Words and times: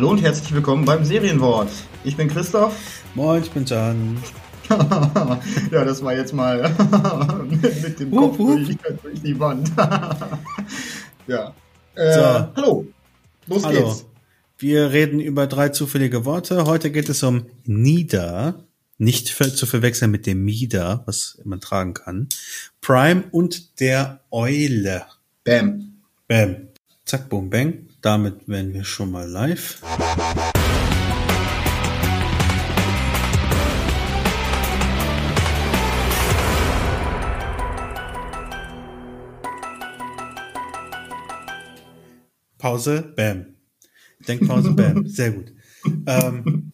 Hallo 0.00 0.12
und 0.12 0.22
herzlich 0.22 0.50
willkommen 0.54 0.86
beim 0.86 1.04
Serienwort. 1.04 1.68
Ich 2.04 2.16
bin 2.16 2.26
Christoph. 2.28 2.74
Moin, 3.14 3.42
ich 3.42 3.50
bin 3.50 3.66
Jan. 3.66 4.16
ja, 5.70 5.84
das 5.84 6.02
war 6.02 6.16
jetzt 6.16 6.32
mal 6.32 6.74
mit 7.82 8.00
dem 8.00 8.10
Kopf 8.10 8.38
durch, 8.38 8.78
durch, 9.02 9.20
die 9.20 9.38
Wand. 9.38 9.70
ja. 11.26 11.54
Äh, 11.94 12.14
so. 12.14 12.22
Hallo. 12.56 12.86
Los 13.46 13.62
hallo. 13.62 13.88
geht's. 13.88 14.06
Wir 14.56 14.90
reden 14.90 15.20
über 15.20 15.46
drei 15.46 15.68
zufällige 15.68 16.24
Worte. 16.24 16.64
Heute 16.64 16.90
geht 16.90 17.10
es 17.10 17.22
um 17.22 17.44
Nieder. 17.66 18.64
Nicht 18.96 19.28
zu 19.28 19.66
verwechseln 19.66 20.10
mit 20.10 20.24
dem 20.24 20.42
Mieder, 20.42 21.02
was 21.04 21.38
man 21.44 21.60
tragen 21.60 21.92
kann. 21.92 22.30
Prime 22.80 23.24
und 23.32 23.80
der 23.80 24.20
Eule. 24.30 25.04
Bam. 25.44 26.00
Bam. 26.26 26.68
Zack, 27.04 27.28
boom, 27.28 27.50
bang. 27.50 27.89
Damit 28.02 28.48
wären 28.48 28.72
wir 28.72 28.84
schon 28.84 29.10
mal 29.10 29.28
live. 29.28 29.82
Pause, 42.56 43.12
bam. 43.16 43.46
Denkpause, 44.26 44.72
bam. 44.72 45.06
Sehr 45.06 45.32
gut. 45.32 45.52
Ähm, 46.06 46.72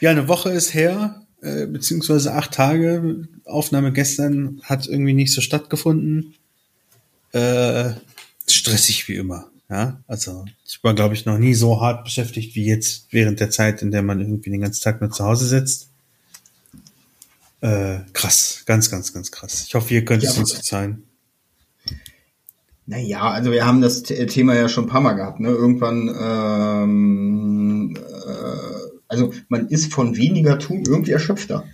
ja, 0.00 0.10
eine 0.10 0.26
Woche 0.26 0.50
ist 0.50 0.74
her, 0.74 1.22
äh, 1.40 1.66
beziehungsweise 1.66 2.34
acht 2.34 2.52
Tage. 2.52 3.28
Aufnahme 3.44 3.92
gestern 3.92 4.60
hat 4.64 4.88
irgendwie 4.88 5.12
nicht 5.12 5.32
so 5.32 5.40
stattgefunden. 5.40 6.34
Äh, 7.30 7.92
stressig 8.48 9.06
wie 9.06 9.16
immer. 9.16 9.50
Ja, 9.70 10.02
also 10.06 10.46
ich 10.64 10.82
war, 10.82 10.94
glaube 10.94 11.14
ich, 11.14 11.26
noch 11.26 11.38
nie 11.38 11.54
so 11.54 11.80
hart 11.80 12.04
beschäftigt 12.04 12.54
wie 12.54 12.64
jetzt 12.64 13.08
während 13.10 13.38
der 13.38 13.50
Zeit, 13.50 13.82
in 13.82 13.90
der 13.90 14.02
man 14.02 14.18
irgendwie 14.18 14.50
den 14.50 14.62
ganzen 14.62 14.82
Tag 14.82 15.00
nur 15.00 15.10
zu 15.10 15.24
Hause 15.24 15.46
sitzt. 15.46 15.90
Äh, 17.60 17.98
krass, 18.14 18.62
ganz, 18.64 18.90
ganz, 18.90 19.12
ganz 19.12 19.30
krass. 19.30 19.64
Ich 19.66 19.74
hoffe, 19.74 19.92
ihr 19.92 20.04
könnt 20.04 20.22
ja, 20.22 20.30
es 20.30 20.38
uns 20.38 20.52
verzeihen. 20.52 21.02
Naja, 22.86 23.30
also 23.30 23.52
wir 23.52 23.66
haben 23.66 23.82
das 23.82 24.04
Thema 24.04 24.54
ja 24.54 24.70
schon 24.70 24.84
ein 24.84 24.88
paar 24.88 25.02
Mal 25.02 25.12
gehabt. 25.12 25.40
Ne? 25.40 25.48
Irgendwann, 25.48 26.08
ähm, 26.18 27.94
äh, 27.96 28.88
also 29.06 29.34
man 29.48 29.68
ist 29.68 29.92
von 29.92 30.16
weniger 30.16 30.58
tun 30.58 30.84
irgendwie 30.86 31.12
erschöpfter. 31.12 31.64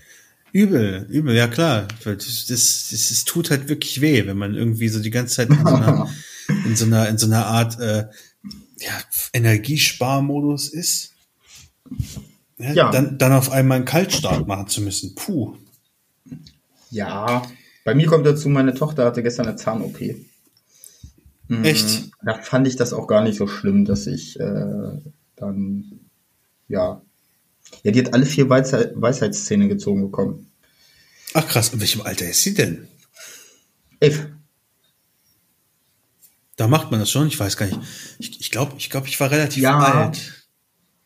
Übel, 0.50 1.06
übel, 1.08 1.36
ja 1.36 1.46
klar. 1.46 1.86
Das, 2.02 2.46
das, 2.46 2.88
das, 2.90 3.08
das 3.08 3.24
tut 3.24 3.50
halt 3.50 3.68
wirklich 3.68 4.00
weh, 4.00 4.26
wenn 4.26 4.38
man 4.38 4.54
irgendwie 4.54 4.88
so 4.88 5.00
die 5.00 5.10
ganze 5.10 5.36
Zeit 5.36 5.50
in 5.50 5.64
so 5.64 5.74
einer 5.74 6.10
in 6.48 6.76
so 6.76 6.84
einer, 6.84 7.08
in 7.08 7.18
so 7.18 7.26
einer 7.26 7.46
Art 7.46 7.78
äh, 7.80 8.06
ja, 8.78 8.92
Energiesparmodus 9.32 10.68
ist, 10.68 11.14
ja, 12.58 12.72
ja. 12.72 12.90
Dann, 12.90 13.18
dann 13.18 13.32
auf 13.32 13.50
einmal 13.50 13.76
einen 13.76 13.84
Kaltstart 13.84 14.46
machen 14.46 14.68
zu 14.68 14.80
müssen. 14.80 15.14
Puh. 15.14 15.56
Ja, 16.90 17.42
bei 17.84 17.94
mir 17.94 18.06
kommt 18.06 18.26
dazu, 18.26 18.48
meine 18.48 18.74
Tochter 18.74 19.04
hatte 19.04 19.22
gestern 19.22 19.46
eine 19.46 19.56
Zahn-OP. 19.56 20.00
Mhm. 21.48 21.64
Echt? 21.64 22.10
Da 22.24 22.34
fand 22.34 22.66
ich 22.68 22.76
das 22.76 22.92
auch 22.92 23.06
gar 23.06 23.22
nicht 23.22 23.36
so 23.36 23.46
schlimm, 23.46 23.84
dass 23.84 24.06
ich 24.06 24.38
äh, 24.38 25.00
dann, 25.36 26.00
ja. 26.68 27.02
Ja, 27.82 27.90
die 27.90 27.98
hat 27.98 28.14
alle 28.14 28.26
vier 28.26 28.48
Weisheit, 28.48 28.92
Weisheitszähne 28.94 29.68
gezogen 29.68 30.02
bekommen. 30.02 30.50
Ach 31.34 31.46
krass, 31.46 31.72
in 31.72 31.80
welchem 31.80 32.02
Alter 32.02 32.28
ist 32.28 32.42
sie 32.42 32.54
denn? 32.54 32.86
Elf. 34.00 34.28
Da 36.56 36.68
macht 36.68 36.90
man 36.90 37.00
das 37.00 37.10
schon, 37.10 37.26
ich 37.26 37.38
weiß 37.38 37.56
gar 37.56 37.66
nicht. 37.66 37.80
Ich, 38.18 38.40
ich 38.40 38.50
glaube, 38.50 38.72
ich, 38.78 38.90
glaub, 38.90 39.06
ich 39.06 39.18
war 39.18 39.30
relativ 39.30 39.62
ja, 39.62 39.78
alt. 39.78 40.48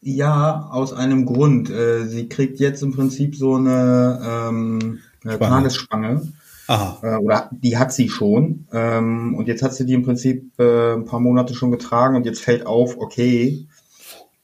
Ja, 0.01 0.69
aus 0.71 0.93
einem 0.93 1.27
Grund. 1.27 1.71
Äh, 1.71 2.07
sie 2.07 2.29
kriegt 2.29 2.61
jetzt 2.61 2.83
im 2.83 2.93
Prinzip 2.93 3.35
so 3.35 3.55
eine, 3.55 4.21
ähm, 4.23 4.99
eine 5.25 5.39
Tagesspange. 5.39 6.33
Aha. 6.69 6.99
Äh, 7.03 7.17
oder 7.17 7.49
die 7.51 7.79
hat 7.79 7.93
sie 7.93 8.09
schon. 8.11 8.67
Ähm, 8.73 9.35
und 9.35 9.49
jetzt 9.49 9.63
hat 9.63 9.75
sie 9.75 9.87
die 9.87 9.95
im 9.95 10.03
Prinzip 10.03 10.53
äh, 10.59 10.95
ein 10.95 11.07
paar 11.07 11.21
Monate 11.21 11.55
schon 11.55 11.71
getragen 11.71 12.15
und 12.15 12.27
jetzt 12.27 12.43
fällt 12.43 12.67
auf, 12.67 12.99
okay, 12.99 13.67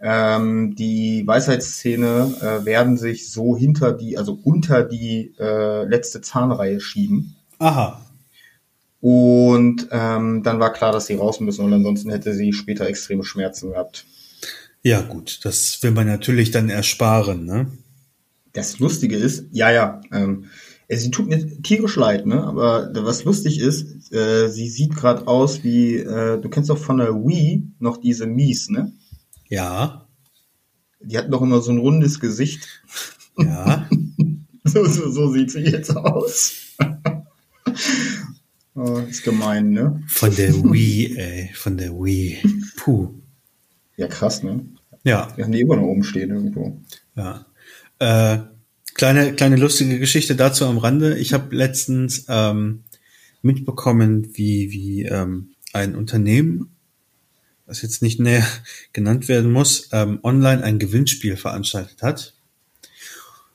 ähm, 0.01 0.75
die 0.75 1.27
Weisheitszähne 1.27 2.35
äh, 2.41 2.65
werden 2.65 2.97
sich 2.97 3.31
so 3.31 3.57
hinter 3.57 3.93
die, 3.93 4.19
also 4.19 4.39
unter 4.43 4.83
die 4.83 5.35
äh, 5.39 5.85
letzte 5.85 6.21
Zahnreihe 6.21 6.81
schieben. 6.81 7.37
Aha. 7.59 8.01
Und 9.07 9.89
ähm, 9.91 10.43
dann 10.43 10.61
war 10.61 10.73
klar, 10.73 10.91
dass 10.91 11.05
sie 11.05 11.17
raus 11.17 11.39
müssen 11.39 11.63
und 11.63 11.75
ansonsten 11.75 12.09
hätte 12.09 12.33
sie 12.33 12.55
später 12.55 12.87
extreme 12.87 13.23
Schmerzen 13.23 13.73
gehabt. 13.73 14.07
Ja, 14.83 15.03
gut, 15.03 15.41
das 15.43 15.83
will 15.83 15.91
man 15.91 16.07
natürlich 16.07 16.53
dann 16.53 16.71
ersparen, 16.71 17.45
ne? 17.45 17.71
Das 18.55 18.79
Lustige 18.79 19.17
ist, 19.17 19.45
ja, 19.53 19.71
ja, 19.71 20.01
ähm, 20.11 20.47
sie 20.89 21.11
tut 21.11 21.29
mir 21.29 21.63
tierisch 21.63 21.97
leid, 21.97 22.25
ne? 22.25 22.45
Aber 22.45 22.93
was 22.95 23.25
lustig 23.25 23.61
ist, 23.61 24.11
äh, 24.11 24.49
sie 24.49 24.71
sieht 24.71 24.97
gerade 24.97 25.29
aus 25.29 25.63
wie, 25.65 25.97
äh, 25.97 26.41
du 26.41 26.49
kennst 26.49 26.71
doch 26.71 26.79
von 26.79 26.97
der 26.97 27.15
Wii 27.15 27.63
noch 27.81 27.99
diese 27.99 28.27
Mies, 28.27 28.71
ne? 28.71 28.91
Ja. 29.51 30.09
Die 31.01 31.19
hat 31.19 31.29
noch 31.29 31.43
immer 31.43 31.61
so 31.61 31.73
ein 31.73 31.79
rundes 31.79 32.21
Gesicht. 32.21 32.67
Ja. 33.37 33.87
so, 34.65 34.87
so, 34.87 35.11
so 35.11 35.31
sieht 35.31 35.51
sie 35.51 35.61
jetzt 35.61 35.95
aus. 35.95 36.55
Oh, 38.87 38.99
ist 38.99 39.25
gemein, 39.25 39.71
ne? 39.71 40.03
Von 40.09 40.35
der 40.37 40.53
Wii, 40.53 41.17
ey, 41.17 41.51
von 41.55 41.79
der 41.79 41.93
Wii. 41.93 42.37
Puh. 42.77 43.15
Ja, 43.97 44.09
krass, 44.09 44.43
ne? 44.43 44.63
Ja. 45.05 45.33
Wir 45.37 45.45
haben 45.45 45.53
die 45.53 45.63
immer 45.63 45.77
noch 45.77 45.85
oben 45.85 46.03
stehen 46.03 46.29
irgendwo. 46.29 46.83
Ja. 47.17 47.47
Äh, 47.99 48.41
kleine, 48.93 49.33
kleine 49.33 49.57
lustige 49.57 49.99
Geschichte 49.99 50.37
dazu 50.37 50.67
am 50.67 50.77
Rande. 50.77 51.17
Ich 51.17 51.33
habe 51.33 51.57
letztens 51.57 52.27
ähm, 52.29 52.85
mitbekommen, 53.41 54.37
wie, 54.37 54.71
wie 54.71 55.05
ähm, 55.05 55.55
ein 55.73 55.95
Unternehmen, 55.95 56.77
was 57.65 57.81
jetzt 57.81 58.03
nicht 58.03 58.21
näher 58.21 58.47
genannt 58.93 59.29
werden 59.29 59.51
muss, 59.51 59.89
ähm, 59.93 60.19
online 60.23 60.63
ein 60.63 60.79
Gewinnspiel 60.79 61.39
veranstaltet 61.39 62.03
hat 62.03 62.34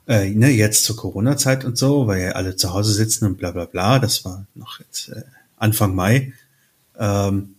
äh, 0.09 0.31
ne, 0.31 0.49
jetzt 0.49 0.85
zur 0.85 0.95
Corona-Zeit 0.95 1.63
und 1.63 1.77
so, 1.77 2.07
weil 2.07 2.21
ja 2.21 2.31
alle 2.31 2.55
zu 2.55 2.73
Hause 2.73 2.93
sitzen 2.93 3.25
und 3.25 3.37
bla 3.37 3.51
bla 3.51 3.65
bla, 3.65 3.99
das 3.99 4.25
war 4.25 4.47
noch 4.55 4.79
jetzt 4.79 5.09
äh, 5.09 5.21
Anfang 5.55 5.93
Mai. 5.93 6.33
Ähm, 6.97 7.55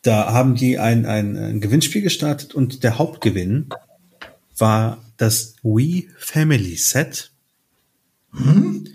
da 0.00 0.32
haben 0.32 0.54
die 0.54 0.78
ein, 0.78 1.04
ein, 1.04 1.36
ein 1.36 1.60
Gewinnspiel 1.60 2.00
gestartet 2.00 2.54
und 2.54 2.82
der 2.82 2.98
Hauptgewinn 2.98 3.68
war 4.56 5.04
das 5.18 5.56
Wii 5.62 6.08
Family 6.16 6.76
Set. 6.76 7.30
Hm? 8.32 8.88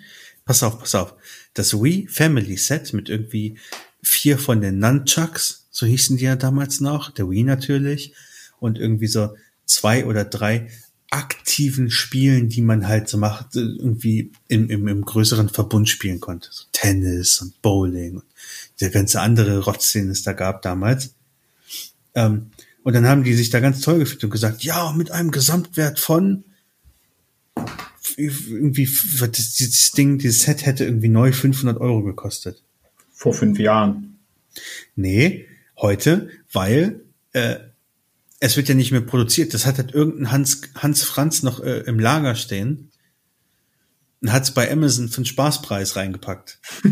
Pass 0.44 0.64
auf, 0.64 0.80
pass 0.80 0.96
auf. 0.96 1.14
Das 1.54 1.76
Wii 1.76 2.08
Family 2.08 2.58
Set 2.58 2.94
mit 2.94 3.10
irgendwie 3.10 3.60
vier 4.02 4.40
von 4.40 4.60
den 4.60 4.80
Nunchucks, 4.80 5.68
so 5.70 5.86
hießen 5.86 6.18
die 6.18 6.26
ja 6.26 6.36
damals 6.36 6.80
noch, 6.80 7.12
der 7.12 7.30
Wii 7.30 7.44
natürlich, 7.44 8.16
und 8.60 8.80
irgendwie 8.80 9.08
so 9.08 9.36
zwei 9.66 10.06
oder 10.06 10.26
drei 10.26 10.70
aktiven 11.12 11.92
Spielen, 11.92 12.50
die 12.50 12.62
man 12.62 12.88
halt 12.88 13.10
so 13.10 13.18
macht, 13.18 13.56
irgendwie 13.56 14.32
im, 14.48 14.70
im, 14.70 14.88
im 14.88 15.02
größeren 15.04 15.50
Verbund 15.50 15.90
spielen 15.90 16.22
konnte. 16.22 16.50
So 16.52 16.64
Tennis 16.72 17.42
und 17.42 17.62
Bowling 17.62 18.16
und 18.16 18.26
der 18.80 18.90
ganze 18.90 19.22
andere 19.22 19.60
Rotz, 19.60 19.92
den 19.92 20.10
es 20.10 20.24
da 20.24 20.34
gab 20.34 20.62
damals. 20.62 21.14
Ähm, 22.16 22.52
und 22.84 22.94
dann 22.94 23.08
haben 23.08 23.24
die 23.24 23.34
sich 23.34 23.50
da 23.50 23.60
ganz 23.60 23.82
toll 23.82 24.00
gefühlt 24.00 24.24
und 24.24 24.30
gesagt, 24.32 24.64
ja, 24.64 24.92
mit 24.94 25.12
einem 25.12 25.32
Gesamtwert 25.32 26.00
von 26.00 26.46
irgendwie, 28.16 28.86
dieses 28.86 29.92
Ding, 29.92 30.18
dieses 30.18 30.42
Set 30.42 30.66
hätte 30.66 30.86
irgendwie 30.86 31.10
neu 31.10 31.32
500 31.32 31.80
Euro 31.80 32.04
gekostet. 32.04 32.64
Vor 33.14 33.34
fünf 33.34 33.60
Jahren. 33.60 34.18
Nee, 34.96 35.48
heute, 35.78 36.30
weil 36.52 37.02
äh, 37.34 37.58
es 38.42 38.58
wird 38.58 38.68
ja 38.68 38.76
nicht 38.76 38.92
mehr 38.92 39.02
produziert. 39.02 39.54
Das 39.54 39.66
hat 39.66 39.78
halt 39.78 39.94
irgendein 39.94 40.32
Hans, 40.32 40.62
Hans 40.76 41.04
Franz 41.04 41.44
noch 41.44 41.62
äh, 41.62 41.82
im 41.82 42.00
Lager 42.00 42.36
stehen 42.36 42.90
und 44.22 44.34
hat 44.34 44.44
es 44.44 44.52
bei 44.52 44.70
Amazon 44.70 45.10
für 45.10 45.18
einen 45.18 45.26
Spaßpreis 45.26 45.96
reingepackt. 45.96 46.60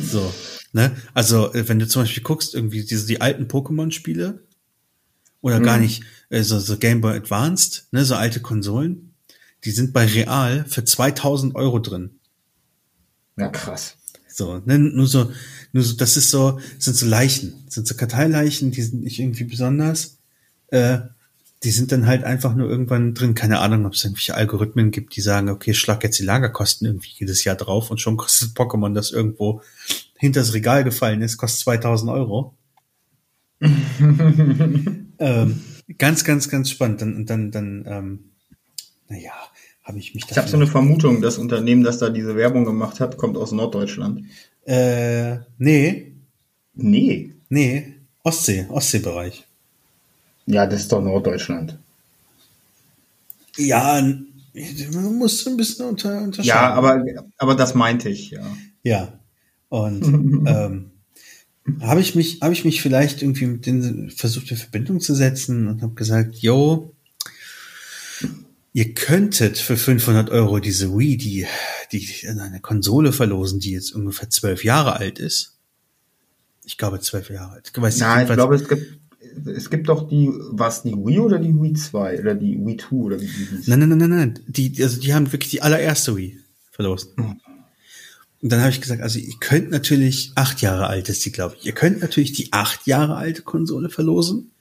so, 0.00 0.34
ne? 0.72 0.96
Also, 1.12 1.52
äh, 1.52 1.68
wenn 1.68 1.78
du 1.78 1.86
zum 1.86 2.02
Beispiel 2.02 2.22
guckst, 2.22 2.54
irgendwie 2.54 2.82
diese, 2.84 3.06
die 3.06 3.20
alten 3.20 3.44
Pokémon-Spiele 3.44 4.46
oder 5.42 5.60
mhm. 5.60 5.64
gar 5.64 5.78
nicht, 5.78 6.04
äh, 6.30 6.42
so, 6.42 6.58
so 6.58 6.78
Game 6.78 7.02
Boy 7.02 7.14
Advanced, 7.14 7.88
ne, 7.92 8.06
so 8.06 8.14
alte 8.14 8.40
Konsolen, 8.40 9.14
die 9.64 9.72
sind 9.72 9.92
bei 9.92 10.06
Real 10.06 10.64
für 10.66 10.86
2000 10.86 11.54
Euro 11.54 11.80
drin. 11.80 12.18
Ja, 13.36 13.48
krass. 13.48 13.98
So, 14.26 14.62
ne, 14.64 14.78
nur 14.78 15.06
so, 15.06 15.30
nur 15.72 15.82
so, 15.82 15.96
das 15.96 16.16
ist 16.16 16.30
so, 16.30 16.60
sind 16.78 16.96
so 16.96 17.06
Leichen, 17.06 17.64
sind 17.68 17.86
so 17.86 17.94
Karteileichen, 17.94 18.70
die 18.70 18.82
sind 18.82 19.02
nicht 19.02 19.18
irgendwie 19.18 19.44
besonders. 19.44 20.18
Äh, 20.68 20.98
die 21.64 21.70
sind 21.70 21.90
dann 21.90 22.06
halt 22.06 22.24
einfach 22.24 22.54
nur 22.54 22.70
irgendwann 22.70 23.14
drin. 23.14 23.34
Keine 23.34 23.58
Ahnung, 23.58 23.84
ob 23.84 23.94
es 23.94 24.04
irgendwelche 24.04 24.34
Algorithmen 24.34 24.90
gibt, 24.90 25.16
die 25.16 25.20
sagen, 25.20 25.48
okay, 25.48 25.74
schlag 25.74 26.04
jetzt 26.04 26.18
die 26.18 26.24
Lagerkosten 26.24 26.86
irgendwie 26.86 27.10
jedes 27.16 27.44
Jahr 27.44 27.56
drauf 27.56 27.90
und 27.90 28.00
schon 28.00 28.16
kostet 28.16 28.56
Pokémon, 28.56 28.94
das 28.94 29.10
irgendwo 29.10 29.62
hinter 30.16 30.40
das 30.40 30.54
Regal 30.54 30.84
gefallen 30.84 31.20
ist, 31.20 31.36
kostet 31.36 31.64
2000 31.64 32.12
Euro. 32.12 32.54
ähm, 35.18 35.62
ganz, 35.98 36.24
ganz, 36.24 36.48
ganz 36.48 36.70
spannend. 36.70 37.02
Dann, 37.02 37.26
dann, 37.26 37.50
dann, 37.50 37.84
ähm, 37.88 38.24
naja, 39.08 39.32
habe 39.82 39.98
ich 39.98 40.14
mich. 40.14 40.24
Ich 40.30 40.36
habe 40.36 40.48
so 40.48 40.56
eine 40.56 40.66
Vermutung, 40.66 41.22
das 41.22 41.38
Unternehmen, 41.38 41.82
das 41.82 41.98
da 41.98 42.10
diese 42.10 42.36
Werbung 42.36 42.64
gemacht 42.64 43.00
hat, 43.00 43.16
kommt 43.16 43.36
aus 43.36 43.52
Norddeutschland. 43.52 44.26
Äh, 44.68 45.38
nee. 45.56 46.12
Nee. 46.74 47.32
Nee, 47.48 47.94
Ostsee, 48.22 48.66
Ostseebereich. 48.68 49.46
Ja, 50.44 50.66
das 50.66 50.80
ist 50.80 50.92
doch 50.92 51.02
Norddeutschland. 51.02 51.78
Ja, 53.56 54.02
man 54.02 55.14
muss 55.16 55.46
ein 55.46 55.56
bisschen 55.56 55.86
unter, 55.86 56.22
unterscheiden. 56.22 56.48
Ja, 56.48 56.74
aber, 56.74 57.02
aber 57.38 57.54
das 57.54 57.74
meinte 57.74 58.10
ich, 58.10 58.30
ja. 58.30 58.42
Ja. 58.82 59.12
Und 59.70 60.04
ähm, 60.46 60.90
habe 61.80 62.00
ich 62.00 62.14
mich, 62.14 62.40
habe 62.42 62.52
ich 62.52 62.66
mich 62.66 62.82
vielleicht 62.82 63.22
irgendwie 63.22 63.46
mit 63.46 63.64
denen 63.64 64.10
versucht 64.10 64.50
in 64.50 64.58
Verbindung 64.58 65.00
zu 65.00 65.14
setzen 65.14 65.66
und 65.66 65.80
habe 65.80 65.94
gesagt, 65.94 66.36
yo, 66.36 66.94
ihr 68.78 68.94
könntet 68.94 69.58
für 69.58 69.76
500 69.76 70.30
Euro 70.30 70.60
diese 70.60 70.96
Wii, 70.96 71.16
die, 71.16 71.46
die 71.90 72.06
in 72.22 72.38
eine 72.38 72.60
Konsole 72.60 73.12
verlosen, 73.12 73.58
die 73.58 73.72
jetzt 73.72 73.90
ungefähr 73.90 74.30
zwölf 74.30 74.62
Jahre 74.62 74.94
alt 74.94 75.18
ist. 75.18 75.56
Ich 76.64 76.78
glaube 76.78 77.00
zwölf 77.00 77.28
Jahre 77.28 77.54
alt. 77.54 77.72
Ich 77.74 77.82
weiß 77.82 77.98
Nein, 77.98 78.28
ich 78.28 78.32
glaube, 78.32 78.54
es 78.54 78.68
gibt, 78.68 79.00
es 79.46 79.68
gibt 79.70 79.88
doch 79.88 80.08
die, 80.08 80.30
was 80.52 80.84
die 80.84 80.92
Wii 80.92 81.18
oder 81.18 81.40
die 81.40 81.60
Wii 81.60 81.72
2 81.72 82.20
oder 82.20 82.36
die 82.36 82.56
Wii 82.64 82.76
2 82.76 82.94
oder 82.94 83.20
wie 83.20 83.26
die 83.26 83.56
hieß? 83.56 83.66
Nein, 83.66 83.80
nein, 83.80 83.88
nein, 83.88 83.98
nein, 83.98 84.10
nein. 84.10 84.38
Die, 84.46 84.80
also 84.80 85.00
die 85.00 85.12
haben 85.12 85.32
wirklich 85.32 85.50
die 85.50 85.62
allererste 85.62 86.16
Wii 86.16 86.38
verlost. 86.70 87.16
Hm. 87.16 87.40
Und 88.40 88.52
dann 88.52 88.60
habe 88.60 88.70
ich 88.70 88.80
gesagt, 88.80 89.02
also 89.02 89.18
ihr 89.18 89.34
könnt 89.40 89.72
natürlich, 89.72 90.30
acht 90.36 90.62
Jahre 90.62 90.86
alt 90.86 91.08
ist 91.08 91.26
die, 91.26 91.32
glaube 91.32 91.56
ich, 91.58 91.66
ihr 91.66 91.72
könnt 91.72 92.00
natürlich 92.00 92.30
die 92.30 92.52
acht 92.52 92.86
Jahre 92.86 93.16
alte 93.16 93.42
Konsole 93.42 93.90
verlosen 93.90 94.52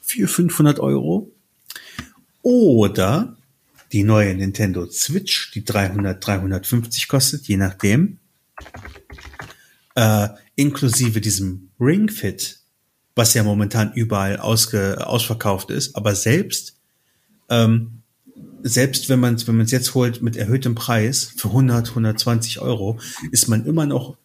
für 0.00 0.28
500 0.28 0.78
Euro. 0.78 1.32
Oder 2.42 3.36
die 3.94 4.02
neue 4.02 4.34
Nintendo 4.34 4.90
Switch, 4.90 5.52
die 5.52 5.64
300, 5.64 6.26
350 6.26 7.06
kostet, 7.06 7.46
je 7.46 7.56
nachdem. 7.56 8.18
Äh, 9.94 10.30
inklusive 10.56 11.20
diesem 11.20 11.70
Ring 11.78 12.08
Fit, 12.08 12.58
was 13.14 13.34
ja 13.34 13.44
momentan 13.44 13.92
überall 13.94 14.38
ausge, 14.38 15.06
ausverkauft 15.06 15.70
ist, 15.70 15.94
aber 15.94 16.16
selbst 16.16 16.76
ähm, 17.48 18.02
selbst 18.64 19.08
wenn 19.08 19.20
man 19.20 19.34
es 19.34 19.46
wenn 19.46 19.64
jetzt 19.64 19.94
holt 19.94 20.22
mit 20.22 20.36
erhöhtem 20.36 20.74
Preis 20.74 21.32
für 21.36 21.48
100, 21.48 21.90
120 21.90 22.60
Euro, 22.60 22.98
ist 23.30 23.46
man 23.46 23.64
immer 23.64 23.86
noch 23.86 24.16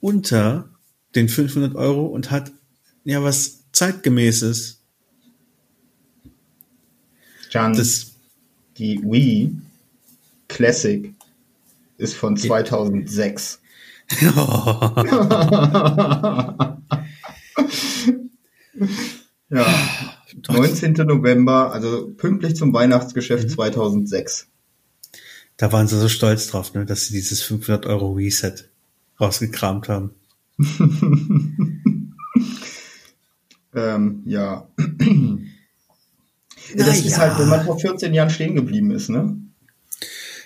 unter 0.00 0.70
den 1.14 1.28
500 1.28 1.76
Euro 1.76 2.06
und 2.06 2.32
hat 2.32 2.50
ja 3.04 3.22
was 3.22 3.70
zeitgemäßes. 3.70 4.80
Das, 7.76 8.11
die 8.82 9.00
Wii 9.02 9.56
Classic 10.48 11.14
ist 11.98 12.16
von 12.16 12.36
2006. 12.36 13.60
ja. 19.50 19.64
19. 20.48 20.94
November, 20.94 21.72
also 21.72 22.10
pünktlich 22.16 22.56
zum 22.56 22.74
Weihnachtsgeschäft 22.74 23.44
mhm. 23.44 23.50
2006. 23.50 24.48
Da 25.56 25.70
waren 25.70 25.86
sie 25.86 26.00
so 26.00 26.08
stolz 26.08 26.48
drauf, 26.48 26.74
ne, 26.74 26.84
dass 26.84 27.06
sie 27.06 27.14
dieses 27.14 27.40
500 27.42 27.86
Euro 27.86 28.10
Reset 28.14 28.54
rausgekramt 29.20 29.88
haben. 29.88 30.10
ähm, 33.74 34.22
ja. 34.26 34.66
Na 36.74 36.84
das 36.84 37.00
ja. 37.00 37.06
ist 37.06 37.18
halt, 37.18 37.38
wenn 37.38 37.48
man 37.48 37.64
vor 37.64 37.78
14 37.78 38.14
Jahren 38.14 38.30
stehen 38.30 38.54
geblieben 38.54 38.90
ist, 38.90 39.08
ne? 39.08 39.36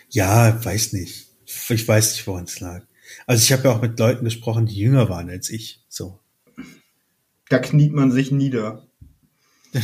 Ja, 0.08 0.64
weiß 0.64 0.92
nicht. 0.92 1.26
Ich 1.68 1.88
weiß 1.88 2.12
nicht, 2.12 2.26
woran 2.26 2.44
es 2.44 2.60
lag. 2.60 2.82
Also 3.26 3.42
ich 3.42 3.52
habe 3.52 3.68
ja 3.68 3.74
auch 3.74 3.82
mit 3.82 3.98
Leuten 3.98 4.24
gesprochen, 4.24 4.66
die 4.66 4.76
jünger 4.76 5.08
waren 5.08 5.30
als 5.30 5.50
ich. 5.50 5.84
So. 5.88 6.20
Da 7.48 7.58
kniet 7.58 7.92
man 7.92 8.10
sich 8.12 8.30
nieder. 8.30 8.86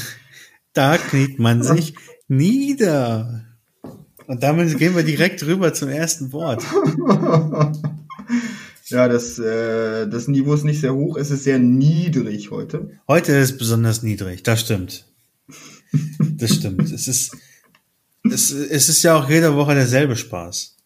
Da 0.75 0.97
kniet 0.97 1.39
man 1.39 1.62
sich 1.62 1.97
nieder. 2.29 3.45
Und 4.27 4.43
damit 4.43 4.79
gehen 4.79 4.97
wir 4.97 5.03
direkt 5.03 5.45
rüber 5.45 5.75
zum 5.75 5.91
ersten 5.91 6.33
Wort. 6.33 6.65
Ja, 8.93 9.09
das, 9.09 9.38
äh, 9.38 10.06
das 10.06 10.29
Niveau 10.29 10.53
ist 10.53 10.65
nicht 10.65 10.81
sehr 10.81 10.95
hoch, 10.95 11.17
es 11.17 11.31
ist 11.31 11.45
sehr 11.45 11.59
niedrig 11.59 12.50
heute. 12.50 12.91
Heute 13.09 13.33
ist 13.33 13.53
es 13.53 13.59
besonders 13.59 14.03
niedrig, 14.03 14.43
das 14.43 14.61
stimmt. 14.61 15.06
Das 16.19 16.55
stimmt. 16.55 16.91
es 16.91 17.09
ist, 17.09 17.37
es, 18.25 18.50
es 18.50 18.89
ist 18.89 19.03
ja 19.03 19.17
auch 19.17 19.29
jede 19.29 19.55
Woche 19.55 19.75
derselbe 19.75 20.17
Spaß. 20.17 20.77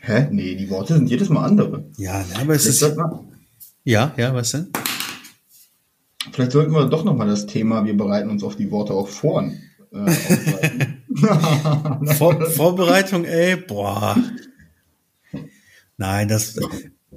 Hä? 0.00 0.28
Nee, 0.30 0.54
die 0.54 0.68
Worte 0.68 0.94
sind 0.94 1.08
jedes 1.08 1.28
Mal 1.28 1.44
andere. 1.44 1.86
Ja, 1.96 2.24
aber 2.38 2.54
es 2.54 2.66
ist. 2.66 2.84
Ja, 3.84 4.12
ja, 4.16 4.34
was 4.34 4.50
denn? 4.50 4.68
Vielleicht 6.32 6.52
sollten 6.52 6.72
wir 6.72 6.86
doch 6.86 7.04
nochmal 7.04 7.28
das 7.28 7.46
Thema, 7.46 7.84
wir 7.84 7.96
bereiten 7.96 8.30
uns 8.30 8.42
auf 8.42 8.56
die 8.56 8.70
Worte 8.70 8.92
auch 8.92 9.08
vor. 9.08 9.50
Äh, 9.92 10.10
vor 12.16 12.50
Vorbereitung, 12.50 13.24
ey, 13.24 13.56
boah. 13.56 14.16
Nein, 15.96 16.28
das, 16.28 16.58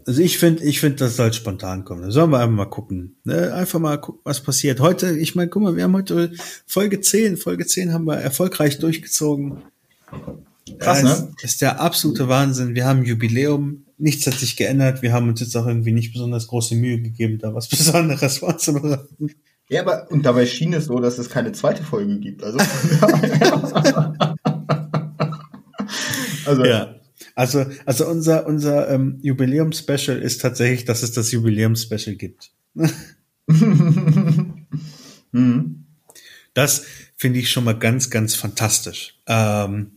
also 0.07 0.21
ich 0.21 0.38
finde, 0.38 0.63
ich 0.63 0.80
finde, 0.80 0.95
das 0.95 1.18
soll 1.18 1.33
spontan 1.33 1.83
kommen. 1.83 2.01
Da 2.01 2.12
sollen 2.12 2.31
wir 2.31 2.39
einfach 2.39 2.56
mal 2.56 2.65
gucken. 2.65 3.18
Ne? 3.25 3.54
Einfach 3.54 3.80
mal 3.80 3.98
gucken, 3.98 4.21
was 4.24 4.42
passiert. 4.42 4.80
Heute, 4.80 5.18
ich 5.18 5.36
meine, 5.36 5.50
guck 5.50 5.62
mal, 5.62 5.75
wir 5.75 5.83
haben 5.83 5.94
heute 5.94 6.31
Folge 6.65 7.01
10. 7.01 7.36
Folge 7.36 7.65
10 7.65 7.92
haben 7.94 8.06
wir 8.06 8.15
erfolgreich 8.15 8.80
durchgezogen. 8.80 9.63
Krass, 10.80 11.04
ne? 11.04 11.12
Ist, 11.12 11.44
ist 11.44 11.62
der 11.62 11.81
absolute 11.81 12.30
Wahnsinn. 12.30 12.74
Wir 12.74 12.86
haben 12.86 13.04
Jubiläum 13.04 13.83
nichts 13.98 14.27
hat 14.27 14.36
sich 14.36 14.56
geändert. 14.56 15.01
Wir 15.01 15.12
haben 15.12 15.27
uns 15.27 15.39
jetzt 15.39 15.57
auch 15.57 15.65
irgendwie 15.68 15.92
nicht 15.92 16.13
besonders 16.13 16.48
große 16.48 16.75
Mühe 16.75 17.01
gegeben, 17.01 17.39
da 17.39 17.54
was 17.54 17.68
Besonderes 17.69 18.38
vorzubereiten. 18.38 19.31
Ja, 19.69 19.81
aber 19.81 20.09
und 20.09 20.25
dabei 20.25 20.45
schien 20.45 20.71
es 20.74 20.86
so, 20.86 21.00
dass 21.00 21.18
es 21.18 21.30
keine 21.30 21.51
zweite 21.51 21.83
Folge 21.83 22.19
gibt. 22.19 22.42
Also, 22.44 22.59
also 26.45 26.63
ja. 26.63 26.97
Also, 27.38 27.68
also 27.86 28.07
unser, 28.07 28.48
unser 28.48 28.90
ähm, 28.90 29.19
Jubiläum-Special 29.21 30.19
ist 30.19 30.42
tatsächlich, 30.42 30.85
dass 30.85 31.04
es 31.04 31.12
das 31.12 31.31
Jubiläum-Special 31.31 32.16
gibt. 32.16 32.50
mhm. 35.31 35.85
Das 36.56 36.83
finde 37.16 37.38
ich 37.38 37.52
schon 37.52 37.64
mal 37.64 37.78
ganz, 37.78 38.09
ganz 38.09 38.33
fantastisch. 38.33 39.19
Ähm, 39.28 39.92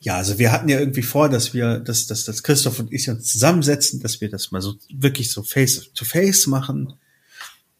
ja, 0.00 0.16
also 0.16 0.40
wir 0.40 0.50
hatten 0.50 0.68
ja 0.68 0.80
irgendwie 0.80 1.04
vor, 1.04 1.28
dass 1.28 1.54
wir, 1.54 1.78
dass, 1.78 2.08
dass, 2.08 2.24
dass 2.24 2.42
Christoph 2.42 2.80
und 2.80 2.92
ich 2.92 3.08
uns 3.08 3.30
zusammensetzen, 3.30 4.00
dass 4.00 4.20
wir 4.20 4.28
das 4.28 4.50
mal 4.50 4.60
so 4.60 4.74
wirklich 4.92 5.30
so 5.30 5.44
face 5.44 5.92
to 5.94 6.04
face 6.04 6.48
machen. 6.48 6.94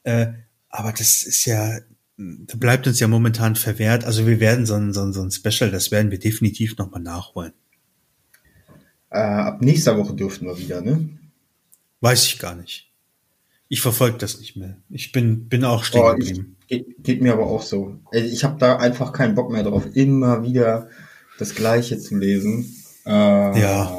Äh, 0.04 0.28
aber 0.68 0.92
das 0.92 1.24
ist 1.24 1.44
ja, 1.44 1.80
bleibt 2.16 2.86
uns 2.86 3.00
ja 3.00 3.08
momentan 3.08 3.56
verwehrt. 3.56 4.04
Also 4.04 4.28
wir 4.28 4.38
werden 4.38 4.64
so 4.64 4.74
ein, 4.74 4.92
so 4.92 5.02
ein, 5.02 5.12
so 5.12 5.22
ein 5.22 5.32
Special, 5.32 5.72
das 5.72 5.90
werden 5.90 6.12
wir 6.12 6.20
definitiv 6.20 6.76
nochmal 6.78 7.02
nachholen. 7.02 7.52
Äh, 9.12 9.18
ab 9.18 9.60
nächster 9.60 9.98
Woche 9.98 10.14
dürften 10.14 10.46
wir 10.46 10.58
wieder, 10.58 10.80
ne? 10.80 11.08
Weiß 12.00 12.24
ich 12.26 12.38
gar 12.38 12.54
nicht. 12.54 12.90
Ich 13.68 13.80
verfolge 13.80 14.18
das 14.18 14.38
nicht 14.38 14.56
mehr. 14.56 14.76
Ich 14.90 15.12
bin, 15.12 15.48
bin 15.48 15.64
auch 15.64 15.84
stehen 15.84 16.02
oh, 16.02 16.10
geblieben. 16.10 16.56
Geht, 16.66 17.02
geht 17.02 17.22
mir 17.22 17.32
aber 17.32 17.46
auch 17.46 17.62
so. 17.62 17.98
Ich 18.12 18.44
habe 18.44 18.58
da 18.58 18.76
einfach 18.76 19.12
keinen 19.12 19.34
Bock 19.34 19.50
mehr 19.50 19.62
drauf. 19.62 19.84
Immer 19.94 20.42
wieder 20.42 20.88
das 21.38 21.54
Gleiche 21.54 21.98
zu 21.98 22.16
lesen. 22.16 22.74
Äh, 23.06 23.10
ja. 23.60 23.98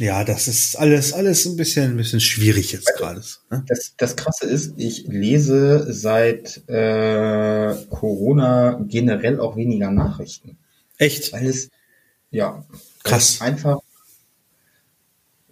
Ja, 0.00 0.24
das 0.24 0.48
ist 0.48 0.76
alles, 0.76 1.12
alles 1.12 1.46
ein 1.46 1.56
bisschen, 1.56 1.92
ein 1.92 1.96
bisschen 1.96 2.20
schwierig 2.20 2.72
jetzt 2.72 2.92
gerade. 2.96 3.22
Ne? 3.50 3.64
Das, 3.68 3.94
das 3.96 4.16
Krasse 4.16 4.46
ist, 4.46 4.74
ich 4.76 5.06
lese 5.06 5.92
seit 5.92 6.68
äh, 6.68 7.74
Corona 7.90 8.80
generell 8.88 9.38
auch 9.38 9.56
weniger 9.56 9.90
Nachrichten. 9.90 10.58
Echt? 10.98 11.32
Weil 11.32 11.46
es, 11.46 11.68
ja, 12.30 12.64
krass. 13.04 13.40
einfach, 13.40 13.80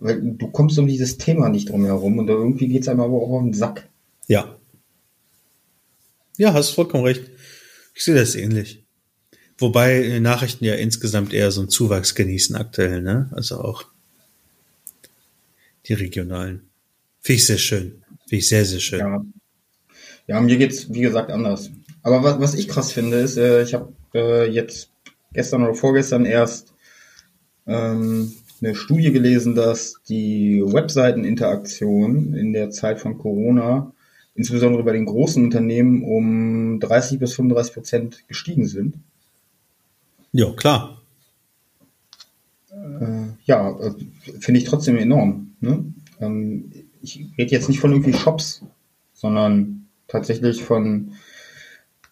weil 0.00 0.20
du 0.20 0.48
kommst 0.48 0.78
um 0.78 0.86
dieses 0.86 1.18
Thema 1.18 1.48
nicht 1.48 1.68
drum 1.68 1.84
herum 1.84 2.18
und 2.18 2.28
irgendwie 2.28 2.68
geht 2.68 2.82
es 2.82 2.88
einem 2.88 3.00
aber 3.00 3.16
auch 3.16 3.30
auf 3.30 3.42
den 3.42 3.52
Sack. 3.52 3.88
Ja. 4.26 4.56
Ja, 6.36 6.54
hast 6.54 6.70
vollkommen 6.70 7.04
recht. 7.04 7.22
Ich 7.94 8.04
sehe 8.04 8.14
das 8.14 8.34
ähnlich. 8.34 8.84
Wobei 9.58 10.18
Nachrichten 10.20 10.64
ja 10.64 10.74
insgesamt 10.74 11.34
eher 11.34 11.50
so 11.50 11.60
einen 11.60 11.68
Zuwachs 11.68 12.14
genießen 12.14 12.56
aktuell, 12.56 13.02
ne? 13.02 13.30
Also 13.32 13.60
auch 13.60 13.84
die 15.86 15.92
regionalen. 15.92 16.70
Finde 17.20 17.36
ich 17.36 17.46
sehr 17.46 17.58
schön. 17.58 18.02
Finde 18.26 18.36
ich 18.36 18.48
sehr, 18.48 18.64
sehr 18.64 18.80
schön. 18.80 19.00
Ja. 19.00 19.24
ja, 20.28 20.40
mir 20.40 20.56
geht's 20.56 20.90
wie 20.92 21.02
gesagt 21.02 21.30
anders. 21.30 21.70
Aber 22.02 22.22
was, 22.22 22.40
was 22.40 22.54
ich 22.54 22.68
krass 22.68 22.90
finde, 22.92 23.18
ist, 23.18 23.36
äh, 23.36 23.62
ich 23.62 23.74
habe 23.74 23.92
äh, 24.14 24.50
jetzt 24.50 24.90
gestern 25.34 25.62
oder 25.62 25.74
vorgestern 25.74 26.24
erst 26.24 26.72
ähm, 27.66 28.32
eine 28.62 28.74
Studie 28.74 29.12
gelesen, 29.12 29.54
dass 29.54 30.00
die 30.08 30.62
Webseiteninteraktion 30.64 32.34
in 32.34 32.52
der 32.52 32.70
Zeit 32.70 33.00
von 33.00 33.18
Corona 33.18 33.92
insbesondere 34.34 34.84
bei 34.84 34.92
den 34.92 35.06
großen 35.06 35.44
Unternehmen 35.44 36.02
um 36.02 36.80
30 36.80 37.18
bis 37.18 37.34
35 37.34 37.74
Prozent 37.74 38.28
gestiegen 38.28 38.66
sind. 38.66 38.96
Ja, 40.32 40.50
klar. 40.52 41.02
Äh, 42.70 43.34
ja, 43.44 43.70
äh, 43.80 43.92
finde 44.38 44.60
ich 44.60 44.64
trotzdem 44.64 44.96
enorm. 44.96 45.52
Ne? 45.60 45.84
Ähm, 46.20 46.70
ich 47.02 47.26
rede 47.36 47.50
jetzt 47.50 47.68
nicht 47.68 47.80
von 47.80 47.92
irgendwie 47.92 48.12
Shops, 48.12 48.62
sondern 49.12 49.88
tatsächlich 50.06 50.62
von, 50.62 51.12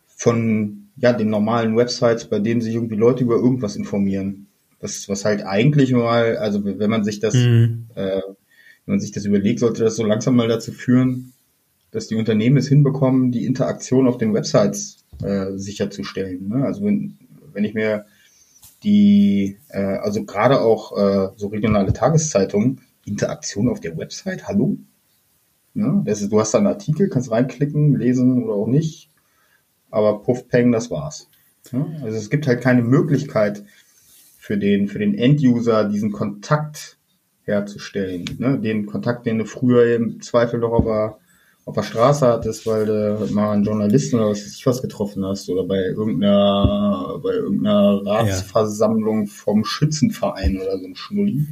von 0.07 0.89
ja, 0.97 1.13
den 1.13 1.31
normalen 1.31 1.77
Websites, 1.77 2.27
bei 2.27 2.41
denen 2.41 2.61
sich 2.61 2.75
irgendwie 2.75 2.97
Leute 2.97 3.23
über 3.23 3.37
irgendwas 3.37 3.77
informieren. 3.77 4.48
Das, 4.81 5.09
was 5.09 5.25
halt 5.25 5.43
eigentlich 5.45 5.93
mal, 5.93 6.37
also 6.37 6.65
wenn 6.65 6.91
man 6.91 7.05
sich 7.05 7.21
das, 7.21 7.35
mhm. 7.35 7.87
äh, 7.95 8.21
wenn 8.87 8.95
man 8.95 9.01
sich 9.01 9.13
das 9.13 9.25
überlegt, 9.25 9.61
sollte 9.61 9.83
das 9.83 9.97
so 9.97 10.05
langsam 10.05 10.37
mal 10.37 10.49
dazu 10.49 10.73
führen, 10.73 11.33
dass 11.91 12.07
die 12.07 12.17
Unternehmen 12.17 12.57
es 12.59 12.69
hinbekommen, 12.69 13.33
die 13.33 13.47
Interaktion 13.47 14.07
auf 14.07 14.19
den 14.19 14.35
Websites 14.35 15.05
äh, 15.23 15.57
sicherzustellen. 15.57 16.49
Ne? 16.49 16.65
Also 16.65 16.85
wenn, 16.85 17.19
wenn 17.53 17.65
ich 17.65 17.75
mir 17.75 18.05
die, 18.83 19.59
äh, 19.69 19.81
also 19.81 20.25
gerade 20.25 20.61
auch 20.61 20.97
äh, 20.97 21.31
so 21.37 21.49
regionale 21.49 21.93
Tageszeitungen, 21.93 22.83
Interaktion 23.05 23.69
auf 23.69 23.81
der 23.81 23.97
Website, 23.97 24.47
hallo? 24.47 24.77
Ja, 25.75 26.03
das 26.05 26.23
ist, 26.23 26.33
du 26.33 26.41
hast 26.41 26.55
da 26.55 26.59
einen 26.59 26.67
Artikel, 26.67 27.09
kannst 27.09 27.31
reinklicken, 27.31 27.97
lesen 27.97 28.45
oder 28.45 28.55
auch 28.55 28.67
nicht, 28.67 29.11
aber 29.91 30.23
puff, 30.23 30.49
peng, 30.49 30.73
das 30.73 30.91
war's. 30.91 31.29
Ja, 31.73 31.87
also 32.03 32.17
es 32.17 32.31
gibt 32.31 32.47
halt 32.47 32.61
keine 32.61 32.83
Möglichkeit 32.83 33.65
für 34.49 34.57
den, 34.57 34.89
für 34.89 34.99
den 34.99 35.15
Enduser 35.15 35.85
diesen 35.85 36.11
Kontakt 36.11 36.97
herzustellen. 37.43 38.25
Ne? 38.39 38.59
Den 38.59 38.87
Kontakt, 38.87 39.27
den 39.27 39.37
du 39.37 39.45
früher 39.45 39.95
im 39.95 40.23
Zweifel 40.23 40.59
noch 40.59 40.73
auf 40.73 41.19
auf 41.67 41.75
der 41.75 41.83
Straße 41.83 42.27
hattest, 42.27 42.67
weil 42.67 42.87
du 42.87 43.29
mal 43.35 43.53
einen 43.53 43.65
Journalisten 43.65 44.17
oder 44.17 44.31
was 44.31 44.39
weiß 44.39 44.55
ich 44.55 44.65
was 44.65 44.81
getroffen 44.81 45.23
hast 45.27 45.51
oder 45.51 45.65
bei 45.65 45.77
irgendeiner, 45.77 47.21
bei 47.23 47.33
irgendeiner 47.33 48.01
Ratsversammlung 48.07 49.27
ja. 49.27 49.31
vom 49.31 49.67
Schützenverein 49.67 50.57
oder 50.57 50.79
so 50.79 50.87
ein 50.87 50.97
Schnulli. 50.97 51.47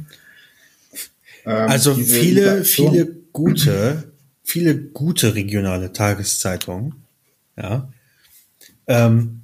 Ähm, 1.45 1.69
also 1.69 1.93
viele, 1.93 2.63
viele 2.63 3.05
gute, 3.31 4.11
viele 4.41 4.75
gute 4.75 5.35
regionale 5.35 5.93
Tageszeitungen, 5.93 6.95
ja, 7.55 7.87
ähm, 8.87 9.36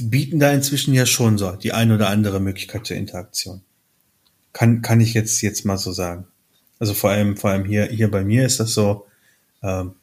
bieten 0.00 0.40
da 0.40 0.52
inzwischen 0.52 0.94
ja 0.94 1.06
schon 1.06 1.38
so 1.38 1.52
die 1.52 1.72
ein 1.72 1.92
oder 1.92 2.08
andere 2.08 2.40
Möglichkeit 2.40 2.86
zur 2.86 2.96
Interaktion. 2.96 3.62
Kann, 4.52 4.82
kann 4.82 5.00
ich 5.00 5.14
jetzt, 5.14 5.40
jetzt 5.42 5.64
mal 5.64 5.78
so 5.78 5.92
sagen. 5.92 6.26
Also 6.78 6.94
vor 6.94 7.10
allem, 7.10 7.36
vor 7.36 7.50
allem 7.50 7.64
hier, 7.64 7.86
hier 7.86 8.10
bei 8.10 8.24
mir 8.24 8.44
ist 8.44 8.60
das 8.60 8.74
so, 8.74 9.06
ähm, 9.62 9.94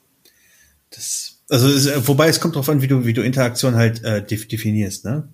das, 0.90 1.40
also 1.50 1.68
es, 1.68 2.08
wobei 2.08 2.28
es 2.30 2.40
kommt 2.40 2.56
drauf 2.56 2.70
an, 2.70 2.82
wie 2.82 2.88
du, 2.88 3.06
wie 3.06 3.14
du 3.14 3.22
Interaktion 3.22 3.76
halt 3.76 4.04
äh, 4.04 4.26
definierst, 4.26 5.06
ne? 5.06 5.28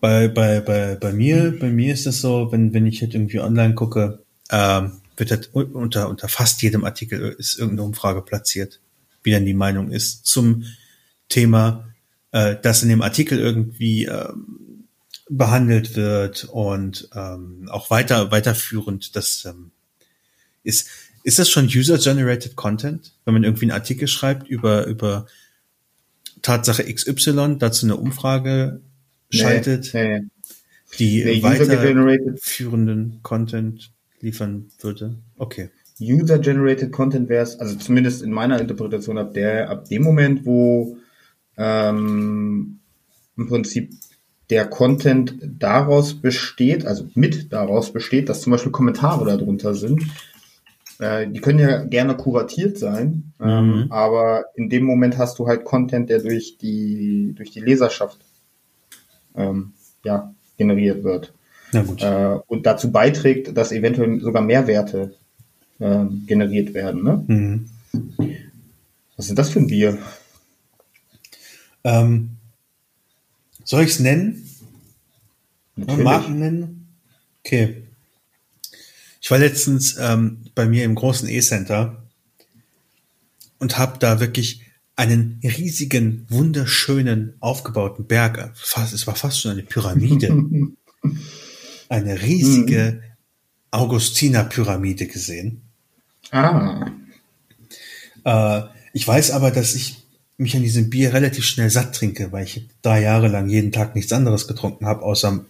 Bei, 0.00 0.28
bei, 0.28 0.60
bei, 0.60 0.96
bei 0.96 1.12
mir, 1.12 1.56
bei 1.58 1.70
mir 1.70 1.92
ist 1.92 2.06
es 2.06 2.22
so, 2.22 2.50
wenn, 2.52 2.72
wenn 2.72 2.86
ich 2.86 3.02
halt 3.02 3.14
irgendwie 3.14 3.40
online 3.40 3.74
gucke, 3.74 4.22
ähm, 4.50 4.92
wird 5.16 5.30
halt 5.30 5.50
unter, 5.52 6.08
unter 6.08 6.28
fast 6.28 6.62
jedem 6.62 6.84
Artikel 6.84 7.36
ist 7.38 7.58
irgendeine 7.58 7.86
Umfrage 7.86 8.22
platziert, 8.22 8.80
wie 9.22 9.30
dann 9.30 9.44
die 9.44 9.54
Meinung 9.54 9.90
ist 9.90 10.26
zum 10.26 10.64
Thema, 11.28 11.89
äh, 12.32 12.56
das 12.60 12.82
in 12.82 12.88
dem 12.88 13.02
Artikel 13.02 13.38
irgendwie 13.38 14.04
ähm, 14.04 14.86
behandelt 15.28 15.96
wird 15.96 16.44
und 16.44 17.08
ähm, 17.14 17.68
auch 17.70 17.90
weiter 17.90 18.30
weiterführend 18.32 19.14
das 19.14 19.44
ähm, 19.44 19.70
ist 20.64 20.88
ist 21.22 21.38
das 21.38 21.50
schon 21.50 21.66
User-Generated 21.66 22.56
Content, 22.56 23.12
wenn 23.24 23.34
man 23.34 23.44
irgendwie 23.44 23.66
einen 23.66 23.72
Artikel 23.72 24.08
schreibt 24.08 24.48
über, 24.48 24.86
über 24.86 25.26
Tatsache 26.42 26.82
XY, 26.82 27.56
dazu 27.58 27.86
eine 27.86 27.96
Umfrage 27.96 28.80
schaltet, 29.28 29.92
nee, 29.92 30.20
nee. 30.20 30.26
die 30.98 31.24
nee, 31.24 31.42
weiterführenden 31.42 33.20
Content 33.22 33.92
liefern 34.20 34.70
würde? 34.80 35.16
Okay. 35.36 35.68
User-Generated 36.00 36.90
Content 36.92 37.28
wäre 37.28 37.42
es, 37.42 37.58
also 37.58 37.76
zumindest 37.76 38.22
in 38.22 38.32
meiner 38.32 38.58
Interpretation 38.58 39.18
ab 39.18 39.34
der, 39.34 39.68
ab 39.68 39.84
dem 39.90 40.02
Moment, 40.02 40.46
wo 40.46 40.96
ähm, 41.60 42.80
im 43.36 43.48
Prinzip 43.48 43.92
der 44.48 44.66
Content 44.66 45.36
daraus 45.42 46.14
besteht, 46.14 46.86
also 46.86 47.06
mit 47.14 47.52
daraus 47.52 47.92
besteht, 47.92 48.28
dass 48.28 48.40
zum 48.40 48.50
Beispiel 48.50 48.72
Kommentare 48.72 49.26
darunter 49.26 49.74
sind, 49.74 50.02
äh, 50.98 51.28
die 51.28 51.40
können 51.40 51.58
ja 51.58 51.84
gerne 51.84 52.16
kuratiert 52.16 52.78
sein, 52.78 53.32
ähm, 53.40 53.66
mhm. 53.66 53.92
aber 53.92 54.46
in 54.56 54.70
dem 54.70 54.84
Moment 54.84 55.18
hast 55.18 55.38
du 55.38 55.46
halt 55.46 55.64
Content, 55.64 56.08
der 56.08 56.20
durch 56.20 56.56
die, 56.58 57.34
durch 57.36 57.50
die 57.50 57.60
Leserschaft 57.60 58.18
ähm, 59.36 59.74
ja, 60.02 60.34
generiert 60.56 61.04
wird. 61.04 61.32
Äh, 61.72 62.38
und 62.48 62.66
dazu 62.66 62.90
beiträgt, 62.90 63.56
dass 63.56 63.70
eventuell 63.70 64.18
sogar 64.20 64.42
Mehrwerte 64.42 65.14
äh, 65.78 66.04
generiert 66.26 66.74
werden. 66.74 67.04
Ne? 67.04 67.24
Mhm. 67.28 67.66
Was 69.16 69.28
ist 69.28 69.38
das 69.38 69.50
für 69.50 69.60
ein 69.60 69.68
Bier? 69.68 69.98
Ähm, 71.84 72.36
soll 73.64 73.84
ich 73.84 73.90
es 73.90 74.00
nennen? 74.00 74.48
Natürlich. 75.76 76.04
Marken 76.04 76.38
nennen? 76.38 76.88
Okay. 77.44 77.84
Ich 79.20 79.30
war 79.30 79.38
letztens 79.38 79.96
ähm, 79.98 80.44
bei 80.54 80.66
mir 80.66 80.84
im 80.84 80.94
großen 80.94 81.28
E-Center 81.28 82.02
und 83.58 83.78
habe 83.78 83.98
da 83.98 84.20
wirklich 84.20 84.62
einen 84.96 85.40
riesigen, 85.42 86.26
wunderschönen, 86.28 87.34
aufgebauten 87.40 88.06
Berg. 88.06 88.52
Fast, 88.54 88.92
es 88.92 89.06
war 89.06 89.14
fast 89.14 89.40
schon 89.40 89.52
eine 89.52 89.62
Pyramide. 89.62 90.28
eine 91.88 92.22
riesige 92.22 93.00
mhm. 93.00 93.10
Augustiner-Pyramide 93.70 95.06
gesehen. 95.06 95.62
Ah. 96.30 96.90
Äh, 98.24 98.62
ich 98.92 99.06
weiß 99.06 99.30
aber, 99.30 99.50
dass 99.50 99.74
ich 99.74 99.99
mich 100.40 100.56
an 100.56 100.62
diesem 100.62 100.90
Bier 100.90 101.12
relativ 101.12 101.44
schnell 101.44 101.70
satt 101.70 101.94
trinke, 101.94 102.32
weil 102.32 102.44
ich 102.44 102.66
drei 102.82 103.02
Jahre 103.02 103.28
lang 103.28 103.48
jeden 103.48 103.72
Tag 103.72 103.94
nichts 103.94 104.12
anderes 104.12 104.48
getrunken 104.48 104.86
habe, 104.86 105.02
außer 105.02 105.44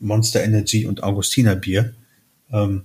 Monster 0.00 0.42
Energy 0.42 0.86
und 0.86 1.02
Augustiner 1.02 1.56
Bier. 1.56 1.94
Ähm, 2.52 2.82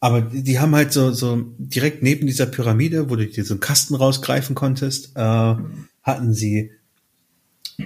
aber 0.00 0.20
die 0.20 0.58
haben 0.58 0.74
halt 0.74 0.92
so, 0.92 1.12
so 1.12 1.44
direkt 1.58 2.02
neben 2.02 2.26
dieser 2.26 2.46
Pyramide, 2.46 3.08
wo 3.08 3.16
du 3.16 3.26
dir 3.26 3.44
so 3.44 3.54
einen 3.54 3.60
Kasten 3.60 3.94
rausgreifen 3.94 4.54
konntest, 4.54 5.16
äh, 5.16 5.54
hatten 6.02 6.34
sie 6.34 6.70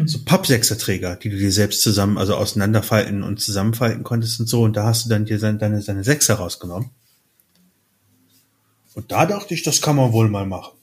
so 0.05 0.19
Pappsechserträger, 0.25 1.17
die 1.17 1.31
du 1.31 1.37
dir 1.37 1.53
selbst 1.53 1.83
zusammen, 1.83 2.19
also 2.19 2.35
auseinanderfalten 2.35 3.23
und 3.23 3.41
zusammenfalten 3.41 4.03
konntest 4.03 4.41
und 4.41 4.49
so. 4.49 4.63
Und 4.63 4.77
da 4.77 4.85
hast 4.85 5.05
du 5.05 5.09
dann 5.09 5.25
dir 5.25 5.39
deine, 5.39 5.59
deine, 5.59 5.83
deine 5.83 6.05
Sechser 6.05 6.35
rausgenommen. 6.35 6.91
Und 8.95 9.13
da 9.13 9.27
dachte 9.27 9.55
ich, 9.55 9.63
das 9.63 9.81
kann 9.81 9.97
man 9.97 10.13
wohl 10.13 10.29
mal 10.29 10.47
machen. 10.47 10.80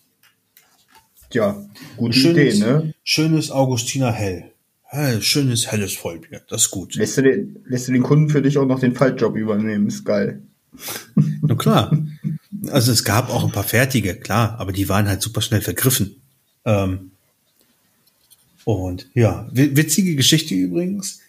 Ja, 1.33 1.61
gute 1.97 2.13
schönes, 2.13 2.55
Idee, 2.55 2.65
ne? 2.65 2.93
Schönes 3.03 3.51
Augustiner 3.51 4.11
Hell. 4.11 4.51
Hey, 4.89 5.21
schönes 5.21 5.69
helles 5.69 5.93
Vollbier, 5.93 6.41
das 6.47 6.63
ist 6.63 6.71
gut. 6.71 6.95
Lässt 6.95 7.17
du, 7.17 7.23
den, 7.23 7.59
lässt 7.65 7.89
du 7.89 7.91
den 7.91 8.03
Kunden 8.03 8.29
für 8.29 8.41
dich 8.41 8.57
auch 8.57 8.65
noch 8.65 8.79
den 8.79 8.95
Faltjob 8.95 9.35
übernehmen, 9.35 9.87
ist 9.87 10.05
geil. 10.05 10.41
Na 11.41 11.55
klar. 11.55 11.97
Also 12.69 12.93
es 12.93 13.03
gab 13.03 13.29
auch 13.29 13.43
ein 13.43 13.51
paar 13.51 13.65
fertige, 13.65 14.15
klar, 14.15 14.55
aber 14.59 14.71
die 14.71 14.87
waren 14.87 15.09
halt 15.09 15.21
super 15.21 15.41
schnell 15.41 15.61
vergriffen. 15.61 16.21
Ähm, 16.63 17.11
und 18.63 19.09
ja, 19.13 19.47
witzige 19.51 20.15
Geschichte 20.15 20.55
übrigens. 20.55 21.19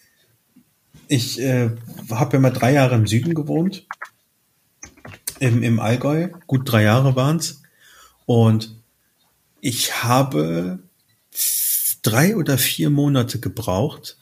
Ich 1.08 1.40
äh, 1.40 1.70
habe 2.10 2.36
ja 2.36 2.40
mal 2.40 2.50
drei 2.50 2.72
Jahre 2.72 2.94
im 2.94 3.06
Süden 3.06 3.34
gewohnt, 3.34 3.86
im, 5.40 5.62
im 5.64 5.80
Allgäu. 5.80 6.28
Gut 6.46 6.62
drei 6.70 6.84
Jahre 6.84 7.16
waren's. 7.16 7.62
Und 8.26 8.77
ich 9.60 10.02
habe 10.02 10.78
drei 12.02 12.36
oder 12.36 12.58
vier 12.58 12.90
Monate 12.90 13.40
gebraucht, 13.40 14.16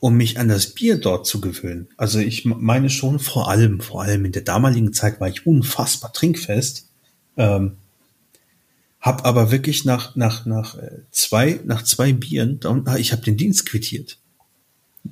um 0.00 0.16
mich 0.16 0.38
an 0.38 0.48
das 0.48 0.74
Bier 0.74 0.98
dort 0.98 1.26
zu 1.26 1.40
gewöhnen. 1.40 1.88
Also 1.96 2.18
ich 2.18 2.44
meine 2.44 2.90
schon 2.90 3.18
vor 3.18 3.48
allem, 3.48 3.80
vor 3.80 4.02
allem 4.02 4.24
in 4.24 4.32
der 4.32 4.42
damaligen 4.42 4.92
Zeit 4.92 5.20
war 5.20 5.28
ich 5.28 5.46
unfassbar 5.46 6.12
trinkfest. 6.12 6.88
Ähm, 7.36 7.78
hab 9.00 9.26
aber 9.26 9.50
wirklich 9.50 9.84
nach 9.84 10.16
nach 10.16 10.46
nach 10.46 10.76
äh, 10.76 11.02
zwei 11.10 11.60
nach 11.64 11.82
zwei 11.82 12.12
Bieren, 12.12 12.60
ich 12.98 13.12
habe 13.12 13.22
den 13.22 13.36
Dienst 13.36 13.66
quittiert. 13.66 14.18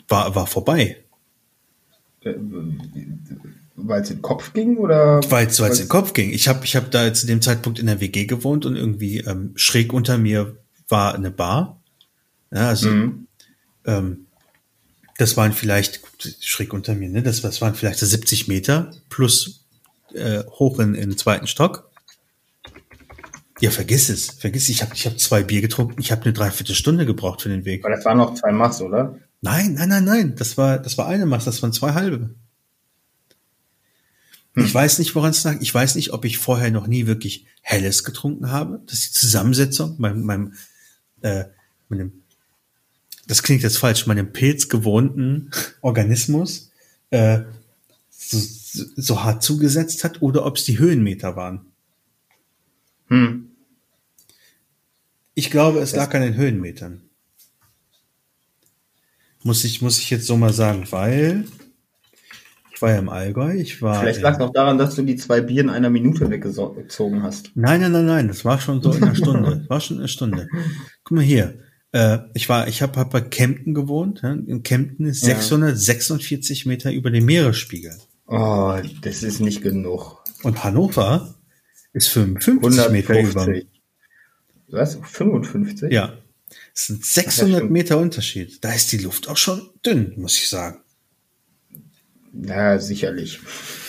War 0.09 0.35
war 0.35 0.47
vorbei. 0.47 0.97
Weil 3.75 4.03
es 4.03 4.11
in 4.11 4.17
den 4.17 4.23
Kopf 4.23 4.53
ging 4.53 4.77
oder? 4.77 5.21
Weil 5.31 5.47
es 5.47 5.59
in 5.59 5.73
den 5.73 5.89
Kopf 5.89 6.13
ging. 6.13 6.31
Ich 6.31 6.49
habe 6.49 6.65
ich 6.65 6.77
habe 6.77 6.89
da 6.91 7.13
zu 7.15 7.27
dem 7.27 7.41
Zeitpunkt 7.41 7.79
in 7.79 7.87
der 7.87 8.01
WG 8.01 8.27
gewohnt 8.27 8.67
und 8.67 8.77
irgendwie 8.77 9.19
ähm, 9.19 9.53
schräg 9.55 9.93
unter 9.93 10.19
mir 10.19 10.57
war 10.89 11.15
eine 11.15 11.31
Bar. 11.31 11.81
Ja, 12.53 12.69
also 12.69 12.91
mhm. 12.91 13.27
ähm, 13.87 14.27
das 15.17 15.37
waren 15.37 15.53
vielleicht 15.53 16.01
schräg 16.41 16.73
unter 16.73 16.95
mir, 16.95 17.09
ne? 17.09 17.23
Das, 17.23 17.41
das 17.41 17.61
waren 17.61 17.75
vielleicht 17.75 17.99
70 17.99 18.49
Meter 18.49 18.93
plus 19.09 19.65
äh, 20.15 20.45
hoch 20.45 20.79
in, 20.79 20.95
in 20.95 21.11
den 21.11 21.19
zweiten 21.19 21.47
Stock. 21.47 21.91
Ja, 23.61 23.71
vergiss 23.71 24.09
es. 24.09 24.31
Vergiss 24.31 24.65
es. 24.65 24.71
Ich 24.71 24.83
habe 24.83 24.93
ich 24.95 25.07
hab 25.07 25.19
zwei 25.19 25.43
Bier 25.45 25.61
getrunken. 25.61 26.01
Ich 26.01 26.11
habe 26.11 26.23
eine 26.23 26.33
Dreiviertelstunde 26.33 27.07
gebraucht 27.07 27.43
für 27.43 27.49
den 27.49 27.65
Weg. 27.65 27.85
Weil 27.85 27.93
das 27.93 28.05
waren 28.05 28.19
noch 28.19 28.35
zwei 28.35 28.51
Mass, 28.51 28.83
oder? 28.83 29.19
Nein, 29.41 29.75
nein, 29.75 29.89
nein, 29.89 30.05
nein. 30.05 30.35
Das 30.37 30.59
war, 30.59 30.79
das 30.79 30.99
war 30.99 31.07
eine 31.07 31.27
Mass. 31.27 31.45
Das 31.45 31.63
waren 31.63 31.73
zwei 31.73 31.93
halbe. 31.93 32.35
Hm. 34.55 34.65
Ich 34.65 34.75
weiß 34.75 34.99
nicht, 34.99 35.15
woran 35.15 35.31
es 35.31 35.45
lag. 35.45 35.57
Ich 35.61 35.75
weiß 35.75 35.95
nicht, 35.95 36.13
ob 36.13 36.25
ich 36.25 36.39
vorher 36.39 36.71
noch 36.71 36.87
nie 36.87 37.07
wirklich 37.07 37.47
Helles 37.63 38.05
getrunken 38.05 38.51
habe. 38.51 38.83
Das 38.87 39.01
ist 39.01 39.15
die 39.15 39.21
Zusammensetzung 39.21 39.97
meinem, 39.99 40.23
meinem, 40.23 40.55
äh, 41.23 41.45
meinem 41.89 42.23
das 43.27 43.43
klingt 43.43 43.63
jetzt 43.63 43.79
falsch, 43.79 44.07
meinem 44.07 44.33
pilzgewohnten 44.33 45.51
Organismus 45.81 46.71
äh, 47.11 47.43
so, 48.11 48.39
so 48.97 49.23
hart 49.23 49.43
zugesetzt 49.43 50.05
hat 50.05 50.23
oder 50.23 50.45
ob 50.45 50.57
es 50.57 50.65
die 50.65 50.79
Höhenmeter 50.79 51.37
waren. 51.37 51.67
Hm. 53.09 53.51
Ich 55.35 55.51
glaube, 55.51 55.81
es 55.81 55.95
lag 55.95 56.13
an 56.15 56.23
den 56.23 56.35
Höhenmetern. 56.35 57.03
Muss 59.43 59.65
ich, 59.65 59.83
muss 59.83 59.99
ich 59.99 60.11
jetzt 60.11 60.27
so 60.27 60.37
mal 60.37 60.53
sagen, 60.53 60.87
weil 60.91 61.45
war 62.83 62.91
ja 62.91 62.99
im 62.99 63.09
Allgäu, 63.09 63.55
ich 63.55 63.81
war. 63.81 64.01
Vielleicht 64.01 64.21
lag 64.21 64.35
es 64.35 64.41
auch 64.41 64.53
daran, 64.53 64.77
dass 64.77 64.95
du 64.95 65.03
die 65.03 65.17
zwei 65.17 65.41
Bier 65.41 65.63
in 65.63 65.71
einer 65.71 65.91
Minute 65.91 66.29
weggezogen 66.29 67.23
hast. 67.23 67.51
Nein, 67.55 67.81
nein, 67.81 67.93
nein, 67.93 68.07
nein, 68.07 68.29
das 68.29 68.45
war 68.45 68.61
schon 68.61 68.83
so 68.83 68.93
in 68.93 69.03
einer 69.03 69.15
Stunde. 69.15 69.65
war 69.69 69.81
schon 69.81 69.99
eine 69.99 70.09
Stunde. 70.09 70.49
Guck 71.05 71.17
mal 71.17 71.25
hier. 71.25 71.61
Äh, 71.93 72.19
ich 72.35 72.49
war, 72.49 72.69
ich 72.69 72.83
habe 72.83 72.99
hab 72.99 73.11
bei 73.11 73.21
Kempten 73.21 73.75
gewohnt. 73.75 74.23
In 74.23 74.63
Kempten 74.63 75.07
ist 75.07 75.23
ja. 75.23 75.37
646 75.37 76.67
Meter 76.67 76.93
über 76.93 77.11
dem 77.11 77.25
Meeresspiegel. 77.25 77.95
Oh, 78.27 78.77
das 79.03 79.23
ist 79.23 79.41
nicht 79.41 79.63
genug. 79.63 80.25
Und 80.43 80.65
Hannover 80.65 81.35
ist 81.93 82.09
55 82.09 82.91
Meter 82.91 83.21
über. 83.21 83.47
Was? 84.69 84.99
55? 85.03 85.93
Ja. 85.93 86.19
Das 86.75 86.87
sind 86.87 87.05
600 87.05 87.71
Meter 87.71 87.99
Unterschied. 87.99 88.65
Da 88.65 88.73
ist 88.73 88.93
die 88.93 88.99
Luft 88.99 89.29
auch 89.29 89.37
schon 89.37 89.71
dünn, 89.85 90.15
muss 90.17 90.39
ich 90.39 90.49
sagen. 90.49 90.82
Ja, 92.33 92.79
sicherlich. 92.79 93.41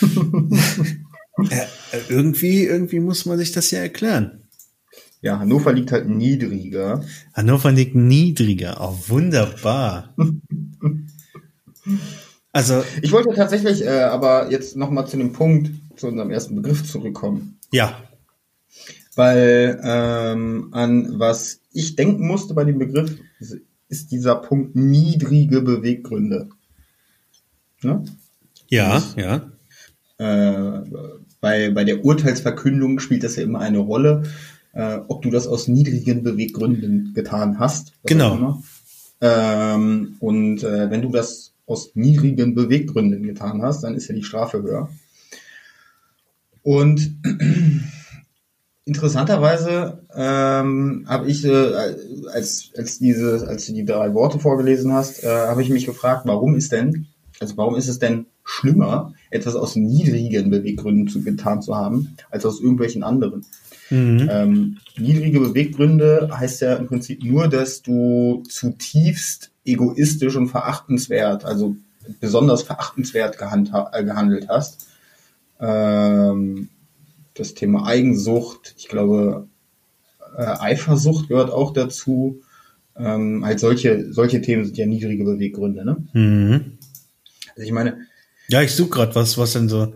ja, 1.50 1.66
irgendwie, 2.08 2.64
irgendwie 2.64 3.00
muss 3.00 3.26
man 3.26 3.38
sich 3.38 3.52
das 3.52 3.70
ja 3.70 3.80
erklären. 3.80 4.44
Ja, 5.22 5.38
Hannover 5.38 5.72
liegt 5.72 5.90
halt 5.90 6.06
niedriger. 6.06 7.02
Hannover 7.32 7.72
liegt 7.72 7.94
niedriger. 7.94 8.76
Oh, 8.78 8.94
wunderbar. 9.08 10.14
also. 12.52 12.84
Ich 13.00 13.10
wollte 13.10 13.34
tatsächlich 13.34 13.82
äh, 13.82 14.02
aber 14.02 14.50
jetzt 14.50 14.76
nochmal 14.76 15.06
zu 15.06 15.16
dem 15.16 15.32
Punkt, 15.32 15.70
zu 15.96 16.08
unserem 16.08 16.30
ersten 16.30 16.56
Begriff 16.56 16.84
zurückkommen. 16.84 17.58
Ja. 17.72 17.96
Weil 19.14 19.80
ähm, 19.82 20.68
an 20.72 21.18
was 21.18 21.60
ich 21.72 21.96
denken 21.96 22.26
musste 22.26 22.52
bei 22.52 22.64
dem 22.64 22.78
Begriff, 22.78 23.16
ist 23.88 24.12
dieser 24.12 24.36
Punkt 24.36 24.76
niedrige 24.76 25.62
Beweggründe. 25.62 26.50
Ne? 27.82 28.04
Ja, 28.68 29.02
ja. 29.16 29.50
Äh, 30.18 30.82
bei, 31.40 31.70
bei 31.70 31.84
der 31.84 32.04
Urteilsverkündung 32.04 32.98
spielt 33.00 33.24
das 33.24 33.36
ja 33.36 33.42
immer 33.42 33.60
eine 33.60 33.78
Rolle, 33.78 34.24
äh, 34.72 34.98
ob 35.08 35.22
du 35.22 35.30
das 35.30 35.46
aus 35.46 35.68
niedrigen 35.68 36.22
Beweggründen 36.22 37.12
getan 37.14 37.58
hast. 37.58 37.92
Genau. 38.04 38.62
Ähm, 39.20 40.16
und 40.20 40.62
äh, 40.62 40.90
wenn 40.90 41.02
du 41.02 41.10
das 41.10 41.52
aus 41.66 41.92
niedrigen 41.94 42.54
Beweggründen 42.54 43.22
getan 43.22 43.62
hast, 43.62 43.82
dann 43.84 43.94
ist 43.94 44.08
ja 44.08 44.14
die 44.14 44.24
Strafe 44.24 44.62
höher. 44.62 44.88
Und 46.62 47.18
interessanterweise 48.84 50.02
ähm, 50.14 51.04
habe 51.08 51.30
ich, 51.30 51.44
äh, 51.44 51.74
als, 52.32 52.70
als, 52.76 52.98
diese, 52.98 53.46
als 53.46 53.66
du 53.66 53.72
die 53.72 53.84
drei 53.84 54.12
Worte 54.14 54.38
vorgelesen 54.38 54.92
hast, 54.92 55.24
äh, 55.24 55.28
habe 55.28 55.62
ich 55.62 55.70
mich 55.70 55.86
gefragt, 55.86 56.22
warum 56.26 56.54
ist 56.54 56.72
denn, 56.72 57.06
also 57.40 57.56
warum 57.56 57.76
ist 57.76 57.88
es 57.88 57.98
denn 57.98 58.26
schlimmer, 58.44 59.14
etwas 59.30 59.56
aus 59.56 59.74
niedrigen 59.74 60.50
Beweggründen 60.50 61.08
zu, 61.08 61.22
getan 61.22 61.62
zu 61.62 61.74
haben, 61.74 62.16
als 62.30 62.44
aus 62.46 62.60
irgendwelchen 62.60 63.02
anderen? 63.02 63.44
Mhm. 63.90 64.28
Ähm, 64.30 64.76
niedrige 64.98 65.40
Beweggründe 65.40 66.30
heißt 66.32 66.62
ja 66.62 66.74
im 66.76 66.86
Prinzip 66.86 67.22
nur, 67.24 67.48
dass 67.48 67.82
du 67.82 68.42
zutiefst 68.48 69.50
egoistisch 69.64 70.36
und 70.36 70.48
verachtenswert, 70.48 71.44
also 71.44 71.76
besonders 72.20 72.62
verachtenswert 72.62 73.36
äh, 73.40 74.04
gehandelt 74.04 74.48
hast. 74.48 74.88
Ähm, 75.60 76.68
das 77.34 77.54
Thema 77.54 77.86
Eigensucht, 77.86 78.74
ich 78.76 78.88
glaube, 78.88 79.48
äh, 80.36 80.42
Eifersucht 80.42 81.28
gehört 81.28 81.50
auch 81.50 81.72
dazu. 81.72 82.40
Ähm, 82.96 83.44
halt 83.44 83.58
solche, 83.58 84.12
solche 84.12 84.40
Themen 84.40 84.64
sind 84.64 84.76
ja 84.76 84.86
niedrige 84.86 85.24
Beweggründe, 85.24 85.84
ne? 85.84 85.96
Mhm. 86.12 86.78
Also 87.50 87.66
ich 87.66 87.72
meine. 87.72 88.06
Ja, 88.48 88.62
ich 88.62 88.74
suche 88.74 88.90
gerade 88.90 89.14
was, 89.14 89.38
was 89.38 89.52
denn 89.54 89.68
so 89.68 89.94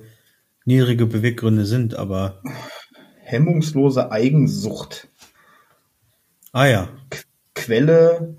niedrige 0.64 1.06
Beweggründe 1.06 1.66
sind, 1.66 1.94
aber. 1.94 2.42
Hemmungslose 3.20 4.10
Eigensucht. 4.10 5.08
Ah 6.52 6.66
ja. 6.66 6.88
Quelle 7.54 8.36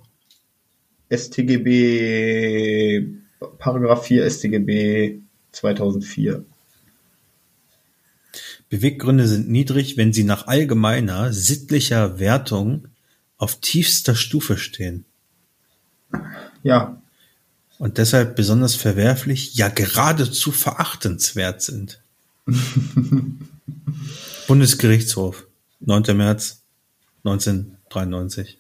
StGB, 1.12 3.08
Paragraph 3.58 4.06
4 4.06 4.30
StGB 4.30 5.20
2004. 5.52 6.46
Beweggründe 8.70 9.28
sind 9.28 9.50
niedrig, 9.50 9.98
wenn 9.98 10.14
sie 10.14 10.24
nach 10.24 10.48
allgemeiner 10.48 11.34
sittlicher 11.34 12.20
Wertung 12.20 12.88
auf 13.38 13.60
tiefster 13.60 14.16
Stufe 14.16 14.58
stehen. 14.58 15.06
Ja. 16.62 17.02
Und 17.80 17.98
deshalb 17.98 18.36
besonders 18.36 18.76
verwerflich, 18.76 19.56
ja 19.56 19.70
geradezu 19.70 20.52
verachtenswert 20.52 21.62
sind. 21.62 22.02
Bundesgerichtshof, 24.48 25.48
9. 25.80 26.18
März 26.18 26.62
1993. 27.24 28.60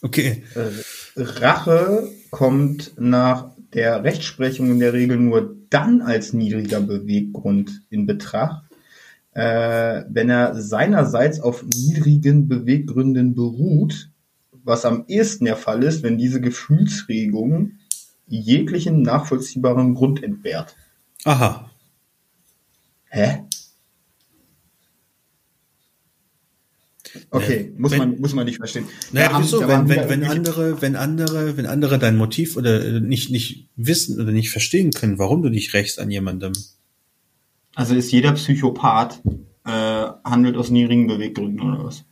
Okay. 0.00 0.44
Äh, 0.54 0.70
Rache 1.14 2.08
kommt 2.30 2.92
nach 2.98 3.50
der 3.74 4.02
Rechtsprechung 4.02 4.70
in 4.70 4.80
der 4.80 4.94
Regel 4.94 5.18
nur 5.18 5.56
dann 5.68 6.00
als 6.00 6.32
niedriger 6.32 6.80
Beweggrund 6.80 7.82
in 7.90 8.06
Betracht, 8.06 8.62
äh, 9.32 10.04
wenn 10.08 10.30
er 10.30 10.54
seinerseits 10.54 11.40
auf 11.40 11.64
niedrigen 11.64 12.48
Beweggründen 12.48 13.34
beruht, 13.34 14.08
was 14.68 14.84
am 14.84 15.04
ehesten 15.08 15.46
der 15.46 15.56
Fall 15.56 15.82
ist, 15.82 16.02
wenn 16.02 16.18
diese 16.18 16.40
Gefühlsregung 16.40 17.72
jeglichen 18.26 19.02
nachvollziehbaren 19.02 19.94
Grund 19.94 20.22
entbehrt. 20.22 20.76
Aha. 21.24 21.70
Hä? 23.06 23.44
Okay, 27.30 27.72
muss 27.76 27.92
wenn, 27.92 27.98
man 27.98 28.20
muss 28.20 28.34
man 28.34 28.44
nicht 28.44 28.58
verstehen. 28.58 28.84
Naja, 29.12 29.32
ja, 29.32 29.42
so, 29.42 29.66
wenn, 29.66 29.88
wenn, 29.88 30.08
wenn 30.08 30.24
andere, 30.24 30.80
wenn 30.82 30.94
andere, 30.94 31.56
wenn 31.56 31.66
andere 31.66 31.98
dein 31.98 32.16
Motiv 32.16 32.56
oder 32.56 32.84
äh, 32.84 33.00
nicht 33.00 33.30
nicht 33.30 33.68
wissen 33.76 34.20
oder 34.20 34.30
nicht 34.30 34.50
verstehen 34.50 34.90
können, 34.92 35.18
warum 35.18 35.42
du 35.42 35.48
dich 35.48 35.72
rächst 35.74 35.98
an 35.98 36.10
jemandem. 36.10 36.52
Also 37.74 37.94
ist 37.94 38.12
jeder 38.12 38.32
Psychopath 38.32 39.22
äh, 39.64 39.70
handelt 39.70 40.56
aus 40.56 40.70
niedrigen 40.70 41.06
Beweggründen 41.06 41.60
oder 41.60 41.84
was? 41.84 42.04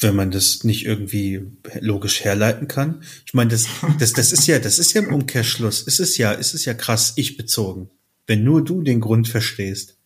Wenn 0.00 0.14
man 0.14 0.30
das 0.30 0.64
nicht 0.64 0.86
irgendwie 0.86 1.42
logisch 1.80 2.24
herleiten 2.24 2.68
kann. 2.68 3.02
Ich 3.26 3.34
meine, 3.34 3.50
das, 3.50 3.66
das, 3.98 4.12
das 4.12 4.32
ist 4.32 4.46
ja, 4.46 4.58
das 4.58 4.78
ist 4.78 4.92
ja 4.92 5.02
im 5.02 5.12
Umkehrschluss. 5.12 5.84
Es 5.86 5.98
ist 5.98 6.18
ja, 6.18 6.32
es 6.32 6.54
ist 6.54 6.64
ja 6.64 6.74
krass 6.74 7.14
ich 7.16 7.36
bezogen. 7.36 7.90
Wenn 8.26 8.44
nur 8.44 8.64
du 8.64 8.82
den 8.82 9.00
Grund 9.00 9.28
verstehst 9.28 9.98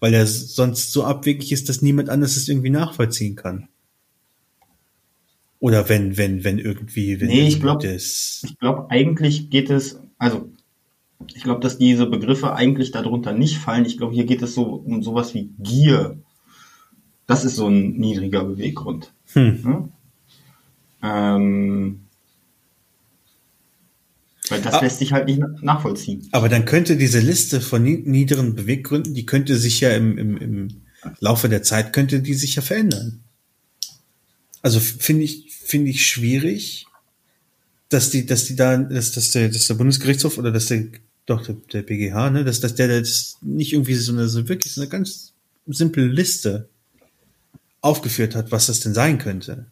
weil 0.00 0.14
er 0.14 0.26
sonst 0.26 0.92
so 0.92 1.04
abwegig 1.04 1.52
ist, 1.52 1.68
dass 1.68 1.82
niemand 1.82 2.08
anders 2.08 2.36
es 2.36 2.48
irgendwie 2.48 2.70
nachvollziehen 2.70 3.36
kann. 3.36 3.68
Oder 5.58 5.88
wenn, 5.88 6.16
wenn, 6.16 6.44
wenn 6.44 6.58
irgendwie, 6.58 7.20
wenn 7.20 7.28
nee, 7.28 7.48
ich 7.48 7.60
glaube, 7.60 7.86
ich 7.86 8.58
glaube, 8.60 8.90
eigentlich 8.90 9.48
geht 9.48 9.70
es, 9.70 9.98
also, 10.18 10.50
ich 11.34 11.42
glaube, 11.42 11.60
dass 11.60 11.78
diese 11.78 12.06
Begriffe 12.06 12.54
eigentlich 12.54 12.90
darunter 12.90 13.32
nicht 13.32 13.56
fallen. 13.56 13.86
Ich 13.86 13.96
glaube, 13.96 14.14
hier 14.14 14.26
geht 14.26 14.42
es 14.42 14.54
so 14.54 14.64
um 14.64 15.02
sowas 15.02 15.32
wie 15.32 15.50
Gier. 15.58 16.18
Das 17.26 17.44
ist 17.44 17.56
so 17.56 17.68
ein 17.68 17.92
niedriger 17.92 18.44
Beweggrund. 18.44 19.12
Hm. 19.32 19.64
Hm? 19.64 19.92
Ähm, 21.02 22.00
weil 24.48 24.62
das 24.62 24.74
ah, 24.74 24.80
lässt 24.80 24.98
sich 24.98 25.12
halt 25.12 25.26
nicht 25.26 25.40
nachvollziehen. 25.62 26.28
Aber 26.30 26.48
dann 26.48 26.64
könnte 26.64 26.96
diese 26.96 27.18
Liste 27.18 27.60
von 27.60 27.82
niederen 27.82 28.54
Beweggründen, 28.54 29.14
die 29.14 29.26
könnte 29.26 29.56
sich 29.56 29.80
ja 29.80 29.90
im, 29.90 30.16
im, 30.18 30.36
im 30.36 30.68
Laufe 31.18 31.48
der 31.48 31.62
Zeit, 31.62 31.92
könnte 31.92 32.20
die 32.20 32.34
sich 32.34 32.54
ja 32.54 32.62
verändern. 32.62 33.20
Also 34.62 34.80
finde 34.80 35.24
ich, 35.24 35.52
finde 35.52 35.90
ich 35.90 36.06
schwierig, 36.06 36.86
dass 37.88 38.10
die, 38.10 38.26
dass 38.26 38.44
die 38.44 38.56
da, 38.56 38.76
dass, 38.76 39.12
dass 39.12 39.30
der, 39.32 39.48
dass 39.48 39.66
der 39.66 39.74
Bundesgerichtshof 39.74 40.38
oder 40.38 40.52
dass 40.52 40.66
der, 40.66 40.86
doch, 41.26 41.44
der, 41.44 41.56
der 41.72 41.82
BGH, 41.82 42.30
ne, 42.30 42.44
dass, 42.44 42.60
dass 42.60 42.74
der 42.74 43.00
das 43.00 43.38
nicht 43.42 43.72
irgendwie 43.72 43.94
so 43.94 44.12
eine, 44.12 44.28
so 44.28 44.48
wirklich 44.48 44.74
so 44.74 44.80
eine 44.80 44.90
ganz 44.90 45.32
simple 45.66 46.06
Liste 46.06 46.68
aufgeführt 47.86 48.34
hat, 48.34 48.52
was 48.52 48.66
das 48.66 48.80
denn 48.80 48.94
sein 48.94 49.18
könnte. 49.18 49.66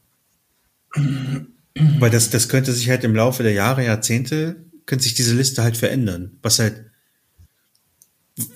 Weil 1.98 2.11
das, 2.11 2.31
das 2.31 2.48
könnte 2.48 2.72
sich 2.72 2.88
halt 2.88 3.05
im 3.05 3.14
Laufe 3.14 3.42
der 3.42 3.53
Jahre, 3.53 3.85
Jahrzehnte, 3.85 4.64
könnte 4.87 5.05
sich 5.05 5.14
diese 5.14 5.35
Liste 5.35 5.62
halt 5.62 5.77
verändern. 5.77 6.38
Was 6.42 6.59
halt, 6.59 6.85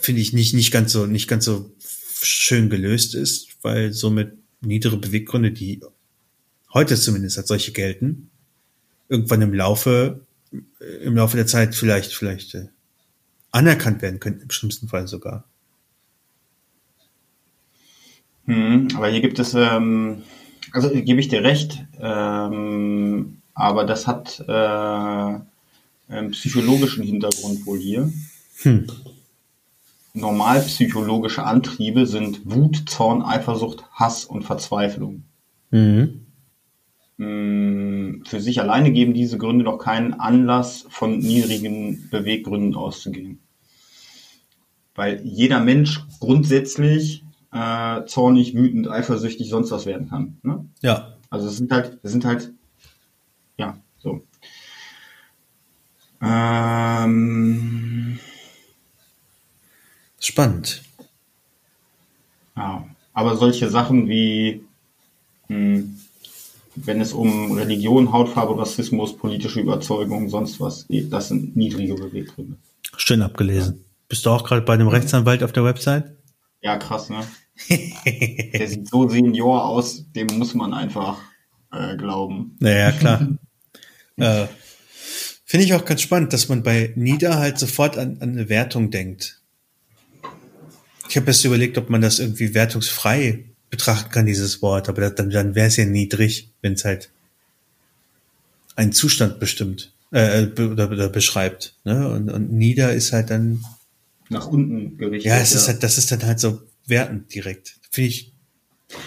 finde 0.00 0.20
ich, 0.20 0.32
nicht, 0.32 0.54
nicht 0.54 0.70
ganz 0.70 0.92
so, 0.92 1.06
nicht 1.06 1.28
ganz 1.28 1.44
so 1.44 1.74
schön 2.22 2.70
gelöst 2.70 3.14
ist, 3.14 3.48
weil 3.62 3.92
somit 3.92 4.32
niedere 4.60 4.96
Beweggründe, 4.96 5.52
die 5.52 5.80
heute 6.72 6.96
zumindest 6.96 7.38
als 7.38 7.48
solche 7.48 7.72
gelten, 7.72 8.30
irgendwann 9.08 9.42
im 9.42 9.54
Laufe, 9.54 10.20
im 11.02 11.16
Laufe 11.16 11.36
der 11.36 11.46
Zeit 11.46 11.74
vielleicht, 11.74 12.14
vielleicht 12.14 12.54
äh, 12.54 12.68
anerkannt 13.50 14.02
werden 14.02 14.20
könnten, 14.20 14.42
im 14.42 14.50
schlimmsten 14.50 14.88
Fall 14.88 15.08
sogar. 15.08 15.47
Hm, 18.48 18.88
aber 18.96 19.08
hier 19.08 19.20
gibt 19.20 19.38
es, 19.38 19.52
ähm, 19.52 20.22
also 20.72 20.88
gebe 20.88 21.20
ich 21.20 21.28
dir 21.28 21.44
recht, 21.44 21.84
ähm, 22.00 23.42
aber 23.52 23.84
das 23.84 24.06
hat 24.06 24.42
äh, 24.48 24.52
einen 26.12 26.30
psychologischen 26.30 27.04
Hintergrund 27.04 27.66
wohl 27.66 27.78
hier. 27.78 28.10
Hm. 28.62 28.86
Normalpsychologische 30.14 31.44
Antriebe 31.44 32.06
sind 32.06 32.50
Wut, 32.50 32.88
Zorn, 32.88 33.20
Eifersucht, 33.20 33.84
Hass 33.92 34.24
und 34.24 34.44
Verzweiflung. 34.44 35.24
Mhm. 35.70 36.24
Hm, 37.18 38.22
für 38.26 38.40
sich 38.40 38.62
alleine 38.62 38.92
geben 38.92 39.12
diese 39.12 39.36
Gründe 39.36 39.64
noch 39.64 39.76
keinen 39.76 40.14
Anlass, 40.14 40.86
von 40.88 41.18
niedrigen 41.18 42.08
Beweggründen 42.10 42.74
auszugehen. 42.74 43.40
Weil 44.94 45.20
jeder 45.22 45.60
Mensch 45.60 46.00
grundsätzlich 46.18 47.24
äh, 47.52 48.04
zornig, 48.06 48.54
wütend, 48.54 48.88
eifersüchtig, 48.88 49.48
sonst 49.50 49.70
was 49.70 49.86
werden 49.86 50.08
kann. 50.08 50.38
Ne? 50.42 50.64
Ja. 50.82 51.14
Also 51.30 51.48
es 51.48 51.56
sind 51.56 51.72
halt, 51.72 51.98
es 52.02 52.12
sind 52.12 52.24
halt, 52.24 52.52
ja, 53.56 53.76
so. 53.98 54.22
Ähm, 56.20 58.18
Spannend. 60.20 60.82
Ja, 62.56 62.84
aber 63.12 63.36
solche 63.36 63.70
Sachen 63.70 64.08
wie, 64.08 64.64
mh, 65.48 65.56
hm, 65.56 65.98
wenn 66.74 67.00
es 67.00 67.12
um 67.12 67.52
Religion, 67.52 68.12
Hautfarbe, 68.12 68.58
Rassismus, 68.58 69.16
politische 69.16 69.60
Überzeugung, 69.60 70.28
sonst 70.28 70.60
was 70.60 70.86
geht, 70.86 71.12
das 71.12 71.28
sind 71.28 71.56
niedrige 71.56 71.94
Beweggründe. 71.94 72.56
Schön 72.96 73.22
abgelesen. 73.22 73.84
Bist 74.08 74.26
du 74.26 74.30
auch 74.30 74.44
gerade 74.44 74.62
bei 74.62 74.74
einem 74.74 74.88
Rechtsanwalt 74.88 75.42
auf 75.42 75.52
der 75.52 75.64
Website? 75.64 76.17
Ja, 76.60 76.76
krass, 76.76 77.10
ne? 77.10 77.24
Der 77.68 78.68
sieht 78.68 78.88
so 78.88 79.08
senior 79.08 79.64
aus, 79.64 80.04
dem 80.12 80.26
muss 80.38 80.54
man 80.54 80.72
einfach 80.72 81.18
äh, 81.72 81.96
glauben. 81.96 82.56
Naja, 82.60 82.92
klar. 82.92 83.28
äh, 84.16 84.46
Finde 85.44 85.64
ich 85.64 85.74
auch 85.74 85.84
ganz 85.84 86.02
spannend, 86.02 86.32
dass 86.32 86.48
man 86.48 86.62
bei 86.62 86.92
Nieder 86.94 87.38
halt 87.38 87.58
sofort 87.58 87.96
an, 87.96 88.18
an 88.20 88.32
eine 88.32 88.48
Wertung 88.48 88.90
denkt. 88.90 89.40
Ich 91.08 91.16
habe 91.16 91.26
erst 91.28 91.44
überlegt, 91.44 91.78
ob 91.78 91.88
man 91.88 92.02
das 92.02 92.18
irgendwie 92.18 92.52
wertungsfrei 92.54 93.44
betrachten 93.70 94.10
kann, 94.10 94.26
dieses 94.26 94.60
Wort, 94.62 94.88
aber 94.88 95.08
dann, 95.10 95.30
dann 95.30 95.54
wäre 95.54 95.68
es 95.68 95.76
ja 95.76 95.86
niedrig, 95.86 96.50
wenn 96.60 96.74
es 96.74 96.84
halt 96.84 97.10
einen 98.76 98.92
Zustand 98.92 99.40
bestimmt 99.40 99.92
äh, 100.10 100.46
oder, 100.46 100.90
oder 100.90 101.08
beschreibt. 101.08 101.74
Ne? 101.84 102.08
Und, 102.08 102.30
und 102.30 102.52
nieder 102.52 102.92
ist 102.92 103.12
halt 103.12 103.30
dann 103.30 103.64
nach 104.30 104.46
unten 104.46 104.96
gerichtet. 104.98 105.30
Ja, 105.30 105.38
es 105.38 105.52
ja. 105.52 105.58
ist 105.58 105.68
halt, 105.68 105.82
das 105.82 105.98
ist 105.98 106.10
dann 106.12 106.22
halt 106.24 106.40
so 106.40 106.60
wertend 106.86 107.34
direkt. 107.34 107.78
Finde 107.90 108.08
ich. 108.08 108.32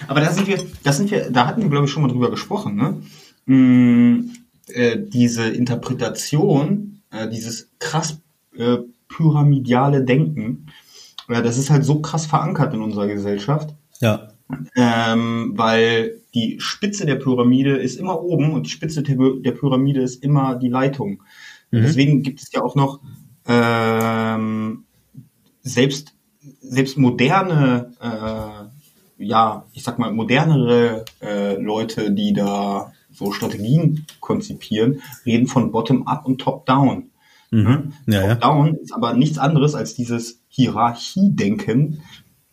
Aber 0.07 0.21
da 0.21 0.31
sind 0.31 0.47
wir, 0.47 0.63
da 0.83 0.93
sind 0.93 1.11
wir, 1.11 1.31
da 1.31 1.47
hatten 1.47 1.61
wir, 1.61 1.69
glaube 1.69 1.85
ich, 1.85 1.91
schon 1.91 2.03
mal 2.03 2.09
drüber 2.09 2.29
gesprochen, 2.29 2.75
ne? 2.75 3.01
Hm, 3.47 4.31
äh, 4.67 4.97
diese 4.99 5.49
Interpretation, 5.49 7.01
äh, 7.11 7.27
dieses 7.27 7.69
krass 7.79 8.19
äh, 8.55 8.77
pyramidiale 9.07 10.03
Denken, 10.03 10.67
äh, 11.27 11.41
das 11.41 11.57
ist 11.57 11.69
halt 11.69 11.83
so 11.83 12.01
krass 12.01 12.25
verankert 12.25 12.73
in 12.73 12.81
unserer 12.81 13.07
Gesellschaft. 13.07 13.75
Ja. 13.99 14.29
Ähm, 14.75 15.53
weil 15.55 16.17
die 16.33 16.59
Spitze 16.59 17.05
der 17.05 17.15
Pyramide 17.15 17.77
ist 17.77 17.97
immer 17.97 18.21
oben 18.21 18.53
und 18.53 18.65
die 18.65 18.69
Spitze 18.69 19.01
der 19.01 19.51
Pyramide 19.51 20.01
ist 20.01 20.23
immer 20.23 20.55
die 20.55 20.67
Leitung. 20.67 21.23
Mhm. 21.71 21.81
Deswegen 21.83 22.21
gibt 22.21 22.41
es 22.41 22.51
ja 22.51 22.61
auch 22.61 22.75
noch 22.75 22.99
ähm, 23.47 24.83
selbst, 25.63 26.13
selbst 26.61 26.97
moderne, 26.97 27.93
äh, 28.01 29.23
ja, 29.23 29.65
ich 29.73 29.83
sag 29.83 29.99
mal, 29.99 30.11
modernere 30.11 31.05
äh, 31.21 31.61
Leute, 31.61 32.11
die 32.11 32.33
da 32.33 32.91
so 33.11 33.31
Strategien 33.31 34.05
konzipieren, 34.19 35.01
reden 35.25 35.47
von 35.47 35.71
Bottom-up 35.71 36.25
und 36.25 36.39
Top-down. 36.39 37.09
Mhm. 37.51 37.93
Ja, 38.07 38.35
Top-down 38.35 38.75
ist 38.75 38.93
aber 38.93 39.13
nichts 39.13 39.37
anderes 39.37 39.75
als 39.75 39.93
dieses 39.93 40.41
Hierarchiedenken 40.47 42.01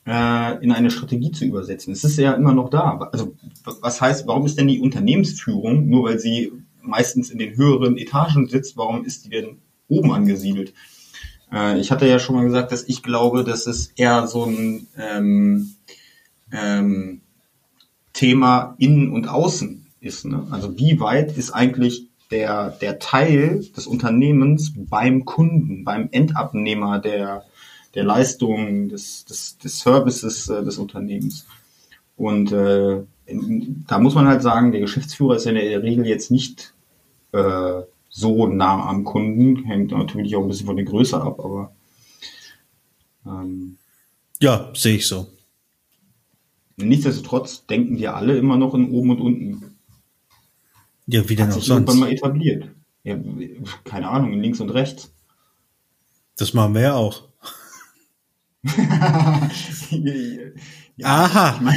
äh, 0.06 0.62
in 0.62 0.72
eine 0.72 0.90
Strategie 0.90 1.30
zu 1.30 1.44
übersetzen. 1.44 1.92
Es 1.92 2.04
ist 2.04 2.18
ja 2.18 2.32
immer 2.32 2.52
noch 2.52 2.70
da. 2.70 2.98
Also 3.12 3.34
was 3.80 4.00
heißt, 4.00 4.26
warum 4.26 4.46
ist 4.46 4.58
denn 4.58 4.68
die 4.68 4.80
Unternehmensführung, 4.80 5.88
nur 5.88 6.04
weil 6.04 6.18
sie 6.18 6.52
meistens 6.82 7.30
in 7.30 7.38
den 7.38 7.56
höheren 7.56 7.96
Etagen 7.98 8.48
sitzt, 8.48 8.76
warum 8.76 9.04
ist 9.04 9.24
die 9.24 9.30
denn 9.30 9.58
oben 9.88 10.12
angesiedelt? 10.12 10.72
Äh, 11.52 11.78
ich 11.78 11.90
hatte 11.90 12.06
ja 12.06 12.18
schon 12.18 12.36
mal 12.36 12.44
gesagt, 12.44 12.72
dass 12.72 12.88
ich 12.88 13.02
glaube, 13.02 13.44
dass 13.44 13.66
es 13.66 13.92
eher 13.96 14.26
so 14.26 14.44
ein 14.44 14.86
ähm, 14.96 15.74
ähm, 16.52 17.20
Thema 18.12 18.74
innen 18.78 19.10
und 19.10 19.28
außen 19.28 19.86
ist. 20.00 20.24
Ne? 20.24 20.46
Also 20.50 20.78
wie 20.78 21.00
weit 21.00 21.36
ist 21.36 21.50
eigentlich 21.50 22.08
der, 22.30 22.70
der 22.70 22.98
Teil 22.98 23.64
des 23.76 23.86
Unternehmens 23.86 24.72
beim 24.76 25.24
Kunden, 25.24 25.84
beim 25.84 26.08
Endabnehmer 26.10 26.98
der, 26.98 27.44
der 27.94 28.04
Leistungen, 28.04 28.88
des, 28.88 29.24
des, 29.24 29.58
des 29.58 29.80
Services 29.80 30.48
äh, 30.48 30.62
des 30.62 30.78
Unternehmens. 30.78 31.46
Und 32.16 32.52
äh, 32.52 33.02
in, 33.26 33.84
da 33.86 33.98
muss 33.98 34.14
man 34.14 34.26
halt 34.26 34.42
sagen, 34.42 34.72
der 34.72 34.80
Geschäftsführer 34.80 35.36
ist 35.36 35.44
ja 35.44 35.52
in 35.52 35.56
der 35.56 35.82
Regel 35.82 36.06
jetzt 36.06 36.30
nicht 36.30 36.74
äh, 37.32 37.82
so 38.18 38.46
nah 38.48 38.84
am 38.86 39.04
Kunden. 39.04 39.64
Hängt 39.64 39.92
natürlich 39.92 40.34
auch 40.34 40.42
ein 40.42 40.48
bisschen 40.48 40.66
von 40.66 40.76
der 40.76 40.84
Größe 40.84 41.20
ab, 41.20 41.38
aber 41.38 41.72
ähm, 43.24 43.78
ja, 44.40 44.72
sehe 44.74 44.96
ich 44.96 45.06
so. 45.06 45.28
Nichtsdestotrotz 46.76 47.66
denken 47.66 47.98
wir 47.98 48.16
alle 48.16 48.36
immer 48.36 48.56
noch 48.56 48.74
in 48.74 48.90
oben 48.90 49.10
und 49.10 49.20
unten. 49.20 49.78
Ja, 51.06 51.28
wie 51.28 51.36
denn 51.36 51.46
Hat 51.46 51.52
auch 51.52 51.58
sich 51.58 51.66
sonst? 51.66 51.88
irgendwann 51.88 52.00
mal 52.00 52.12
etabliert. 52.12 52.70
Ja, 53.04 53.16
keine 53.84 54.08
Ahnung, 54.08 54.32
in 54.32 54.42
links 54.42 54.60
und 54.60 54.70
rechts. 54.70 55.12
Das 56.36 56.54
machen 56.54 56.74
wir 56.74 56.82
ja 56.82 56.94
auch. 56.94 57.28
ja, 60.96 61.06
Aha. 61.06 61.60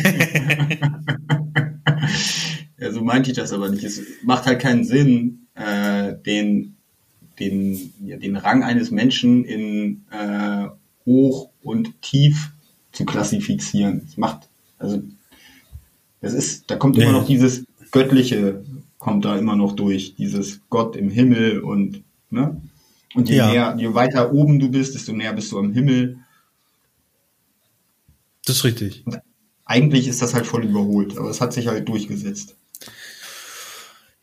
ja, 2.79 2.91
so 2.91 3.01
meinte 3.01 3.29
ich 3.31 3.37
das 3.37 3.53
aber 3.53 3.69
nicht. 3.69 3.83
Es 3.83 4.01
macht 4.23 4.45
halt 4.45 4.59
keinen 4.59 4.83
Sinn, 4.83 5.40
äh, 5.55 6.13
den, 6.25 6.75
den, 7.39 7.93
ja, 8.05 8.17
den 8.17 8.35
Rang 8.35 8.63
eines 8.63 8.91
Menschen 8.91 9.45
in 9.45 10.05
äh, 10.11 10.67
hoch 11.05 11.49
und 11.63 12.01
tief 12.01 12.51
zu 12.91 13.05
klassifizieren. 13.05 14.01
Das 14.05 14.17
macht, 14.17 14.49
also 14.77 15.01
das 16.21 16.33
ist, 16.33 16.69
da 16.69 16.75
kommt 16.75 16.97
immer 16.97 17.11
noch 17.11 17.25
dieses 17.25 17.65
Göttliche, 17.91 18.63
kommt 18.99 19.25
da 19.25 19.37
immer 19.37 19.55
noch 19.55 19.75
durch, 19.75 20.15
dieses 20.15 20.61
Gott 20.69 20.95
im 20.95 21.09
Himmel 21.09 21.59
und, 21.59 22.03
ne? 22.29 22.61
Und 23.13 23.27
je, 23.27 23.37
ja. 23.37 23.51
näher, 23.51 23.75
je 23.77 23.93
weiter 23.93 24.31
oben 24.31 24.59
du 24.59 24.69
bist, 24.69 24.95
desto 24.95 25.11
näher 25.11 25.33
bist 25.33 25.51
du 25.51 25.59
am 25.59 25.73
Himmel. 25.73 26.19
Das 28.45 28.57
ist 28.57 28.63
richtig. 28.63 29.05
Und 29.05 29.19
eigentlich 29.65 30.07
ist 30.07 30.21
das 30.21 30.33
halt 30.33 30.45
voll 30.45 30.63
überholt, 30.63 31.17
aber 31.17 31.29
es 31.29 31.41
hat 31.41 31.51
sich 31.51 31.67
halt 31.67 31.89
durchgesetzt. 31.89 32.55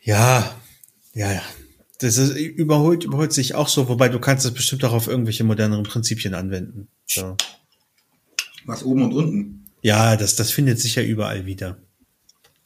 Ja, 0.01 0.58
ja, 1.13 1.31
ja. 1.31 1.41
Das 1.99 2.17
ist, 2.17 2.37
überholt, 2.37 3.03
überholt 3.03 3.33
sich 3.33 3.55
auch 3.55 3.67
so, 3.67 3.89
wobei 3.89 4.07
du 4.07 4.19
kannst 4.19 4.45
es 4.45 4.53
bestimmt 4.53 4.85
auch 4.85 4.93
auf 4.93 5.07
irgendwelche 5.07 5.43
moderneren 5.43 5.83
Prinzipien 5.83 6.33
anwenden. 6.33 6.87
So. 7.05 7.35
Was 8.65 8.83
oben 8.83 9.03
und 9.03 9.13
unten? 9.13 9.65
Ja, 9.81 10.15
das, 10.15 10.35
das 10.35 10.51
findet 10.51 10.79
sich 10.79 10.95
ja 10.95 11.03
überall 11.03 11.45
wieder. 11.45 11.77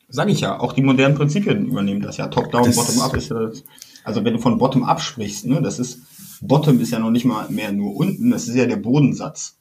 Sag 0.07 0.29
ich 0.29 0.41
ja, 0.41 0.59
auch 0.59 0.73
die 0.73 0.83
modernen 0.83 1.15
Prinzipien 1.15 1.65
übernehmen 1.65 2.01
das 2.01 2.17
ja. 2.17 2.27
Top-down, 2.27 2.71
Bottom-up 2.75 3.15
ist 3.15 3.29
ja 3.29 3.39
das. 3.39 3.63
Also 4.03 4.23
wenn 4.23 4.33
du 4.33 4.39
von 4.39 4.59
Bottom-up 4.59 5.01
sprichst, 5.01 5.45
ne, 5.45 5.61
das 5.61 5.79
ist, 5.79 5.99
Bottom 6.41 6.79
ist 6.79 6.91
ja 6.91 6.99
noch 6.99 7.09
nicht 7.09 7.25
mal 7.25 7.49
mehr 7.49 7.71
nur 7.71 7.95
unten, 7.95 8.29
das 8.29 8.47
ist 8.47 8.55
ja 8.55 8.67
der 8.67 8.77
Bodensatz. 8.77 9.57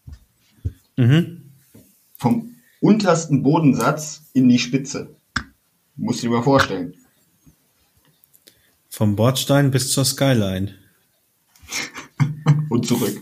Mhm. 0.97 1.53
Vom 2.18 2.57
untersten 2.81 3.42
Bodensatz 3.42 4.25
in 4.35 4.49
die 4.49 4.59
Spitze. 4.59 5.16
Musst 5.97 6.23
du 6.23 6.27
dir 6.27 6.35
mal 6.35 6.42
vorstellen. 6.42 6.95
Vom 8.92 9.16
Bordstein 9.16 9.70
bis 9.70 9.90
zur 9.90 10.05
Skyline. 10.05 10.74
Und 12.68 12.87
zurück. 12.87 13.18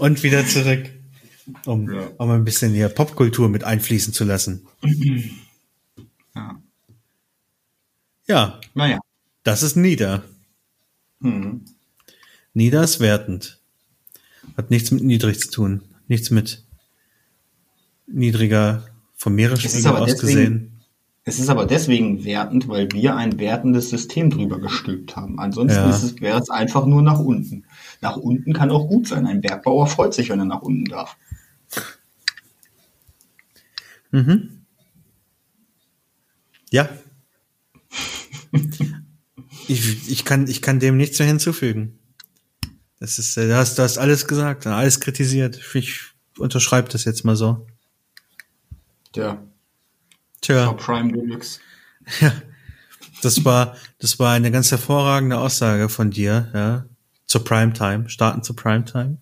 Und 0.00 0.22
wieder 0.24 0.44
zurück. 0.48 0.90
Um 1.64 1.88
ja. 1.88 2.08
um 2.18 2.30
ein 2.30 2.44
bisschen 2.44 2.74
hier 2.74 2.88
Popkultur 2.88 3.48
mit 3.48 3.62
einfließen 3.62 4.12
zu 4.12 4.24
lassen. 4.24 4.66
Ja. 6.34 6.60
Ja. 8.26 8.60
Naja. 8.74 8.98
Das 9.44 9.62
ist 9.62 9.76
nieder. 9.76 10.24
Mhm. 11.20 11.64
Nieder 12.52 12.82
ist 12.82 12.98
wertend. 12.98 13.60
Hat 14.56 14.70
nichts 14.70 14.90
mit 14.90 15.04
niedrig 15.04 15.38
zu 15.38 15.52
tun. 15.52 15.82
Nichts 16.08 16.30
mit 16.30 16.64
niedriger 18.08 18.88
vom 19.14 19.36
Meeresspiegel 19.36 19.92
aus 19.92 20.18
gesehen. 20.18 20.77
Es 21.28 21.38
ist 21.38 21.50
aber 21.50 21.66
deswegen 21.66 22.24
wertend, 22.24 22.68
weil 22.68 22.90
wir 22.92 23.14
ein 23.14 23.38
wertendes 23.38 23.90
System 23.90 24.30
drüber 24.30 24.58
gestülpt 24.58 25.14
haben. 25.14 25.38
Ansonsten 25.38 25.80
ja. 25.80 25.90
es, 25.90 26.18
wäre 26.22 26.40
es 26.40 26.48
einfach 26.48 26.86
nur 26.86 27.02
nach 27.02 27.18
unten. 27.18 27.66
Nach 28.00 28.16
unten 28.16 28.54
kann 28.54 28.70
auch 28.70 28.88
gut 28.88 29.06
sein. 29.08 29.26
Ein 29.26 29.42
Bergbauer 29.42 29.88
freut 29.88 30.14
sich, 30.14 30.30
wenn 30.30 30.38
er 30.38 30.46
nach 30.46 30.62
unten 30.62 30.86
darf. 30.86 31.18
Mhm. 34.10 34.64
Ja. 36.70 36.88
ich, 39.68 40.10
ich, 40.10 40.24
kann, 40.24 40.46
ich 40.46 40.62
kann 40.62 40.80
dem 40.80 40.96
nichts 40.96 41.18
mehr 41.18 41.28
hinzufügen. 41.28 41.98
Das 43.00 43.18
ist, 43.18 43.36
du 43.36 43.54
hast, 43.54 43.76
du 43.76 43.82
hast 43.82 43.98
alles 43.98 44.26
gesagt, 44.26 44.66
alles 44.66 44.98
kritisiert. 44.98 45.60
Ich 45.74 46.00
unterschreibe 46.38 46.88
das 46.88 47.04
jetzt 47.04 47.26
mal 47.26 47.36
so. 47.36 47.66
Ja. 49.14 49.42
Tja. 50.40 50.72
Prime 50.72 51.12
Deluxe. 51.12 51.60
Ja. 52.20 52.32
Das 53.20 53.44
war, 53.44 53.76
das 53.98 54.18
war 54.18 54.32
eine 54.32 54.50
ganz 54.50 54.70
hervorragende 54.70 55.38
Aussage 55.38 55.88
von 55.88 56.10
dir, 56.10 56.50
ja. 56.54 56.86
Zur 57.26 57.44
Primetime. 57.44 58.08
Starten 58.08 58.42
zur 58.42 58.56
Primetime. 58.56 59.18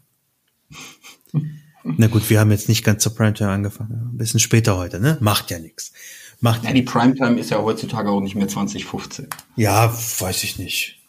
Na 1.83 2.07
gut, 2.07 2.31
wir 2.31 2.39
haben 2.39 2.51
jetzt 2.51 2.69
nicht 2.69 2.85
ganz 2.85 3.03
zur 3.03 3.15
Primetime 3.15 3.51
angefangen. 3.51 4.11
Ein 4.13 4.19
bisschen 4.19 4.39
später 4.39 4.77
heute, 4.77 5.01
ne? 5.01 5.19
Macht 5.21 5.51
ja 5.51 5.59
nichts. 5.59 5.93
Macht 6.41 6.65
ja, 6.65 6.73
die 6.73 6.83
Primetime 6.83 7.41
ist 7.41 7.51
ja 7.51 7.59
heutzutage 7.59 8.11
auch 8.11 8.21
nicht 8.21 8.35
mehr 8.35 8.49
2015. 8.49 9.29
Ja, 9.57 9.93
weiß 9.93 10.45
ich 10.45 10.59
nicht. 10.59 11.01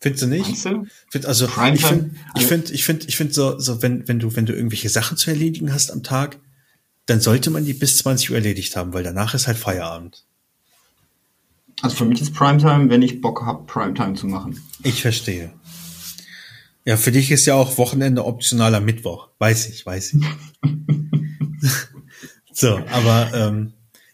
Findest 0.00 0.24
du 0.24 0.26
nicht? 0.26 0.56
Find, 1.08 1.24
also 1.24 1.46
Primetime? 1.46 1.76
ich 1.76 1.86
finde, 1.86 2.10
ich 2.36 2.46
finde, 2.46 2.72
ich 2.74 2.84
finde, 2.84 3.06
ich 3.06 3.16
finde 3.16 3.32
so, 3.32 3.58
so 3.58 3.80
wenn, 3.80 4.06
wenn 4.06 4.18
du, 4.18 4.36
wenn 4.36 4.44
du 4.44 4.52
irgendwelche 4.52 4.90
Sachen 4.90 5.16
zu 5.16 5.30
erledigen 5.30 5.72
hast 5.72 5.90
am 5.90 6.02
Tag, 6.02 6.38
dann 7.06 7.20
sollte 7.20 7.50
man 7.50 7.64
die 7.64 7.74
bis 7.74 7.98
20 7.98 8.30
Uhr 8.30 8.36
erledigt 8.36 8.76
haben, 8.76 8.92
weil 8.92 9.02
danach 9.02 9.34
ist 9.34 9.46
halt 9.46 9.58
Feierabend. 9.58 10.24
Also 11.82 11.96
für 11.96 12.04
mich 12.04 12.20
ist 12.20 12.34
Primetime, 12.34 12.88
wenn 12.88 13.02
ich 13.02 13.20
Bock 13.20 13.42
habe, 13.44 13.64
Primetime 13.66 14.14
zu 14.14 14.26
machen. 14.26 14.62
Ich 14.82 15.02
verstehe. 15.02 15.52
Ja, 16.84 16.96
für 16.96 17.12
dich 17.12 17.30
ist 17.30 17.46
ja 17.46 17.54
auch 17.54 17.78
Wochenende 17.78 18.24
optionaler 18.24 18.80
Mittwoch. 18.80 19.28
Weiß 19.38 19.68
ich, 19.68 19.84
weiß 19.84 20.14
ich. 20.14 20.24
so, 22.52 22.78
aber 22.90 23.30
ähm, 23.34 23.72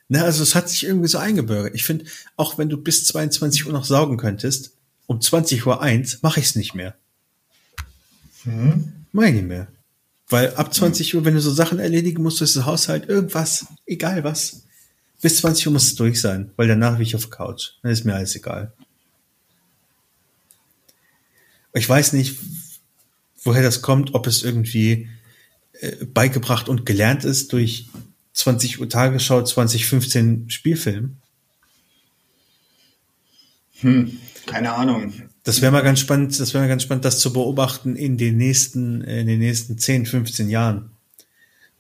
na, 0.09 0.23
also 0.23 0.43
es 0.43 0.55
hat 0.55 0.69
sich 0.69 0.85
irgendwie 0.85 1.09
so 1.09 1.19
eingebürgert. 1.19 1.75
Ich 1.75 1.85
finde, 1.85 2.05
auch 2.37 2.59
wenn 2.59 2.69
du 2.69 2.77
bis 2.77 3.07
22 3.07 3.67
Uhr 3.67 3.73
noch 3.73 3.85
saugen 3.85 4.17
könntest, 4.17 4.73
um 5.07 5.21
20 5.21 5.67
Uhr 5.67 5.81
eins 5.83 6.23
mache 6.23 6.41
ich 6.41 6.47
es 6.47 6.57
nicht 6.57 6.75
mehr. 6.75 6.97
Hm? 8.45 8.93
Nicht 9.13 9.43
mehr. 9.45 9.69
Weil 10.31 10.55
ab 10.55 10.73
20 10.73 11.17
Uhr, 11.17 11.25
wenn 11.25 11.35
du 11.35 11.41
so 11.41 11.53
Sachen 11.53 11.81
erledigen 11.81 12.23
musst, 12.23 12.41
ist 12.41 12.55
das 12.55 12.65
Haushalt 12.65 13.09
irgendwas, 13.09 13.67
egal 13.85 14.23
was. 14.23 14.63
Bis 15.21 15.37
20 15.39 15.67
Uhr 15.67 15.73
muss 15.75 15.89
es 15.89 15.97
durch 15.97 16.21
sein, 16.21 16.53
weil 16.57 16.69
danach 16.69 16.95
bin 16.95 17.03
ich 17.03 17.17
auf 17.17 17.31
Couch. 17.31 17.73
Dann 17.83 17.91
ist 17.91 18.05
mir 18.05 18.15
alles 18.15 18.37
egal. 18.37 18.73
Ich 21.75 21.89
weiß 21.89 22.13
nicht, 22.15 22.37
woher 23.43 23.63
das 23.63 23.83
kommt, 23.83 24.15
ob 24.15 24.27
es 24.29 24.43
irgendwie 24.43 25.09
äh, 25.73 26.05
beigebracht 26.07 26.69
und 26.69 26.87
gelernt 26.87 27.25
ist 27.25 27.53
durch 27.53 27.89
20 28.33 28.81
Uhr 28.81 28.89
Tagesschau, 28.89 29.43
2015 29.43 30.49
Spielfilm. 30.49 31.17
Hm, 33.81 34.19
keine 34.47 34.73
Ahnung. 34.73 35.30
Das 35.51 35.63
wäre 35.63 35.73
mal 35.73 35.83
ganz 35.83 35.99
spannend, 35.99 36.39
das 36.39 36.55
wäre 36.55 36.63
mal 36.63 36.69
ganz 36.69 36.85
spannend, 36.85 37.05
das 37.05 37.19
zu 37.19 37.33
beobachten 37.33 37.97
in 37.97 38.17
den 38.17 38.37
nächsten, 38.37 39.01
in 39.01 39.27
den 39.27 39.41
nächsten 39.41 39.79
10, 39.79 40.07
15 40.07 40.49
Jahren, 40.49 40.93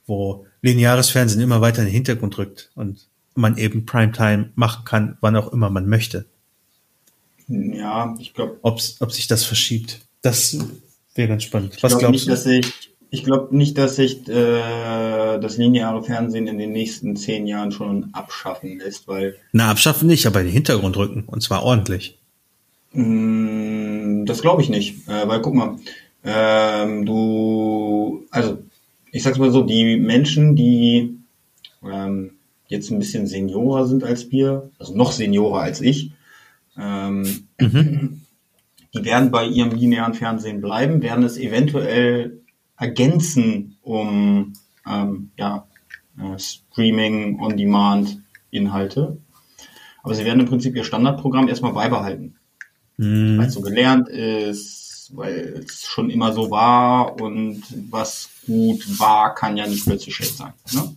wo 0.09 0.44
lineares 0.61 1.11
Fernsehen 1.11 1.40
immer 1.40 1.61
weiter 1.61 1.83
in 1.83 1.85
den 1.85 1.94
Hintergrund 1.94 2.37
rückt 2.37 2.72
und 2.74 3.06
man 3.37 3.56
eben 3.59 3.87
Primetime 3.87 4.50
machen 4.56 4.85
kann, 4.85 5.18
wann 5.20 5.37
auch 5.37 5.52
immer 5.52 5.70
man 5.70 5.88
möchte. 5.88 6.26
Ja, 7.46 8.16
ich 8.18 8.35
glaube. 8.35 8.59
Ob, 8.62 8.80
ob 8.98 9.12
sich 9.12 9.28
das 9.28 9.44
verschiebt. 9.44 10.00
Das 10.20 10.59
wäre 11.14 11.28
ganz 11.28 11.44
spannend. 11.44 11.80
Was 11.80 11.92
glaub 11.92 12.00
glaubst 12.00 12.12
nicht, 12.12 12.26
du? 12.26 12.30
Dass 12.30 12.46
ich, 12.46 12.90
ich 13.11 13.22
glaube 13.22 13.56
nicht, 13.56 13.78
dass 13.78 13.94
sich 13.94 14.28
äh, 14.28 15.38
das 15.38 15.59
lineare 15.59 16.02
Fernsehen 16.02 16.48
in 16.48 16.59
den 16.59 16.72
nächsten 16.72 17.14
zehn 17.14 17.46
Jahren 17.46 17.70
schon 17.70 18.09
abschaffen 18.14 18.80
lässt, 18.80 19.06
weil. 19.06 19.37
Na, 19.52 19.70
abschaffen 19.70 20.09
nicht, 20.09 20.26
aber 20.26 20.40
in 20.40 20.46
den 20.46 20.54
Hintergrund 20.54 20.96
rücken. 20.96 21.22
Und 21.28 21.44
zwar 21.44 21.62
ordentlich. 21.62 22.19
Mm, 22.92 24.24
das 24.26 24.42
glaube 24.42 24.62
ich 24.62 24.68
nicht, 24.68 25.09
äh, 25.09 25.29
weil 25.29 25.40
guck 25.40 25.55
mal, 25.55 25.76
ähm, 26.24 27.07
du, 27.07 28.26
also 28.31 28.59
ich 29.12 29.22
sag's 29.22 29.38
mal 29.38 29.50
so, 29.50 29.62
die 29.62 29.96
Menschen, 29.96 30.57
die 30.57 31.18
ähm, 31.83 32.33
jetzt 32.66 32.90
ein 32.90 32.98
bisschen 32.98 33.26
seniorer 33.26 33.87
sind 33.87 34.05
als 34.05 34.31
wir, 34.31 34.70
also 34.79 34.94
noch 34.96 35.12
seniorer 35.12 35.62
als 35.62 35.81
ich, 35.81 36.12
ähm, 36.76 37.48
mhm. 37.59 38.22
die 38.94 39.05
werden 39.05 39.31
bei 39.31 39.46
ihrem 39.46 39.70
linearen 39.70 40.14
Fernsehen 40.14 40.61
bleiben, 40.61 41.03
werden 41.03 41.24
es 41.24 41.38
eventuell 41.38 42.40
ergänzen 42.76 43.76
um 43.83 44.55
ja, 45.37 45.66
äh, 46.18 46.38
Streaming, 46.38 47.38
On-Demand-Inhalte. 47.38 49.18
Aber 50.03 50.14
sie 50.14 50.24
werden 50.24 50.40
im 50.40 50.46
Prinzip 50.46 50.74
ihr 50.74 50.83
Standardprogramm 50.83 51.46
erstmal 51.46 51.74
beibehalten 51.74 52.39
mhm. 53.00 53.38
weil 53.38 53.46
es 53.46 53.54
so 53.54 53.62
gelernt 53.62 54.08
ist, 54.08 55.10
weil 55.14 55.64
es 55.66 55.86
schon 55.86 56.10
immer 56.10 56.32
so 56.32 56.50
war 56.50 57.20
und 57.20 57.62
was 57.90 58.28
gut 58.46 58.98
war, 58.98 59.34
kann 59.34 59.56
ja 59.56 59.66
nicht 59.66 59.84
plötzlich 59.84 60.14
schlecht 60.14 60.36
sein. 60.36 60.52
Ne? 60.72 60.94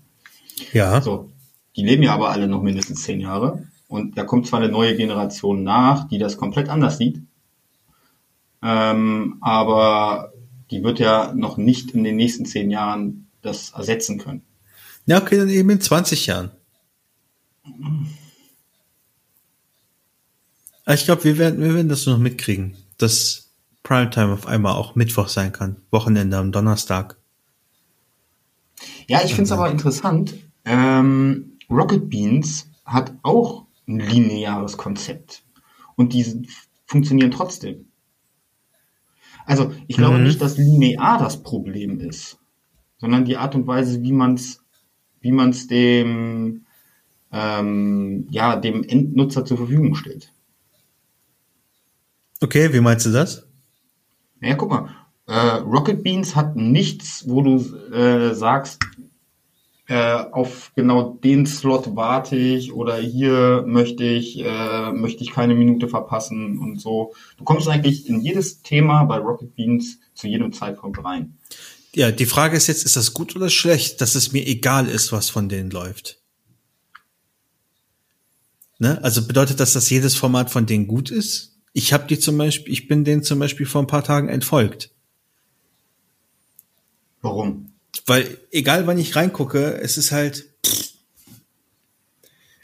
Ja. 0.74 1.02
So, 1.02 1.32
die 1.76 1.84
leben 1.84 2.04
ja 2.04 2.14
aber 2.14 2.30
alle 2.30 2.48
noch 2.48 2.62
mindestens 2.62 3.04
zehn 3.04 3.22
Jahre 3.22 3.66
und 3.88 4.18
da 4.18 4.24
kommt 4.24 4.48
zwar 4.48 4.60
eine 4.60 4.72
neue 4.72 4.96
Generation 4.96 5.64
nach, 5.64 6.08
die 6.08 6.20
das 6.20 6.38
komplett 6.38 6.70
anders 6.70 6.98
sieht, 6.98 7.22
ähm, 8.62 9.38
aber 9.42 10.34
die 10.72 10.84
wird 10.84 11.00
ja 11.00 11.34
noch 11.34 11.58
nicht 11.58 11.92
in 11.92 12.04
den 12.04 12.18
nächsten 12.18 12.46
zehn 12.46 12.70
Jahren 12.70 13.28
das 13.42 13.72
ersetzen 13.72 14.20
können. 14.20 14.42
Ja, 15.06 15.22
okay, 15.22 15.38
dann 15.38 15.50
eben 15.50 15.70
in 15.70 15.82
20 15.82 16.28
Jahren. 16.28 16.52
Ah, 20.86 20.94
ich 20.94 21.06
glaube, 21.06 21.24
wir 21.24 21.38
werden, 21.38 21.62
wir 21.62 21.74
werden 21.74 21.90
das 21.90 22.06
noch 22.06 22.18
mitkriegen, 22.18 22.76
dass 22.98 23.52
Primetime 23.84 24.34
auf 24.34 24.48
einmal 24.48 24.74
auch 24.74 24.96
Mittwoch 24.96 25.28
sein 25.28 25.52
kann, 25.52 25.78
Wochenende 25.92 26.38
am 26.38 26.52
Donnerstag. 26.52 27.18
Ja, 29.08 29.22
ich 29.24 29.34
finde 29.34 29.44
es 29.44 29.52
aber 29.52 29.70
interessant. 29.70 30.36
Ähm, 30.66 31.58
Rocket 31.70 32.10
Beans 32.10 32.68
hat 32.86 33.14
auch 33.24 33.66
ein 33.88 34.00
lineares 34.00 34.78
Konzept 34.78 35.44
und 35.96 36.14
die 36.14 36.48
funktionieren 36.86 37.32
trotzdem. 37.32 37.88
Also 39.46 39.74
ich 39.88 39.98
glaube 39.98 40.18
mhm. 40.18 40.24
nicht, 40.24 40.42
dass 40.42 40.58
linear 40.58 41.18
das 41.18 41.44
Problem 41.44 42.00
ist, 42.00 42.38
sondern 42.98 43.26
die 43.26 43.38
Art 43.38 43.56
und 43.56 43.68
Weise, 43.68 44.02
wie 44.02 44.14
man 44.14 44.36
es 44.36 44.64
wie 45.24 45.32
man's 45.32 45.68
dem, 45.68 46.66
ähm, 47.32 48.28
ja, 48.30 48.58
dem 48.58 48.84
Endnutzer 48.84 49.46
zur 49.46 49.58
Verfügung 49.58 49.96
stellt. 49.96 50.32
Okay, 52.44 52.74
wie 52.74 52.82
meinst 52.82 53.06
du 53.06 53.12
das? 53.14 53.48
Ja, 54.42 54.56
guck 54.56 54.70
mal. 54.70 54.90
Äh, 55.28 55.62
Rocket 55.62 56.04
Beans 56.04 56.36
hat 56.36 56.58
nichts, 56.58 57.24
wo 57.26 57.42
du 57.42 57.56
äh, 57.96 58.36
sagst, 58.36 58.82
äh, 59.88 60.26
auf 60.30 60.74
genau 60.76 61.18
den 61.24 61.46
Slot 61.46 61.96
warte 61.96 62.36
ich 62.36 62.74
oder 62.74 62.98
hier 62.98 63.64
möchte 63.66 64.04
ich, 64.04 64.44
äh, 64.44 64.92
möchte 64.92 65.24
ich 65.24 65.32
keine 65.32 65.56
Minute 65.56 65.88
verpassen 65.88 66.60
und 66.60 66.82
so. 66.82 67.14
Du 67.38 67.46
kommst 67.46 67.70
eigentlich 67.70 68.10
in 68.10 68.20
jedes 68.20 68.62
Thema 68.62 69.06
bei 69.06 69.20
Rocket 69.20 69.56
Beans 69.56 70.00
zu 70.14 70.28
jedem 70.28 70.52
Zeitpunkt 70.52 71.02
rein. 71.02 71.38
Ja, 71.96 72.12
die 72.12 72.26
Frage 72.26 72.58
ist 72.58 72.68
jetzt, 72.68 72.84
ist 72.84 72.98
das 72.98 73.14
gut 73.14 73.38
oder 73.38 73.50
schlecht, 73.50 74.02
dass 74.02 74.16
es 74.16 74.34
mir 74.34 74.46
egal 74.46 74.90
ist, 74.90 75.14
was 75.14 75.30
von 75.30 75.48
denen 75.48 75.72
läuft? 75.72 76.20
Ne? 78.80 79.02
Also 79.02 79.26
bedeutet 79.26 79.62
das, 79.62 79.72
dass 79.72 79.90
jedes 79.90 80.16
Format 80.16 80.52
von 80.52 80.66
denen 80.66 80.88
gut 80.88 81.10
ist? 81.10 81.53
Ich 81.74 81.92
habe 81.92 82.08
die 82.08 82.20
zum 82.20 82.38
Beispiel, 82.38 82.72
ich 82.72 82.88
bin 82.88 83.04
denen 83.04 83.24
zum 83.24 83.40
Beispiel 83.40 83.66
vor 83.66 83.82
ein 83.82 83.88
paar 83.88 84.04
Tagen 84.04 84.30
entfolgt. 84.30 84.92
Warum? 87.22 87.74
Weil 88.06 88.38
egal 88.52 88.88
wann 88.88 89.00
ich 89.00 89.16
reingucke, 89.16 89.80
es 89.82 89.98
ist 89.98 90.12
halt, 90.12 90.46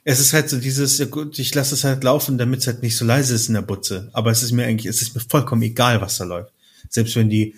es 0.04 0.20
ist 0.20 0.34
halt 0.34 0.50
so 0.50 0.60
dieses, 0.60 0.98
ja 0.98 1.06
gut, 1.06 1.40
ich 1.40 1.54
lasse 1.56 1.76
es 1.76 1.84
halt 1.84 2.04
laufen, 2.04 2.38
damit 2.38 2.62
es 2.62 2.68
halt 2.68 2.84
nicht 2.84 2.98
so 2.98 3.06
leise 3.06 3.36
ist 3.36 3.48
in 3.48 3.56
der 3.56 3.62
Butze. 3.62 4.10
Aber 4.14 4.32
es 4.32 4.44
ist 4.44 4.52
mir 4.52 4.66
eigentlich, 4.66 4.86
es 4.86 5.02
ist 5.02 5.16
mir 5.16 5.22
vollkommen 5.22 5.62
egal, 5.62 6.02
was 6.02 6.18
da 6.18 6.24
läuft. 6.24 6.54
Selbst 6.90 7.16
wenn 7.16 7.30
die 7.30 7.56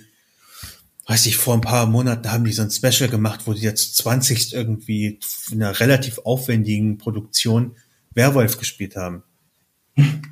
weiß 1.12 1.26
ich, 1.26 1.36
vor 1.36 1.56
ein 1.56 1.62
paar 1.62 1.88
Monaten 1.88 2.32
haben 2.32 2.46
die 2.46 2.54
so 2.54 2.62
ein 2.62 2.72
Special 2.72 3.10
gemacht, 3.10 3.42
wo 3.46 3.54
die 3.54 3.62
jetzt 3.62 3.98
20 3.98 4.54
irgendwie 4.54 5.20
in 5.52 5.62
einer 5.62 5.80
relativ 5.80 6.20
aufwendigen 6.20 6.98
Produktion 6.98 7.76
Werwolf 8.14 8.58
gespielt 8.58 8.96
haben. 8.96 9.24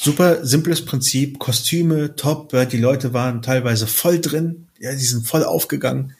Super 0.00 0.46
simples 0.46 0.84
Prinzip, 0.84 1.40
Kostüme 1.40 2.14
top, 2.14 2.54
die 2.70 2.76
Leute 2.76 3.12
waren 3.14 3.42
teilweise 3.42 3.88
voll 3.88 4.20
drin, 4.20 4.68
ja, 4.78 4.92
die 4.92 5.04
sind 5.04 5.26
voll 5.26 5.42
aufgegangen. 5.42 6.14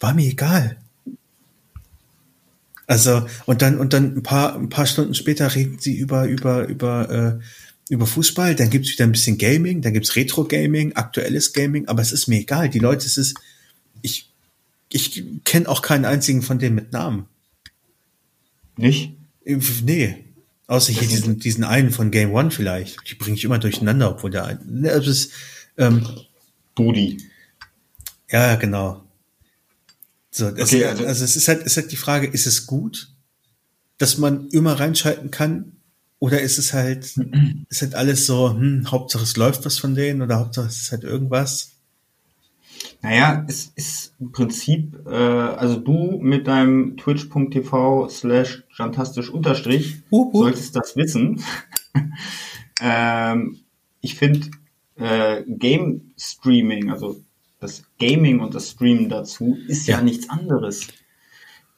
War 0.00 0.12
mir 0.12 0.26
egal. 0.26 0.76
Also, 2.88 3.24
und 3.46 3.62
dann, 3.62 3.78
und 3.78 3.92
dann 3.92 4.16
ein 4.16 4.24
paar, 4.24 4.56
ein 4.56 4.70
paar 4.70 4.86
Stunden 4.86 5.14
später 5.14 5.54
reden 5.54 5.78
sie 5.78 5.96
über, 5.96 6.24
über, 6.26 6.66
über, 6.66 7.38
äh, 7.38 7.92
über 7.94 8.08
Fußball, 8.08 8.56
dann 8.56 8.70
gibt's 8.70 8.90
wieder 8.90 9.04
ein 9.04 9.12
bisschen 9.12 9.38
Gaming, 9.38 9.82
dann 9.82 9.92
gibt's 9.92 10.16
Retro-Gaming, 10.16 10.94
aktuelles 10.94 11.52
Gaming, 11.52 11.86
aber 11.86 12.02
es 12.02 12.10
ist 12.10 12.26
mir 12.26 12.40
egal. 12.40 12.70
Die 12.70 12.80
Leute, 12.80 13.06
es 13.06 13.18
ist, 13.18 13.38
ich, 14.02 14.32
ich 14.88 15.22
kenne 15.44 15.68
auch 15.68 15.82
keinen 15.82 16.06
einzigen 16.06 16.42
von 16.42 16.58
denen 16.58 16.74
mit 16.74 16.90
Namen. 16.90 17.26
Nicht? 18.76 19.12
Nee. 19.44 20.24
Außer 20.72 20.90
hier 20.90 21.06
diesen, 21.06 21.38
diesen 21.38 21.64
einen 21.64 21.90
von 21.90 22.10
Game 22.10 22.32
One 22.32 22.50
vielleicht. 22.50 23.10
Die 23.10 23.14
bringe 23.14 23.36
ich 23.36 23.44
immer 23.44 23.58
durcheinander, 23.58 24.10
obwohl 24.10 24.30
der 24.30 24.46
eine. 24.46 24.60
Ne, 24.64 24.88
es 24.88 25.06
ist, 25.06 25.32
ähm, 25.76 26.08
Budi. 26.74 27.22
Ja, 28.30 28.54
genau. 28.54 29.04
So, 30.30 30.50
das, 30.50 30.72
okay, 30.72 30.86
also, 30.86 31.04
also 31.04 31.24
es 31.26 31.36
ist 31.36 31.46
halt, 31.48 31.60
es 31.60 31.72
ist 31.72 31.76
halt 31.76 31.92
die 31.92 31.96
Frage, 31.96 32.26
ist 32.26 32.46
es 32.46 32.64
gut, 32.64 33.12
dass 33.98 34.16
man 34.16 34.48
immer 34.48 34.80
reinschalten 34.80 35.30
kann? 35.30 35.72
Oder 36.18 36.40
ist 36.40 36.56
es 36.56 36.72
halt, 36.72 37.18
ist 37.68 37.82
halt 37.82 37.94
alles 37.94 38.24
so, 38.24 38.54
hm, 38.54 38.90
Hauptsache 38.90 39.24
es 39.24 39.36
läuft 39.36 39.66
was 39.66 39.78
von 39.78 39.94
denen 39.94 40.22
oder 40.22 40.38
Hauptsache 40.38 40.68
es 40.68 40.80
ist 40.80 40.92
halt 40.92 41.04
irgendwas? 41.04 41.71
Naja, 43.02 43.44
es 43.48 43.72
ist 43.74 44.14
im 44.20 44.30
Prinzip, 44.30 44.96
äh, 45.06 45.10
also 45.10 45.76
du 45.76 46.18
mit 46.20 46.46
deinem 46.46 46.96
twitch.tv 46.96 48.08
slash 48.08 48.62
fantastisch 48.70 49.28
unterstrich 49.28 50.02
solltest 50.10 50.76
das 50.76 50.96
wissen. 50.96 51.42
ähm, 52.80 53.58
ich 54.00 54.14
finde 54.14 54.50
äh, 54.96 55.42
Game 55.46 56.12
Streaming, 56.16 56.90
also 56.90 57.20
das 57.58 57.84
Gaming 57.98 58.40
und 58.40 58.54
das 58.54 58.70
Streamen 58.70 59.08
dazu, 59.08 59.56
ist 59.66 59.88
ja. 59.88 59.96
ja 59.96 60.02
nichts 60.02 60.30
anderes. 60.30 60.86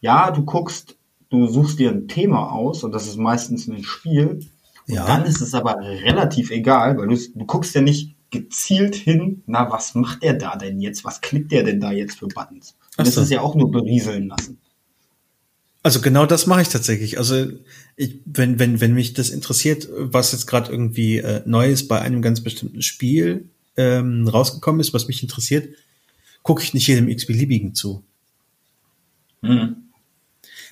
Ja, 0.00 0.30
du 0.30 0.44
guckst 0.44 0.96
du 1.34 1.46
suchst 1.46 1.78
dir 1.78 1.90
ein 1.90 2.08
Thema 2.08 2.52
aus 2.52 2.84
und 2.84 2.92
das 2.92 3.06
ist 3.06 3.16
meistens 3.16 3.66
ein 3.66 3.82
Spiel. 3.82 4.40
Und 4.86 4.94
ja. 4.94 5.06
dann 5.06 5.24
ist 5.24 5.40
es 5.40 5.54
aber 5.54 5.76
relativ 5.80 6.50
egal, 6.50 6.98
weil 6.98 7.08
du, 7.08 7.16
du 7.16 7.46
guckst 7.46 7.74
ja 7.74 7.80
nicht 7.80 8.13
gezielt 8.34 8.94
hin, 8.94 9.42
na, 9.46 9.70
was 9.70 9.94
macht 9.94 10.22
der 10.22 10.34
da 10.34 10.56
denn 10.56 10.80
jetzt? 10.80 11.04
Was 11.04 11.22
klickt 11.22 11.52
der 11.52 11.62
denn 11.62 11.80
da 11.80 11.92
jetzt 11.92 12.18
für 12.18 12.26
Buttons? 12.26 12.76
Und 12.98 13.06
das 13.06 13.16
ist 13.16 13.30
ja 13.30 13.40
auch 13.40 13.54
nur 13.54 13.70
berieseln 13.70 14.28
lassen. 14.28 14.58
Also 15.82 16.00
genau 16.00 16.26
das 16.26 16.46
mache 16.46 16.62
ich 16.62 16.68
tatsächlich. 16.68 17.18
Also 17.18 17.48
ich, 17.96 18.16
wenn, 18.24 18.58
wenn, 18.58 18.80
wenn 18.80 18.94
mich 18.94 19.12
das 19.12 19.30
interessiert, 19.30 19.88
was 19.96 20.32
jetzt 20.32 20.46
gerade 20.46 20.70
irgendwie 20.70 21.18
äh, 21.18 21.42
Neues 21.44 21.88
bei 21.88 22.00
einem 22.00 22.22
ganz 22.22 22.42
bestimmten 22.42 22.82
Spiel 22.82 23.48
ähm, 23.76 24.26
rausgekommen 24.26 24.80
ist, 24.80 24.94
was 24.94 25.08
mich 25.08 25.22
interessiert, 25.22 25.68
gucke 26.42 26.62
ich 26.62 26.74
nicht 26.74 26.86
jedem 26.86 27.08
x-beliebigen 27.08 27.74
zu. 27.74 28.02
Mhm. 29.42 29.76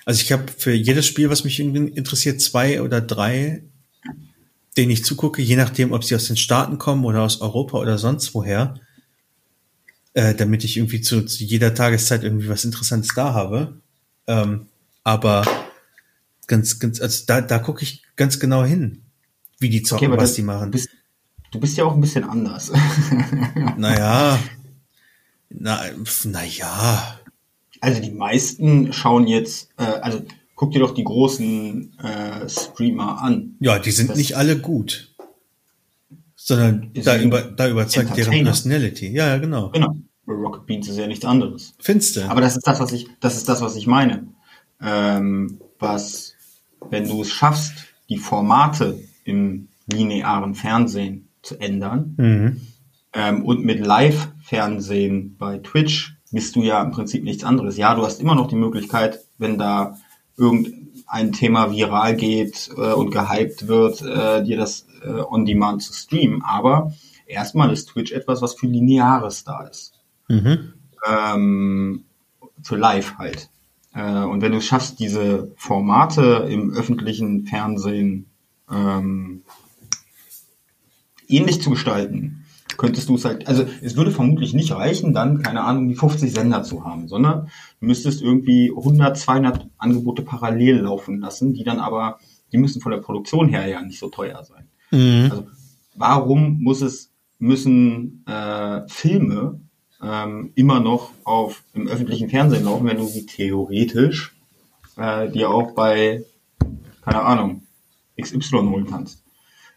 Also 0.04 0.22
ich 0.22 0.32
habe 0.32 0.44
für 0.56 0.72
jedes 0.72 1.06
Spiel, 1.06 1.30
was 1.30 1.44
mich 1.44 1.60
interessiert, 1.60 2.40
zwei 2.40 2.82
oder 2.82 3.00
drei, 3.00 3.62
denen 4.76 4.90
ich 4.90 5.04
zugucke, 5.04 5.42
je 5.42 5.56
nachdem, 5.56 5.92
ob 5.92 6.04
sie 6.04 6.14
aus 6.14 6.26
den 6.26 6.36
Staaten 6.36 6.78
kommen 6.78 7.04
oder 7.04 7.22
aus 7.22 7.40
Europa 7.40 7.78
oder 7.78 7.98
sonst 7.98 8.34
woher, 8.34 8.74
äh, 10.14 10.34
damit 10.34 10.64
ich 10.64 10.76
irgendwie 10.76 11.00
zu, 11.00 11.22
zu, 11.24 11.44
jeder 11.44 11.74
Tageszeit 11.74 12.24
irgendwie 12.24 12.48
was 12.48 12.64
Interessantes 12.64 13.14
da 13.14 13.34
habe. 13.34 13.80
Ähm, 14.26 14.66
aber 15.04 15.44
ganz, 16.46 16.78
ganz, 16.78 17.00
also 17.00 17.24
da, 17.26 17.40
da 17.40 17.58
gucke 17.58 17.82
ich 17.82 18.02
ganz 18.16 18.38
genau 18.38 18.64
hin, 18.64 19.02
wie 19.58 19.68
die 19.68 19.82
zocken, 19.82 20.08
okay, 20.08 20.16
was 20.16 20.30
das, 20.30 20.36
die 20.36 20.42
machen. 20.42 20.66
Du 20.66 20.78
bist, 20.78 20.88
du 21.50 21.60
bist 21.60 21.76
ja 21.76 21.84
auch 21.84 21.94
ein 21.94 22.00
bisschen 22.00 22.24
anders. 22.24 22.72
naja, 23.76 24.38
na, 25.50 25.82
na 26.24 26.44
ja. 26.44 27.18
Also 27.80 28.00
die 28.00 28.12
meisten 28.12 28.92
schauen 28.92 29.26
jetzt, 29.26 29.70
äh, 29.76 29.84
also 29.84 30.24
guck 30.62 30.70
dir 30.70 30.78
doch 30.78 30.94
die 30.94 31.02
großen 31.02 31.98
äh, 31.98 32.48
Streamer 32.48 33.20
an. 33.20 33.56
Ja, 33.58 33.80
die 33.80 33.90
sind 33.90 34.10
das 34.10 34.16
nicht 34.16 34.36
alle 34.36 34.56
gut. 34.56 35.12
Sondern 36.36 36.92
da, 36.94 37.20
über, 37.20 37.42
da 37.42 37.68
überzeugt 37.68 38.16
deren 38.16 38.44
Personality. 38.44 39.08
Ja, 39.08 39.26
ja, 39.26 39.38
genau. 39.38 39.70
Genau. 39.70 39.96
Rocket 40.28 40.64
Beans 40.66 40.88
ist 40.88 40.98
ja 40.98 41.08
nichts 41.08 41.24
anderes. 41.24 41.74
Findest 41.80 42.14
du? 42.14 42.30
Aber 42.30 42.40
das 42.40 42.56
ist 42.56 42.64
das, 42.64 42.78
was 42.78 42.92
ich, 42.92 43.08
das 43.18 43.36
ist 43.36 43.48
das, 43.48 43.60
was 43.60 43.74
ich 43.74 43.88
meine. 43.88 44.28
Ähm, 44.80 45.58
was, 45.80 46.34
wenn 46.90 47.08
du 47.08 47.22
es 47.22 47.30
schaffst, 47.30 47.72
die 48.08 48.18
Formate 48.18 49.00
im 49.24 49.66
linearen 49.92 50.54
Fernsehen 50.54 51.28
zu 51.42 51.58
ändern 51.58 52.14
mhm. 52.16 52.60
ähm, 53.14 53.44
und 53.44 53.64
mit 53.64 53.84
Live-Fernsehen 53.84 55.34
bei 55.38 55.58
Twitch 55.58 56.14
bist 56.30 56.54
du 56.54 56.62
ja 56.62 56.80
im 56.84 56.92
Prinzip 56.92 57.24
nichts 57.24 57.42
anderes. 57.42 57.76
Ja, 57.76 57.96
du 57.96 58.04
hast 58.04 58.20
immer 58.20 58.36
noch 58.36 58.46
die 58.46 58.54
Möglichkeit, 58.54 59.18
wenn 59.38 59.58
da 59.58 59.98
irgendein 60.42 61.32
Thema 61.32 61.70
viral 61.70 62.16
geht 62.16 62.70
äh, 62.76 62.92
und 62.92 63.10
gehypt 63.10 63.68
wird, 63.68 64.02
äh, 64.02 64.42
dir 64.42 64.56
das 64.56 64.86
äh, 65.04 65.08
on 65.08 65.46
demand 65.46 65.82
zu 65.82 65.92
streamen. 65.92 66.42
Aber 66.42 66.92
erstmal 67.26 67.72
ist 67.72 67.86
Twitch 67.86 68.12
etwas, 68.12 68.42
was 68.42 68.54
für 68.54 68.66
Lineares 68.66 69.44
da 69.44 69.62
ist. 69.62 70.00
Mhm. 70.28 70.72
Ähm, 71.06 72.04
für 72.62 72.76
live 72.76 73.14
halt. 73.18 73.48
Äh, 73.94 74.24
und 74.24 74.42
wenn 74.42 74.52
du 74.52 74.58
es 74.58 74.66
schaffst, 74.66 74.98
diese 74.98 75.52
Formate 75.56 76.46
im 76.50 76.72
öffentlichen 76.72 77.44
Fernsehen 77.44 78.26
ähm, 78.70 79.42
ähnlich 81.28 81.62
zu 81.62 81.70
gestalten, 81.70 82.41
könntest 82.82 83.08
du 83.08 83.14
es 83.14 83.24
halt, 83.24 83.46
also 83.46 83.64
es 83.80 83.94
würde 83.94 84.10
vermutlich 84.10 84.54
nicht 84.54 84.72
reichen, 84.72 85.14
dann, 85.14 85.40
keine 85.40 85.62
Ahnung, 85.62 85.88
die 85.88 85.94
50 85.94 86.32
Sender 86.32 86.64
zu 86.64 86.84
haben, 86.84 87.06
sondern 87.06 87.48
du 87.78 87.86
müsstest 87.86 88.20
irgendwie 88.20 88.72
100, 88.76 89.16
200 89.16 89.68
Angebote 89.78 90.22
parallel 90.22 90.80
laufen 90.80 91.20
lassen, 91.20 91.54
die 91.54 91.62
dann 91.62 91.78
aber, 91.78 92.18
die 92.50 92.58
müssen 92.58 92.82
von 92.82 92.90
der 92.90 92.98
Produktion 92.98 93.48
her 93.48 93.68
ja 93.68 93.80
nicht 93.82 94.00
so 94.00 94.08
teuer 94.08 94.42
sein. 94.42 94.66
Mhm. 94.90 95.28
Also 95.30 95.46
warum 95.94 96.60
muss 96.60 96.82
es, 96.82 97.12
müssen 97.38 98.24
äh, 98.26 98.80
Filme 98.88 99.60
ähm, 100.02 100.50
immer 100.56 100.80
noch 100.80 101.12
auf 101.22 101.62
im 101.74 101.86
öffentlichen 101.86 102.30
Fernsehen 102.30 102.64
laufen, 102.64 102.88
wenn 102.88 102.96
du 102.96 103.06
sie 103.06 103.26
theoretisch 103.26 104.34
äh, 104.96 105.30
dir 105.30 105.50
auch 105.50 105.70
bei, 105.70 106.24
keine 107.02 107.22
Ahnung, 107.22 107.62
XY 108.20 108.56
holen 108.56 108.88
kannst? 108.90 109.22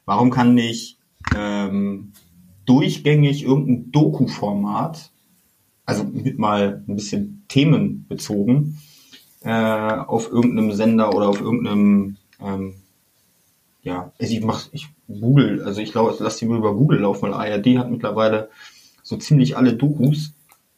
Warum 0.06 0.32
kann 0.32 0.56
nicht 0.56 0.98
ähm, 1.36 2.14
durchgängig 2.66 3.44
irgendein 3.44 3.92
Doku-Format, 3.92 5.12
also 5.86 6.04
mit 6.04 6.40
mal 6.40 6.84
ein 6.88 6.96
bisschen 6.96 7.44
themenbezogen, 7.48 8.80
äh, 9.42 9.52
auf 9.52 10.32
irgendeinem 10.32 10.72
Sender 10.72 11.14
oder 11.14 11.30
auf 11.30 11.40
irgendeinem, 11.40 12.18
ähm, 12.42 12.76
ja, 13.84 14.12
also 14.20 14.34
ich 14.34 14.44
mach, 14.44 14.68
ich 14.72 14.88
Google, 15.08 15.64
also 15.64 15.82
ich 15.82 15.92
glaube, 15.92 16.16
lass 16.20 16.38
die 16.38 16.46
mal 16.46 16.58
über 16.58 16.74
Google 16.74 17.00
laufen, 17.00 17.24
weil 17.24 17.34
ARD 17.34 17.78
hat 17.78 17.92
mittlerweile 17.92 18.50
so 19.04 19.18
ziemlich 19.18 19.56
alle 19.56 19.74
Dokus 19.74 20.34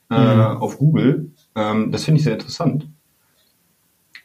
äh, 0.10 0.36
mhm. 0.36 0.58
auf 0.58 0.78
Google. 0.78 1.32
Ähm, 1.56 1.92
das 1.92 2.04
finde 2.04 2.20
ich 2.20 2.26
sehr 2.26 2.34
interessant. 2.34 2.88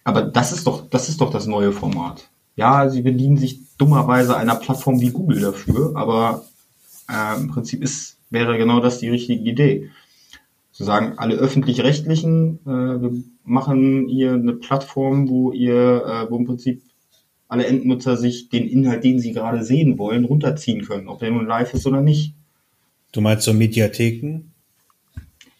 Aber 0.04 0.22
das 0.22 0.52
ist 0.52 0.66
doch, 0.66 0.88
das 0.90 1.08
ist 1.08 1.20
doch 1.20 1.30
das 1.30 1.46
neue 1.46 1.72
Format. 1.72 2.28
Ja, 2.56 2.88
sie 2.88 3.02
bedienen 3.02 3.36
sich 3.36 3.60
dummerweise 3.78 4.36
einer 4.36 4.56
Plattform 4.56 5.00
wie 5.00 5.10
Google 5.10 5.40
dafür, 5.40 5.92
aber 5.94 6.44
äh, 7.12 7.40
Im 7.40 7.48
Prinzip 7.48 7.82
ist, 7.82 8.16
wäre 8.30 8.56
genau 8.56 8.80
das 8.80 8.98
die 8.98 9.08
richtige 9.08 9.42
Idee. 9.42 9.90
Zu 10.72 10.84
sagen, 10.84 11.14
alle 11.18 11.34
öffentlich-rechtlichen, 11.34 12.60
äh, 12.64 12.68
wir 12.68 13.12
machen 13.44 14.08
hier 14.08 14.32
eine 14.32 14.54
Plattform, 14.54 15.28
wo 15.28 15.52
ihr, 15.52 16.04
äh, 16.06 16.30
wo 16.30 16.38
im 16.38 16.46
Prinzip 16.46 16.82
alle 17.48 17.66
Endnutzer 17.66 18.16
sich 18.16 18.48
den 18.48 18.66
Inhalt, 18.66 19.04
den 19.04 19.20
sie 19.20 19.32
gerade 19.32 19.62
sehen 19.62 19.98
wollen, 19.98 20.24
runterziehen 20.24 20.86
können, 20.86 21.08
ob 21.08 21.18
der 21.18 21.30
nun 21.30 21.46
live 21.46 21.74
ist 21.74 21.86
oder 21.86 22.00
nicht. 22.00 22.34
Du 23.12 23.20
meinst 23.20 23.44
so 23.44 23.52
Mediatheken? 23.52 24.52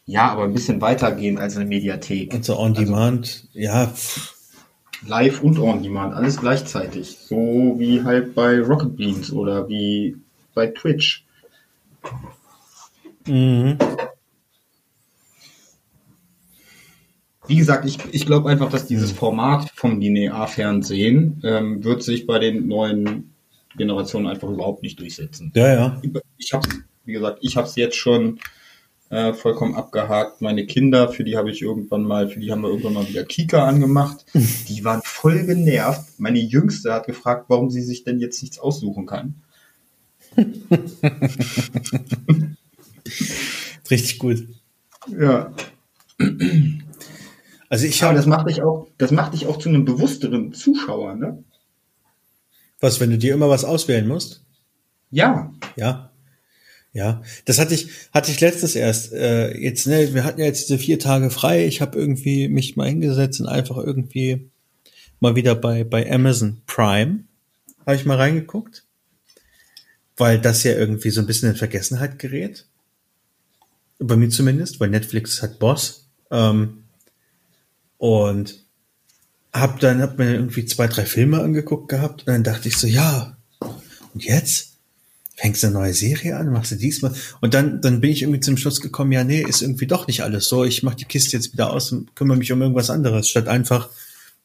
Ja, 0.07 0.31
aber 0.31 0.45
ein 0.45 0.55
bisschen 0.55 0.81
weitergehend 0.81 1.39
als 1.39 1.57
eine 1.57 1.67
Mediathek. 1.67 2.33
Und 2.33 2.47
so 2.47 2.59
on 2.59 2.71
also 2.71 2.83
demand, 2.83 3.47
also, 3.49 3.59
ja. 3.59 3.93
Live 5.07 5.43
und 5.43 5.59
on 5.59 5.83
demand, 5.83 6.15
alles 6.15 6.39
gleichzeitig. 6.39 7.19
So 7.19 7.75
wie 7.79 8.03
halt 8.03 8.35
bei 8.35 8.61
Rocket 8.61 8.97
Beans 8.97 9.31
oder 9.31 9.69
wie 9.69 10.17
bei 10.55 10.69
Twitch. 10.69 11.27
Mhm. 13.27 13.79
Wie 17.47 17.57
gesagt, 17.57 17.85
ich, 17.85 17.99
ich 18.13 18.25
glaube 18.25 18.49
einfach, 18.49 18.71
dass 18.71 18.87
dieses 18.87 19.13
Format 19.13 19.71
vom 19.75 20.01
Linearfernsehen 20.01 21.43
ähm, 21.45 21.85
wird 21.85 22.03
sich 22.03 22.27
bei 22.27 22.39
den 22.39 22.69
neuen 22.69 23.35
Generationen 23.77 24.27
einfach 24.27 24.49
überhaupt 24.49 24.83
nicht 24.83 25.01
durchsetzen. 25.01 25.53
Ja, 25.55 25.73
ja. 25.73 26.03
Ich 26.39 26.53
habe, 26.53 26.69
wie 27.05 27.13
gesagt, 27.13 27.39
ich 27.43 27.57
habe 27.57 27.67
es 27.67 27.75
jetzt 27.77 27.97
schon 27.97 28.39
äh, 29.11 29.33
vollkommen 29.35 29.75
abgehakt. 29.75 30.41
Meine 30.41 30.67
Kinder, 30.67 31.09
für 31.09 31.25
die 31.25 31.37
habe 31.37 31.51
ich 31.51 31.63
irgendwann 31.63 32.03
mal, 32.03 32.29
für 32.29 32.41
die 32.41 32.51
haben 32.51 32.63
wir 32.63 32.69
irgendwann 32.69 32.95
mal 32.95 33.09
wieder 33.09 33.25
Kika 33.25 33.67
angemacht. 33.67 34.25
Die 34.35 34.85
waren 34.85 35.03
voll 35.05 35.45
genervt. 35.45 36.19
Meine 36.19 36.39
Jüngste 36.39 36.93
hat 36.95 37.07
gefragt, 37.07 37.47
warum 37.49 37.71
sie 37.71 37.83
sich 37.83 38.05
denn 38.05 38.21
jetzt 38.21 38.41
nichts 38.41 38.59
aussuchen 38.59 39.05
kann. 39.05 39.43
Richtig 43.91 44.19
gut. 44.19 44.47
Ja. 45.09 45.53
Also 47.69 47.87
ich 47.87 48.03
habe. 48.03 48.15
das 48.15 48.27
macht 48.27 48.49
dich 48.49 48.63
auch, 48.63 48.87
das 48.99 49.11
macht 49.11 49.35
dich 49.35 49.47
auch 49.47 49.59
zu 49.59 49.69
einem 49.69 49.85
bewussteren 49.85 50.53
Zuschauer, 50.53 51.15
ne? 51.17 51.43
Was, 52.81 53.01
wenn 53.01 53.11
du 53.11 53.19
dir 53.19 53.35
immer 53.35 53.49
was 53.49 53.65
auswählen 53.65 54.07
musst? 54.07 54.45
Ja. 55.11 55.53
Ja. 55.77 56.11
Ja, 56.95 57.23
das 57.47 57.59
hatte 57.59 57.73
ich, 57.73 57.89
hatte 58.13 58.31
ich 58.31 58.41
letztes 58.41 58.77
erst. 58.77 59.15
Äh, 59.15 59.57
jetzt, 59.57 59.87
ne, 59.87 60.13
wir 60.13 60.25
hatten 60.25 60.41
ja 60.41 60.47
jetzt 60.47 60.69
diese 60.69 60.79
vier 60.79 60.99
Tage 60.99 61.31
frei. 61.31 61.65
Ich 61.67 61.81
habe 61.81 61.99
irgendwie 61.99 62.49
mich 62.49 62.77
mal 62.77 62.89
hingesetzt 62.89 63.41
und 63.41 63.47
einfach 63.47 63.79
irgendwie 63.79 64.51
mal 65.19 65.35
wieder 65.35 65.55
bei, 65.55 65.85
bei 65.85 66.11
Amazon 66.13 66.61
Prime 66.67 67.25
habe 67.87 67.97
ich 67.97 68.05
mal 68.05 68.19
reingeguckt. 68.19 68.85
Weil 70.17 70.41
das 70.41 70.63
ja 70.63 70.73
irgendwie 70.73 71.11
so 71.11 71.21
ein 71.21 71.27
bisschen 71.27 71.51
in 71.51 71.57
Vergessenheit 71.57 72.19
gerät. 72.19 72.67
Bei 73.99 74.17
mir 74.17 74.29
zumindest, 74.29 74.81
weil 74.81 74.91
Netflix 74.91 75.43
hat 75.43 75.59
Boss. 75.59 76.07
Ähm, 76.31 76.85
und 77.99 78.65
hab 79.53 79.81
dann, 79.81 80.03
hab 80.03 80.19
mir 80.19 80.35
irgendwie 80.35 80.65
zwei, 80.65 80.89
drei 80.89 81.05
Filme 81.05 81.41
angeguckt 81.41 81.89
gehabt 81.89 82.23
und 82.23 82.29
dann 82.29 82.43
dachte 82.43 82.69
ich 82.69 82.77
so, 82.77 82.87
ja, 82.87 83.37
und 83.61 84.25
jetzt? 84.25 84.73
fängst 85.43 85.63
du 85.63 85.67
eine 85.67 85.75
neue 85.75 85.95
Serie 85.95 86.37
an, 86.37 86.53
machst 86.53 86.71
du 86.71 86.77
diesmal. 86.77 87.13
Und 87.41 87.53
dann, 87.53 87.81
dann 87.81 88.01
bin 88.01 88.11
ich 88.11 88.23
irgendwie 88.23 88.39
zum 88.39 88.57
Schluss 88.57 88.81
gekommen, 88.81 89.11
ja, 89.11 89.25
nee, 89.25 89.43
ist 89.43 89.61
irgendwie 89.61 89.89
doch 89.89 90.07
nicht 90.07 90.23
alles 90.23 90.47
so. 90.47 90.65
Ich 90.65 90.85
mach 90.85 90.95
die 90.95 91.05
Kiste 91.05 91.37
jetzt 91.37 91.53
wieder 91.53 91.73
aus 91.73 91.91
und 91.91 92.15
kümmere 92.15 92.37
mich 92.37 92.53
um 92.53 92.63
irgendwas 92.63 92.91
anderes, 92.91 93.29
statt 93.29 93.49
einfach, 93.49 93.89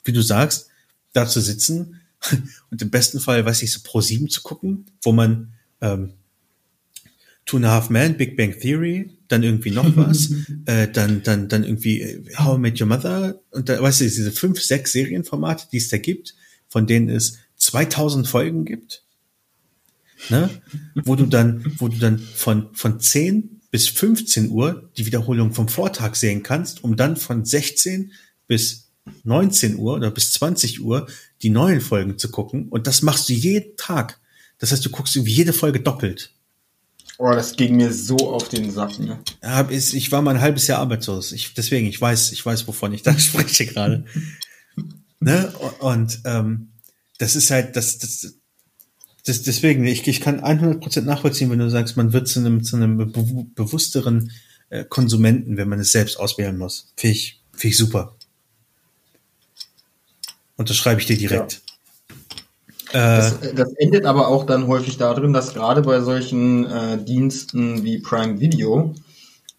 wie 0.03 0.11
du 0.11 0.21
sagst, 0.21 0.69
da 1.13 1.27
zu 1.27 1.39
sitzen 1.39 2.01
und 2.71 2.81
im 2.81 2.89
besten 2.89 3.19
Fall, 3.19 3.45
weiß 3.45 3.61
ich, 3.61 3.71
so 3.71 3.81
pro 3.83 4.01
sieben 4.01 4.27
zu 4.29 4.41
gucken, 4.41 4.85
wo 5.03 5.11
man 5.11 5.53
ähm, 5.81 6.13
Two 7.45 7.57
and 7.57 7.65
a 7.65 7.71
Half 7.71 7.89
Men, 7.89 8.17
Big 8.17 8.35
Bang 8.35 8.59
Theory, 8.59 9.09
dann 9.29 9.43
irgendwie 9.43 9.71
noch 9.71 9.95
was, 9.95 10.31
äh, 10.65 10.87
dann, 10.87 11.23
dann, 11.23 11.47
dann 11.47 11.63
irgendwie 11.63 12.01
äh, 12.01 12.23
How 12.37 12.57
I 12.57 12.59
Met 12.59 12.81
Your 12.81 12.87
Mother 12.87 13.39
und 13.51 13.69
da, 13.69 13.81
weißt 13.81 14.01
du, 14.01 14.03
diese 14.05 14.31
fünf, 14.31 14.61
sechs 14.61 14.91
Serienformate, 14.91 15.67
die 15.71 15.77
es 15.77 15.89
da 15.89 15.97
gibt, 15.97 16.35
von 16.67 16.87
denen 16.87 17.09
es 17.09 17.37
2000 17.57 18.27
Folgen 18.27 18.65
gibt 18.65 19.03
ne? 20.29 20.49
wo 20.95 21.15
du 21.15 21.25
dann, 21.25 21.63
wo 21.77 21.87
du 21.87 21.97
dann 21.97 22.19
von, 22.19 22.73
von 22.73 22.99
10 22.99 23.61
bis 23.71 23.87
15 23.89 24.49
Uhr 24.49 24.89
die 24.97 25.05
Wiederholung 25.05 25.53
vom 25.53 25.67
Vortag 25.67 26.15
sehen 26.15 26.43
kannst, 26.43 26.83
um 26.83 26.95
dann 26.95 27.17
von 27.17 27.45
16 27.45 28.11
bis 28.47 28.89
19 29.23 29.77
Uhr 29.77 29.95
oder 29.95 30.11
bis 30.11 30.31
20 30.33 30.81
Uhr 30.81 31.07
die 31.41 31.49
neuen 31.49 31.81
Folgen 31.81 32.17
zu 32.17 32.29
gucken. 32.31 32.69
Und 32.69 32.87
das 32.87 33.01
machst 33.01 33.29
du 33.29 33.33
jeden 33.33 33.75
Tag. 33.77 34.19
Das 34.59 34.71
heißt, 34.71 34.85
du 34.85 34.89
guckst 34.89 35.15
irgendwie 35.15 35.33
jede 35.33 35.53
Folge 35.53 35.79
doppelt. 35.79 36.31
Oh, 37.19 37.31
das 37.31 37.55
ging 37.55 37.75
mir 37.77 37.91
so 37.91 38.15
auf 38.17 38.49
den 38.49 38.71
Sack, 38.71 38.99
ne? 38.99 39.19
Ich 39.69 40.11
war 40.11 40.21
mal 40.21 40.35
ein 40.35 40.41
halbes 40.41 40.67
Jahr 40.67 40.79
arbeitslos. 40.79 41.31
Ich, 41.31 41.53
deswegen, 41.55 41.87
ich 41.87 41.99
weiß, 41.99 42.31
ich 42.31 42.45
weiß, 42.45 42.67
wovon 42.67 42.93
ich 42.93 43.01
da 43.01 43.17
spreche 43.19 43.65
gerade. 43.65 44.05
ne? 45.19 45.51
Und 45.79 46.19
ähm, 46.25 46.69
das 47.17 47.35
ist 47.35 47.49
halt, 47.49 47.75
das, 47.75 47.97
das, 47.97 48.35
das, 49.25 49.41
deswegen, 49.41 49.83
ich, 49.85 50.07
ich 50.07 50.21
kann 50.21 50.41
100% 50.41 51.01
nachvollziehen, 51.01 51.49
wenn 51.49 51.59
du 51.59 51.69
sagst, 51.71 51.97
man 51.97 52.13
wird 52.13 52.27
zu 52.27 52.39
einem, 52.39 52.63
zu 52.63 52.75
einem 52.75 52.97
be 52.97 53.45
bewussteren 53.55 54.31
äh, 54.69 54.85
Konsumenten, 54.85 55.57
wenn 55.57 55.69
man 55.69 55.79
es 55.79 55.91
selbst 55.91 56.19
auswählen 56.19 56.57
muss. 56.57 56.93
Finde 56.95 57.15
ich, 57.15 57.41
find 57.51 57.73
ich 57.73 57.77
super. 57.77 58.15
Und 60.55 60.69
das 60.69 60.77
schreibe 60.77 61.01
ich 61.01 61.07
dir 61.07 61.17
direkt. 61.17 61.53
Ja. 61.53 61.59
Das, 62.93 63.41
äh, 63.41 63.53
das, 63.53 63.73
endet 63.73 64.05
aber 64.05 64.27
auch 64.27 64.45
dann 64.45 64.67
häufig 64.67 64.97
darin, 64.97 65.33
dass 65.33 65.53
gerade 65.53 65.81
bei 65.81 66.01
solchen 66.01 66.65
äh, 66.65 67.03
Diensten 67.03 67.83
wie 67.83 67.99
Prime 67.99 68.39
Video 68.39 68.95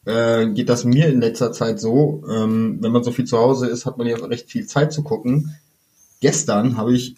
äh, 0.07 0.47
geht 0.49 0.69
das 0.69 0.85
mir 0.85 1.09
in 1.09 1.21
letzter 1.21 1.53
Zeit 1.53 1.79
so, 1.81 2.23
ähm, 2.31 2.79
wenn 2.81 2.93
man 2.93 3.05
so 3.05 3.13
viel 3.13 3.27
zu 3.27 3.39
Hause 3.39 3.67
ist, 3.67 3.87
hat 3.87 3.99
man 3.99 4.07
ja 4.07 4.17
recht 4.17 4.51
viel 4.51 4.67
Zeit 4.67 4.93
zu 4.93 5.03
gucken. 5.03 5.55
Gestern 6.21 6.77
habe 6.77 6.95
ich 6.95 7.17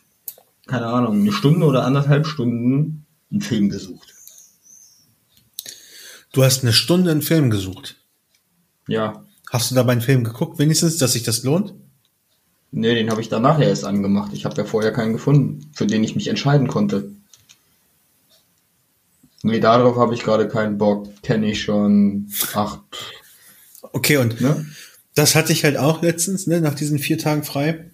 keine 0.70 0.86
Ahnung, 0.86 1.20
eine 1.20 1.32
Stunde 1.32 1.66
oder 1.66 1.84
anderthalb 1.84 2.26
Stunden 2.26 3.04
einen 3.30 3.40
Film 3.40 3.70
gesucht. 3.70 4.14
Du 6.32 6.44
hast 6.44 6.62
eine 6.62 6.72
Stunde 6.72 7.10
einen 7.10 7.22
Film 7.22 7.50
gesucht? 7.50 7.96
Ja. 8.86 9.24
Hast 9.50 9.70
du 9.70 9.74
dabei 9.74 9.92
einen 9.92 10.00
Film 10.00 10.22
geguckt, 10.22 10.60
wenigstens, 10.60 10.96
dass 10.98 11.14
sich 11.14 11.24
das 11.24 11.42
lohnt? 11.42 11.74
Nee, 12.72 12.94
den 12.94 13.10
habe 13.10 13.20
ich 13.20 13.28
danach 13.28 13.58
erst 13.60 13.84
angemacht. 13.84 14.32
Ich 14.32 14.44
habe 14.44 14.56
ja 14.56 14.64
vorher 14.64 14.92
keinen 14.92 15.12
gefunden, 15.12 15.70
für 15.72 15.86
den 15.86 16.04
ich 16.04 16.14
mich 16.14 16.28
entscheiden 16.28 16.68
konnte. 16.68 17.10
Nee, 19.42 19.60
darauf 19.60 19.96
habe 19.96 20.14
ich 20.14 20.22
gerade 20.22 20.48
keinen 20.48 20.78
Bock. 20.78 21.08
Kenne 21.22 21.50
ich 21.50 21.62
schon. 21.62 22.30
Ach. 22.54 22.78
Okay, 23.92 24.18
und 24.18 24.40
ne? 24.40 24.66
das 25.14 25.34
hatte 25.34 25.52
ich 25.52 25.64
halt 25.64 25.76
auch 25.76 26.02
letztens, 26.02 26.46
ne, 26.46 26.60
nach 26.60 26.74
diesen 26.74 26.98
vier 26.98 27.18
Tagen 27.18 27.42
frei. 27.42 27.90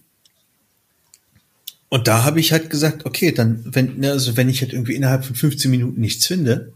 Und 1.89 2.09
da 2.09 2.25
habe 2.25 2.41
ich 2.41 2.53
halt 2.53 2.69
gesagt, 2.69 3.07
okay, 3.07 3.33
dann, 3.33 3.65
wenn, 3.65 3.99
ne, 3.99 4.11
also 4.11 4.37
wenn 4.37 4.49
ich 4.49 4.61
halt 4.61 4.73
irgendwie 4.73 4.95
innerhalb 4.95 5.25
von 5.25 5.37
15 5.37 5.71
Minuten 5.71 6.01
nichts 6.01 6.27
finde 6.27 6.73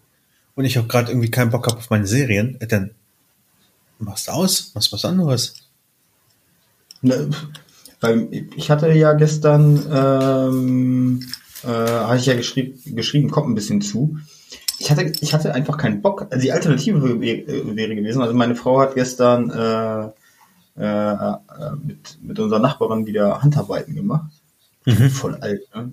und 0.54 0.64
ich 0.64 0.78
auch 0.78 0.88
gerade 0.88 1.10
irgendwie 1.10 1.30
keinen 1.30 1.50
Bock 1.50 1.66
habe 1.66 1.78
auf 1.78 1.90
meine 1.90 2.06
Serien, 2.06 2.60
äh, 2.60 2.66
dann 2.66 2.92
machst 3.98 4.28
du 4.28 4.32
aus, 4.32 4.72
machst 4.74 4.92
was 4.92 5.04
anderes. 5.04 5.54
Ne, 7.02 7.30
weil 8.00 8.28
ich 8.56 8.70
hatte 8.70 8.90
ja 8.92 9.12
gestern, 9.12 9.86
ähm, 9.92 11.20
äh, 11.62 11.66
habe 11.68 12.16
ich 12.16 12.26
ja 12.26 12.34
geschrieben, 12.34 12.78
geschrieben, 12.96 13.30
kommt 13.30 13.48
ein 13.48 13.54
bisschen 13.54 13.80
zu. 13.80 14.18
Ich 14.78 14.90
hatte, 14.90 15.12
ich 15.20 15.34
hatte 15.34 15.54
einfach 15.54 15.76
keinen 15.76 16.00
Bock. 16.00 16.26
Also 16.30 16.42
die 16.42 16.52
Alternative 16.52 17.20
wäre 17.20 17.94
gewesen. 17.94 18.22
Also 18.22 18.34
meine 18.34 18.54
Frau 18.54 18.80
hat 18.80 18.94
gestern 18.94 19.50
äh, 19.50 20.10
äh, 20.80 21.32
äh 21.32 21.36
mit, 21.84 22.18
mit 22.22 22.38
unserer 22.38 22.60
Nachbarin 22.60 23.06
wieder 23.06 23.42
Handarbeiten 23.42 23.94
gemacht. 23.94 24.32
Mhm. 24.86 25.10
Voll 25.10 25.34
alt, 25.36 25.62
ne? 25.74 25.92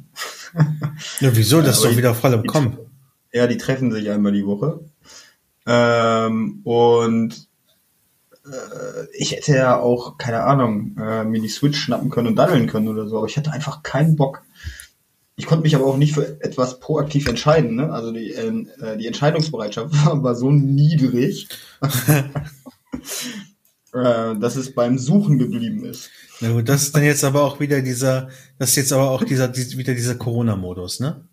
Ja, 1.19 1.35
wieso? 1.35 1.61
Das 1.61 1.77
ist 1.77 1.85
doch 1.85 1.97
wieder 1.97 2.15
voll 2.15 2.33
im 2.33 2.45
Kommen. 2.45 2.77
Ja, 3.33 3.47
die 3.47 3.57
treffen 3.57 3.91
sich 3.91 4.09
einmal 4.09 4.31
die 4.31 4.45
Woche. 4.45 4.79
Ähm, 5.65 6.61
und 6.63 7.33
äh, 7.33 7.46
ich 9.13 9.31
hätte 9.31 9.55
ja 9.55 9.79
auch, 9.79 10.17
keine 10.17 10.43
Ahnung, 10.43 10.95
äh, 10.97 11.23
mir 11.23 11.41
die 11.41 11.49
Switch 11.49 11.79
schnappen 11.79 12.09
können 12.09 12.27
und 12.27 12.35
daddeln 12.35 12.67
können 12.67 12.87
oder 12.87 13.07
so, 13.07 13.17
aber 13.17 13.27
ich 13.27 13.37
hatte 13.37 13.51
einfach 13.51 13.83
keinen 13.83 14.15
Bock. 14.15 14.43
Ich 15.35 15.45
konnte 15.45 15.63
mich 15.63 15.75
aber 15.75 15.85
auch 15.85 15.97
nicht 15.97 16.13
für 16.13 16.41
etwas 16.41 16.79
proaktiv 16.79 17.27
entscheiden. 17.27 17.75
Ne? 17.75 17.91
Also 17.91 18.11
die, 18.11 18.33
äh, 18.33 18.97
die 18.97 19.07
Entscheidungsbereitschaft 19.07 19.93
war, 20.05 20.35
so 20.35 20.49
niedrig, 20.49 21.47
äh, 23.93 24.35
dass 24.35 24.55
es 24.55 24.73
beim 24.73 24.97
Suchen 24.97 25.37
geblieben 25.37 25.85
ist. 25.85 26.09
Na 26.41 26.51
gut, 26.51 26.67
das 26.67 26.83
ist 26.83 26.95
dann 26.95 27.03
jetzt 27.03 27.23
aber 27.23 27.43
auch 27.43 27.59
wieder 27.59 27.81
dieser, 27.81 28.29
das 28.59 28.69
ist 28.69 28.75
jetzt 28.77 28.93
aber 28.93 29.11
auch 29.11 29.23
dieser, 29.23 29.55
wieder 29.55 29.93
dieser 29.93 30.15
Corona-Modus, 30.15 30.99
ne? 30.99 31.27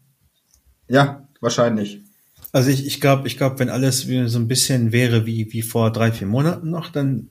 Ja, 0.89 1.27
wahrscheinlich. 1.41 2.04
Also 2.55 2.71
ich, 2.71 2.87
ich 2.87 3.01
glaube, 3.01 3.27
ich 3.27 3.37
glaube, 3.37 3.59
wenn 3.59 3.69
alles 3.69 4.03
so 4.03 4.39
ein 4.39 4.47
bisschen 4.47 4.93
wäre 4.93 5.27
wie, 5.27 5.53
wie 5.53 5.63
vor 5.63 5.91
drei, 5.91 6.13
vier 6.13 6.29
Monaten 6.29 6.71
noch, 6.71 6.89
dann 6.89 7.29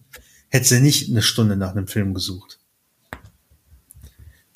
hätte 0.49 0.67
sie 0.67 0.81
nicht 0.81 1.09
eine 1.09 1.21
Stunde 1.21 1.55
nach 1.55 1.71
einem 1.71 1.87
Film 1.87 2.13
gesucht. 2.13 2.59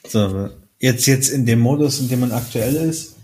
So, 0.05 0.49
jetzt, 0.77 1.05
jetzt 1.05 1.29
in 1.29 1.45
dem 1.45 1.61
Modus, 1.61 2.01
in 2.01 2.09
dem 2.09 2.19
man 2.19 2.33
aktuell 2.33 2.75
ist, 2.75 3.15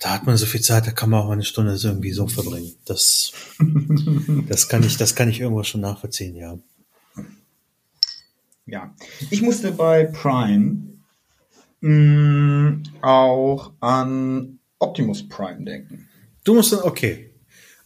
da 0.00 0.14
hat 0.14 0.26
man 0.26 0.36
so 0.36 0.46
viel 0.46 0.62
Zeit, 0.62 0.88
da 0.88 0.90
kann 0.90 1.10
man 1.10 1.20
auch 1.20 1.30
eine 1.30 1.44
Stunde 1.44 1.76
so 1.76 1.86
irgendwie 1.86 2.10
so 2.10 2.26
verbringen. 2.26 2.74
Das, 2.84 3.30
das 4.48 4.68
kann 4.68 4.82
ich, 4.82 4.96
das 4.96 5.14
kann 5.14 5.28
ich 5.28 5.38
irgendwo 5.38 5.62
schon 5.62 5.82
nachvollziehen, 5.82 6.34
ja. 6.34 6.58
Ja, 8.66 8.92
ich 9.30 9.42
musste 9.42 9.70
bei 9.70 10.06
Prime 10.06 10.98
mh, 11.82 11.88
mm, 11.88 12.82
auch 13.02 13.72
an 13.78 14.56
Optimus 14.80 15.28
Prime 15.28 15.64
denken. 15.64 16.08
Du 16.44 16.54
musst, 16.54 16.72
okay. 16.72 17.30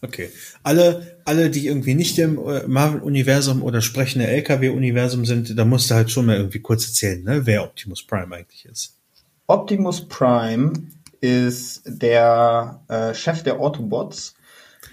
Okay. 0.00 0.30
Alle, 0.62 1.18
alle, 1.24 1.50
die 1.50 1.66
irgendwie 1.66 1.94
nicht 1.94 2.18
im 2.18 2.38
äh, 2.38 2.66
Marvel-Universum 2.66 3.62
oder 3.62 3.80
sprechende 3.80 4.26
LKW-Universum 4.26 5.24
sind, 5.24 5.58
da 5.58 5.64
musst 5.64 5.90
du 5.90 5.94
halt 5.94 6.10
schon 6.10 6.26
mal 6.26 6.36
irgendwie 6.36 6.60
kurz 6.60 6.86
erzählen, 6.86 7.22
ne, 7.22 7.46
wer 7.46 7.64
Optimus 7.64 8.06
Prime 8.06 8.34
eigentlich 8.34 8.66
ist. 8.66 8.98
Optimus 9.46 10.06
Prime 10.08 10.72
ist 11.20 11.82
der 11.86 12.82
äh, 12.88 13.14
Chef 13.14 13.42
der 13.42 13.60
Autobots 13.60 14.34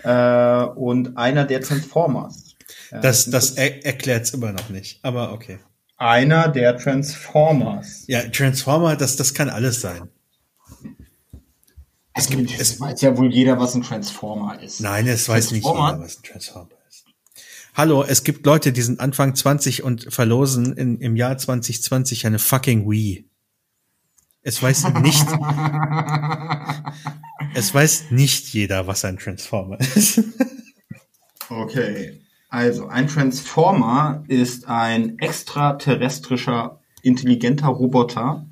äh, 0.04 0.64
und 0.64 1.18
einer 1.18 1.46
der 1.46 1.62
Transformers. 1.62 2.56
Das, 2.92 3.30
das 3.30 3.52
er 3.52 3.86
erklärt 3.86 4.24
es 4.24 4.34
immer 4.34 4.52
noch 4.52 4.70
nicht, 4.70 5.00
aber 5.04 5.34
okay 5.34 5.60
einer 6.02 6.48
der 6.48 6.78
Transformers. 6.78 8.06
Ja, 8.08 8.22
Transformer, 8.24 8.96
das, 8.96 9.18
das 9.18 9.36
kann 9.36 9.50
alles 9.50 9.82
sein. 9.82 10.10
Es 12.14 12.28
gibt, 12.28 12.60
es 12.60 12.80
weiß 12.80 13.02
ja 13.02 13.18
wohl 13.18 13.32
jeder, 13.34 13.60
was 13.60 13.74
ein 13.76 13.84
Transformer 13.84 14.62
ist. 14.62 14.82
Nein, 14.82 15.08
es 15.08 15.30
weiß 15.30 15.52
nicht 15.52 15.66
jeder, 15.66 16.00
was 16.00 16.18
ein 16.18 16.24
Transformer 16.24 16.70
ist. 16.90 17.06
Hallo, 17.74 18.04
es 18.04 18.24
gibt 18.24 18.46
Leute, 18.46 18.74
die 18.74 18.82
sind 18.82 19.00
Anfang 19.00 19.34
20 19.34 19.84
und 19.84 20.14
verlosen 20.14 20.74
in, 20.74 21.00
im 21.00 21.16
Jahr 21.16 21.38
2020 21.38 22.26
eine 22.28 22.38
fucking 22.38 22.90
Wii. 22.90 23.26
Es 24.44 24.62
weiß 24.62 24.90
nicht, 25.02 25.26
es 27.54 27.74
weiß 27.74 28.12
nicht 28.12 28.48
jeder, 28.54 28.88
was 28.88 29.06
ein 29.06 29.18
Transformer 29.18 29.80
ist. 29.80 30.22
okay. 31.50 32.20
Also, 32.50 32.88
ein 32.88 33.08
Transformer 33.08 34.26
ist 34.28 34.68
ein 34.68 35.18
extraterrestrischer, 35.20 36.82
intelligenter 37.02 37.68
Roboter, 37.68 38.46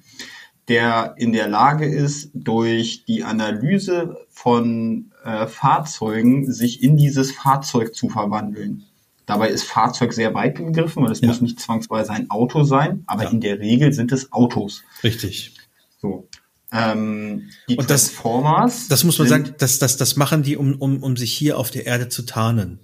der 0.70 1.16
in 1.18 1.34
der 1.34 1.50
Lage 1.50 1.86
ist, 1.86 2.30
durch 2.34 3.04
die 3.06 3.24
Analyse 3.24 4.16
von 4.30 5.12
äh, 5.26 5.48
Fahrzeugen 5.48 6.52
sich 6.52 6.84
in 6.84 6.96
dieses 6.96 7.32
Fahrzeug 7.32 7.96
zu 7.96 8.08
verwandeln. 8.08 8.86
Dabei 9.26 9.50
ist 9.50 9.64
Fahrzeug 9.64 10.14
sehr 10.14 10.34
weit 10.34 10.58
gegriffen, 10.58 11.04
weil 11.04 11.12
es 11.12 11.22
ja. 11.22 11.28
muss 11.28 11.42
nicht 11.42 11.60
zwangsweise 11.60 12.12
ein 12.12 12.30
Auto 12.30 12.64
sein, 12.64 13.04
aber 13.08 13.24
ja. 13.24 13.30
in 13.30 13.42
der 13.42 13.60
Regel 13.60 13.94
sind 13.94 14.12
es 14.12 14.32
Autos. 14.32 14.84
Richtig. 15.04 15.54
So. 16.02 16.28
Ähm, 16.72 17.50
die 17.68 17.78
Und 17.78 17.88
Transformers. 17.88 18.88
Das, 18.88 18.88
das 18.88 19.04
muss 19.04 19.20
man 19.20 19.28
sagen, 19.28 19.56
das, 19.58 19.80
das, 19.80 19.98
das 19.98 20.16
machen 20.16 20.44
die, 20.44 20.56
um, 20.56 20.76
um, 20.76 21.04
um 21.04 21.18
sich 21.18 21.34
hier 21.34 21.58
auf 21.58 21.72
der 21.72 21.86
Erde 21.86 22.10
zu 22.10 22.24
tarnen. 22.24 22.80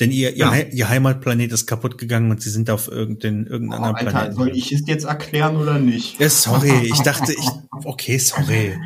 Denn 0.00 0.12
ihr, 0.12 0.36
ja. 0.36 0.54
ihr, 0.54 0.72
ihr 0.72 0.88
Heimatplanet 0.88 1.50
ist 1.52 1.66
kaputt 1.66 1.98
gegangen 1.98 2.30
und 2.30 2.40
sie 2.40 2.50
sind 2.50 2.70
auf 2.70 2.88
irgendein, 2.88 3.46
irgendeinem 3.46 3.82
oh, 3.82 3.96
Alter, 3.96 4.10
Planeten. 4.10 4.34
Soll 4.36 4.56
ich 4.56 4.72
es 4.72 4.86
jetzt 4.86 5.04
erklären 5.04 5.56
oder 5.56 5.78
nicht? 5.78 6.20
Ja, 6.20 6.28
sorry, 6.28 6.82
ich 6.84 7.00
dachte, 7.00 7.32
ich, 7.32 7.48
okay, 7.84 8.18
sorry. 8.18 8.78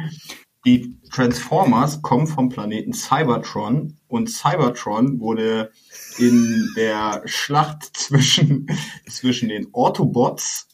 Die 0.64 0.98
Transformers 1.10 2.00
kommen 2.02 2.26
vom 2.26 2.48
Planeten 2.48 2.92
Cybertron 2.94 3.98
und 4.06 4.30
Cybertron 4.30 5.20
wurde 5.20 5.70
in 6.18 6.70
der 6.76 7.22
Schlacht 7.26 7.94
zwischen, 7.96 8.68
zwischen 9.08 9.48
den 9.50 9.74
Autobots 9.74 10.68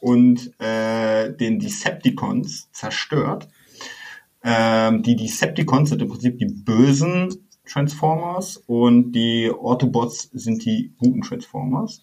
und 0.00 0.52
äh, 0.60 1.34
den 1.34 1.60
Decepticons 1.60 2.68
zerstört. 2.72 3.48
Ähm, 4.42 5.02
die 5.02 5.16
Decepticons 5.16 5.90
sind 5.90 6.02
im 6.02 6.08
Prinzip 6.08 6.38
die 6.38 6.46
bösen 6.46 7.47
Transformers 7.68 8.62
und 8.66 9.12
die 9.12 9.50
Autobots 9.50 10.30
sind 10.32 10.64
die 10.64 10.92
guten 10.98 11.22
Transformers. 11.22 12.02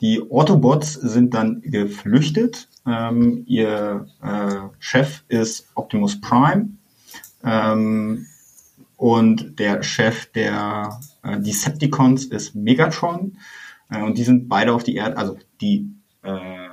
Die 0.00 0.22
Autobots 0.30 0.94
sind 0.94 1.34
dann 1.34 1.60
geflüchtet. 1.62 2.68
Ähm, 2.86 3.44
ihr 3.46 4.06
äh, 4.22 4.56
Chef 4.78 5.24
ist 5.28 5.68
Optimus 5.74 6.20
Prime 6.20 6.70
ähm, 7.44 8.26
und 8.96 9.58
der 9.58 9.82
Chef 9.82 10.26
der 10.32 11.00
äh, 11.22 11.40
Decepticons 11.40 12.26
ist 12.26 12.54
Megatron. 12.54 13.38
Äh, 13.90 14.02
und 14.02 14.18
die 14.18 14.24
sind 14.24 14.48
beide 14.48 14.72
auf 14.72 14.84
die 14.84 14.94
Erde, 14.94 15.16
also 15.16 15.36
die 15.60 15.90
äh, 16.22 16.67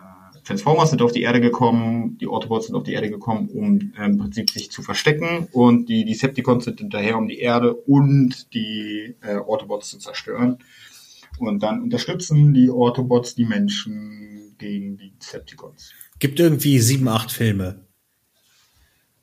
Transformers 0.46 0.91
sind 0.91 1.02
auf 1.02 1.12
die 1.12 1.24
Erde 1.24 1.41
gekommen, 1.41 2.18
die 2.20 2.28
Autobots 2.28 2.68
sind 2.68 2.76
auf 2.76 2.84
die 2.84 2.93
Erde 2.93 3.10
gekommen, 3.10 3.50
um 3.50 3.93
äh, 3.98 4.06
im 4.06 4.20
Prinzip 4.20 4.52
sich 4.52 4.70
zu 4.72 4.84
verstecken 4.84 5.48
und 5.52 5.89
die 5.89 6.06
Decepticons 6.06 6.66
sind 6.66 6.80
hinterher, 6.80 7.18
um 7.18 7.28
die 7.28 7.39
Erde 7.39 7.74
und 7.74 8.54
die 8.54 9.16
äh, 9.22 9.38
Autobots 9.38 9.89
zu 9.89 9.98
zerstören. 9.98 10.60
Und 11.39 11.64
dann 11.64 11.82
unterstützen 11.82 12.54
die 12.54 12.70
Autobots 12.70 13.36
die 13.36 13.46
Menschen 13.46 14.56
gegen 14.58 14.98
die 14.98 15.14
Decepticons. 15.20 15.91
Gibt 16.20 16.39
irgendwie 16.39 16.80
sieben, 16.80 17.08
acht 17.08 17.32
Filme. 17.32 17.82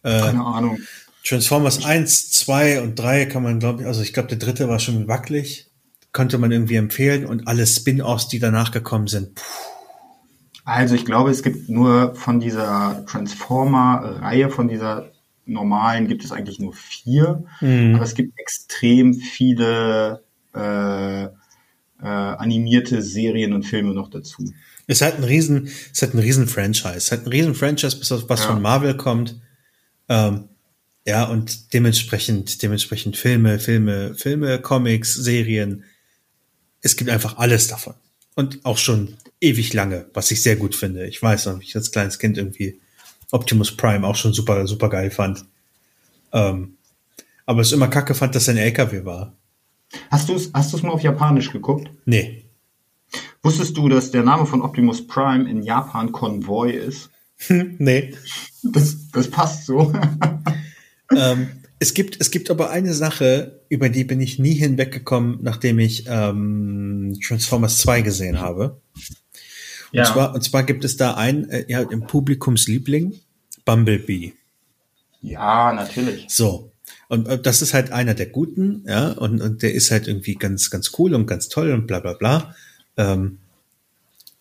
Äh, 0.03 0.19
Keine 0.19 0.45
Ahnung. 0.45 0.81
Transformers 1.25 1.85
1, 1.85 2.33
2 2.33 2.83
und 2.83 2.97
3 2.97 3.27
kann 3.27 3.45
man, 3.45 3.61
glaube 3.61 3.83
ich, 3.83 3.87
also 3.87 4.03
ich 4.03 4.13
glaube, 4.13 4.29
der 4.29 4.39
dritte 4.39 4.69
war 4.69 4.81
schon 4.81 5.07
wackelig. 5.07 5.71
Könnte 6.11 6.37
man 6.37 6.51
irgendwie 6.51 6.75
empfehlen 6.75 7.25
und 7.25 7.47
alle 7.47 7.67
Spin-offs, 7.67 8.29
die 8.29 8.41
danach 8.41 8.73
gekommen 8.73 9.07
sind. 9.07 9.37
Puh 9.37 9.72
also 10.65 10.95
ich 10.95 11.05
glaube, 11.05 11.31
es 11.31 11.43
gibt 11.43 11.69
nur 11.69 12.15
von 12.15 12.41
dieser 12.41 13.05
Transformer-Reihe, 13.07 14.51
von 14.51 14.69
dieser 14.69 15.11
normalen, 15.45 16.07
gibt 16.09 16.25
es 16.25 16.33
eigentlich 16.33 16.61
nur 16.61 16.73
vier. 16.73 17.45
Mhm. 17.61 17.95
Aber 17.95 18.05
es 18.05 18.15
gibt 18.15 18.39
extrem 18.39 19.15
viele 19.15 20.23
äh, 20.55 21.25
äh, 21.25 21.29
animierte 22.01 23.03
Serien 23.03 23.53
und 23.53 23.65
Filme 23.65 23.95
noch 23.95 24.11
dazu. 24.11 24.53
Es 24.87 25.01
hat 25.01 25.17
ein 25.17 25.25
riesen, 25.25 25.69
es 25.93 26.03
hat 26.03 26.15
ein 26.15 26.19
riesen 26.19 26.47
Franchise. 26.47 26.97
Es 26.97 27.13
hat 27.13 27.25
ein 27.25 27.29
riesen 27.29 27.55
Franchise, 27.55 27.97
bis 27.97 28.11
was 28.11 28.41
ja. 28.41 28.47
von 28.47 28.63
Marvel 28.63 28.97
kommt. 28.97 29.41
Ähm, 30.09 30.49
ja, 31.07 31.25
und 31.25 31.73
dementsprechend, 31.73 32.63
dementsprechend 32.63 33.17
Filme, 33.17 33.59
Filme, 33.59 34.15
Filme, 34.15 34.61
Comics, 34.61 35.15
Serien. 35.15 35.85
Es 36.81 36.97
gibt 36.97 37.11
einfach 37.11 37.39
alles 37.39 37.69
davon. 37.69 37.95
Und 38.35 38.65
auch 38.65 38.79
schon 38.79 39.17
ewig 39.41 39.73
lange, 39.75 40.07
was 40.15 40.31
ich 40.31 40.43
sehr 40.43 40.57
gut 40.57 40.75
finde. 40.75 41.07
Ich 41.07 41.23
weiß 41.23 41.47
noch, 41.47 41.61
ich 41.61 41.77
als 41.77 41.91
kleines 41.91 42.19
Kind 42.19 42.39
irgendwie 42.39 42.81
Optimus 43.31 43.77
Prime 43.77 44.07
auch 44.07 44.17
schon 44.17 44.33
super, 44.33 44.67
super 44.67 44.89
geil 44.89 45.11
fand. 45.11 45.45
Ähm, 46.33 46.77
aber 47.45 47.61
es 47.61 47.73
immer 47.73 47.89
kacke 47.89 48.15
fand, 48.15 48.35
dass 48.35 48.49
er 48.49 48.55
ein 48.55 48.59
LKW 48.59 49.05
war. 49.05 49.35
Hast 50.11 50.29
du 50.29 50.35
es 50.35 50.51
hast 50.55 50.73
du's 50.73 50.83
mal 50.83 50.93
auf 50.93 51.03
Japanisch 51.03 51.51
geguckt? 51.51 51.91
Nee. 52.07 52.45
Wusstest 53.43 53.77
du, 53.77 53.89
dass 53.89 54.11
der 54.11 54.23
Name 54.23 54.47
von 54.47 54.63
Optimus 54.63 55.07
Prime 55.07 55.51
in 55.51 55.63
Japan 55.63 56.13
Konvoi 56.13 56.71
ist? 56.71 57.11
nee. 57.49 58.15
Das, 58.63 59.09
das 59.11 59.29
passt 59.29 59.67
so. 59.67 59.93
ähm, 61.15 61.62
es 61.83 61.95
gibt, 61.95 62.21
es 62.21 62.31
gibt 62.31 62.49
aber 62.49 62.71
eine 62.71 62.95
Sache, 62.95 63.61
über 63.69 63.89
die 63.89 64.05
bin 64.05 64.21
ich 64.21 64.39
nie 64.39 64.55
hinweggekommen, 64.55 65.41
nachdem 65.43 65.81
ich 65.81 66.05
ähm, 66.07 67.19
Transformers 67.27 67.79
2 67.79 68.03
gesehen 68.03 68.41
habe. 68.41 68.81
Ja. 69.91 70.03
Und, 70.03 70.13
zwar, 70.13 70.35
und 70.35 70.43
zwar 70.43 70.63
gibt 70.63 70.85
es 70.85 70.97
da 70.97 71.15
ein, 71.15 71.51
äh, 71.51 71.65
ja, 71.67 71.81
im 71.81 72.07
Publikumsliebling, 72.07 73.19
Bumblebee. 73.65 74.33
Ja, 75.23 75.73
natürlich. 75.73 76.27
So. 76.29 76.71
Und 77.09 77.27
äh, 77.27 77.43
das 77.43 77.63
ist 77.63 77.75
halt 77.75 77.91
einer 77.91 78.15
der 78.15 78.27
Guten, 78.27 78.85
ja, 78.87 79.11
und, 79.11 79.41
und 79.41 79.63
der 79.63 79.75
ist 79.75 79.91
halt 79.91 80.07
irgendwie 80.07 80.37
ganz, 80.37 80.71
ganz 80.71 80.93
cool 80.99 81.15
und 81.15 81.27
ganz 81.27 81.49
toll 81.49 81.73
und 81.73 81.89
bla 81.89 81.99
bla 81.99 82.13
bla. 82.13 82.55
Ähm, 82.97 83.39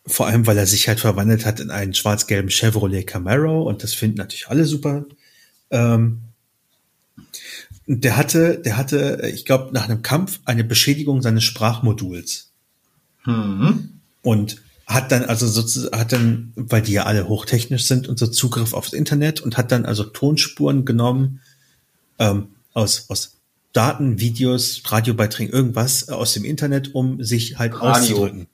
vor 0.05 0.27
allem, 0.27 0.45
weil 0.45 0.59
er 0.59 0.67
sich 0.67 0.87
halt 0.87 0.99
verwandelt 0.99 1.47
hat 1.47 1.59
in 1.59 1.71
einen 1.71 1.95
schwarz-gelben 1.95 2.51
Chevrolet 2.51 3.07
Camaro 3.07 3.63
und 3.63 3.81
das 3.81 3.95
finden 3.95 4.17
natürlich 4.17 4.47
alle 4.47 4.65
super. 4.65 5.05
Ähm, 5.71 6.21
der 7.99 8.17
hatte, 8.17 8.59
der 8.59 8.77
hatte, 8.77 9.29
ich 9.33 9.45
glaube, 9.45 9.73
nach 9.73 9.89
einem 9.89 10.01
Kampf 10.01 10.39
eine 10.45 10.63
Beschädigung 10.63 11.21
seines 11.21 11.43
Sprachmoduls. 11.43 12.51
Mhm. 13.25 14.01
Und 14.21 14.61
hat 14.87 15.11
dann 15.11 15.25
also 15.25 15.47
sozusagen, 15.47 15.97
hat 15.97 16.11
dann, 16.11 16.53
weil 16.55 16.81
die 16.81 16.93
ja 16.93 17.03
alle 17.03 17.27
hochtechnisch 17.27 17.85
sind 17.85 18.07
und 18.07 18.19
so 18.19 18.27
Zugriff 18.27 18.73
aufs 18.73 18.93
Internet 18.93 19.41
und 19.41 19.57
hat 19.57 19.71
dann 19.71 19.85
also 19.85 20.03
Tonspuren 20.03 20.85
genommen 20.85 21.41
ähm, 22.19 22.49
aus, 22.73 23.05
aus 23.09 23.37
Daten, 23.73 24.19
Videos, 24.19 24.81
Radiobeiträgen, 24.85 25.53
irgendwas 25.53 26.09
aus 26.09 26.33
dem 26.33 26.43
Internet, 26.43 26.93
um 26.93 27.23
sich 27.23 27.57
halt 27.57 27.73
Radio. 27.73 27.89
auszudrücken. 27.91 28.47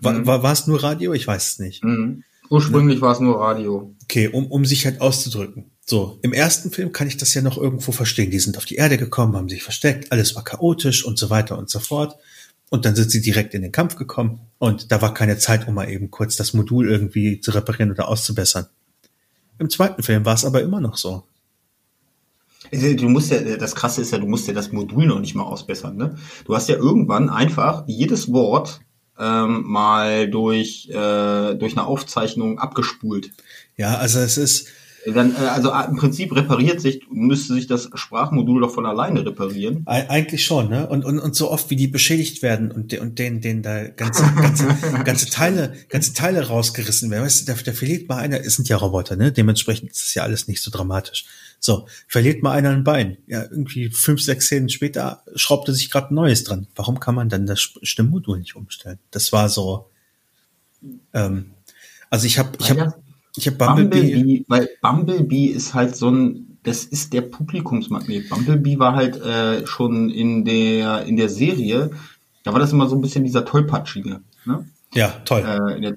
War, 0.00 0.12
mhm. 0.12 0.26
war, 0.26 0.42
war 0.42 0.52
es 0.52 0.66
nur 0.66 0.82
Radio? 0.82 1.12
Ich 1.12 1.26
weiß 1.26 1.52
es 1.52 1.58
nicht. 1.58 1.84
Mhm. 1.84 2.24
Ursprünglich 2.50 2.96
ne? 2.96 3.02
war 3.02 3.12
es 3.12 3.20
nur 3.20 3.40
Radio. 3.40 3.94
Okay, 4.02 4.28
um, 4.28 4.46
um 4.46 4.64
sich 4.64 4.84
halt 4.84 5.00
auszudrücken. 5.00 5.70
So, 5.86 6.18
im 6.22 6.32
ersten 6.32 6.70
Film 6.70 6.92
kann 6.92 7.08
ich 7.08 7.18
das 7.18 7.34
ja 7.34 7.42
noch 7.42 7.58
irgendwo 7.58 7.92
verstehen. 7.92 8.30
Die 8.30 8.38
sind 8.38 8.56
auf 8.56 8.64
die 8.64 8.76
Erde 8.76 8.96
gekommen, 8.96 9.36
haben 9.36 9.50
sich 9.50 9.62
versteckt, 9.62 10.12
alles 10.12 10.34
war 10.34 10.42
chaotisch 10.42 11.04
und 11.04 11.18
so 11.18 11.28
weiter 11.28 11.58
und 11.58 11.68
so 11.68 11.78
fort. 11.78 12.16
Und 12.70 12.86
dann 12.86 12.96
sind 12.96 13.10
sie 13.10 13.20
direkt 13.20 13.54
in 13.54 13.62
den 13.62 13.72
Kampf 13.72 13.96
gekommen 13.96 14.40
und 14.58 14.90
da 14.90 15.02
war 15.02 15.12
keine 15.12 15.36
Zeit, 15.36 15.68
um 15.68 15.74
mal 15.74 15.90
eben 15.90 16.10
kurz 16.10 16.36
das 16.36 16.54
Modul 16.54 16.88
irgendwie 16.88 17.40
zu 17.40 17.50
reparieren 17.50 17.90
oder 17.90 18.08
auszubessern. 18.08 18.66
Im 19.58 19.68
zweiten 19.68 20.02
Film 20.02 20.24
war 20.24 20.34
es 20.34 20.44
aber 20.44 20.62
immer 20.62 20.80
noch 20.80 20.96
so. 20.96 21.24
Du 22.72 23.08
musst 23.08 23.30
ja, 23.30 23.56
das 23.56 23.74
krasse 23.74 24.00
ist 24.00 24.10
ja, 24.10 24.18
du 24.18 24.26
musst 24.26 24.48
ja 24.48 24.54
das 24.54 24.72
Modul 24.72 25.06
noch 25.06 25.20
nicht 25.20 25.34
mal 25.34 25.44
ausbessern, 25.44 25.96
ne? 25.96 26.16
Du 26.46 26.56
hast 26.56 26.68
ja 26.68 26.76
irgendwann 26.76 27.28
einfach 27.28 27.84
jedes 27.86 28.32
Wort 28.32 28.80
ähm, 29.18 29.62
mal 29.64 30.28
durch, 30.28 30.88
äh, 30.88 31.54
durch 31.54 31.76
eine 31.76 31.86
Aufzeichnung 31.86 32.58
abgespult. 32.58 33.30
Ja, 33.76 33.98
also 33.98 34.18
es 34.18 34.38
ist, 34.38 34.68
dann, 35.12 35.34
äh, 35.34 35.38
also 35.38 35.70
äh, 35.70 35.88
im 35.88 35.96
Prinzip 35.96 36.34
repariert 36.34 36.80
sich, 36.80 37.02
müsste 37.10 37.54
sich 37.54 37.66
das 37.66 37.90
Sprachmodul 37.94 38.62
doch 38.62 38.72
von 38.72 38.86
alleine 38.86 39.24
reparieren. 39.24 39.82
Eigentlich 39.86 40.44
schon, 40.44 40.70
ne? 40.70 40.86
Und, 40.88 41.04
und, 41.04 41.18
und 41.18 41.34
so 41.34 41.50
oft 41.50 41.68
wie 41.70 41.76
die 41.76 41.88
beschädigt 41.88 42.42
werden 42.42 42.70
und, 42.70 42.94
und 42.98 43.18
denen, 43.18 43.40
denen 43.40 43.62
da 43.62 43.88
ganze, 43.88 44.24
ganze, 44.34 44.66
ganze 45.04 45.30
Teile, 45.30 45.74
ganze 45.88 46.14
Teile 46.14 46.46
rausgerissen 46.46 47.10
werden. 47.10 47.24
Weißt 47.24 47.46
du, 47.46 47.52
da, 47.52 47.58
da 47.62 47.72
verliert 47.72 48.08
mal 48.08 48.18
einer, 48.18 48.40
es 48.40 48.56
sind 48.56 48.68
ja 48.68 48.76
Roboter, 48.76 49.16
ne? 49.16 49.32
Dementsprechend 49.32 49.90
ist 49.90 50.06
es 50.06 50.14
ja 50.14 50.22
alles 50.22 50.48
nicht 50.48 50.62
so 50.62 50.70
dramatisch. 50.70 51.26
So, 51.60 51.86
verliert 52.08 52.42
mal 52.42 52.52
einer 52.52 52.70
ein 52.70 52.84
Bein. 52.84 53.18
Ja, 53.26 53.42
irgendwie 53.42 53.88
fünf, 53.88 54.20
sechs 54.20 54.46
Szenen 54.46 54.68
später 54.68 55.22
schraubte 55.34 55.72
sich 55.72 55.90
gerade 55.90 56.12
ein 56.12 56.14
neues 56.14 56.44
dran. 56.44 56.66
Warum 56.74 57.00
kann 57.00 57.14
man 57.14 57.28
dann 57.28 57.46
das 57.46 57.60
Stimmmodul 57.82 58.38
nicht 58.38 58.56
umstellen? 58.56 58.98
Das 59.10 59.32
war 59.32 59.48
so. 59.48 59.90
Ähm, 61.14 61.52
also 62.10 62.26
ich 62.26 62.38
habe, 62.38 62.50
ich 62.60 62.70
habe, 62.70 62.94
ich 63.36 63.46
habe 63.46 63.56
Bumblebee. 63.56 64.14
Bumblebee, 64.14 64.44
weil 64.48 64.68
Bumblebee 64.80 65.46
ist 65.46 65.74
halt 65.74 65.96
so 65.96 66.10
ein 66.10 66.58
das 66.62 66.84
ist 66.84 67.12
der 67.12 67.20
Publikumsmagnet. 67.20 68.30
Bumblebee 68.30 68.78
war 68.78 68.96
halt 68.96 69.20
äh, 69.20 69.66
schon 69.66 70.10
in 70.10 70.44
der 70.44 71.04
in 71.04 71.16
der 71.16 71.28
Serie, 71.28 71.90
da 72.42 72.52
war 72.52 72.60
das 72.60 72.72
immer 72.72 72.88
so 72.88 72.96
ein 72.96 73.02
bisschen 73.02 73.24
dieser 73.24 73.44
tollpatschige. 73.44 74.20
Ne? 74.44 74.66
Ja, 74.94 75.08
toll. 75.24 75.40
Äh, 75.40 75.80
der, 75.80 75.96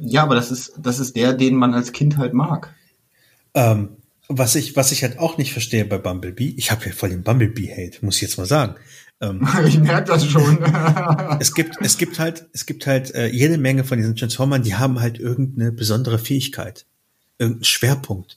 ja, 0.00 0.22
aber 0.22 0.34
das 0.34 0.50
ist 0.50 0.74
das 0.78 1.00
ist 1.00 1.16
der, 1.16 1.34
den 1.34 1.56
man 1.56 1.74
als 1.74 1.92
Kind 1.92 2.16
halt 2.16 2.32
mag. 2.32 2.74
Ähm, 3.54 3.90
was 4.28 4.54
ich 4.54 4.74
was 4.74 4.92
ich 4.92 5.02
halt 5.02 5.18
auch 5.18 5.36
nicht 5.36 5.52
verstehe 5.52 5.84
bei 5.84 5.98
Bumblebee, 5.98 6.54
ich 6.56 6.70
habe 6.70 6.86
ja 6.86 6.92
voll 6.92 7.10
den 7.10 7.22
Bumblebee-Hate, 7.22 8.04
muss 8.04 8.16
ich 8.16 8.22
jetzt 8.22 8.38
mal 8.38 8.46
sagen. 8.46 8.76
Ähm, 9.22 9.48
ich 9.66 9.78
merke 9.78 10.08
das 10.08 10.26
schon. 10.26 10.62
es 11.40 11.54
gibt 11.54 11.76
es 11.80 11.96
gibt 11.96 12.18
halt 12.18 12.46
es 12.52 12.66
gibt 12.66 12.86
halt 12.86 13.14
äh, 13.14 13.28
jede 13.28 13.56
Menge 13.56 13.84
von 13.84 13.96
diesen 13.96 14.16
Transformern, 14.16 14.62
die 14.62 14.74
haben 14.74 15.00
halt 15.00 15.18
irgendeine 15.18 15.72
besondere 15.72 16.18
Fähigkeit, 16.18 16.84
irgendeinen 17.38 17.64
Schwerpunkt 17.64 18.36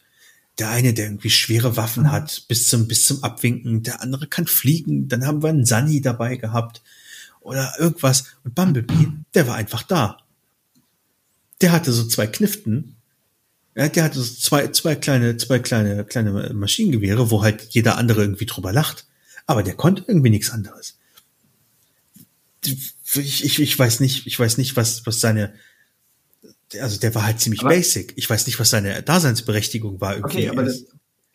der 0.60 0.70
eine, 0.70 0.94
der 0.94 1.06
irgendwie 1.06 1.30
schwere 1.30 1.78
Waffen 1.78 2.04
mhm. 2.04 2.12
hat, 2.12 2.46
bis 2.48 2.70
zum, 2.70 2.88
bis 2.88 3.06
zum 3.06 3.24
Abwinken, 3.24 3.84
der 3.84 4.02
andere 4.02 4.28
kann 4.28 4.48
fliegen, 4.48 5.08
dann 5.08 5.26
haben 5.26 5.44
wir 5.44 5.50
einen 5.50 5.66
Sunny 5.66 6.02
dabei 6.02 6.38
gehabt 6.38 6.82
oder 7.42 7.74
irgendwas. 7.78 8.26
Und 8.44 8.56
Bumblebee, 8.56 9.10
der 9.34 9.48
war 9.48 9.56
einfach 9.56 9.84
da. 9.84 10.18
Der 11.62 11.72
hatte 11.72 11.92
so 11.92 12.06
zwei 12.06 12.28
Kniften. 12.28 12.96
Ja, 13.76 13.90
der 13.90 14.06
hatte 14.06 14.22
so 14.22 14.34
zwei, 14.34 14.68
zwei 14.70 14.96
kleine, 14.96 15.36
zwei 15.38 15.60
kleine, 15.60 16.06
kleine 16.06 16.54
Maschinengewehre, 16.54 17.30
wo 17.30 17.44
halt 17.44 17.68
jeder 17.72 17.98
andere 17.98 18.22
irgendwie 18.22 18.46
drüber 18.46 18.72
lacht. 18.72 19.06
Aber 19.48 19.64
der 19.64 19.76
konnte 19.76 20.04
irgendwie 20.08 20.30
nichts 20.30 20.52
anderes. 20.52 20.98
Ich, 23.14 23.46
ich, 23.46 23.62
ich 23.62 23.78
weiß 23.78 24.00
nicht, 24.00 24.26
ich 24.26 24.40
weiß 24.40 24.58
nicht, 24.58 24.76
was, 24.76 25.06
was 25.06 25.22
seine, 25.22 25.54
also 26.80 27.00
der 27.00 27.14
war 27.14 27.26
halt 27.26 27.40
ziemlich 27.40 27.62
aber, 27.62 27.70
basic. 27.70 28.14
Ich 28.16 28.30
weiß 28.30 28.48
nicht, 28.48 28.60
was 28.60 28.72
seine 28.72 29.04
Daseinsberechtigung 29.04 30.02
war. 30.02 30.16
Irgendwie. 30.16 30.38
Okay, 30.38 30.50
aber, 30.50 30.64
das, 30.64 30.86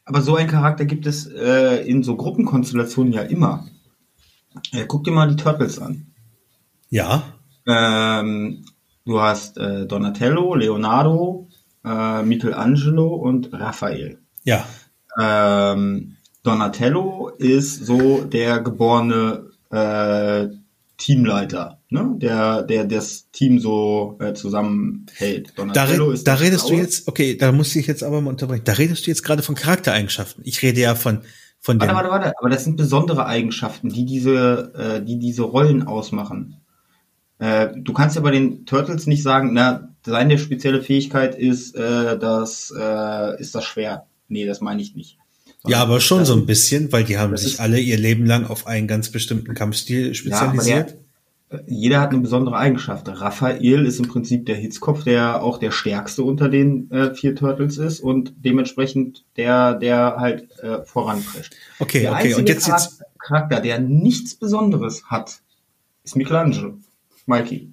aber 0.05 0.23
so 0.23 0.35
ein 0.35 0.49
Charakter 0.49 0.85
gibt 0.85 1.07
es 1.07 1.27
äh, 1.27 1.87
in 1.87 2.03
so 2.03 2.17
Gruppenkonstellationen 2.17 3.13
ja 3.13 3.23
immer. 3.23 3.69
Äh, 4.73 4.87
guck 4.87 5.05
dir 5.05 5.13
mal 5.13 5.29
die 5.29 5.37
Turtles 5.37 5.79
an. 5.79 6.07
Ja. 6.89 7.23
Ähm, 7.67 8.65
du 9.05 9.21
hast 9.21 9.57
äh, 9.59 9.87
Donatello, 9.87 10.57
Leonardo, 10.57 11.49
äh, 11.85 12.23
Michelangelo 12.23 13.15
und 13.15 13.53
Raphael. 13.53 14.19
Ja. 14.43 14.67
Ähm, 15.21 16.17
Donatello 16.43 17.28
ist 17.38 17.84
so 17.84 18.24
der 18.24 18.61
geborene 18.61 19.51
äh, 19.70 20.49
Teamleiter 20.97 21.80
ne? 21.91 22.14
der, 22.16 22.62
der 22.62 22.84
das 22.84 23.30
Team 23.30 23.59
so 23.59 24.16
äh, 24.20 24.32
zusammenhält. 24.34 25.53
Donatello 25.57 26.09
da, 26.09 26.12
ist 26.14 26.26
da 26.26 26.34
redest 26.34 26.66
Blaue. 26.66 26.78
du 26.78 26.82
jetzt, 26.82 27.09
okay, 27.09 27.36
da 27.36 27.53
muss 27.53 27.74
ich 27.76 27.86
jetzt 27.86 28.03
aber 28.03 28.20
mal 28.20 28.30
unterbrechen. 28.30 28.64
Da 28.64 28.72
redest 28.72 29.07
du 29.07 29.11
jetzt 29.11 29.22
gerade 29.22 29.43
von 29.43 29.55
Charaktereigenschaften. 29.55 30.43
Ich 30.47 30.62
rede 30.62 30.80
ja 30.80 30.95
von 30.95 31.22
von 31.62 31.78
warte, 31.78 31.95
warte, 31.95 32.09
warte, 32.09 32.32
aber 32.38 32.49
das 32.49 32.64
sind 32.64 32.78
besondere 32.78 33.26
Eigenschaften, 33.26 33.91
die 33.91 34.07
diese, 34.07 34.72
äh, 34.74 35.05
die 35.05 35.18
diese 35.18 35.43
Rollen 35.43 35.86
ausmachen. 35.86 36.57
Äh, 37.38 37.68
du 37.76 37.93
kannst 37.93 38.16
ja 38.16 38.22
bei 38.22 38.30
den 38.30 38.64
Turtles 38.64 39.07
nicht 39.07 39.22
sagen, 39.22 39.51
na, 39.53 39.91
seine 40.03 40.38
spezielle 40.38 40.80
Fähigkeit 40.80 41.34
ist, 41.34 41.76
äh, 41.76 42.18
das, 42.18 42.72
äh, 42.74 43.38
ist 43.38 43.55
das 43.55 43.64
Schwert. 43.66 44.05
Nee, 44.28 44.47
das 44.47 44.62
meine 44.62 44.80
ich 44.80 44.95
nicht. 44.95 45.18
Ja, 45.67 45.79
aber 45.79 46.01
schon 46.01 46.25
so 46.25 46.35
ein 46.35 46.47
bisschen, 46.47 46.91
weil 46.93 47.05
die 47.05 47.19
haben 47.19 47.37
sich 47.37 47.61
alle 47.61 47.79
ihr 47.79 47.99
Leben 47.99 48.25
lang 48.25 48.47
auf 48.47 48.67
einen 48.67 48.89
ganz 48.89 49.11
bestimmten 49.11 49.55
Kampfstil 49.55 50.15
spezialisiert. 50.15 50.91
Ja, 50.91 50.97
jeder 51.67 52.01
hat 52.01 52.11
eine 52.11 52.21
besondere 52.21 52.57
Eigenschaft. 52.57 53.09
Raphael 53.09 53.85
ist 53.85 53.99
im 53.99 54.07
Prinzip 54.09 54.47
der 54.47 54.55
Hitzkopf, 54.55 55.05
der 55.05 55.43
auch 55.43 55.59
der 55.59 55.73
stärkste 55.73 56.23
unter 56.23 56.49
den 56.49 56.91
äh, 56.93 57.15
vier 57.15 57.35
Turtles 57.35 57.77
ist 57.77 58.01
und 58.01 58.33
dementsprechend 58.39 59.25
der, 59.37 59.75
der 59.75 60.17
halt 60.17 60.59
äh, 60.61 60.85
voranprescht. 60.85 61.55
Okay, 61.81 62.03
der 62.03 62.13
okay. 62.13 62.35
Und 62.35 62.49
jetzt, 62.49 62.67
Charakter, 62.67 62.89
jetzt 62.89 63.03
Charakter, 63.19 63.61
der 63.61 63.81
nichts 63.81 64.37
Besonderes 64.37 65.07
hat, 65.07 65.41
ist 66.05 66.17
Michelangelo, 66.17 66.79
Mikey. 67.27 67.71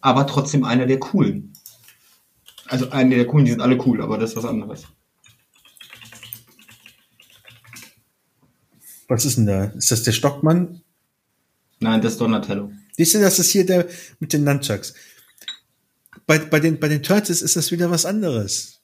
Aber 0.00 0.26
trotzdem 0.26 0.64
einer 0.64 0.86
der 0.86 0.98
coolen. 0.98 1.52
Also 2.66 2.90
einer 2.90 3.16
der 3.16 3.26
coolen, 3.26 3.44
die 3.44 3.52
sind 3.52 3.60
alle 3.60 3.78
cool, 3.86 4.00
aber 4.00 4.16
das 4.16 4.30
ist 4.30 4.36
was 4.36 4.46
anderes. 4.46 4.86
Was 9.12 9.26
ist 9.26 9.36
denn 9.36 9.44
da? 9.44 9.64
Ist 9.64 9.90
das 9.90 10.04
der 10.04 10.12
Stockmann? 10.12 10.80
Nein, 11.80 12.00
das 12.00 12.12
ist 12.12 12.20
Donatello. 12.22 12.72
Siehst 12.96 13.12
du, 13.12 13.20
das 13.20 13.38
ist 13.38 13.50
hier 13.50 13.66
der 13.66 13.86
mit 14.20 14.32
den 14.32 14.42
Nunchucks. 14.42 14.94
Bei, 16.26 16.38
bei, 16.38 16.60
den, 16.60 16.80
bei 16.80 16.88
den 16.88 17.02
Turtles 17.02 17.42
ist 17.42 17.54
das 17.54 17.70
wieder 17.72 17.90
was 17.90 18.06
anderes. 18.06 18.80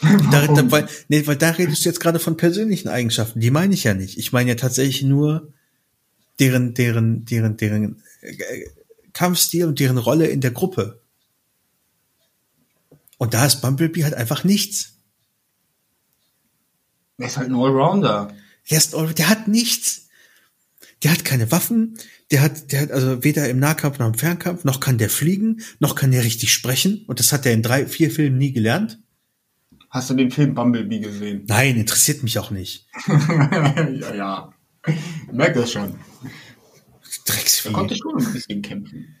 Da, 0.00 0.46
da, 0.46 0.70
weil, 0.70 0.88
nee, 1.08 1.26
weil 1.26 1.36
da 1.36 1.50
redest 1.50 1.84
du 1.84 1.90
jetzt 1.90 2.00
gerade 2.00 2.18
von 2.18 2.38
persönlichen 2.38 2.88
Eigenschaften. 2.88 3.40
Die 3.40 3.50
meine 3.50 3.74
ich 3.74 3.84
ja 3.84 3.92
nicht. 3.92 4.16
Ich 4.16 4.32
meine 4.32 4.48
ja 4.48 4.56
tatsächlich 4.56 5.02
nur 5.02 5.52
deren, 6.38 6.72
deren, 6.72 7.26
deren, 7.26 7.58
deren 7.58 8.02
äh, 8.22 8.64
Kampfstil 9.12 9.66
und 9.66 9.78
deren 9.78 9.98
Rolle 9.98 10.28
in 10.28 10.40
der 10.40 10.52
Gruppe. 10.52 11.02
Und 13.18 13.34
da 13.34 13.44
ist 13.44 13.60
Bumblebee 13.60 14.04
halt 14.04 14.14
einfach 14.14 14.42
nichts. 14.42 14.94
Er 17.18 17.26
ist 17.26 17.36
halt 17.36 17.50
ein 17.50 17.54
Allrounder. 17.54 18.32
Der, 18.70 18.78
ist, 18.78 18.94
der 18.94 19.28
hat 19.28 19.48
nichts. 19.48 20.08
Der 21.02 21.12
hat 21.12 21.24
keine 21.24 21.50
Waffen, 21.50 21.96
der 22.30 22.42
hat, 22.42 22.72
der 22.72 22.82
hat 22.82 22.90
also 22.90 23.24
weder 23.24 23.48
im 23.48 23.58
Nahkampf 23.58 23.98
noch 23.98 24.06
im 24.06 24.14
Fernkampf, 24.14 24.64
noch 24.64 24.80
kann 24.80 24.98
der 24.98 25.08
fliegen, 25.08 25.62
noch 25.78 25.94
kann 25.94 26.10
der 26.10 26.24
richtig 26.24 26.52
sprechen. 26.52 27.04
Und 27.06 27.20
das 27.20 27.32
hat 27.32 27.46
er 27.46 27.52
in 27.52 27.62
drei, 27.62 27.86
vier 27.86 28.10
Filmen 28.10 28.38
nie 28.38 28.52
gelernt. 28.52 28.98
Hast 29.88 30.10
du 30.10 30.14
den 30.14 30.30
Film 30.30 30.54
Bumblebee 30.54 31.00
gesehen? 31.00 31.44
Nein, 31.48 31.76
interessiert 31.76 32.22
mich 32.22 32.38
auch 32.38 32.50
nicht. 32.50 32.86
ja, 33.08 34.14
ja. 34.14 34.54
Ich 34.86 35.32
merk 35.32 35.54
das 35.54 35.72
schon. 35.72 35.98
Drecksvieh. 37.24 37.70
Da 37.70 37.74
konnte 37.74 37.96
schon 37.96 38.16
ein 38.16 38.32
bisschen 38.32 38.62
kämpfen. 38.62 39.16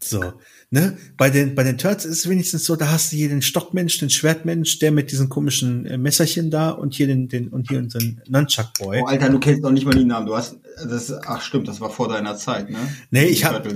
So, 0.00 0.32
ne? 0.70 0.96
Bei 1.16 1.30
den, 1.30 1.54
bei 1.54 1.62
den 1.62 1.78
Turtles 1.78 2.04
ist 2.04 2.18
es 2.20 2.28
wenigstens 2.28 2.64
so, 2.64 2.76
da 2.76 2.90
hast 2.90 3.12
du 3.12 3.16
hier 3.16 3.28
den 3.28 3.42
Stockmensch, 3.42 3.98
den 3.98 4.10
Schwertmensch, 4.10 4.78
der 4.78 4.90
mit 4.90 5.10
diesen 5.12 5.28
komischen 5.28 5.86
äh, 5.86 5.98
Messerchen 5.98 6.50
da 6.50 6.70
und 6.70 6.94
hier 6.94 7.06
den, 7.06 7.28
den, 7.28 7.48
und 7.48 7.68
hier 7.68 7.78
unseren 7.78 8.20
Nunchuck 8.28 8.72
Boy. 8.78 9.00
Oh, 9.02 9.06
Alter, 9.06 9.30
du 9.30 9.38
kennst 9.38 9.64
doch 9.64 9.70
nicht 9.70 9.86
mal 9.86 9.94
die 9.94 10.04
Namen. 10.04 10.26
Du 10.26 10.36
hast, 10.36 10.56
das, 10.76 11.12
ach 11.12 11.42
stimmt, 11.42 11.68
das 11.68 11.80
war 11.80 11.90
vor 11.90 12.08
deiner 12.08 12.36
Zeit, 12.36 12.70
ne? 12.70 12.78
Nee, 13.10 13.26
ich 13.26 13.44
hab, 13.44 13.66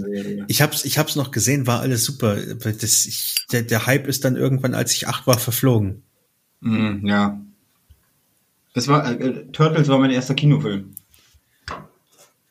ich 0.48 0.62
hab's, 0.62 0.84
ich 0.84 0.98
hab's 0.98 1.16
noch 1.16 1.30
gesehen, 1.30 1.66
war 1.66 1.80
alles 1.80 2.04
super. 2.04 2.36
Das, 2.36 3.06
ich, 3.06 3.46
der, 3.52 3.62
der 3.62 3.86
Hype 3.86 4.06
ist 4.06 4.24
dann 4.24 4.36
irgendwann, 4.36 4.74
als 4.74 4.92
ich 4.92 5.08
acht 5.08 5.26
war, 5.26 5.38
verflogen. 5.38 6.02
Mm, 6.60 7.06
ja. 7.06 7.40
Das 8.74 8.88
war, 8.88 9.10
äh, 9.20 9.46
Turtles 9.52 9.88
war 9.88 9.98
mein 9.98 10.10
erster 10.10 10.34
Kinofilm. 10.34 10.94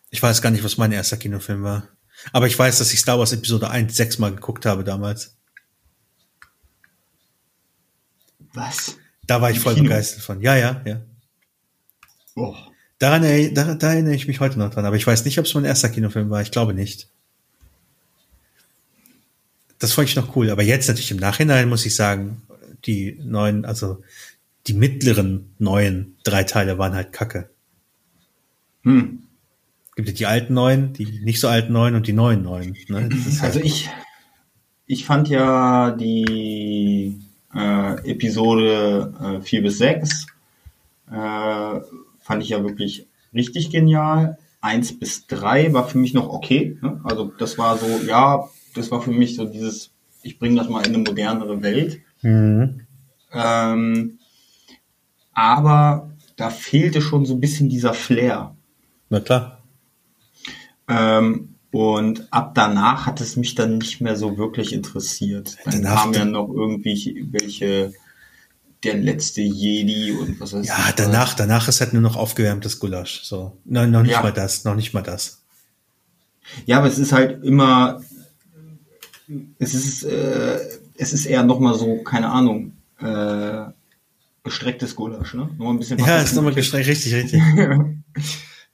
Ich 0.10 0.22
weiß 0.22 0.42
gar 0.42 0.50
nicht, 0.50 0.64
was 0.64 0.78
mein 0.78 0.92
erster 0.92 1.18
Kinofilm 1.18 1.64
war. 1.64 1.88
Aber 2.32 2.48
ich 2.48 2.58
weiß, 2.58 2.80
dass 2.80 2.94
ich 2.94 3.00
Star 3.00 3.20
Wars 3.20 3.32
Episode 3.32 3.70
1 3.70 3.96
sechsmal 3.96 4.34
geguckt 4.34 4.66
habe 4.66 4.84
damals. 4.84 5.36
Was? 8.54 8.98
Da 9.26 9.42
war 9.42 9.52
ich 9.52 9.60
voll 9.60 9.76
Kino? 9.76 9.86
begeistert 9.86 10.24
von. 10.24 10.42
Ja, 10.42 10.56
ja, 10.56 10.82
ja. 10.86 11.02
Oh. 12.36 12.56
Daran, 12.98 13.24
da, 13.54 13.76
da 13.76 13.94
erinnere 13.94 14.16
ich 14.16 14.28
mich 14.28 14.40
heute 14.40 14.60
noch 14.60 14.72
dran, 14.72 14.86
aber 14.86 14.96
ich 14.96 15.08
weiß 15.08 15.24
nicht, 15.24 15.40
ob 15.40 15.46
es 15.46 15.54
mein 15.54 15.66
erster 15.66 15.90
Kinofilm 15.90 16.30
war. 16.30 16.42
Ich 16.42 16.52
glaube 16.52 16.74
nicht. 16.74 17.10
Das 19.78 19.94
fand 19.94 20.10
ich 20.10 20.16
noch 20.16 20.36
cool. 20.36 20.50
Aber 20.50 20.64
jetzt 20.64 20.88
natürlich 20.88 21.12
im 21.12 21.18
Nachhinein 21.18 21.70
muss 21.70 21.86
ich 21.86 21.96
sagen, 21.96 22.42
die 22.86 23.18
neuen, 23.24 23.64
also 23.64 24.04
die 24.68 24.74
mittleren 24.74 25.54
neuen 25.58 26.18
drei 26.24 26.44
Teile 26.44 26.78
waren 26.78 26.94
halt 26.94 27.14
kacke. 27.14 27.50
Hm 28.84 29.29
gibt 30.00 30.08
es 30.08 30.16
die 30.16 30.28
alten 30.28 30.54
neuen, 30.54 30.94
die 30.94 31.20
nicht 31.26 31.42
so 31.42 31.50
alten 31.50 31.74
neuen 31.74 31.94
und 31.94 32.08
die 32.08 32.14
neuen 32.14 32.42
neuen. 32.42 32.78
Ne? 32.88 33.10
Halt 33.42 33.44
also 33.44 33.60
ich, 33.60 33.90
ich 34.86 35.04
fand 35.04 35.28
ja 35.28 35.92
die 35.92 37.20
äh, 37.54 38.10
Episode 38.10 39.14
äh, 39.42 39.42
4 39.42 39.62
bis 39.62 39.78
6 39.80 40.28
äh, 41.12 41.82
fand 42.22 42.44
ich 42.44 42.48
ja 42.48 42.64
wirklich 42.64 43.08
richtig 43.34 43.72
genial. 43.72 44.38
1 44.62 45.00
bis 45.00 45.28
3 45.28 45.74
war 45.74 45.86
für 45.86 45.98
mich 45.98 46.14
noch 46.14 46.30
okay. 46.30 46.78
Ne? 46.82 47.02
Also 47.04 47.34
das 47.38 47.58
war 47.58 47.78
so, 47.78 47.86
ja, 48.08 48.48
das 48.76 48.92
war 48.92 49.02
für 49.02 49.12
mich 49.12 49.36
so 49.36 49.44
dieses, 49.44 49.92
ich 50.24 50.40
bringe 50.40 50.56
das 50.56 50.70
mal 50.70 50.80
in 50.88 50.96
eine 50.96 51.04
modernere 51.04 51.62
Welt. 51.62 52.00
Mhm. 52.22 52.86
Ähm, 53.34 54.20
aber 55.34 56.10
da 56.38 56.50
fehlte 56.50 57.02
schon 57.02 57.26
so 57.26 57.34
ein 57.34 57.42
bisschen 57.42 57.68
dieser 57.68 57.94
Flair. 57.94 58.56
Na 59.10 59.20
klar. 59.20 59.59
Ähm, 60.90 61.56
und 61.72 62.34
ab 62.34 62.54
danach 62.56 63.06
hat 63.06 63.22
es 63.22 63.36
mich 63.36 63.54
dann 63.54 63.78
nicht 63.78 64.02
mehr 64.02 64.16
so 64.16 64.38
wirklich 64.38 64.74
interessiert. 64.74 65.58
Dann 65.66 65.84
danach 65.84 66.04
kamen 66.04 66.14
ja 66.16 66.26
noch 66.26 66.50
irgendwie 66.50 67.28
welche 67.32 67.94
der 68.84 68.96
letzte 68.96 69.42
Jedi 69.42 70.12
und 70.14 70.40
was 70.40 70.54
weiß 70.54 70.66
ja, 70.66 70.74
ich. 70.74 70.88
Ja, 70.88 70.94
danach, 70.96 71.34
danach 71.36 71.68
ist 71.68 71.82
halt 71.82 71.94
nur 71.94 72.02
noch 72.02 72.16
aufgewärmtes 72.16 72.80
Gulasch. 72.80 73.22
So, 73.24 73.58
nein, 73.66 73.92
noch 73.92 74.02
nicht 74.02 74.14
ja. 74.14 74.24
mal 74.24 74.34
das, 74.34 74.64
noch 74.64 74.76
nicht 74.76 74.94
mal 74.94 75.04
das. 75.04 75.44
Ja, 76.66 76.80
aber 76.80 76.88
es 76.88 76.98
ist 76.98 77.12
halt 77.12 77.44
immer, 77.44 78.02
es 79.60 79.76
ist, 79.76 80.04
äh, 80.04 80.60
es 80.98 81.14
ist 81.14 81.26
eher 81.26 81.44
noch 81.44 81.60
mal 81.60 81.76
so, 81.76 82.02
keine 82.04 82.30
Ahnung, 82.30 82.74
äh, 83.00 83.66
gestrecktes 84.44 84.96
Gulasch, 84.96 85.36
ne? 85.36 85.50
Nur 85.58 85.70
ein 85.70 85.78
bisschen 85.78 86.00
Ja, 86.00 86.22
ist 86.22 86.34
nochmal 86.34 86.56
gestreckt, 86.56 86.88
richtig, 86.88 87.14
richtig. 87.14 87.42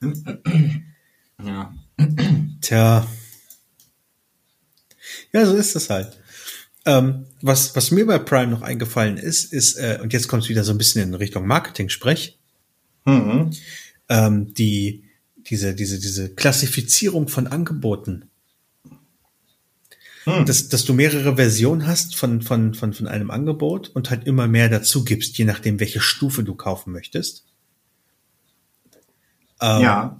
ja. 1.44 1.74
Tja. 2.60 3.06
Ja, 5.32 5.46
so 5.46 5.56
ist 5.56 5.74
das 5.74 5.90
halt. 5.90 6.18
Ähm, 6.84 7.26
was, 7.42 7.74
was 7.74 7.90
mir 7.90 8.06
bei 8.06 8.18
Prime 8.18 8.48
noch 8.48 8.62
eingefallen 8.62 9.16
ist, 9.16 9.52
ist, 9.52 9.76
äh, 9.76 9.98
und 10.02 10.12
jetzt 10.12 10.28
kommt 10.28 10.44
es 10.44 10.48
wieder 10.48 10.64
so 10.64 10.72
ein 10.72 10.78
bisschen 10.78 11.02
in 11.02 11.14
Richtung 11.14 11.46
Marketing-Sprech, 11.46 12.38
mhm. 13.04 13.50
ähm, 14.08 14.54
die, 14.54 15.04
diese, 15.36 15.74
diese, 15.74 15.98
diese 15.98 16.34
Klassifizierung 16.34 17.28
von 17.28 17.46
Angeboten. 17.46 18.30
Hm. 20.24 20.44
Dass, 20.44 20.68
dass 20.68 20.84
du 20.84 20.92
mehrere 20.92 21.36
Versionen 21.36 21.86
hast 21.86 22.16
von, 22.16 22.42
von, 22.42 22.74
von, 22.74 22.92
von 22.92 23.06
einem 23.06 23.30
Angebot 23.30 23.90
und 23.90 24.10
halt 24.10 24.26
immer 24.26 24.48
mehr 24.48 24.68
dazu 24.68 25.04
gibst, 25.04 25.38
je 25.38 25.44
nachdem, 25.44 25.78
welche 25.78 26.00
Stufe 26.00 26.42
du 26.42 26.56
kaufen 26.56 26.92
möchtest. 26.92 27.44
Ähm, 29.60 29.82
ja. 29.82 30.18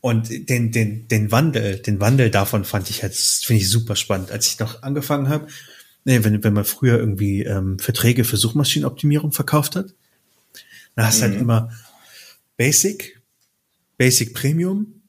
Und 0.00 0.48
den, 0.48 0.72
den, 0.72 1.08
den 1.08 1.30
Wandel, 1.30 1.78
den 1.78 2.00
Wandel 2.00 2.30
davon 2.30 2.64
fand 2.64 2.88
ich 2.88 3.02
halt, 3.02 3.14
finde 3.14 3.62
ich 3.62 3.68
super 3.68 3.96
spannend. 3.96 4.30
Als 4.30 4.46
ich 4.46 4.58
noch 4.58 4.82
angefangen 4.82 5.28
habe, 5.28 5.46
nee, 6.04 6.24
wenn, 6.24 6.42
wenn 6.42 6.54
man 6.54 6.64
früher 6.64 6.98
irgendwie 6.98 7.42
ähm, 7.42 7.78
Verträge 7.78 8.24
für 8.24 8.38
Suchmaschinenoptimierung 8.38 9.32
verkauft 9.32 9.76
hat, 9.76 9.94
dann 10.96 11.06
hast 11.06 11.18
du 11.18 11.22
halt 11.22 11.32
mhm. 11.32 11.36
halt 11.36 11.42
immer 11.42 11.72
Basic, 12.56 13.20
Basic 13.98 14.34
Premium 14.34 15.02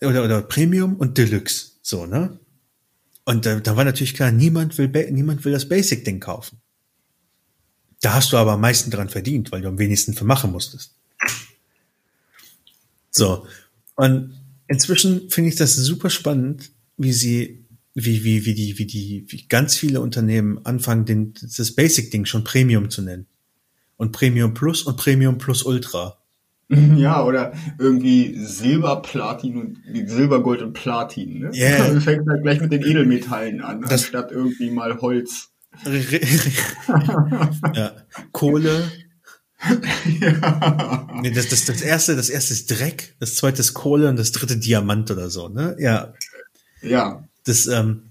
oder, 0.00 0.24
oder 0.24 0.42
Premium 0.42 0.96
und 0.96 1.18
Deluxe. 1.18 1.72
So, 1.82 2.06
ne? 2.06 2.38
Und 3.24 3.44
äh, 3.46 3.60
da 3.60 3.76
war 3.76 3.84
natürlich 3.84 4.14
klar, 4.14 4.32
niemand 4.32 4.78
will, 4.78 4.88
niemand 5.10 5.44
will 5.44 5.52
das 5.52 5.68
Basic-Ding 5.68 6.20
kaufen. 6.20 6.60
Da 8.00 8.14
hast 8.14 8.32
du 8.32 8.38
aber 8.38 8.52
am 8.52 8.60
meisten 8.62 8.90
dran 8.90 9.10
verdient, 9.10 9.52
weil 9.52 9.60
du 9.60 9.68
am 9.68 9.78
wenigsten 9.78 10.14
für 10.14 10.24
machen 10.24 10.50
musstest. 10.50 10.94
So. 13.10 13.46
Und 13.96 14.34
inzwischen 14.68 15.30
finde 15.30 15.50
ich 15.50 15.56
das 15.56 15.74
super 15.76 16.10
spannend, 16.10 16.70
wie 16.96 17.12
sie, 17.12 17.66
wie, 17.94 18.24
wie, 18.24 18.46
wie 18.46 18.54
die, 18.54 18.78
wie 18.78 18.86
die, 18.86 19.24
wie 19.28 19.46
ganz 19.48 19.76
viele 19.76 20.00
Unternehmen 20.00 20.64
anfangen, 20.64 21.04
den, 21.04 21.34
das 21.56 21.72
Basic-Ding 21.72 22.24
schon 22.24 22.44
Premium 22.44 22.90
zu 22.90 23.02
nennen. 23.02 23.26
Und 23.96 24.12
Premium 24.12 24.54
Plus 24.54 24.82
und 24.82 24.96
Premium 24.96 25.38
Plus 25.38 25.62
Ultra. 25.62 26.16
Ja, 26.96 27.24
oder 27.24 27.52
irgendwie 27.78 28.36
Silber, 28.44 29.02
Platin 29.02 29.56
und 29.56 29.78
Silber, 30.08 30.40
Gold 30.42 30.62
und 30.62 30.72
Platin. 30.72 31.40
Ne? 31.40 31.50
Yeah. 31.52 31.82
Also 31.84 32.00
fängt 32.00 32.28
halt 32.28 32.42
gleich 32.42 32.60
mit 32.60 32.70
den 32.72 32.82
Edelmetallen 32.82 33.60
an, 33.60 33.80
das 33.82 33.92
anstatt 33.92 34.30
irgendwie 34.30 34.70
mal 34.70 35.00
Holz. 35.00 35.48
ja. 37.74 37.92
Kohle, 38.32 38.84
ja. 40.20 41.08
Nee, 41.22 41.30
das, 41.30 41.48
das, 41.48 41.64
das 41.66 41.82
erste, 41.82 42.16
das 42.16 42.30
erste 42.30 42.54
ist 42.54 42.70
Dreck, 42.70 43.14
das 43.20 43.34
zweite 43.34 43.60
ist 43.60 43.74
Kohle 43.74 44.08
und 44.08 44.16
das 44.16 44.32
dritte 44.32 44.56
Diamant 44.56 45.10
oder 45.10 45.30
so, 45.30 45.48
ne? 45.48 45.76
Ja. 45.78 46.14
Ja. 46.82 47.24
Das 47.44 47.66
ähm, 47.66 48.10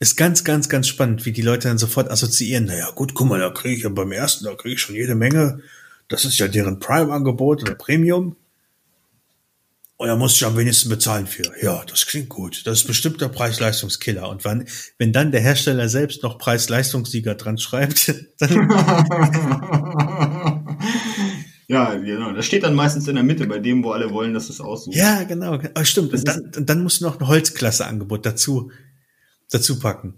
ist 0.00 0.16
ganz, 0.16 0.44
ganz, 0.44 0.68
ganz 0.68 0.88
spannend, 0.88 1.24
wie 1.26 1.32
die 1.32 1.42
Leute 1.42 1.68
dann 1.68 1.78
sofort 1.78 2.10
assoziieren. 2.10 2.64
Naja, 2.64 2.90
gut, 2.94 3.14
guck 3.14 3.28
mal, 3.28 3.40
da 3.40 3.50
kriege 3.50 3.76
ich 3.76 3.82
ja 3.82 3.88
beim 3.88 4.12
ersten, 4.12 4.44
da 4.44 4.54
kriege 4.54 4.74
ich 4.74 4.80
schon 4.80 4.94
jede 4.94 5.14
Menge. 5.14 5.60
Das 6.08 6.24
ist 6.24 6.38
ja 6.38 6.48
deren 6.48 6.78
Prime-Angebot 6.78 7.62
oder 7.62 7.74
Premium. 7.74 8.36
Und 9.96 10.06
da 10.06 10.14
muss 10.14 10.36
ich 10.36 10.44
am 10.46 10.56
wenigsten 10.56 10.88
bezahlen 10.90 11.26
für. 11.26 11.52
Ja, 11.60 11.84
das 11.84 12.06
klingt 12.06 12.28
gut. 12.28 12.64
Das 12.64 12.78
ist 12.78 12.86
bestimmt 12.86 13.20
der 13.20 13.26
Preis-Leistungskiller. 13.26 14.28
Und 14.28 14.44
wenn, 14.44 14.68
wenn 14.96 15.12
dann 15.12 15.32
der 15.32 15.40
Hersteller 15.40 15.88
selbst 15.88 16.22
noch 16.22 16.38
Preis-Leistungssieger 16.38 17.34
dran 17.34 17.58
schreibt, 17.58 18.14
dann. 18.38 18.68
ja, 21.68 21.94
genau. 21.94 22.32
Das 22.32 22.46
steht 22.46 22.64
dann 22.64 22.74
meistens 22.74 23.06
in 23.06 23.14
der 23.14 23.24
Mitte 23.24 23.46
bei 23.46 23.60
dem, 23.60 23.84
wo 23.84 23.92
alle 23.92 24.10
wollen, 24.10 24.34
dass 24.34 24.48
es 24.48 24.60
aussieht. 24.60 24.94
Ja, 24.94 25.22
genau. 25.22 25.58
Oh, 25.78 25.84
stimmt. 25.84 26.12
Und 26.12 26.26
dann, 26.26 26.52
und 26.56 26.68
dann 26.68 26.82
musst 26.82 27.00
du 27.00 27.04
noch 27.04 27.20
ein 27.20 27.28
Holzklasse-Angebot 27.28 28.26
dazu, 28.26 28.72
dazu 29.50 29.78
packen. 29.78 30.14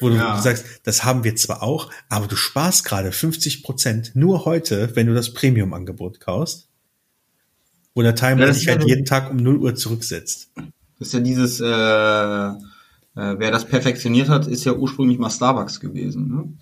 Wo 0.00 0.10
ja. 0.10 0.36
du 0.36 0.42
sagst, 0.42 0.64
das 0.84 1.04
haben 1.04 1.24
wir 1.24 1.34
zwar 1.36 1.62
auch, 1.62 1.90
aber 2.08 2.26
du 2.26 2.36
sparst 2.36 2.84
gerade 2.84 3.10
50 3.10 3.62
Prozent 3.62 4.12
nur 4.14 4.44
heute, 4.44 4.94
wenn 4.94 5.06
du 5.06 5.14
das 5.14 5.32
Premium-Angebot 5.32 6.20
kaufst 6.20 6.68
wo 7.98 8.02
der 8.02 8.14
Timer 8.14 8.46
ja, 8.46 8.52
sich 8.52 8.68
halt 8.68 8.84
jeden 8.84 9.04
Tag 9.04 9.28
um 9.32 9.38
0 9.38 9.56
Uhr 9.56 9.74
zurücksetzt. 9.74 10.52
Das 11.00 11.08
ist 11.08 11.14
ja 11.14 11.18
dieses, 11.18 11.58
äh, 11.58 11.66
äh, 11.66 12.54
wer 13.14 13.50
das 13.50 13.64
perfektioniert 13.64 14.28
hat, 14.28 14.46
ist 14.46 14.64
ja 14.64 14.72
ursprünglich 14.72 15.18
mal 15.18 15.30
Starbucks 15.30 15.80
gewesen. 15.80 16.28
Ne? 16.28 16.52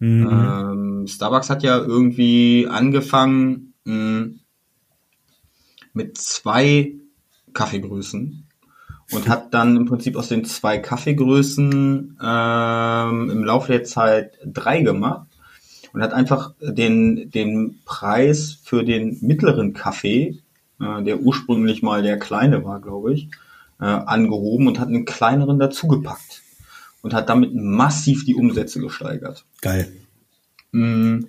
Mhm. 0.00 0.28
Ähm, 0.30 1.06
Starbucks 1.06 1.50
hat 1.50 1.62
ja 1.62 1.78
irgendwie 1.78 2.66
angefangen 2.68 3.74
mh, 3.84 3.94
hm, 3.94 4.40
mit 5.92 6.18
zwei 6.18 6.94
Kaffeegrößen 7.52 8.46
und 9.12 9.28
hat 9.28 9.54
dann 9.54 9.76
im 9.76 9.86
Prinzip 9.86 10.16
aus 10.16 10.28
den 10.28 10.44
zwei 10.44 10.78
Kaffeegrößen 10.78 12.18
ähm, 12.22 13.30
im 13.30 13.44
Laufe 13.44 13.72
der 13.72 13.84
Zeit 13.84 14.38
drei 14.44 14.82
gemacht 14.82 15.28
und 15.92 16.02
hat 16.02 16.12
einfach 16.12 16.54
den, 16.60 17.30
den 17.30 17.80
Preis 17.84 18.58
für 18.62 18.84
den 18.84 19.18
mittleren 19.20 19.72
Kaffee 19.72 20.40
äh, 20.80 21.02
der 21.02 21.20
ursprünglich 21.20 21.82
mal 21.82 22.02
der 22.02 22.18
kleine 22.18 22.64
war, 22.64 22.80
glaube 22.80 23.12
ich, 23.12 23.28
äh, 23.80 23.84
angehoben 23.84 24.66
und 24.66 24.80
hat 24.80 24.88
einen 24.88 25.04
kleineren 25.04 25.58
dazugepackt 25.58 26.39
und 27.02 27.14
hat 27.14 27.28
damit 27.28 27.54
massiv 27.54 28.24
die 28.24 28.34
Umsätze 28.34 28.80
gesteigert. 28.80 29.44
Geil. 29.60 29.92
Mm. 30.72 31.20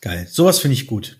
Geil. 0.00 0.26
Sowas 0.30 0.58
finde 0.58 0.74
ich 0.74 0.86
gut. 0.86 1.18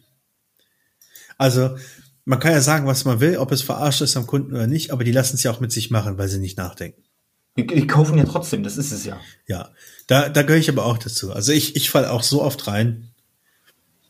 Also, 1.38 1.76
man 2.24 2.38
kann 2.38 2.52
ja 2.52 2.60
sagen, 2.60 2.86
was 2.86 3.04
man 3.04 3.20
will, 3.20 3.36
ob 3.36 3.52
es 3.52 3.62
verarscht 3.62 4.00
ist 4.00 4.16
am 4.16 4.26
Kunden 4.26 4.52
oder 4.52 4.66
nicht, 4.66 4.90
aber 4.90 5.04
die 5.04 5.12
lassen 5.12 5.36
es 5.36 5.42
ja 5.42 5.50
auch 5.50 5.60
mit 5.60 5.72
sich 5.72 5.90
machen, 5.90 6.18
weil 6.18 6.28
sie 6.28 6.38
nicht 6.38 6.58
nachdenken. 6.58 7.02
Die, 7.56 7.66
die 7.66 7.86
kaufen 7.86 8.16
ja 8.16 8.24
trotzdem, 8.24 8.62
das 8.62 8.78
ist 8.78 8.92
es 8.92 9.04
ja. 9.04 9.20
Ja, 9.46 9.70
da, 10.06 10.28
da 10.28 10.42
gehöre 10.42 10.60
ich 10.60 10.70
aber 10.70 10.86
auch 10.86 10.98
dazu. 10.98 11.32
Also 11.32 11.52
ich, 11.52 11.76
ich 11.76 11.90
falle 11.90 12.10
auch 12.10 12.22
so 12.22 12.42
oft 12.42 12.66
rein. 12.66 13.08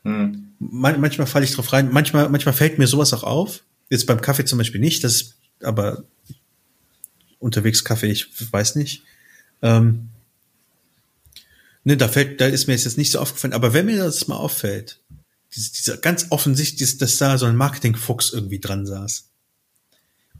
Hm 0.04 0.52
man, 0.70 1.00
manchmal 1.00 1.26
falle 1.26 1.44
ich 1.44 1.52
drauf 1.52 1.72
rein, 1.72 1.90
manchmal, 1.92 2.28
manchmal 2.28 2.54
fällt 2.54 2.78
mir 2.78 2.86
sowas 2.86 3.12
auch 3.12 3.24
auf. 3.24 3.64
Jetzt 3.90 4.06
beim 4.06 4.20
Kaffee 4.20 4.44
zum 4.44 4.58
Beispiel 4.58 4.80
nicht, 4.80 5.04
das 5.04 5.34
aber 5.62 6.04
unterwegs 7.38 7.84
Kaffee, 7.84 8.10
ich 8.10 8.28
weiß 8.52 8.76
nicht. 8.76 9.02
Ähm, 9.62 10.08
ne, 11.84 11.96
da 11.96 12.08
fällt, 12.08 12.40
da 12.40 12.46
ist 12.46 12.66
mir 12.66 12.74
jetzt 12.74 12.98
nicht 12.98 13.12
so 13.12 13.20
aufgefallen, 13.20 13.54
aber 13.54 13.72
wenn 13.72 13.86
mir 13.86 13.96
das 13.96 14.28
mal 14.28 14.36
auffällt, 14.36 15.00
diese, 15.54 15.72
dieser 15.72 15.96
ganz 15.98 16.26
offensichtlich, 16.30 16.98
dass 16.98 17.18
da 17.18 17.38
so 17.38 17.46
ein 17.46 17.56
Marketingfuchs 17.56 18.32
irgendwie 18.32 18.60
dran 18.60 18.86
saß. 18.86 19.28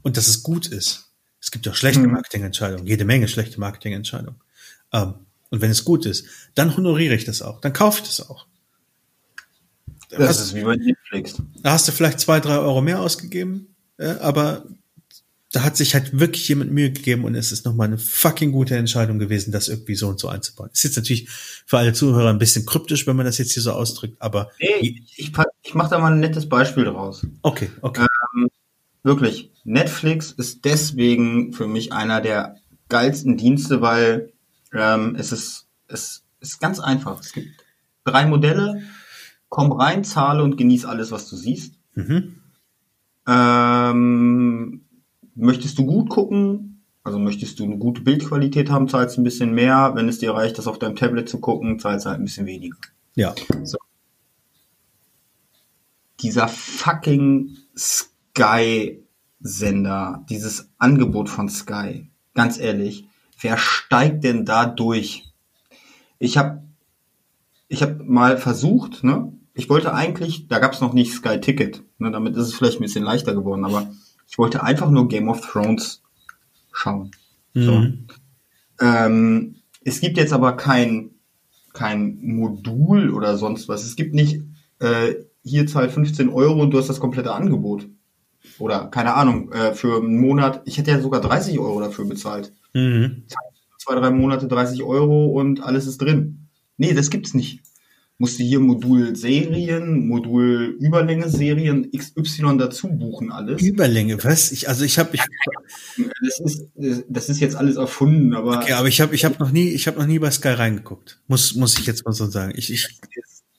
Und 0.01 0.17
dass 0.17 0.27
es 0.27 0.43
gut 0.43 0.67
ist. 0.67 1.09
Es 1.39 1.51
gibt 1.51 1.65
ja 1.65 1.73
schlechte 1.73 2.01
mhm. 2.01 2.11
Marketingentscheidungen, 2.11 2.87
jede 2.87 3.05
Menge 3.05 3.27
schlechte 3.27 3.59
Marketingentscheidungen. 3.59 4.39
Ähm, 4.91 5.15
und 5.49 5.61
wenn 5.61 5.71
es 5.71 5.85
gut 5.85 6.05
ist, 6.05 6.25
dann 6.55 6.75
honoriere 6.75 7.15
ich 7.15 7.25
das 7.25 7.41
auch, 7.41 7.61
dann 7.61 7.73
kaufe 7.73 8.01
ich 8.01 8.07
das 8.07 8.29
auch. 8.29 8.47
Das 10.09 10.29
hast, 10.29 10.39
ist 10.39 10.55
wie 10.55 10.63
bei 10.63 10.75
Netflix. 10.75 11.35
Da 11.61 11.71
hast 11.71 11.87
du 11.87 11.91
vielleicht 11.91 12.19
zwei, 12.19 12.39
drei 12.39 12.57
Euro 12.57 12.81
mehr 12.81 12.99
ausgegeben, 12.99 13.75
ja, 13.97 14.19
aber 14.21 14.65
da 15.53 15.63
hat 15.63 15.77
sich 15.77 15.93
halt 15.93 16.19
wirklich 16.19 16.47
jemand 16.49 16.71
Mühe 16.71 16.91
gegeben 16.91 17.23
und 17.23 17.35
es 17.35 17.51
ist 17.51 17.65
nochmal 17.65 17.87
eine 17.87 17.97
fucking 17.97 18.51
gute 18.51 18.75
Entscheidung 18.75 19.19
gewesen, 19.19 19.51
das 19.51 19.69
irgendwie 19.69 19.95
so 19.95 20.09
und 20.09 20.19
so 20.19 20.27
einzubauen. 20.27 20.69
Ist 20.73 20.83
jetzt 20.83 20.97
natürlich 20.97 21.29
für 21.29 21.77
alle 21.77 21.93
Zuhörer 21.93 22.29
ein 22.29 22.39
bisschen 22.39 22.65
kryptisch, 22.65 23.07
wenn 23.07 23.15
man 23.15 23.25
das 23.25 23.37
jetzt 23.37 23.53
hier 23.53 23.63
so 23.63 23.71
ausdrückt, 23.71 24.15
aber. 24.19 24.49
Nee, 24.59 24.99
ich, 25.15 25.31
ich 25.61 25.75
mache 25.75 25.89
da 25.89 25.99
mal 25.99 26.11
ein 26.11 26.19
nettes 26.19 26.49
Beispiel 26.49 26.85
draus. 26.85 27.25
Okay, 27.43 27.69
okay. 27.81 28.05
Ähm, 28.35 28.49
wirklich, 29.03 29.51
Netflix 29.63 30.31
ist 30.31 30.65
deswegen 30.65 31.53
für 31.53 31.67
mich 31.67 31.93
einer 31.93 32.19
der 32.19 32.57
geilsten 32.89 33.37
Dienste, 33.37 33.81
weil 33.81 34.33
ähm, 34.73 35.15
es 35.17 35.31
ist, 35.31 35.67
es 35.87 36.23
ist 36.41 36.59
ganz 36.59 36.79
einfach. 36.79 37.21
Es 37.21 37.31
gibt 37.31 37.63
drei 38.03 38.25
Modelle 38.25 38.83
komm 39.53 39.71
rein, 39.71 40.03
zahle 40.03 40.41
und 40.41 40.57
genieß 40.57 40.85
alles, 40.85 41.11
was 41.11 41.29
du 41.29 41.35
siehst. 41.35 41.75
Mhm. 41.93 42.41
Ähm, 43.27 44.82
möchtest 45.35 45.77
du 45.77 45.85
gut 45.85 46.09
gucken? 46.09 46.83
Also 47.03 47.19
möchtest 47.19 47.59
du 47.59 47.65
eine 47.65 47.77
gute 47.77 48.01
Bildqualität 48.01 48.69
haben, 48.69 48.87
zahlst 48.87 49.17
ein 49.17 49.23
bisschen 49.23 49.53
mehr. 49.53 49.91
Wenn 49.95 50.07
es 50.07 50.19
dir 50.19 50.33
reicht, 50.33 50.57
das 50.57 50.67
auf 50.67 50.79
deinem 50.79 50.95
Tablet 50.95 51.27
zu 51.27 51.39
gucken, 51.39 51.79
zahlst 51.79 52.05
halt 52.05 52.19
ein 52.19 52.25
bisschen 52.25 52.45
weniger. 52.45 52.77
Ja. 53.15 53.35
So. 53.63 53.77
Dieser 56.21 56.47
fucking 56.47 57.57
Sky-Sender, 57.77 59.03
dieses 60.29 60.69
Angebot 60.77 61.29
von 61.29 61.49
Sky, 61.49 62.07
ganz 62.33 62.57
ehrlich, 62.57 63.05
wer 63.41 63.57
steigt 63.57 64.23
denn 64.23 64.45
da 64.45 64.65
durch? 64.65 65.25
Ich 66.19 66.37
habe 66.37 66.63
ich 67.67 67.83
hab 67.83 68.01
mal 68.01 68.37
versucht, 68.37 69.03
ne, 69.03 69.33
ich 69.53 69.69
wollte 69.69 69.93
eigentlich, 69.93 70.47
da 70.47 70.59
gab 70.59 70.73
es 70.73 70.81
noch 70.81 70.93
nicht 70.93 71.11
Sky 71.11 71.41
Ticket, 71.41 71.83
ne, 71.97 72.11
damit 72.11 72.37
ist 72.37 72.47
es 72.47 72.53
vielleicht 72.53 72.79
ein 72.79 72.83
bisschen 72.83 73.03
leichter 73.03 73.33
geworden, 73.33 73.65
aber 73.65 73.91
ich 74.33 74.39
wollte 74.39 74.63
einfach 74.63 74.89
nur 74.89 75.07
Game 75.07 75.29
of 75.29 75.41
Thrones 75.41 76.01
schauen. 76.71 77.11
Mhm. 77.53 77.63
So. 77.63 77.87
Ähm, 78.83 79.55
es 79.85 80.01
gibt 80.01 80.17
jetzt 80.17 80.33
aber 80.33 80.53
kein 80.53 81.11
kein 81.71 82.17
Modul 82.19 83.11
oder 83.11 83.37
sonst 83.37 83.69
was. 83.69 83.85
Es 83.85 83.95
gibt 83.95 84.15
nicht, 84.15 84.41
äh, 84.79 85.13
hier 85.43 85.67
zahlt 85.67 85.91
15 85.91 86.29
Euro 86.29 86.63
und 86.63 86.71
du 86.71 86.79
hast 86.79 86.89
das 86.89 86.99
komplette 86.99 87.31
Angebot. 87.31 87.87
Oder 88.57 88.87
keine 88.87 89.13
Ahnung, 89.13 89.51
äh, 89.51 89.75
für 89.75 89.97
einen 89.97 90.19
Monat, 90.19 90.63
ich 90.65 90.79
hätte 90.79 90.89
ja 90.89 90.99
sogar 90.99 91.21
30 91.21 91.59
Euro 91.59 91.79
dafür 91.79 92.05
bezahlt. 92.05 92.51
Mhm. 92.73 93.25
Zwei, 93.77 93.93
drei 93.93 94.09
Monate 94.09 94.47
30 94.47 94.81
Euro 94.81 95.27
und 95.27 95.61
alles 95.61 95.85
ist 95.85 96.01
drin. 96.01 96.47
Nee, 96.77 96.95
das 96.95 97.11
gibt's 97.11 97.35
nicht 97.35 97.61
musste 98.23 98.41
hier 98.41 98.61
Modul 98.61 99.17
Serien, 99.17 100.07
Modul 100.07 100.77
Überlänge 100.79 101.27
Serien 101.27 101.91
XY 101.91 102.57
dazu 102.57 102.87
buchen 102.87 103.33
alles. 103.33 103.61
Überlänge, 103.61 104.23
was? 104.23 104.53
Ich 104.53 104.69
also 104.69 104.85
ich 104.85 104.97
habe 104.97 105.09
ich 105.15 105.21
das 105.97 106.39
ist 106.39 106.69
das 107.09 107.27
ist 107.27 107.41
jetzt 107.41 107.57
alles 107.57 107.75
erfunden, 107.75 108.33
aber 108.33 108.59
Okay, 108.59 108.71
aber 108.71 108.87
ich 108.87 109.01
habe 109.01 109.13
ich 109.13 109.25
habe 109.25 109.35
noch 109.39 109.51
nie 109.51 109.67
ich 109.71 109.87
habe 109.87 109.99
noch 109.99 110.05
nie 110.05 110.19
bei 110.19 110.31
Sky 110.31 110.51
reingeguckt. 110.51 111.19
Muss 111.27 111.55
muss 111.55 111.77
ich 111.77 111.85
jetzt 111.85 112.05
mal 112.05 112.13
so 112.13 112.25
sagen. 112.25 112.53
Ich 112.55 112.71
ich 112.71 112.87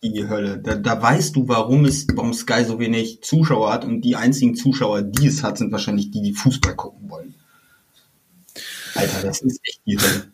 die 0.02 0.26
Hölle. 0.30 0.56
Da, 0.56 0.76
da 0.76 1.02
weißt 1.02 1.36
du, 1.36 1.46
warum 1.46 1.84
es 1.84 2.06
warum 2.14 2.32
Sky 2.32 2.64
so 2.64 2.78
wenig 2.78 3.20
Zuschauer 3.20 3.70
hat 3.70 3.84
und 3.84 4.00
die 4.00 4.16
einzigen 4.16 4.54
Zuschauer, 4.54 5.02
die 5.02 5.26
es 5.26 5.42
hat, 5.42 5.58
sind 5.58 5.72
wahrscheinlich 5.72 6.10
die, 6.10 6.22
die 6.22 6.32
Fußball 6.32 6.74
gucken 6.74 7.10
wollen. 7.10 7.34
Alter, 8.94 9.26
das 9.26 9.42
ist 9.42 9.60
echt 9.62 9.82
die 9.84 9.98
Hölle. 9.98 10.32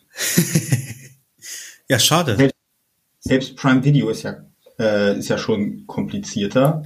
ja, 1.88 1.98
schade. 1.98 2.49
Selbst 3.30 3.54
Prime 3.54 3.84
Video 3.84 4.08
ist 4.10 4.24
ja, 4.24 4.38
äh, 4.80 5.16
ist 5.16 5.28
ja 5.28 5.38
schon 5.38 5.86
komplizierter. 5.86 6.82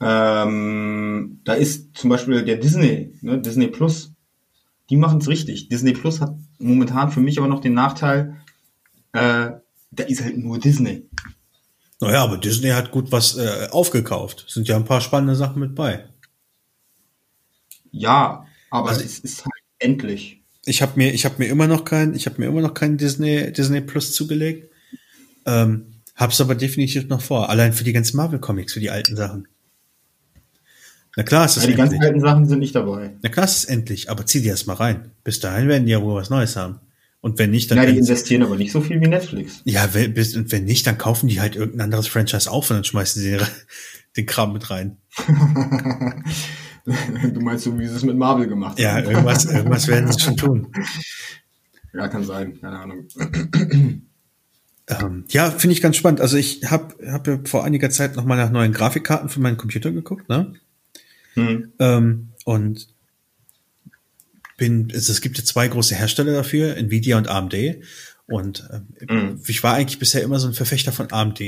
Ähm, 0.00 1.38
da 1.44 1.52
ist 1.52 1.96
zum 1.96 2.10
Beispiel 2.10 2.44
der 2.44 2.56
Disney, 2.56 3.14
ne, 3.20 3.40
Disney 3.40 3.68
Plus, 3.68 4.10
die 4.90 4.96
machen 4.96 5.20
es 5.20 5.28
richtig. 5.28 5.68
Disney 5.68 5.92
Plus 5.92 6.20
hat 6.20 6.34
momentan 6.58 7.12
für 7.12 7.20
mich 7.20 7.38
aber 7.38 7.46
noch 7.46 7.60
den 7.60 7.74
Nachteil, 7.74 8.36
äh, 9.12 9.52
da 9.92 10.04
ist 10.08 10.24
halt 10.24 10.38
nur 10.38 10.58
Disney. 10.58 11.04
Naja, 12.00 12.24
aber 12.24 12.36
Disney 12.36 12.70
hat 12.70 12.90
gut 12.90 13.12
was 13.12 13.36
äh, 13.36 13.68
aufgekauft. 13.70 14.46
Sind 14.48 14.66
ja 14.66 14.74
ein 14.74 14.84
paar 14.84 15.00
spannende 15.00 15.36
Sachen 15.36 15.60
mit 15.60 15.76
bei. 15.76 16.04
Ja, 17.92 18.44
aber 18.72 18.88
also, 18.88 19.04
es 19.04 19.20
ist 19.20 19.44
halt 19.44 19.54
endlich. 19.78 20.42
Ich 20.64 20.82
habe 20.82 20.94
mir, 20.96 21.14
ich 21.14 21.24
habe 21.24 21.36
mir 21.38 21.46
immer 21.46 21.68
noch 21.68 21.84
kein, 21.84 22.12
ich 22.16 22.26
habe 22.26 22.40
mir 22.40 22.48
immer 22.48 22.60
noch 22.60 22.74
kein 22.74 22.98
Disney 22.98 23.52
Disney 23.52 23.82
Plus 23.82 24.14
zugelegt. 24.14 24.71
Ähm, 25.46 25.86
hab's 26.16 26.40
aber 26.40 26.54
definitiv 26.54 27.08
noch 27.08 27.20
vor. 27.20 27.50
Allein 27.50 27.72
für 27.72 27.84
die 27.84 27.92
ganzen 27.92 28.16
Marvel-Comics, 28.16 28.74
für 28.74 28.80
die 28.80 28.90
alten 28.90 29.16
Sachen. 29.16 29.48
Na 31.16 31.22
klar, 31.22 31.44
ist 31.44 31.56
es 31.56 31.64
ja, 31.64 31.70
Die 31.70 31.76
ganzen 31.76 32.00
alten 32.02 32.20
Sachen 32.20 32.46
sind 32.46 32.60
nicht 32.60 32.74
dabei. 32.74 33.14
Na 33.22 33.28
klar, 33.28 33.44
ist 33.44 33.56
es 33.56 33.64
endlich, 33.66 34.10
aber 34.10 34.24
zieh 34.24 34.40
die 34.40 34.48
erst 34.48 34.66
mal 34.66 34.74
rein. 34.74 35.10
Bis 35.24 35.40
dahin 35.40 35.68
werden 35.68 35.84
die 35.84 35.92
ja 35.92 36.00
wohl 36.00 36.14
was 36.14 36.30
Neues 36.30 36.56
haben. 36.56 36.80
Und 37.20 37.38
wenn 37.38 37.50
nicht, 37.50 37.70
dann. 37.70 37.78
Ja, 37.78 37.86
die 37.86 37.98
investieren 37.98 38.42
aber 38.42 38.56
nicht 38.56 38.72
so 38.72 38.80
viel 38.80 39.00
wie 39.00 39.06
Netflix. 39.06 39.60
Ja, 39.64 39.94
wenn, 39.94 40.12
und 40.12 40.50
wenn 40.50 40.64
nicht, 40.64 40.86
dann 40.86 40.98
kaufen 40.98 41.28
die 41.28 41.40
halt 41.40 41.54
irgendein 41.54 41.82
anderes 41.82 42.08
Franchise 42.08 42.50
auf 42.50 42.68
und 42.70 42.76
dann 42.76 42.84
schmeißen 42.84 43.22
sie 43.22 43.30
den, 43.32 43.46
den 44.16 44.26
Kram 44.26 44.52
mit 44.52 44.70
rein. 44.70 44.96
du 46.84 47.40
meinst 47.40 47.64
so, 47.64 47.78
wie 47.78 47.86
sie 47.86 47.94
es 47.94 48.02
mit 48.02 48.16
Marvel 48.16 48.48
gemacht 48.48 48.72
haben. 48.72 48.82
Ja, 48.82 48.98
irgendwas, 48.98 49.44
irgendwas 49.44 49.86
werden 49.86 50.10
sie 50.10 50.18
schon 50.20 50.36
tun. 50.36 50.72
Ja, 51.94 52.08
kann 52.08 52.24
sein, 52.24 52.58
keine 52.58 52.78
Ahnung. 52.78 53.06
Ähm, 55.00 55.24
ja, 55.30 55.50
finde 55.50 55.74
ich 55.74 55.82
ganz 55.82 55.96
spannend. 55.96 56.20
Also 56.20 56.36
ich 56.36 56.70
habe 56.70 56.94
hab 57.10 57.26
ja 57.26 57.38
vor 57.44 57.64
einiger 57.64 57.90
Zeit 57.90 58.16
noch 58.16 58.24
mal 58.24 58.36
nach 58.36 58.50
neuen 58.50 58.72
Grafikkarten 58.72 59.28
für 59.28 59.40
meinen 59.40 59.56
Computer 59.56 59.92
geguckt, 59.92 60.28
ne? 60.28 60.54
Mhm. 61.34 61.72
Ähm, 61.78 62.28
und 62.44 62.88
bin, 64.56 64.90
also 64.92 65.12
es 65.12 65.20
gibt 65.20 65.38
ja 65.38 65.44
zwei 65.44 65.68
große 65.68 65.94
Hersteller 65.94 66.32
dafür, 66.32 66.76
Nvidia 66.76 67.18
und 67.18 67.28
AMD. 67.28 67.54
Und 68.26 68.68
äh, 68.70 69.12
mhm. 69.12 69.40
ich 69.46 69.62
war 69.62 69.74
eigentlich 69.74 69.98
bisher 69.98 70.22
immer 70.22 70.38
so 70.38 70.48
ein 70.48 70.54
Verfechter 70.54 70.92
von 70.92 71.12
AMD. 71.12 71.40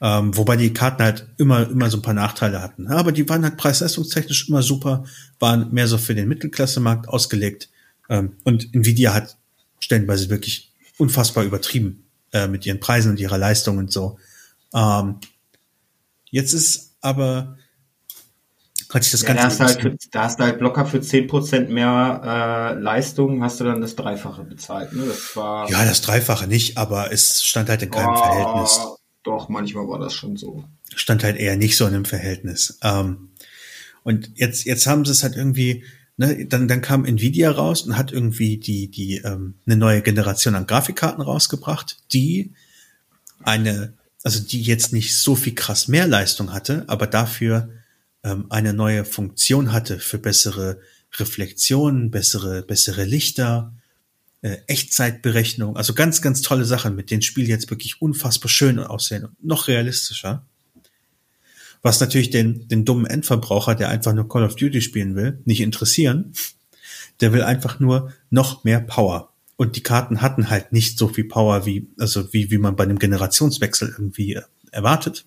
Ähm, 0.00 0.36
wobei 0.36 0.56
die 0.56 0.72
Karten 0.72 1.02
halt 1.02 1.26
immer, 1.38 1.68
immer 1.68 1.90
so 1.90 1.98
ein 1.98 2.02
paar 2.02 2.14
Nachteile 2.14 2.62
hatten. 2.62 2.86
Aber 2.88 3.10
die 3.10 3.28
waren 3.28 3.42
halt 3.42 3.56
preis-leistungstechnisch 3.56 4.48
immer 4.48 4.62
super, 4.62 5.04
waren 5.40 5.72
mehr 5.72 5.88
so 5.88 5.98
für 5.98 6.14
den 6.14 6.28
Mittelklassemarkt 6.28 7.08
ausgelegt. 7.08 7.68
Ähm, 8.08 8.34
und 8.44 8.74
Nvidia 8.74 9.14
hat 9.14 9.36
stellenweise 9.80 10.30
wirklich 10.30 10.67
unfassbar 10.98 11.44
übertrieben 11.44 12.08
äh, 12.32 12.46
mit 12.46 12.66
ihren 12.66 12.80
Preisen 12.80 13.10
und 13.12 13.20
ihrer 13.20 13.38
Leistung 13.38 13.78
und 13.78 13.90
so. 13.90 14.18
Ähm, 14.74 15.16
jetzt 16.30 16.52
ist 16.52 16.96
aber 17.00 17.56
hat 18.92 19.04
sich 19.04 19.12
das 19.12 19.22
ja, 19.22 19.34
Ganze. 19.34 19.42
Da 19.42 19.48
hast, 19.48 19.60
halt 19.60 19.82
für, 19.82 19.96
da 20.12 20.22
hast 20.24 20.40
du 20.40 20.44
halt 20.44 20.60
locker 20.60 20.86
für 20.86 21.00
zehn 21.00 21.26
Prozent 21.26 21.68
mehr 21.70 22.22
äh, 22.24 22.80
Leistung, 22.80 23.42
hast 23.42 23.60
du 23.60 23.64
dann 23.64 23.80
das 23.80 23.96
Dreifache 23.96 24.44
bezahlt. 24.44 24.92
Ne? 24.94 25.04
Das 25.06 25.36
war, 25.36 25.70
ja, 25.70 25.84
das 25.84 26.00
Dreifache 26.00 26.46
nicht, 26.46 26.78
aber 26.78 27.12
es 27.12 27.42
stand 27.42 27.68
halt 27.68 27.82
in 27.82 27.90
keinem 27.90 28.14
oh, 28.14 28.16
Verhältnis. 28.16 28.80
Doch, 29.24 29.48
manchmal 29.48 29.86
war 29.88 29.98
das 29.98 30.14
schon 30.14 30.36
so. 30.36 30.64
Stand 30.94 31.22
halt 31.22 31.36
eher 31.36 31.56
nicht 31.56 31.76
so 31.76 31.86
in 31.86 31.94
einem 31.94 32.04
Verhältnis. 32.06 32.78
Ähm, 32.82 33.30
und 34.04 34.30
jetzt, 34.36 34.64
jetzt 34.64 34.86
haben 34.86 35.04
sie 35.04 35.12
es 35.12 35.22
halt 35.22 35.36
irgendwie 35.36 35.84
ne, 36.18 36.44
dann, 36.46 36.68
dann 36.68 36.82
kam 36.82 37.06
Nvidia 37.06 37.50
raus 37.50 37.82
und 37.82 37.96
hat 37.96 38.12
irgendwie 38.12 38.58
die, 38.58 38.88
die, 38.88 39.16
ähm, 39.18 39.54
eine 39.64 39.76
neue 39.76 40.02
Generation 40.02 40.54
an 40.54 40.66
Grafikkarten 40.66 41.22
rausgebracht, 41.22 41.96
die 42.12 42.52
eine, 43.42 43.94
also 44.22 44.40
die 44.40 44.60
jetzt 44.60 44.92
nicht 44.92 45.16
so 45.16 45.34
viel 45.34 45.54
krass 45.54 45.88
mehr 45.88 46.06
Leistung 46.06 46.52
hatte, 46.52 46.84
aber 46.88 47.06
dafür 47.06 47.70
ähm, 48.24 48.46
eine 48.50 48.74
neue 48.74 49.04
Funktion 49.06 49.72
hatte 49.72 49.98
für 50.00 50.18
bessere 50.18 50.80
Reflexionen, 51.16 52.10
bessere, 52.10 52.62
bessere 52.62 53.04
Lichter, 53.04 53.72
äh, 54.42 54.58
Echtzeitberechnung, 54.66 55.76
also 55.76 55.94
ganz, 55.94 56.20
ganz 56.20 56.42
tolle 56.42 56.64
Sachen, 56.64 56.94
mit 56.94 57.10
denen 57.10 57.22
Spiel 57.22 57.48
jetzt 57.48 57.70
wirklich 57.70 58.02
unfassbar 58.02 58.50
schön 58.50 58.78
aussehen 58.78 59.24
und 59.24 59.44
noch 59.44 59.68
realistischer. 59.68 60.44
Was 61.82 62.00
natürlich 62.00 62.30
den, 62.30 62.68
den 62.68 62.84
dummen 62.84 63.06
Endverbraucher, 63.06 63.74
der 63.74 63.88
einfach 63.88 64.12
nur 64.12 64.28
Call 64.28 64.44
of 64.44 64.56
Duty 64.56 64.80
spielen 64.80 65.14
will, 65.14 65.40
nicht 65.44 65.60
interessieren. 65.60 66.32
Der 67.20 67.32
will 67.32 67.42
einfach 67.42 67.80
nur 67.80 68.12
noch 68.30 68.64
mehr 68.64 68.80
Power. 68.80 69.32
Und 69.56 69.74
die 69.74 69.82
Karten 69.82 70.20
hatten 70.20 70.50
halt 70.50 70.72
nicht 70.72 70.98
so 70.98 71.08
viel 71.08 71.24
Power 71.24 71.66
wie, 71.66 71.88
also 71.98 72.32
wie, 72.32 72.50
wie 72.50 72.58
man 72.58 72.76
bei 72.76 72.84
einem 72.84 72.98
Generationswechsel 72.98 73.88
irgendwie 73.88 74.34
äh, 74.34 74.42
erwartet. 74.70 75.26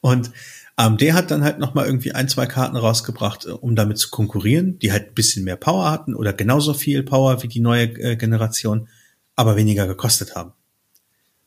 Und 0.00 0.30
AMD 0.76 1.02
hat 1.12 1.30
dann 1.30 1.44
halt 1.44 1.58
nochmal 1.58 1.86
irgendwie 1.86 2.12
ein, 2.12 2.28
zwei 2.28 2.46
Karten 2.46 2.76
rausgebracht, 2.76 3.46
äh, 3.46 3.50
um 3.50 3.74
damit 3.76 3.98
zu 3.98 4.10
konkurrieren, 4.10 4.78
die 4.78 4.92
halt 4.92 5.08
ein 5.08 5.14
bisschen 5.14 5.44
mehr 5.44 5.56
Power 5.56 5.90
hatten 5.90 6.14
oder 6.14 6.32
genauso 6.32 6.74
viel 6.74 7.02
Power 7.02 7.42
wie 7.42 7.48
die 7.48 7.60
neue 7.60 7.84
äh, 8.00 8.16
Generation, 8.16 8.88
aber 9.36 9.56
weniger 9.56 9.86
gekostet 9.86 10.34
haben. 10.34 10.52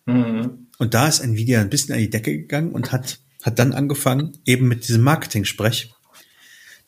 Mhm. 0.06 0.65
Und 0.78 0.94
da 0.94 1.08
ist 1.08 1.20
Nvidia 1.20 1.62
ein 1.62 1.70
bisschen 1.70 1.94
an 1.94 2.00
die 2.00 2.10
Decke 2.10 2.32
gegangen 2.32 2.72
und 2.72 2.92
hat, 2.92 3.20
hat 3.44 3.60
dann 3.60 3.74
angefangen, 3.74 4.38
eben 4.46 4.68
mit 4.68 4.88
diesem 4.88 5.04
Marketing-Sprech. 5.04 5.94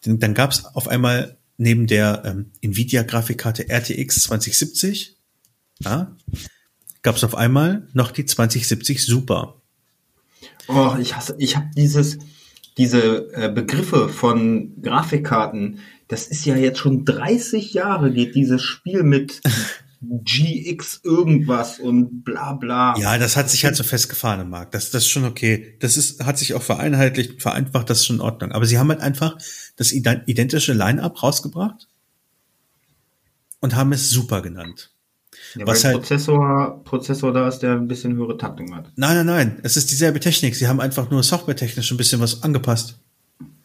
Denn 0.05 0.19
dann 0.19 0.33
gab 0.33 0.51
es 0.51 0.65
auf 0.65 0.87
einmal 0.87 1.37
neben 1.57 1.87
der 1.87 2.23
ähm, 2.25 2.51
Nvidia-Grafikkarte 2.61 3.69
RTX 3.69 4.21
2070, 4.21 5.17
ja, 5.79 6.15
gab 7.01 7.15
es 7.15 7.23
auf 7.23 7.35
einmal 7.35 7.87
noch 7.93 8.11
die 8.11 8.25
2070 8.25 9.05
Super. 9.05 9.61
Oh, 10.67 10.95
ich 10.99 11.15
hasse, 11.15 11.35
ich 11.39 11.55
habe 11.55 11.67
dieses, 11.75 12.17
diese 12.77 13.33
äh, 13.33 13.49
Begriffe 13.49 14.09
von 14.09 14.81
Grafikkarten, 14.81 15.79
das 16.07 16.27
ist 16.27 16.45
ja 16.45 16.55
jetzt 16.55 16.79
schon 16.79 17.05
30 17.05 17.73
Jahre 17.73 18.11
geht 18.11 18.35
dieses 18.35 18.61
Spiel 18.61 19.03
mit 19.03 19.41
GX 20.01 21.01
irgendwas 21.03 21.79
und 21.79 22.23
bla 22.23 22.53
bla. 22.53 22.97
Ja, 22.99 23.17
das 23.17 23.35
hat 23.35 23.49
sich 23.49 23.65
halt 23.65 23.75
so 23.75 23.83
festgefahren 23.83 24.41
im 24.41 24.49
Markt. 24.49 24.73
Das, 24.73 24.91
das 24.91 25.03
ist 25.03 25.09
schon 25.09 25.25
okay. 25.25 25.75
Das 25.79 25.97
ist, 25.97 26.23
hat 26.23 26.37
sich 26.37 26.53
auch 26.53 26.61
vereinheitlicht, 26.61 27.41
vereinfacht, 27.41 27.89
das 27.89 27.99
ist 27.99 28.05
schon 28.05 28.17
in 28.17 28.21
Ordnung. 28.21 28.51
Aber 28.51 28.65
sie 28.65 28.77
haben 28.77 28.89
halt 28.89 29.01
einfach 29.01 29.37
das 29.75 29.91
identische 29.91 30.73
Line-Up 30.73 31.23
rausgebracht 31.23 31.87
und 33.59 33.75
haben 33.75 33.91
es 33.91 34.09
super 34.09 34.41
genannt. 34.41 34.91
Ja, 35.55 35.65
was 35.65 35.83
halt, 35.83 35.95
Prozessor, 35.95 36.83
Prozessor 36.83 37.33
da 37.33 37.47
ist, 37.47 37.59
der 37.59 37.73
ein 37.73 37.87
bisschen 37.87 38.15
höhere 38.15 38.37
Taktung 38.37 38.75
hat. 38.75 38.91
Nein, 38.95 39.15
nein, 39.17 39.25
nein. 39.25 39.59
Es 39.63 39.77
ist 39.77 39.89
dieselbe 39.89 40.19
Technik. 40.19 40.55
Sie 40.55 40.67
haben 40.67 40.79
einfach 40.79 41.09
nur 41.09 41.23
softwaretechnisch 41.23 41.91
ein 41.91 41.97
bisschen 41.97 42.19
was 42.19 42.43
angepasst. 42.43 42.99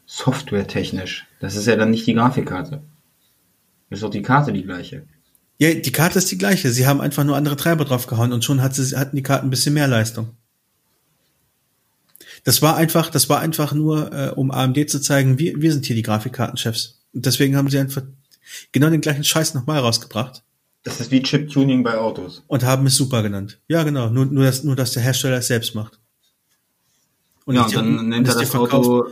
Softwaretechnisch? 0.07 1.27
Das 1.41 1.57
ist 1.57 1.67
ja 1.67 1.77
dann 1.77 1.91
nicht 1.91 2.07
die 2.07 2.15
Grafikkarte. 2.15 2.83
Ist 3.91 4.03
doch 4.03 4.11
die 4.11 4.23
Karte 4.23 4.53
die 4.53 4.63
gleiche. 4.63 5.05
Ja, 5.63 5.73
die 5.75 5.93
Karte 5.93 6.19
ist 6.19 6.29
die 6.29 6.39
gleiche. 6.39 6.73
Sie 6.73 6.89
haben 6.89 7.01
einfach 7.01 7.23
nur 7.23 7.37
andere 7.37 7.55
Treiber 7.55 7.85
draufgehauen 7.85 8.33
und 8.33 8.45
schon 8.45 8.63
hat 8.63 8.75
sie, 8.75 8.97
hatten 8.97 9.15
die 9.15 9.23
Karten 9.23 9.47
ein 9.47 9.51
bisschen 9.51 9.75
mehr 9.75 9.87
Leistung. 9.87 10.31
Das 12.43 12.63
war 12.63 12.75
einfach, 12.75 13.11
das 13.11 13.29
war 13.29 13.39
einfach 13.39 13.73
nur, 13.73 14.13
äh, 14.13 14.31
um 14.31 14.51
AMD 14.51 14.91
zu 14.91 15.01
zeigen, 15.01 15.39
wir, 15.39 15.63
wir 15.63 15.73
sind 15.73 15.87
hier 15.87 15.95
die 15.95 16.03
Grafikkartenchefs. 16.03 17.05
Und 17.15 17.27
deswegen 17.27 17.55
haben 17.55 17.71
sie 17.71 17.79
einfach 17.79 18.03
genau 18.73 18.91
den 18.91 19.03
gleichen 19.03 19.23
Scheiß 19.23 19.55
nochmal 19.55 19.79
rausgebracht. 19.79 20.43
Das 20.83 20.99
ist 20.99 21.13
wie 21.13 21.23
Chip-Tuning 21.23 21.85
bei 21.85 21.97
Autos. 21.97 22.43
Und 22.49 22.65
haben 22.65 22.85
es 22.87 22.97
super 22.97 23.23
genannt. 23.23 23.61
Ja, 23.69 23.85
genau. 23.85 24.11
Nur, 24.11 24.27
nur, 24.27 24.43
dass, 24.43 24.65
nur, 24.65 24.75
dass 24.75 24.91
der 24.91 25.05
Hersteller 25.05 25.37
es 25.37 25.47
selbst 25.47 25.77
macht. 25.77 26.01
Und 27.45 27.55
ja, 27.55 27.67
und 27.67 27.73
dann 27.73 28.09
nennt 28.09 28.27
er 28.27 28.35
das 28.35 28.53
Auto, 28.53 29.05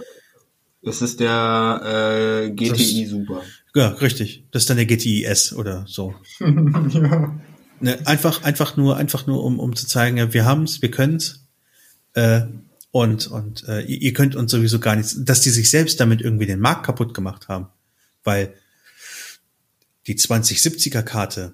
das 0.82 1.00
ist 1.00 1.20
der 1.20 2.42
äh, 2.44 2.50
GTI 2.50 3.06
Super. 3.06 3.42
Ja, 3.74 3.88
richtig. 3.88 4.44
Das 4.50 4.64
ist 4.64 4.70
dann 4.70 4.76
der 4.76 4.86
GTIS 4.86 5.52
oder 5.52 5.84
so. 5.86 6.14
ja. 6.40 7.40
Ne, 7.80 8.06
einfach, 8.06 8.42
einfach 8.42 8.76
nur, 8.76 8.96
einfach 8.96 9.26
nur, 9.26 9.42
um, 9.42 9.58
um 9.58 9.74
zu 9.74 9.86
zeigen, 9.86 10.18
ja, 10.18 10.32
wir 10.34 10.44
haben's, 10.44 10.82
wir 10.82 10.90
können's. 10.90 11.46
Äh, 12.14 12.42
und 12.90 13.28
und 13.28 13.66
äh, 13.68 13.82
ihr 13.82 14.12
könnt 14.12 14.34
uns 14.34 14.50
sowieso 14.50 14.80
gar 14.80 14.96
nichts, 14.96 15.16
dass 15.18 15.42
die 15.42 15.50
sich 15.50 15.70
selbst 15.70 16.00
damit 16.00 16.20
irgendwie 16.20 16.46
den 16.46 16.58
Markt 16.58 16.84
kaputt 16.84 17.14
gemacht 17.14 17.48
haben. 17.48 17.68
Weil 18.24 18.54
die 20.06 20.16
2070er 20.16 21.02
Karte, 21.02 21.52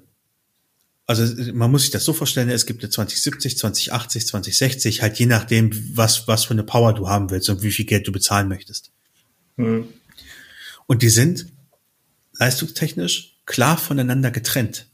also 1.07 1.53
man 1.53 1.71
muss 1.71 1.83
sich 1.83 1.91
das 1.91 2.05
so 2.05 2.15
vorstellen, 2.15 2.49
es 2.49 2.67
gibt 2.67 2.83
eine 2.83 2.91
2070, 2.91 3.59
2080, 3.59 4.27
2060, 4.27 5.03
halt 5.03 5.19
je 5.19 5.27
nachdem, 5.27 5.71
was, 5.95 6.27
was 6.27 6.47
für 6.47 6.55
eine 6.55 6.65
Power 6.65 6.95
du 6.95 7.09
haben 7.09 7.31
willst 7.31 7.51
und 7.51 7.63
wie 7.63 7.71
viel 7.71 7.85
Geld 7.85 8.09
du 8.09 8.13
bezahlen 8.13 8.49
möchtest. 8.49 8.91
Mhm. 9.57 9.89
Und 10.87 11.03
die 11.03 11.11
sind 11.11 11.47
leistungstechnisch 12.39 13.37
klar 13.47 13.79
voneinander 13.79 14.31
getrennt. 14.31 14.87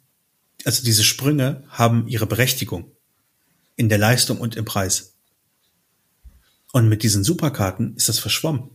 Also 0.64 0.84
diese 0.84 1.04
Sprünge 1.04 1.64
haben 1.68 2.06
ihre 2.08 2.26
Berechtigung 2.26 2.90
in 3.76 3.88
der 3.88 3.98
Leistung 3.98 4.38
und 4.38 4.56
im 4.56 4.64
Preis. 4.64 5.14
Und 6.72 6.88
mit 6.88 7.02
diesen 7.02 7.24
Superkarten 7.24 7.96
ist 7.96 8.08
das 8.08 8.18
verschwommen. 8.18 8.70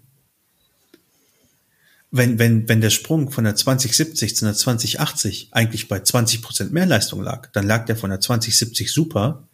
Wenn, 2.10 2.40
wenn, 2.40 2.70
wenn 2.70 2.82
der 2.82 2.90
Sprung 2.90 3.32
von 3.32 3.44
der 3.44 3.56
2070 3.56 4.36
zu 4.36 4.46
einer 4.46 4.56
2080 4.56 5.50
eigentlich 5.52 5.88
bei 5.88 6.00
20 6.00 6.42
Prozent 6.42 6.72
mehr 6.72 6.86
Leistung 6.86 7.22
lag, 7.22 7.52
dann 7.52 7.68
lag 7.68 7.86
der 7.86 7.98
von 7.98 8.10
der 8.10 8.22
2070 8.22 8.92
Super 8.92 9.48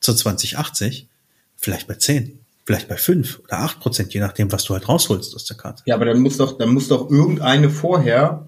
zur 0.00 0.16
2080 0.16 1.08
vielleicht 1.56 1.86
bei 1.86 1.94
10 1.94 2.37
vielleicht 2.68 2.88
bei 2.88 2.98
fünf 2.98 3.40
oder 3.44 3.60
acht 3.60 3.80
Prozent, 3.80 4.12
je 4.12 4.20
nachdem, 4.20 4.52
was 4.52 4.64
du 4.64 4.74
halt 4.74 4.86
rausholst 4.86 5.34
aus 5.34 5.46
der 5.46 5.56
Karte. 5.56 5.82
Ja, 5.86 5.94
aber 5.94 6.04
dann 6.04 6.20
muss 6.20 6.36
doch, 6.36 6.58
dann 6.58 6.68
muss 6.68 6.88
doch 6.88 7.10
irgendeine 7.10 7.70
vorher, 7.70 8.46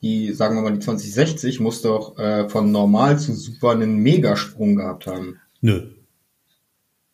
die, 0.00 0.32
sagen 0.32 0.54
wir 0.54 0.62
mal, 0.62 0.72
die 0.72 0.78
2060, 0.78 1.58
muss 1.58 1.82
doch 1.82 2.16
äh, 2.20 2.48
von 2.48 2.70
normal 2.70 3.18
zu 3.18 3.34
super 3.34 3.72
einen 3.72 3.96
Megasprung 3.96 4.76
gehabt 4.76 5.08
haben. 5.08 5.40
Nö. 5.60 5.90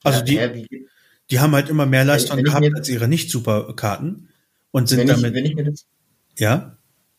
Also 0.02 0.18
ja, 0.18 0.48
die, 0.48 0.66
äh, 0.66 0.86
die 1.30 1.40
haben 1.40 1.54
halt 1.54 1.70
immer 1.70 1.86
mehr 1.86 2.04
Leistung 2.04 2.36
wenn, 2.36 2.44
wenn 2.44 2.60
gehabt 2.60 2.76
als 2.76 2.90
ihre 2.90 3.08
Nicht-Super-Karten 3.08 4.28
und 4.70 4.86
sind 4.86 4.98
wenn 4.98 5.06
damit. 5.06 5.24
Ich, 5.24 5.32
wenn 5.34 5.44
ich 5.46 5.54
mir 5.54 5.64
das, 5.64 5.86
ja? 6.38 6.76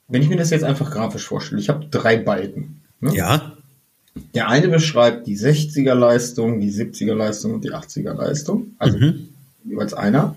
Wenn 0.08 0.22
ich 0.22 0.30
mir 0.30 0.38
das 0.38 0.52
jetzt 0.52 0.64
einfach 0.64 0.92
grafisch 0.92 1.26
vorstelle, 1.26 1.60
ich 1.60 1.70
habe 1.70 1.88
drei 1.88 2.18
Balken. 2.18 2.84
Ne? 3.00 3.16
Ja. 3.16 3.55
Der 4.34 4.48
eine 4.48 4.70
beschreibt 4.70 5.28
die 5.28 5.38
60er 5.38 5.94
Leistung, 5.94 6.60
die 6.60 6.72
70er 6.72 7.16
Leistung 7.16 7.56
und 7.56 7.64
die 7.64 7.74
80er 7.74 8.14
Leistung. 8.14 8.76
Also 8.80 8.98
mhm. 8.98 9.30
jeweils 9.64 9.94
einer. 9.94 10.36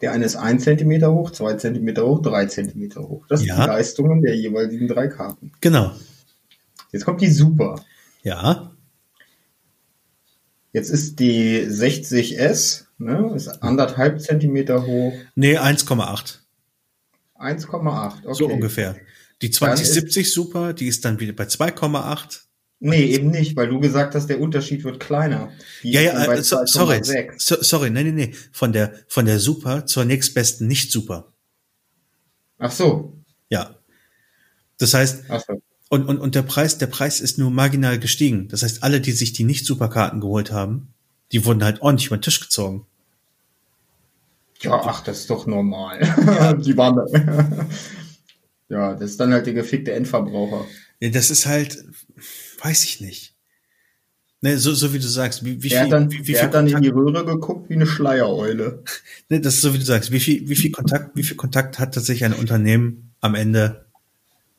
Der 0.00 0.12
eine 0.12 0.24
ist 0.24 0.36
ein 0.36 0.60
Zentimeter 0.60 1.12
hoch, 1.12 1.30
zwei 1.30 1.54
Zentimeter 1.54 2.06
hoch, 2.06 2.22
drei 2.22 2.46
Zentimeter 2.46 3.02
hoch. 3.02 3.24
Das 3.28 3.44
ja. 3.44 3.54
sind 3.54 3.64
die 3.64 3.68
Leistungen 3.68 4.22
der 4.22 4.36
jeweiligen 4.36 4.88
drei 4.88 5.08
Karten. 5.08 5.52
Genau. 5.60 5.92
Jetzt 6.92 7.04
kommt 7.04 7.20
die 7.20 7.30
Super. 7.30 7.82
Ja. 8.22 8.72
Jetzt 10.72 10.90
ist 10.90 11.18
die 11.20 11.62
60S, 11.62 12.84
ne, 12.98 13.32
ist 13.34 13.48
anderthalb 13.62 14.20
Zentimeter 14.20 14.86
hoch. 14.86 15.14
Nee, 15.34 15.58
1,8. 15.58 16.40
1,8, 17.38 18.24
okay. 18.24 18.34
So 18.34 18.46
ungefähr. 18.46 18.96
Die 19.42 19.50
2070 19.50 20.32
Super, 20.32 20.74
die 20.74 20.86
ist 20.86 21.04
dann 21.04 21.18
wieder 21.20 21.32
bei 21.32 21.44
2,8. 21.44 22.45
Nee, 22.78 23.04
eben 23.06 23.30
nicht, 23.30 23.56
weil 23.56 23.68
du 23.68 23.80
gesagt 23.80 24.14
hast, 24.14 24.26
der 24.26 24.40
Unterschied 24.40 24.84
wird 24.84 25.00
kleiner. 25.00 25.50
Die 25.82 25.92
ja, 25.92 26.02
ja, 26.02 26.32
äh, 26.32 26.42
so, 26.42 26.58
sorry, 26.66 27.00
so, 27.38 27.56
sorry, 27.62 27.88
nee, 27.90 28.04
nee, 28.04 28.12
nee, 28.12 28.34
von 28.52 28.72
der, 28.72 28.92
von 29.08 29.24
der 29.24 29.38
Super 29.38 29.86
zur 29.86 30.04
nächstbesten 30.04 30.66
nicht 30.66 30.92
Super. 30.92 31.32
Ach 32.58 32.70
so. 32.70 33.14
Ja. 33.48 33.76
Das 34.78 34.92
heißt, 34.92 35.24
Ach 35.28 35.42
so. 35.46 35.62
und, 35.88 36.06
und, 36.06 36.18
und 36.18 36.34
der 36.34 36.42
Preis, 36.42 36.76
der 36.76 36.86
Preis 36.86 37.20
ist 37.20 37.38
nur 37.38 37.50
marginal 37.50 37.98
gestiegen. 37.98 38.48
Das 38.48 38.62
heißt, 38.62 38.82
alle, 38.82 39.00
die 39.00 39.12
sich 39.12 39.32
die 39.32 39.44
nicht 39.44 39.64
Superkarten 39.64 40.20
geholt 40.20 40.52
haben, 40.52 40.92
die 41.32 41.44
wurden 41.46 41.64
halt 41.64 41.80
ordentlich 41.80 42.08
über 42.08 42.18
den 42.18 42.22
Tisch 42.22 42.40
gezogen. 42.40 42.86
Ja, 44.60 44.80
ach, 44.84 45.02
das 45.02 45.20
ist 45.20 45.30
doch 45.30 45.46
normal. 45.46 46.00
Ja. 46.02 46.52
die 46.54 46.76
waren 46.76 46.96
da. 46.96 47.66
ja, 48.68 48.94
das 48.94 49.12
ist 49.12 49.20
dann 49.20 49.32
halt 49.32 49.46
der 49.46 49.54
gefickte 49.54 49.92
Endverbraucher. 49.92 50.66
Ja, 51.00 51.10
das 51.10 51.30
ist 51.30 51.46
halt, 51.46 51.84
weiß 52.66 52.84
ich 52.84 53.00
nicht. 53.00 53.34
Ne, 54.42 54.58
so, 54.58 54.74
so 54.74 54.92
wie 54.92 54.98
du 54.98 55.08
sagst, 55.08 55.44
wie, 55.44 55.62
wie 55.62 55.68
der 55.68 55.84
viel, 55.84 55.86
hat 55.86 55.92
dann, 55.92 56.10
wie, 56.10 56.26
wie 56.26 56.32
der 56.32 56.42
hat 56.42 56.54
dann 56.54 56.66
in 56.66 56.82
die 56.82 56.88
Röhre 56.88 57.24
geguckt 57.24 57.70
wie 57.70 57.74
eine 57.74 57.86
Schleiereule. 57.86 58.82
Ne, 59.28 59.40
das 59.40 59.54
ist 59.54 59.62
so 59.62 59.72
wie 59.72 59.78
du 59.78 59.84
sagst, 59.84 60.12
wie 60.12 60.20
viel, 60.20 60.48
wie 60.48 60.56
viel 60.56 60.70
Kontakt, 60.70 61.16
wie 61.16 61.22
viel 61.22 61.36
Kontakt 61.36 61.78
hat 61.78 61.94
tatsächlich 61.94 62.24
ein 62.24 62.32
Unternehmen 62.32 63.14
am 63.20 63.34
Ende 63.34 63.86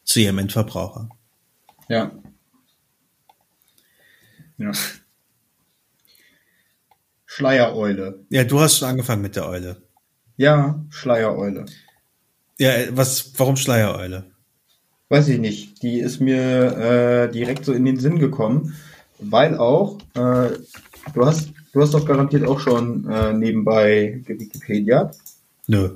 zu 0.03 0.19
ihrem 0.19 0.39
Endverbraucher? 0.39 1.09
Ja. 1.87 2.11
Ja. 4.57 4.71
Schleiereule. 7.25 8.25
Ja, 8.29 8.43
du 8.43 8.59
hast 8.59 8.79
schon 8.79 8.87
angefangen 8.87 9.21
mit 9.21 9.35
der 9.35 9.47
Eule. 9.47 9.83
Ja, 10.37 10.83
Schleiereule. 10.89 11.65
Ja, 12.57 12.71
was, 12.91 13.31
warum 13.37 13.57
Schleiereule? 13.57 14.31
Weiß 15.09 15.29
ich 15.29 15.39
nicht. 15.39 15.81
Die 15.83 15.99
ist 15.99 16.19
mir 16.19 17.27
äh, 17.27 17.31
direkt 17.31 17.63
so 17.63 17.71
in 17.71 17.85
den 17.85 17.97
Sinn 17.97 18.19
gekommen, 18.19 18.75
weil 19.19 19.55
auch, 19.57 19.99
äh, 20.15 20.49
du 21.13 21.25
hast, 21.25 21.53
du 21.71 21.81
hast 21.81 21.93
doch 21.93 22.05
garantiert 22.05 22.45
auch 22.45 22.59
schon 22.59 23.09
äh, 23.09 23.33
nebenbei 23.33 24.21
Wikipedia. 24.25 25.11
Nö. 25.67 25.91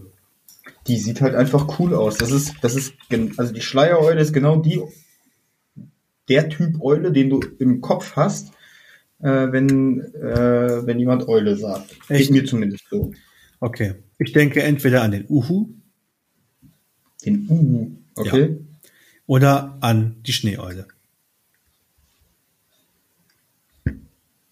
Die 0.88 0.97
sieht 0.97 1.22
halt 1.22 1.36
einfach 1.36 1.78
cool 1.80 1.93
aus. 1.93 2.18
Das 2.18 2.32
ist, 2.32 2.55
das 2.62 2.76
ist, 2.76 2.93
also 3.38 3.53
die 3.53 3.62
Schleiereule 3.62 4.22
ist 4.22 4.34
genau 4.34 4.57
die, 4.57 4.82
der 6.30 6.47
Typ 6.47 6.82
Eule, 6.82 7.12
den 7.12 7.30
du 7.30 7.41
im 7.59 7.82
Kopf 7.82 8.16
hast, 8.16 8.51
äh, 9.20 9.51
wenn, 9.51 9.99
äh, 10.16 10.86
wenn 10.86 10.99
jemand 10.99 11.28
Eule 11.28 11.57
sagt. 11.57 11.97
Echt? 12.07 12.28
Geht 12.28 12.32
mir 12.32 12.45
zumindest 12.45 12.86
so. 12.89 13.12
Okay. 13.59 13.95
Ich 14.18 14.32
denke 14.32 14.64
entweder 14.64 15.01
an 15.03 15.12
den 15.12 15.26
Uhu. 15.28 15.70
Den 17.26 17.47
Uhu, 17.49 17.91
okay. 18.16 18.49
Ja 18.49 18.71
oder 19.32 19.78
an 19.80 20.18
die 20.24 20.34
Schneeeule. 20.34 20.88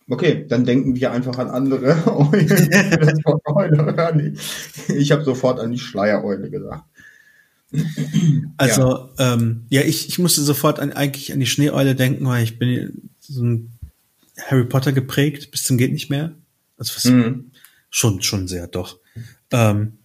Okay, 0.08 0.46
dann 0.48 0.64
denken 0.64 0.96
wir 0.96 1.12
einfach 1.12 1.38
an 1.38 1.50
andere 1.50 2.08
Eulen. 3.46 4.38
ich 4.88 5.12
habe 5.12 5.26
sofort 5.26 5.60
an 5.60 5.74
die 5.74 5.80
Schleiereule 5.80 6.50
gedacht. 6.50 6.86
Also, 8.56 9.10
ja, 9.18 9.34
ähm, 9.34 9.66
ja 9.68 9.82
ich, 9.82 10.08
ich 10.08 10.18
musste 10.18 10.42
sofort 10.44 10.80
an, 10.80 10.94
eigentlich 10.94 11.34
an 11.34 11.42
die 11.42 11.46
Schneeeule 11.46 11.94
denken, 11.94 12.26
weil 12.26 12.46
ich 12.46 12.58
bin 12.58 13.12
so 13.20 13.44
ein 13.44 13.74
Harry 14.46 14.64
Potter 14.64 14.94
geprägt, 14.94 15.52
bis 15.52 15.64
zum 15.64 15.78
geht 15.78 15.92
nicht 15.92 16.10
mehr. 16.10 16.32
Also 16.78 16.96
was, 16.96 17.04
mhm. 17.04 17.52
schon, 17.90 18.22
schon 18.22 18.48
sehr, 18.48 18.68
doch. 18.68 18.98
Ähm, 19.52 19.98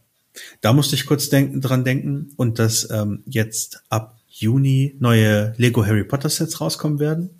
da 0.62 0.72
musste 0.72 0.96
ich 0.96 1.06
kurz 1.06 1.28
denken, 1.28 1.60
dran 1.60 1.84
denken 1.84 2.32
und 2.34 2.58
dass 2.58 2.90
ähm, 2.90 3.22
jetzt 3.26 3.84
ab 3.88 4.18
Juni 4.34 4.96
neue 4.98 5.54
Lego 5.58 5.86
Harry 5.86 6.02
Potter 6.02 6.28
Sets 6.28 6.60
rauskommen 6.60 6.98
werden? 6.98 7.30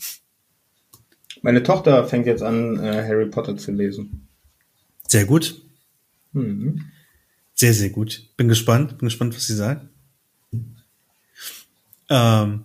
Meine 1.43 1.63
Tochter 1.65 2.07
fängt 2.07 2.27
jetzt 2.27 2.43
an, 2.43 2.79
äh, 2.79 3.03
Harry 3.03 3.27
Potter 3.27 3.57
zu 3.57 3.73
lesen. 3.73 4.29
Sehr 5.09 5.27
gut. 5.27 5.61
Mhm. 6.33 6.83
Sehr, 7.55 7.75
sehr 7.75 7.91
gut. 7.91 8.31
Bin 8.37 8.49
gespannt. 8.49 8.99
Bin 8.99 9.07
gespannt, 9.07 9.35
was 9.35 9.47
sie 9.47 9.57
sagt. 9.57 9.87
Ähm, 12.09 12.65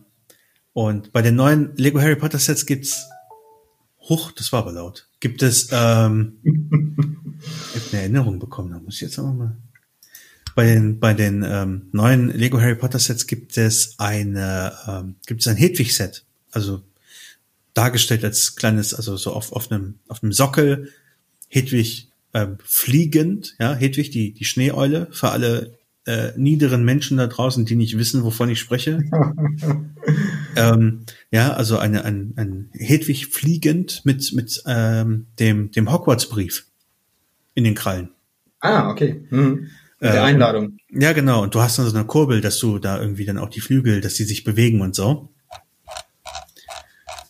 und 0.74 1.12
bei 1.12 1.24
den 1.24 1.36
neuen 1.36 1.76
Lego 1.76 2.00
Harry 2.00 2.16
Potter 2.16 2.40
Sets 2.40 2.66
gibt's 2.66 3.08
Huch, 4.08 4.32
das 4.32 4.52
war 4.54 4.60
aber 4.60 4.72
laut. 4.72 5.08
Gibt 5.20 5.42
es 5.42 5.70
ähm, 5.72 6.38
ich 6.44 7.82
hab 7.82 7.94
eine 7.94 8.02
Erinnerung 8.02 8.38
bekommen, 8.38 8.72
da 8.72 8.80
muss 8.80 8.96
ich 8.96 9.02
jetzt 9.02 9.18
aber 9.18 9.34
mal 9.34 9.58
bei 10.60 10.66
den, 10.66 11.00
bei 11.00 11.14
den 11.14 11.46
ähm, 11.48 11.84
neuen 11.94 12.28
Lego 12.38 12.60
Harry 12.60 12.76
Potter 12.76 13.00
Sets 13.00 13.28
gibt 13.28 13.58
es 13.58 13.98
eine, 13.98 14.74
ähm, 14.90 15.16
gibt 15.26 15.40
es 15.40 15.48
ein 15.48 15.56
Hedwig-Set. 15.56 16.26
Also 16.52 16.82
dargestellt 17.74 18.26
als 18.26 18.58
kleines, 18.58 18.94
also 18.94 19.16
so 19.16 19.32
auf, 19.32 19.54
auf 19.54 19.72
einem, 19.72 20.00
auf 20.10 20.22
einem 20.22 20.34
Sockel, 20.34 20.92
Hedwig 21.48 22.10
ähm, 22.34 22.58
fliegend, 22.62 23.56
ja, 23.58 23.74
Hedwig, 23.74 24.10
die, 24.10 24.34
die 24.34 24.44
Schneeeule, 24.44 25.08
für 25.12 25.30
alle 25.30 25.78
äh, 26.06 26.34
niederen 26.36 26.84
Menschen 26.84 27.16
da 27.16 27.28
draußen, 27.28 27.64
die 27.64 27.78
nicht 27.78 27.98
wissen, 27.98 28.26
wovon 28.26 28.50
ich 28.50 28.60
spreche. 28.60 29.02
ähm, 30.58 31.06
ja, 31.32 31.54
also 31.54 31.78
eine, 31.78 32.04
ein, 32.04 32.34
ein 32.36 32.70
Hedwig 32.74 33.28
fliegend 33.28 34.02
mit, 34.04 34.34
mit 34.34 34.62
ähm, 34.66 35.28
dem, 35.40 35.72
dem 35.72 35.90
Hogwarts-Brief 35.90 36.66
in 37.54 37.64
den 37.64 37.76
Krallen. 37.76 38.10
Ah, 38.60 38.90
okay. 38.90 39.26
Mhm. 39.30 39.70
Mit 40.00 40.14
der 40.14 40.22
äh, 40.22 40.26
Einladung. 40.26 40.78
ja, 40.90 41.12
genau. 41.14 41.44
Und 41.44 41.54
du 41.56 41.62
hast 41.62 41.78
dann 41.78 41.86
so 41.86 41.96
eine 41.96 42.06
Kurbel, 42.06 42.42
dass 42.42 42.58
du 42.60 42.80
da 42.80 43.02
irgendwie 43.02 43.26
dann 43.26 43.38
auch 43.38 43.50
die 43.50 43.60
Flügel, 43.60 44.00
dass 44.00 44.14
die 44.14 44.24
sich 44.24 44.44
bewegen 44.44 44.82
und 44.82 44.96
so. 44.96 45.30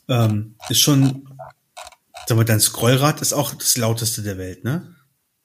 Ähm, 0.07 0.55
ist 0.69 0.79
schon, 0.79 1.27
sag 2.27 2.37
mal, 2.37 2.43
dein 2.43 2.59
Scrollrad 2.59 3.21
ist 3.21 3.33
auch 3.33 3.53
das 3.53 3.77
lauteste 3.77 4.21
der 4.21 4.37
Welt, 4.37 4.63
ne? 4.63 4.95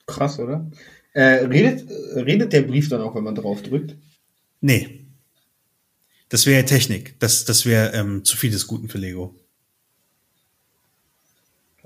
Krass, 0.07 0.39
oder? 0.39 0.71
Äh, 1.13 1.47
redet, 1.47 1.89
redet 2.15 2.53
der 2.53 2.63
Brief 2.63 2.89
dann 2.89 3.01
auch, 3.01 3.15
wenn 3.15 3.25
man 3.25 3.35
drauf 3.35 3.63
drückt? 3.63 3.97
Nee. 4.61 5.07
Das 6.29 6.47
wäre 6.47 6.65
Technik. 6.65 7.19
Das, 7.21 7.45
das 7.45 7.65
wäre 7.65 7.93
ähm, 7.93 8.25
zu 8.25 8.37
viel 8.37 8.51
des 8.51 8.67
Guten 8.67 8.89
für 8.89 8.99
Lego. 8.99 9.39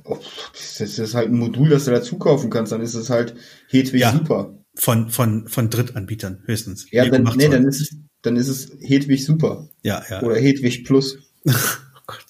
Oh, 0.04 0.18
das 0.52 0.80
ist 0.80 1.14
halt 1.14 1.28
ein 1.28 1.38
Modul, 1.38 1.68
das 1.68 1.84
du 1.84 1.90
dazu 1.90 2.18
kaufen 2.18 2.48
kannst. 2.48 2.72
Dann 2.72 2.80
ist 2.80 2.94
es 2.94 3.10
halt 3.10 3.34
Hedwig 3.68 4.00
ja, 4.00 4.12
super. 4.12 4.54
Von, 4.80 5.10
von, 5.10 5.48
von 5.48 5.70
Drittanbietern 5.70 6.42
höchstens. 6.44 6.86
Ja, 6.92 7.02
Lego 7.02 7.18
dann, 7.18 7.36
nee, 7.36 7.48
dann 7.48 7.66
ist 7.66 7.80
es, 7.80 7.96
dann 8.22 8.36
ist 8.36 8.46
es 8.46 8.70
Hedwig 8.80 9.24
super. 9.24 9.68
Ja, 9.82 10.04
ja. 10.08 10.22
Oder 10.22 10.36
Hedwig 10.36 10.84
Plus. 10.84 11.18
oh 11.46 11.52
Gott. 12.06 12.24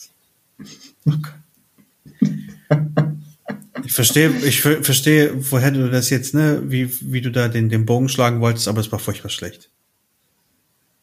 Oh 1.04 1.12
Gott. 1.22 1.34
Ich 3.84 3.92
verstehe, 3.92 4.30
ich 4.44 4.62
verstehe, 4.62 5.32
woher 5.50 5.70
du 5.70 5.90
das 5.90 6.08
jetzt, 6.08 6.32
ne, 6.34 6.62
wie, 6.64 6.90
wie 7.12 7.20
du 7.20 7.30
da 7.30 7.48
den, 7.48 7.68
den 7.68 7.84
Bogen 7.84 8.08
schlagen 8.08 8.40
wolltest, 8.40 8.66
aber 8.66 8.80
es 8.80 8.90
war 8.92 8.98
furchtbar 8.98 9.28
schlecht. 9.28 9.70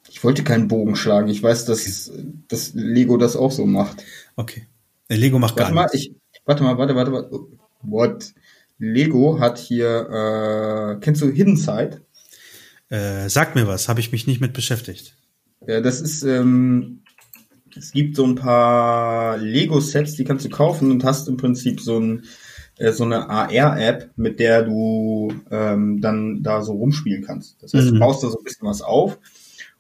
Ich 0.10 0.24
wollte 0.24 0.44
keinen 0.44 0.68
Bogen 0.68 0.96
schlagen. 0.96 1.28
Ich 1.28 1.44
weiß, 1.44 1.66
dass, 1.66 2.10
okay. 2.10 2.24
dass 2.48 2.74
Lego 2.74 3.18
das 3.18 3.36
auch 3.36 3.52
so 3.52 3.66
macht. 3.66 4.04
Okay. 4.36 4.68
Äh, 5.10 5.16
Lego 5.16 5.38
macht 5.40 5.58
warte 5.58 5.74
gar 5.74 5.76
mal, 5.76 5.90
nichts. 5.92 6.08
Ich, 6.08 6.42
warte 6.46 6.64
mal, 6.64 6.78
warte, 6.78 6.96
warte, 6.96 7.12
warte. 7.12 7.30
What? 7.82 8.34
Lego 8.78 9.40
hat 9.40 9.58
hier, 9.58 10.98
äh, 10.98 11.00
kennst 11.02 11.22
du 11.22 11.30
Hidden 11.30 11.58
Side? 11.58 12.02
Äh, 12.90 13.30
sag 13.30 13.56
mir 13.56 13.68
was, 13.68 13.90
habe 13.90 14.00
ich 14.00 14.12
mich 14.12 14.28
nicht 14.28 14.42
mit 14.42 14.54
beschäftigt. 14.54 15.16
Ja, 15.66 15.82
das 15.82 16.02
ist, 16.02 16.24
ähm, 16.24 17.02
es 17.76 17.92
gibt 17.92 18.16
so 18.16 18.26
ein 18.26 18.36
paar 18.36 19.38
Lego-Sets, 19.38 20.16
die 20.16 20.24
kannst 20.24 20.46
du 20.46 20.50
kaufen 20.50 20.92
und 20.92 21.04
hast 21.04 21.28
im 21.28 21.38
Prinzip 21.38 21.82
so 21.82 22.00
ein 22.00 22.24
äh, 22.78 22.92
so 22.92 23.06
eine 23.06 23.30
AR-App, 23.30 24.12
mit 24.18 24.40
der 24.40 24.64
du 24.64 25.34
ähm, 25.50 26.02
dann 26.02 26.44
da 26.44 26.62
so 26.62 26.74
rumspielen 26.74 27.24
kannst. 27.24 27.62
Das 27.62 27.74
heißt, 27.74 27.88
mhm. 27.88 27.94
du 27.94 28.00
baust 28.00 28.24
da 28.24 28.30
so 28.30 28.38
ein 28.38 28.44
bisschen 28.44 28.68
was 28.68 28.82
auf 28.82 29.18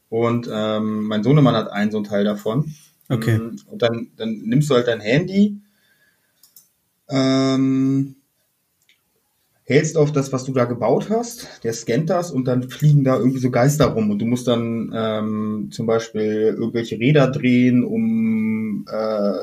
und 0.09 0.49
ähm, 0.51 1.05
mein 1.05 1.23
Sohnemann 1.23 1.55
hat 1.55 1.71
einen 1.71 1.91
so 1.91 1.97
einen 1.97 2.05
Teil 2.05 2.23
davon. 2.23 2.73
Okay. 3.09 3.37
Mm, 3.37 3.57
und 3.67 3.81
dann, 3.81 4.07
dann 4.15 4.31
nimmst 4.45 4.69
du 4.69 4.75
halt 4.75 4.87
dein 4.87 5.01
Handy, 5.01 5.57
ähm, 7.09 8.15
hältst 9.65 9.97
auf 9.97 10.11
das, 10.11 10.31
was 10.31 10.45
du 10.45 10.53
da 10.53 10.65
gebaut 10.65 11.09
hast, 11.09 11.47
der 11.63 11.73
scannt 11.73 12.09
das 12.09 12.31
und 12.31 12.45
dann 12.45 12.69
fliegen 12.69 13.03
da 13.03 13.17
irgendwie 13.17 13.39
so 13.39 13.49
Geister 13.49 13.87
rum 13.87 14.11
und 14.11 14.19
du 14.19 14.25
musst 14.25 14.47
dann 14.47 14.91
ähm, 14.95 15.69
zum 15.71 15.87
Beispiel 15.87 16.55
irgendwelche 16.57 16.99
Räder 16.99 17.27
drehen, 17.27 17.83
um 17.83 18.85
äh, 18.87 19.33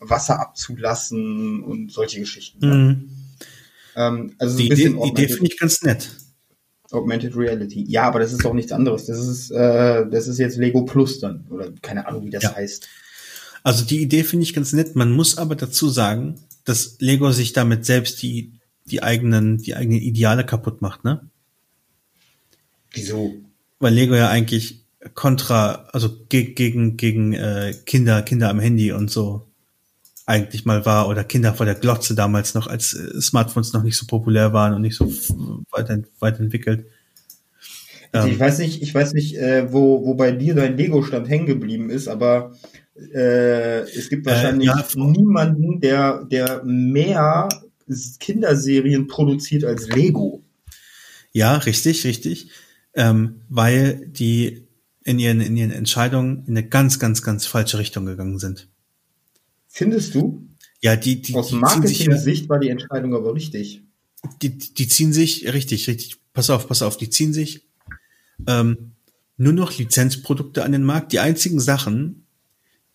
Wasser 0.00 0.40
abzulassen 0.40 1.62
und 1.62 1.92
solche 1.92 2.20
Geschichten. 2.20 2.66
Mhm. 2.66 3.10
Ähm, 3.94 4.34
also 4.38 4.56
so 4.56 4.58
die 4.58 4.72
Idee, 4.72 4.86
Idee 4.86 5.28
finde 5.28 5.50
ich 5.50 5.58
ganz 5.58 5.82
nett. 5.82 6.08
Augmented 6.90 7.36
Reality. 7.36 7.84
Ja, 7.86 8.04
aber 8.04 8.20
das 8.20 8.32
ist 8.32 8.42
doch 8.42 8.54
nichts 8.54 8.72
anderes. 8.72 9.04
Das 9.04 9.18
ist, 9.18 9.50
äh, 9.50 10.08
das 10.08 10.26
ist 10.26 10.38
jetzt 10.38 10.56
Lego 10.56 10.86
Plus 10.86 11.20
dann. 11.20 11.44
Oder 11.50 11.70
keine 11.82 12.06
Ahnung, 12.06 12.24
wie 12.24 12.30
das 12.30 12.44
ja. 12.44 12.54
heißt. 12.54 12.88
Also 13.62 13.84
die 13.84 14.00
Idee 14.00 14.24
finde 14.24 14.44
ich 14.44 14.54
ganz 14.54 14.72
nett. 14.72 14.96
Man 14.96 15.12
muss 15.12 15.36
aber 15.36 15.54
dazu 15.54 15.90
sagen, 15.90 16.36
dass 16.64 16.96
Lego 17.00 17.30
sich 17.32 17.52
damit 17.52 17.84
selbst 17.84 18.22
die, 18.22 18.52
die 18.90 19.02
eigenen, 19.02 19.58
die 19.58 19.76
eigenen 19.76 20.00
Ideale 20.00 20.44
kaputt 20.44 20.82
macht, 20.82 21.04
ne? 21.04 21.28
Wieso? 22.92 23.34
Weil 23.78 23.94
Lego 23.94 24.14
ja 24.14 24.28
eigentlich 24.28 24.84
kontra, 25.14 25.88
also 25.92 26.24
ge 26.28 26.52
gegen, 26.54 26.96
gegen 26.96 27.32
äh, 27.32 27.74
Kinder, 27.86 28.22
Kinder 28.22 28.48
am 28.48 28.60
Handy 28.60 28.92
und 28.92 29.10
so 29.10 29.46
eigentlich 30.26 30.66
mal 30.66 30.84
war 30.84 31.08
oder 31.08 31.24
Kinder 31.24 31.54
vor 31.54 31.64
der 31.64 31.74
Glotze 31.74 32.14
damals 32.14 32.54
noch, 32.54 32.66
als 32.66 32.92
äh, 32.92 33.20
Smartphones 33.20 33.72
noch 33.72 33.82
nicht 33.82 33.96
so 33.96 34.06
populär 34.06 34.52
waren 34.52 34.74
und 34.74 34.82
nicht 34.82 34.96
so 34.96 35.10
weit, 35.70 35.88
weit 36.18 36.40
entwickelt. 36.40 36.86
Also 38.12 38.28
ich 38.28 38.34
ähm, 38.34 38.40
weiß 38.40 38.58
nicht, 38.58 38.82
ich 38.82 38.94
weiß 38.94 39.14
nicht, 39.14 39.36
äh, 39.36 39.72
wo, 39.72 40.04
wo 40.04 40.14
bei 40.14 40.32
dir 40.32 40.54
dein 40.54 40.76
Lego-Stand 40.76 41.28
hängen 41.28 41.46
geblieben 41.46 41.88
ist, 41.90 42.08
aber 42.08 42.52
äh, 43.14 43.80
es 43.80 44.08
gibt 44.08 44.26
wahrscheinlich 44.26 44.68
äh, 44.68 44.72
ja, 44.72 45.04
niemanden, 45.06 45.80
der, 45.80 46.24
der 46.24 46.62
mehr 46.64 47.48
Kinderserien 48.18 49.06
produziert 49.06 49.64
als 49.64 49.88
Lego. 49.88 50.42
Ja, 51.32 51.56
richtig, 51.56 52.04
richtig. 52.04 52.50
Ähm, 52.94 53.42
weil 53.48 54.06
die 54.08 54.66
in 55.04 55.18
ihren, 55.18 55.40
in 55.40 55.56
ihren 55.56 55.70
Entscheidungen 55.70 56.44
in 56.46 56.56
eine 56.56 56.68
ganz, 56.68 56.98
ganz, 56.98 57.22
ganz 57.22 57.46
falsche 57.46 57.78
Richtung 57.78 58.06
gegangen 58.06 58.38
sind. 58.38 58.68
Findest 59.68 60.14
du? 60.14 60.46
Ja, 60.80 60.96
die, 60.96 61.22
die 61.22 61.34
aus 61.34 61.52
Marketing-Sicht 61.52 62.48
war 62.48 62.58
die 62.58 62.68
Entscheidung 62.68 63.14
aber 63.14 63.34
richtig. 63.34 63.82
Die, 64.42 64.58
die 64.58 64.88
ziehen 64.88 65.12
sich 65.12 65.52
richtig, 65.52 65.88
richtig. 65.88 66.16
Pass 66.32 66.50
auf, 66.50 66.68
pass 66.68 66.82
auf, 66.82 66.96
die 66.96 67.10
ziehen 67.10 67.32
sich 67.32 67.68
ähm, 68.46 68.92
nur 69.36 69.52
noch 69.52 69.76
Lizenzprodukte 69.76 70.64
an 70.64 70.72
den 70.72 70.84
Markt. 70.84 71.12
Die 71.12 71.20
einzigen 71.20 71.60
Sachen, 71.60 72.26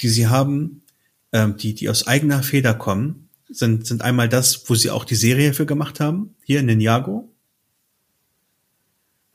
die 0.01 0.09
sie 0.09 0.27
haben, 0.27 0.83
ähm, 1.31 1.57
die 1.57 1.73
die 1.73 1.89
aus 1.89 2.07
eigener 2.07 2.43
Feder 2.43 2.73
kommen, 2.73 3.29
sind 3.55 3.87
sind 3.87 4.01
einmal 4.01 4.29
das, 4.29 4.69
wo 4.69 4.75
sie 4.75 4.89
auch 4.89 5.05
die 5.05 5.15
Serie 5.15 5.53
für 5.53 5.65
gemacht 5.65 5.99
haben, 5.99 6.35
hier 6.43 6.59
in 6.59 6.67
Ninjago. 6.67 7.29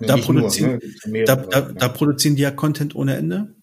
Ja, 0.00 0.08
da, 0.08 0.16
produzieren, 0.16 0.80
nur, 1.04 1.12
ne? 1.12 1.24
da, 1.24 1.36
da, 1.36 1.60
da 1.60 1.88
produzieren 1.88 2.36
die 2.36 2.42
ja 2.42 2.52
Content 2.52 2.94
ohne 2.94 3.16
Ende 3.16 3.54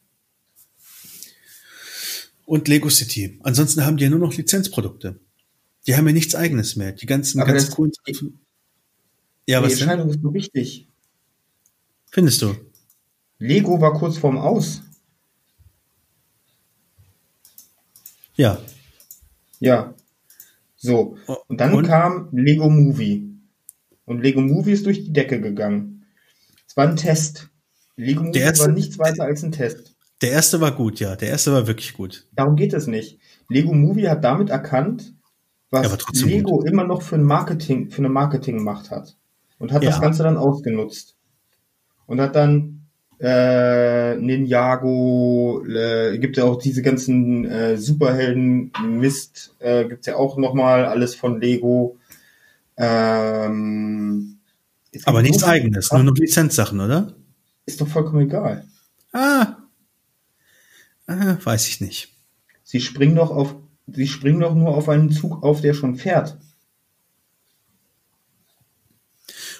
und 2.45 2.68
Lego 2.68 2.89
City. 2.89 3.39
Ansonsten 3.43 3.86
haben 3.86 3.97
die 3.97 4.03
ja 4.03 4.10
nur 4.10 4.20
noch 4.20 4.34
Lizenzprodukte. 4.34 5.20
Die 5.88 5.95
haben 5.95 6.08
ja 6.08 6.14
nichts 6.14 6.36
eigenes 6.36 6.76
mehr. 6.76 6.91
Die 6.91 7.06
ganzen, 7.06 7.39
Aber 7.41 7.51
ganz 7.51 7.72
coolen. 7.72 7.91
Ja, 9.47 9.60
die 9.60 9.66
was 9.66 9.74
Entscheidung 9.74 10.08
denn? 10.08 10.16
ist 10.16 10.24
so 10.24 10.34
wichtig. 10.34 10.88
Findest 12.12 12.41
du? 12.41 12.56
Lego 13.39 13.80
war 13.82 13.93
kurz 13.93 14.18
vorm 14.18 14.38
Aus. 14.38 14.82
Ja. 18.36 18.62
Ja. 19.60 19.93
So. 20.86 21.17
Und 21.47 21.59
dann 21.59 21.73
und? 21.73 21.88
kam 21.88 22.29
Lego 22.31 22.69
Movie. 22.69 23.29
Und 24.05 24.21
Lego 24.21 24.41
Movie 24.41 24.71
ist 24.71 24.86
durch 24.86 25.03
die 25.03 25.13
Decke 25.13 25.41
gegangen. 25.41 26.05
Es 26.67 26.77
war 26.77 26.88
ein 26.88 26.95
Test. 26.95 27.49
Lego 27.95 28.23
Movie 28.23 28.39
war 28.39 28.67
nichts 28.67 28.99
weiter 28.99 29.23
als 29.23 29.43
ein 29.43 29.51
Test. 29.51 29.95
Der 30.21 30.31
erste 30.31 30.61
war 30.61 30.71
gut, 30.71 30.99
ja. 30.99 31.15
Der 31.15 31.29
erste 31.29 31.51
war 31.51 31.67
wirklich 31.67 31.93
gut. 31.93 32.27
Darum 32.33 32.55
geht 32.55 32.73
es 32.73 32.88
nicht. 32.88 33.19
Lego 33.49 33.73
Movie 33.73 34.07
hat 34.07 34.23
damit 34.23 34.49
erkannt, 34.49 35.13
was 35.71 35.97
Lego 36.23 36.57
gut. 36.57 36.67
immer 36.67 36.86
noch 36.86 37.01
für 37.01 37.15
ein 37.15 37.23
Marketing, 37.23 37.89
für 37.89 37.99
eine 37.99 38.09
Marketingmacht 38.09 38.91
hat. 38.91 39.17
Und 39.57 39.71
hat 39.71 39.83
ja. 39.83 39.89
das 39.89 40.01
Ganze 40.01 40.24
dann 40.24 40.37
ausgenutzt. 40.37 41.16
Und 42.05 42.21
hat 42.21 42.36
dann 42.36 42.75
äh, 43.20 44.16
Ninjago, 44.16 45.63
äh, 45.67 46.17
gibt 46.17 46.37
ja 46.37 46.43
auch 46.46 46.58
diese 46.62 46.82
ganzen 46.82 47.46
äh, 47.46 47.78
Superhelden-Mist, 47.78 49.55
äh, 49.59 49.86
gibt's 49.86 50.08
ja 50.08 50.16
auch 50.16 50.37
nochmal 50.37 50.86
alles 50.86 51.16
von 51.16 51.39
Lego. 51.39 51.97
Ähm, 52.78 54.37
Aber 55.05 55.21
nichts 55.21 55.43
eigenes, 55.43 55.92
nur 55.92 56.04
noch 56.04 56.16
Lizenzsachen, 56.16 56.79
oder? 56.79 57.13
Ist 57.66 57.82
doch 57.82 57.87
vollkommen 57.87 58.21
egal. 58.21 58.66
Ah, 59.13 59.55
Ah, 61.08 61.37
weiß 61.43 61.67
ich 61.67 61.82
nicht. 61.82 62.09
Sie 62.63 62.82
springen 62.82 63.16
doch 63.16 63.29
auf, 63.29 63.55
sie 63.87 64.08
springen 64.08 64.39
doch 64.39 64.55
nur 64.55 64.75
auf 64.75 64.89
einen 64.89 65.12
Zug 65.12 65.43
auf, 65.43 65.62
der 65.62 65.74
schon 65.74 65.96
fährt. 65.96 66.37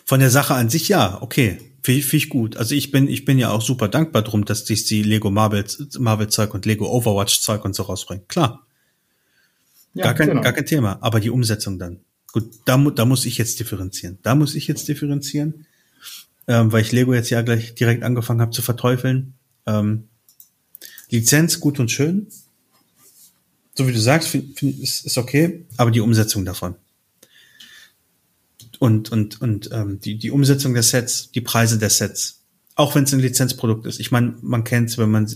Von 0.06 0.20
der 0.20 0.30
Sache 0.32 0.56
an 0.56 0.70
sich 0.70 0.88
ja, 0.88 1.22
okay. 1.22 1.60
Finde 1.86 2.02
find 2.02 2.24
ich 2.24 2.30
gut. 2.30 2.58
Also 2.58 2.74
ich 2.74 2.90
bin, 2.90 3.08
ich 3.08 3.26
bin 3.26 3.38
ja 3.38 3.52
auch 3.52 3.62
super 3.62 3.88
dankbar 3.88 4.24
drum, 4.24 4.44
dass 4.44 4.66
sich 4.66 4.86
die 4.86 5.04
Lego 5.04 5.30
Marvel, 5.30 5.64
Marvel 6.00 6.28
Zeug 6.30 6.56
und 6.56 6.66
Lego 6.66 6.90
Overwatch 6.90 7.42
Zeug 7.42 7.64
und 7.64 7.76
so 7.76 7.84
rausbringen. 7.84 8.28
Klar. 8.28 8.66
Ja, 9.94 10.06
gar, 10.06 10.16
kein, 10.16 10.30
genau. 10.30 10.42
gar 10.42 10.54
kein 10.54 10.66
Thema. 10.66 10.98
Aber 11.02 11.20
die 11.20 11.30
Umsetzung 11.30 11.78
dann. 11.78 12.00
Gut, 12.32 12.50
da, 12.66 12.78
da 12.78 13.06
muss 13.06 13.28
ich 13.28 13.38
jetzt 13.38 13.60
differenzieren. 13.60 14.18
Da 14.24 14.34
muss 14.34 14.56
ich 14.56 14.66
jetzt 14.66 14.88
differenzieren, 14.88 15.68
ähm, 16.48 16.72
weil 16.72 16.82
ich 16.82 16.92
Lego 16.92 17.14
jetzt 17.14 17.30
ja 17.30 17.44
gleich 17.44 17.76
direkt 17.76 18.02
angefangen 18.02 18.42
habe 18.42 18.50
zu 18.50 18.64
verteufeln. 18.64 19.36
Ähm, 19.68 20.06
Lizenz 21.12 21.60
gut 21.60 21.80
und 21.80 21.92
schön. 21.92 22.26
So 23.76 23.88
wie 23.88 23.94
du 23.94 24.00
sagst, 24.00 24.30
find, 24.30 24.58
find, 24.58 24.80
ist, 24.80 25.06
ist 25.06 25.20
okay, 25.20 25.68
aber 25.78 25.92
die 25.92 26.02
Umsetzung 26.02 26.46
davon. 26.46 26.74
Und, 28.86 29.12
und, 29.12 29.42
und 29.42 29.70
ähm, 29.72 30.00
die, 30.00 30.18
die 30.18 30.32
Umsetzung 30.32 30.74
der 30.74 30.84
Sets, 30.84 31.32
die 31.32 31.42
Preise 31.42 31.78
der 31.78 31.90
Sets. 31.90 32.42
Auch 32.76 32.96
wenn 32.96 33.06
es 33.06 33.14
ein 33.14 33.20
Lizenzprodukt 33.20 33.86
ist. 33.86 34.00
Ich 34.00 34.12
meine, 34.12 34.36
man 34.42 34.64
kennt 34.64 34.90
es, 34.90 34.98
wenn 34.98 35.10
man 35.10 35.32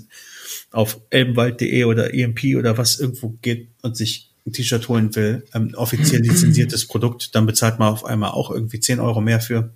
auf 0.72 1.00
elbenwald.de 1.10 1.84
oder 1.86 2.14
EMP 2.14 2.56
oder 2.58 2.78
was 2.78 3.00
irgendwo 3.00 3.30
geht 3.42 3.70
und 3.82 3.98
sich 3.98 4.30
ein 4.46 4.54
T-Shirt 4.54 4.88
holen 4.88 5.16
will, 5.16 5.46
ähm, 5.54 5.74
offiziell 5.76 6.22
lizenziertes 6.22 6.86
Produkt, 6.88 7.34
dann 7.34 7.46
bezahlt 7.46 7.80
man 7.80 7.92
auf 7.92 8.06
einmal 8.06 8.32
auch 8.32 8.52
irgendwie 8.52 8.80
10 8.80 9.00
Euro 9.00 9.22
mehr 9.22 9.40
für. 9.40 9.74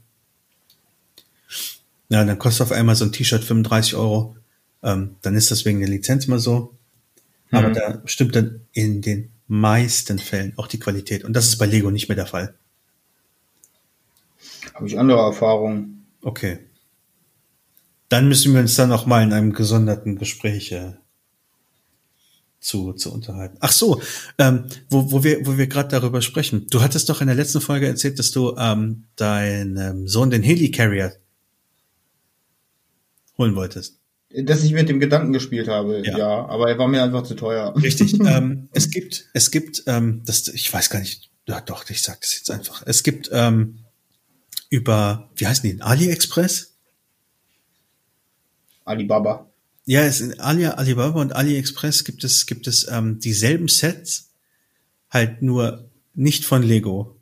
Ja, 2.10 2.24
dann 2.24 2.38
kostet 2.38 2.68
auf 2.68 2.72
einmal 2.72 2.95
so 2.95 3.06
ein 3.06 3.12
T-Shirt 3.12 3.44
35 3.44 3.95
Euro 3.95 4.36
ähm, 4.84 5.16
dann 5.22 5.36
ist 5.36 5.50
das 5.50 5.66
wegen 5.66 5.80
der 5.80 5.90
Lizenz 5.90 6.28
mal 6.28 6.40
so. 6.40 6.78
Mhm. 7.50 7.58
Aber 7.58 7.70
da 7.72 8.02
stimmt 8.06 8.36
dann 8.36 8.62
in 8.74 9.02
den 9.02 9.30
meisten 9.48 10.20
Fällen 10.20 10.54
auch 10.58 10.68
die 10.68 10.80
Qualität. 10.80 11.24
Und 11.24 11.34
das 11.34 11.48
ist 11.48 11.58
bei 11.58 11.66
Lego 11.66 11.90
nicht 11.90 12.10
mehr 12.10 12.16
der 12.16 12.28
Fall. 12.28 12.54
Habe 14.74 14.88
ich 14.88 14.98
andere 14.98 15.20
Erfahrungen. 15.20 16.06
Okay. 16.22 16.60
Dann 18.10 18.28
müssen 18.28 18.54
wir 18.54 18.62
uns 18.62 18.76
dann 18.76 18.90
noch 18.90 19.06
mal 19.06 19.24
in 19.24 19.34
einem 19.34 19.54
gesonderten 19.54 20.18
Gespräch 20.18 20.72
äh, 20.72 20.94
zu, 22.64 22.94
zu 22.94 23.14
unterhalten. 23.14 23.58
Ach 23.60 23.72
so, 23.72 24.02
ähm, 24.38 24.66
wo, 24.90 25.12
wo 25.12 25.24
wir, 25.24 25.45
wo 25.45 25.58
wir 25.58 25.68
gerade 25.68 25.90
darüber 25.90 26.22
sprechen. 26.22 26.68
Du 26.70 26.82
hattest 26.82 27.10
doch 27.10 27.22
in 27.22 27.28
der 27.28 27.36
letzten 27.36 27.62
Folge 27.62 27.88
erzählt, 27.88 28.18
dass 28.20 28.32
du 28.32 28.56
ähm, 28.58 29.06
deinem 29.16 30.08
Sohn 30.08 30.30
den 30.30 30.44
Helicarrier 30.44 31.14
holen 33.38 33.56
wolltest. 33.56 34.00
Dass 34.30 34.64
ich 34.64 34.74
mit 34.74 34.90
dem 34.90 35.00
Gedanken 35.00 35.34
gespielt 35.34 35.68
habe, 35.68 36.02
ja, 36.04 36.18
ja 36.18 36.45
aber 36.48 36.70
er 36.70 36.80
war 36.80 36.88
mir 36.88 37.04
einfach 37.04 37.24
zu 37.24 37.36
teuer. 37.36 37.76
Richtig. 37.76 38.20
ähm, 38.26 38.70
es 38.72 38.90
gibt, 38.90 39.30
es 39.34 39.52
gibt, 39.52 39.84
ähm, 39.86 40.22
das, 40.26 40.48
ich 40.48 40.74
weiß 40.74 40.90
gar 40.90 41.00
nicht, 41.00 41.30
ja 41.48 41.62
doch, 41.62 41.88
ich 41.90 42.02
sag 42.02 42.22
das 42.22 42.36
jetzt 42.36 42.50
einfach. 42.50 42.82
Es 42.86 43.04
gibt 43.04 43.30
ähm, 43.32 43.82
über, 44.74 45.30
wie 45.36 45.45
heißen 45.45 45.70
die, 45.70 45.82
AliExpress? 45.84 46.74
Alibaba. 48.86 49.48
Ja, 49.86 50.02
es 50.02 50.20
in 50.20 50.40
Ali, 50.40 50.66
Alibaba 50.66 51.22
und 51.22 51.36
AliExpress 51.36 52.04
gibt 52.04 52.24
es, 52.24 52.48
gibt 52.48 52.66
es 52.66 52.88
ähm, 52.90 53.20
dieselben 53.20 53.68
Sets, 53.68 54.32
halt 55.12 55.44
nur 55.44 55.91
nicht 56.16 56.44
von 56.44 56.64
Lego. 56.64 57.20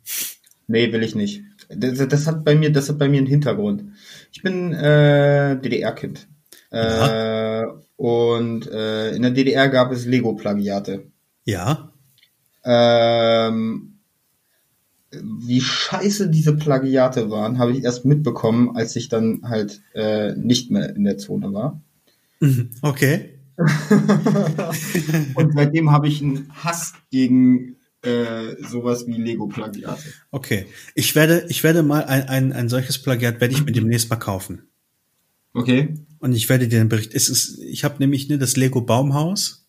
Nee, 0.68 0.94
will 0.94 1.04
ich 1.04 1.14
nicht. 1.14 1.44
Das, 1.68 2.08
das 2.08 2.26
hat 2.26 2.46
bei 2.46 2.56
mir, 2.56 2.72
das 2.72 2.88
hat 2.88 2.98
bei 2.98 3.10
mir 3.10 3.18
einen 3.18 3.28
Hintergrund. 3.28 3.84
Ich 4.32 4.42
bin 4.42 4.72
äh, 4.72 5.60
DDR-Kind. 5.60 6.30
Äh, 6.70 7.66
und 7.98 8.66
äh, 8.72 9.14
in 9.14 9.24
der 9.24 9.32
DDR 9.32 9.68
gab 9.68 9.92
es 9.92 10.06
Lego-Plagiate. 10.06 11.04
Ja. 11.44 11.92
Ähm, 12.64 13.91
wie 15.12 15.62
scheiße 15.62 16.30
diese 16.30 16.56
Plagiate 16.56 17.30
waren, 17.30 17.60
habe 17.60 17.74
ich 17.74 17.84
erst 17.84 18.06
mitbekommen, 18.06 18.76
als 18.76 18.96
ich 18.96 19.10
dann 19.10 19.42
halt 19.44 19.82
äh, 19.94 20.34
nicht 20.36 20.72
mehr 20.72 20.96
in 20.96 21.04
der 21.04 21.18
Zone 21.18 21.54
war. 21.54 21.82
Mhm. 22.40 22.72
Okay. 22.82 23.38
und 25.36 25.54
seitdem 25.54 25.92
habe 25.92 26.08
ich 26.08 26.22
einen 26.22 26.50
Hass 26.54 26.94
gegen 27.12 27.76
äh, 28.02 28.56
sowas 28.68 29.06
wie 29.06 29.14
Lego-Plagiate. 29.14 30.02
Okay. 30.32 30.66
Ich 30.96 31.16
werde, 31.16 31.46
ich 31.50 31.64
werde 31.64 31.84
mal 31.84 32.06
ein, 32.06 32.28
ein, 32.28 32.54
ein 32.54 32.70
solches 32.70 33.00
Plagiat 33.00 33.40
werde 33.42 33.54
ich 33.54 33.64
mir 33.64 33.72
demnächst 33.74 34.10
mal 34.10 34.16
kaufen. 34.16 34.64
Okay. 35.54 35.96
Und 36.20 36.34
ich 36.34 36.50
werde 36.50 36.68
dir 36.68 36.80
den 36.80 36.90
Bericht. 36.90 37.14
Es 37.14 37.30
ist, 37.30 37.60
ich 37.60 37.84
habe 37.84 37.96
nämlich 38.00 38.30
ne, 38.30 38.38
das 38.38 38.56
Lego 38.56 38.82
Baumhaus, 38.82 39.61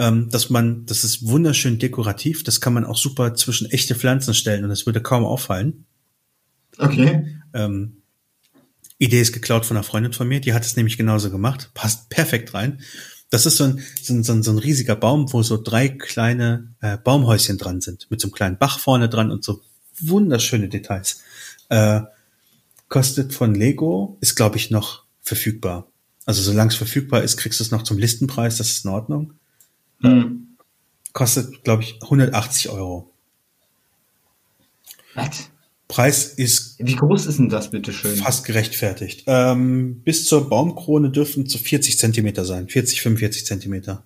ähm, 0.00 0.30
dass 0.30 0.48
man, 0.48 0.86
das 0.86 1.04
ist 1.04 1.26
wunderschön 1.26 1.78
dekorativ. 1.78 2.42
Das 2.42 2.62
kann 2.62 2.72
man 2.72 2.86
auch 2.86 2.96
super 2.96 3.34
zwischen 3.34 3.70
echte 3.70 3.94
Pflanzen 3.94 4.32
stellen 4.32 4.64
und 4.64 4.70
es 4.70 4.86
würde 4.86 5.02
kaum 5.02 5.26
auffallen. 5.26 5.84
Okay. 6.78 7.36
Ähm, 7.52 7.98
Idee 8.96 9.20
ist 9.20 9.32
geklaut 9.32 9.66
von 9.66 9.76
einer 9.76 9.84
Freundin 9.84 10.14
von 10.14 10.26
mir, 10.26 10.40
die 10.40 10.54
hat 10.54 10.64
es 10.64 10.74
nämlich 10.74 10.96
genauso 10.96 11.30
gemacht, 11.30 11.70
passt 11.74 12.08
perfekt 12.08 12.54
rein. 12.54 12.80
Das 13.28 13.44
ist 13.44 13.58
so 13.58 13.64
ein, 13.64 13.82
so 14.02 14.14
ein, 14.14 14.22
so 14.24 14.32
ein, 14.32 14.42
so 14.42 14.50
ein 14.52 14.58
riesiger 14.58 14.96
Baum, 14.96 15.30
wo 15.34 15.42
so 15.42 15.62
drei 15.62 15.90
kleine 15.90 16.74
äh, 16.80 16.96
Baumhäuschen 16.96 17.58
dran 17.58 17.82
sind, 17.82 18.10
mit 18.10 18.22
so 18.22 18.28
einem 18.28 18.32
kleinen 18.32 18.58
Bach 18.58 18.78
vorne 18.78 19.10
dran 19.10 19.30
und 19.30 19.44
so 19.44 19.60
wunderschöne 20.00 20.70
Details. 20.70 21.20
Äh, 21.68 22.00
kostet 22.88 23.34
von 23.34 23.54
Lego, 23.54 24.16
ist 24.22 24.34
glaube 24.34 24.56
ich 24.56 24.70
noch 24.70 25.04
verfügbar. 25.20 25.88
Also 26.24 26.40
solange 26.40 26.70
es 26.70 26.76
verfügbar 26.76 27.22
ist, 27.22 27.36
kriegst 27.36 27.60
du 27.60 27.64
es 27.64 27.70
noch 27.70 27.82
zum 27.82 27.98
Listenpreis, 27.98 28.56
das 28.56 28.70
ist 28.70 28.86
in 28.86 28.90
Ordnung. 28.90 29.34
Hm. 30.00 30.56
Kostet, 31.12 31.64
glaube 31.64 31.82
ich, 31.82 31.98
180 32.02 32.70
Euro. 32.70 33.10
Was? 35.14 35.50
Preis 35.88 36.26
ist. 36.34 36.76
Wie 36.78 36.94
groß 36.94 37.26
ist 37.26 37.40
denn 37.40 37.48
das, 37.48 37.70
bitteschön? 37.70 38.14
Fast 38.16 38.44
gerechtfertigt. 38.44 39.24
Ähm, 39.26 40.02
bis 40.04 40.24
zur 40.24 40.48
Baumkrone 40.48 41.10
dürfen 41.10 41.46
zu 41.46 41.58
40 41.58 41.98
Zentimeter 41.98 42.44
sein. 42.44 42.68
40, 42.68 43.02
45 43.02 43.44
Zentimeter. 43.44 44.04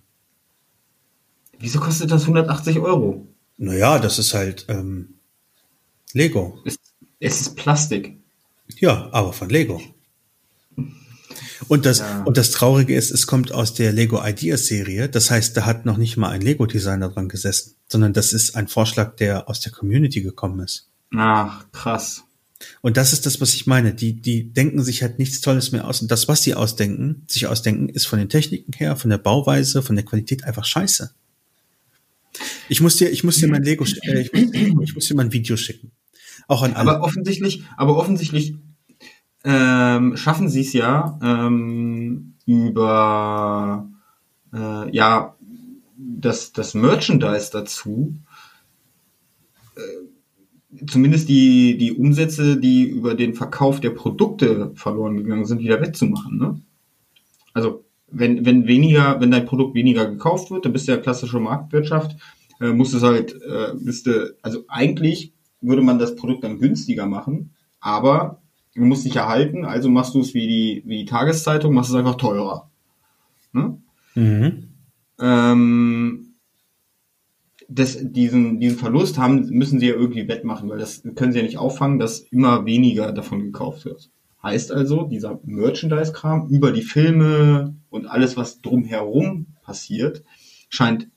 Wieso 1.59 1.81
kostet 1.81 2.11
das 2.11 2.23
180 2.23 2.79
Euro? 2.79 3.27
Naja, 3.59 3.99
das 3.99 4.19
ist 4.19 4.33
halt 4.33 4.65
ähm, 4.69 5.15
Lego. 6.15 6.59
Es, 6.65 6.77
es 7.21 7.41
ist 7.43 7.57
Plastik. 7.57 8.17
Ja, 8.79 9.11
aber 9.13 9.33
von 9.33 9.51
Lego. 9.51 9.83
Und 11.69 11.87
das, 11.87 12.01
ja. 12.01 12.23
und 12.25 12.37
das 12.37 12.51
Traurige 12.51 12.95
ist, 12.95 13.11
es 13.11 13.27
kommt 13.27 13.53
aus 13.53 13.75
der 13.75 13.93
Lego 13.93 14.21
Ideas 14.25 14.67
Serie. 14.67 15.09
Das 15.09 15.31
heißt, 15.31 15.57
da 15.57 15.67
hat 15.67 15.87
noch 15.87 15.97
nicht 15.97 16.17
mal 16.17 16.31
ein 16.31 16.41
Lego 16.41 16.67
Designer 16.67 17.09
dran 17.09 17.29
gesessen, 17.29 17.75
sondern 17.89 18.13
das 18.13 18.33
ist 18.33 18.57
ein 18.57 18.69
Vorschlag, 18.69 19.17
der 19.17 19.49
aus 19.49 19.61
der 19.61 19.73
Community 19.73 20.23
gekommen 20.23 20.61
ist. 20.61 20.91
Ach, 21.15 21.65
krass. 21.73 22.25
Und 22.81 22.97
das 22.97 23.13
ist 23.13 23.27
das, 23.27 23.41
was 23.41 23.55
ich 23.55 23.67
meine. 23.67 23.95
Die, 23.95 24.21
die 24.21 24.53
denken 24.53 24.83
sich 24.83 25.03
halt 25.03 25.19
nichts 25.19 25.41
Tolles 25.41 25.73
mehr 25.73 25.87
aus. 25.87 26.01
Und 26.03 26.11
das, 26.11 26.29
was 26.29 26.43
sie 26.43 26.55
ausdenken, 26.55 27.25
sich 27.29 27.47
ausdenken, 27.47 27.89
ist 27.89 28.07
von 28.07 28.19
den 28.19 28.29
Techniken 28.29 28.73
her, 28.73 28.97
von 28.97 29.11
der 29.11 29.19
Bauweise, 29.19 29.83
von 29.83 29.97
der 29.97 30.05
Qualität 30.05 30.45
einfach 30.45 30.65
scheiße. 30.65 31.11
Ich 32.69 32.81
muss 32.81 32.97
dir, 32.97 33.11
ich 33.11 33.23
muss 33.23 33.37
dir 33.37 33.49
mein 33.49 33.63
Lego, 33.63 33.85
äh, 33.85 34.21
ich, 34.21 34.33
muss, 34.33 34.53
ich 34.83 34.95
muss 34.95 35.07
dir 35.07 35.15
mal 35.15 35.27
ein 35.27 35.33
Video 35.33 35.57
schicken. 35.57 35.93
Auch 36.49 36.63
an 36.63 36.75
alle. 36.75 36.91
Aber 36.91 37.05
offensichtlich, 37.05 37.63
aber 37.77 37.97
offensichtlich 37.97 38.55
ähm, 39.45 40.17
schaffen 40.17 40.49
sie 40.49 40.63
es 40.63 40.73
ja 40.73 41.19
ähm, 41.23 42.35
über 42.47 43.89
äh, 44.53 44.91
ja 44.97 45.37
das, 45.97 46.53
das 46.53 46.75
Merchandise 46.75 47.51
dazu, 47.53 48.15
äh, 49.77 50.87
zumindest 50.87 51.29
die, 51.29 51.77
die 51.79 51.93
Umsätze, 51.93 52.57
die 52.57 52.85
über 52.85 53.15
den 53.15 53.35
Verkauf 53.35 53.81
der 53.81 53.91
Produkte 53.91 54.73
verloren 54.75 55.17
gegangen 55.17 55.45
sind, 55.45 55.61
wieder 55.61 55.81
wettzumachen. 55.81 56.39
Ne? 56.39 56.61
Also 57.53 57.85
wenn, 58.11 58.45
wenn 58.47 58.67
weniger, 58.67 59.21
wenn 59.21 59.31
dein 59.31 59.47
Produkt 59.47 59.75
weniger 59.75 60.07
gekauft 60.07 60.51
wird, 60.51 60.65
dann 60.65 60.73
bist 60.73 60.89
du 60.89 60.93
ja 60.93 60.99
klassische 60.99 61.39
Marktwirtschaft, 61.41 62.17
äh, 62.61 62.73
musst 62.73 62.95
du 62.95 63.01
halt, 63.01 63.35
äh, 63.35 63.75
bist 63.75 64.07
du, 64.07 64.35
also 64.43 64.65
eigentlich 64.69 65.33
würde 65.61 65.83
man 65.83 65.99
das 65.99 66.17
Produkt 66.17 66.45
dann 66.45 66.59
günstiger 66.59 67.07
machen, 67.07 67.55
aber 67.81 68.43
du 68.75 68.85
musst 68.85 69.05
dich 69.05 69.17
erhalten, 69.17 69.65
also 69.65 69.89
machst 69.89 70.15
du 70.15 70.21
es 70.21 70.35
wie 70.35 70.47
die, 70.47 70.83
wie 70.87 70.99
die 70.99 71.05
Tageszeitung, 71.05 71.75
machst 71.75 71.91
es 71.91 71.97
einfach 71.97 72.17
teurer. 72.17 72.71
Ne? 73.53 73.79
Mhm. 74.15 74.69
Ähm, 75.21 76.35
das, 77.69 77.99
diesen, 78.01 78.61
diesen 78.61 78.79
Verlust 78.79 79.19
haben, 79.19 79.49
müssen 79.51 79.81
sie 79.81 79.89
ja 79.89 79.95
irgendwie 79.95 80.29
wettmachen, 80.29 80.69
weil 80.69 80.79
das 80.79 81.03
können 81.15 81.33
sie 81.33 81.39
ja 81.39 81.45
nicht 81.45 81.59
auffangen, 81.59 81.99
dass 81.99 82.21
immer 82.21 82.67
weniger 82.67 83.13
davon 83.13 83.41
gekauft 83.41 83.85
wird. 83.85 84.11
Heißt 84.43 84.73
also, 84.73 85.05
dieser 85.05 85.41
Merchandise-Kram 85.45 86.49
über 86.49 86.71
die 86.73 86.83
Filme 86.83 87.75
und 87.89 88.07
alles, 88.07 88.37
was 88.37 88.61
drumherum 88.61 89.47
passiert, 89.63 90.23
scheint 90.69 91.09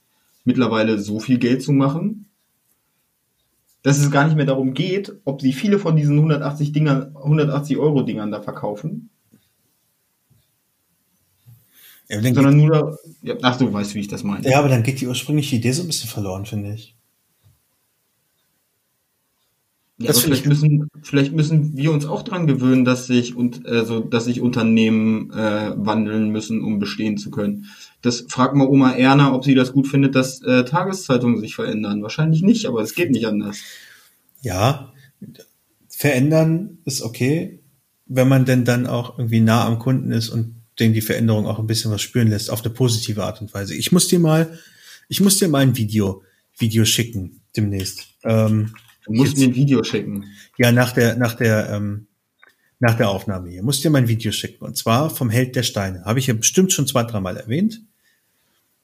mittlerweile 0.45 0.97
so 0.99 1.19
viel 1.19 1.37
Geld 1.37 1.61
zu 1.61 1.73
machen, 1.73 2.26
dass 3.87 3.99
es 3.99 4.11
gar 4.11 4.25
nicht 4.25 4.35
mehr 4.35 4.45
darum 4.45 4.73
geht, 4.73 5.13
ob 5.23 5.41
sie 5.41 5.53
viele 5.53 5.79
von 5.79 5.95
diesen 5.95 6.17
180 6.17 6.73
Dingern, 6.73 7.15
180 7.15 7.77
Euro 7.77 8.01
Dingern 8.01 8.31
da 8.31 8.41
verkaufen. 8.41 9.09
Ja, 12.09 12.21
sondern 12.21 12.57
nur, 12.57 12.99
ja, 13.21 13.35
ach 13.41 13.55
du 13.57 13.71
weißt, 13.71 13.95
wie 13.95 14.01
ich 14.01 14.09
das 14.09 14.23
meine. 14.23 14.45
Ja, 14.45 14.59
aber 14.59 14.67
dann 14.67 14.83
geht 14.83 14.99
die 14.99 15.07
ursprüngliche 15.07 15.55
Idee 15.55 15.71
so 15.71 15.83
ein 15.83 15.87
bisschen 15.87 16.09
verloren, 16.09 16.45
finde 16.45 16.73
ich. 16.73 16.97
Ja, 19.99 20.07
das 20.07 20.19
vielleicht 20.19 20.45
müssen, 20.45 20.89
vielleicht 21.01 21.31
müssen 21.31 21.77
wir 21.77 21.93
uns 21.93 22.05
auch 22.05 22.23
dran 22.23 22.45
gewöhnen, 22.45 22.83
dass 22.83 23.07
sich 23.07 23.37
und 23.37 23.65
also, 23.65 24.01
dass 24.01 24.25
sich 24.25 24.41
Unternehmen 24.41 25.31
äh, 25.31 25.71
wandeln 25.77 26.29
müssen, 26.29 26.61
um 26.61 26.79
bestehen 26.79 27.17
zu 27.17 27.31
können. 27.31 27.67
Das 28.07 28.25
fragt 28.29 28.55
mal 28.55 28.67
Oma 28.67 28.93
Erna, 28.93 29.33
ob 29.33 29.43
sie 29.43 29.55
das 29.55 29.73
gut 29.73 29.87
findet, 29.87 30.15
dass 30.15 30.41
äh, 30.41 30.65
Tageszeitungen 30.65 31.39
sich 31.39 31.55
verändern. 31.55 32.01
Wahrscheinlich 32.01 32.41
nicht, 32.41 32.65
aber 32.65 32.81
es 32.81 32.95
geht 32.95 33.11
nicht 33.11 33.27
anders. 33.27 33.59
Ja, 34.41 34.93
verändern 35.89 36.79
ist 36.85 37.01
okay, 37.01 37.59
wenn 38.05 38.27
man 38.27 38.45
denn 38.45 38.65
dann 38.65 38.87
auch 38.87 39.17
irgendwie 39.19 39.41
nah 39.41 39.65
am 39.65 39.79
Kunden 39.79 40.11
ist 40.11 40.29
und 40.29 40.55
den 40.79 40.93
die 40.93 41.01
Veränderung 41.01 41.47
auch 41.47 41.59
ein 41.59 41.67
bisschen 41.67 41.91
was 41.91 42.01
spüren 42.01 42.29
lässt, 42.29 42.49
auf 42.49 42.63
eine 42.63 42.73
positive 42.73 43.23
Art 43.23 43.41
und 43.41 43.53
Weise. 43.53 43.75
Ich 43.75 43.91
muss 43.91 44.07
dir 44.07 44.19
mal, 44.19 44.57
ich 45.09 45.21
muss 45.21 45.37
dir 45.37 45.47
mal 45.47 45.59
ein 45.59 45.75
Video, 45.75 46.23
Video 46.57 46.85
schicken 46.85 47.41
demnächst. 47.55 48.07
Ähm, 48.23 48.73
Du 49.07 49.13
musst 49.13 49.37
mir 49.37 49.47
ein 49.47 49.55
Video 49.55 49.83
schicken. 49.83 50.25
Ja, 50.57 50.71
nach 50.71 50.91
der, 50.91 51.15
nach 51.15 51.33
der, 51.33 51.69
ähm, 51.69 52.07
nach 52.79 52.95
der 52.95 53.09
Aufnahme 53.09 53.49
hier. 53.49 53.63
Musst 53.63 53.83
dir 53.83 53.89
mein 53.89 54.07
Video 54.07 54.31
schicken. 54.31 54.65
Und 54.65 54.77
zwar 54.77 55.09
vom 55.09 55.29
Held 55.29 55.55
der 55.55 55.63
Steine. 55.63 56.03
Habe 56.03 56.19
ich 56.19 56.27
ja 56.27 56.33
bestimmt 56.33 56.73
schon 56.73 56.87
zwei, 56.87 57.03
dreimal 57.03 57.37
erwähnt. 57.37 57.81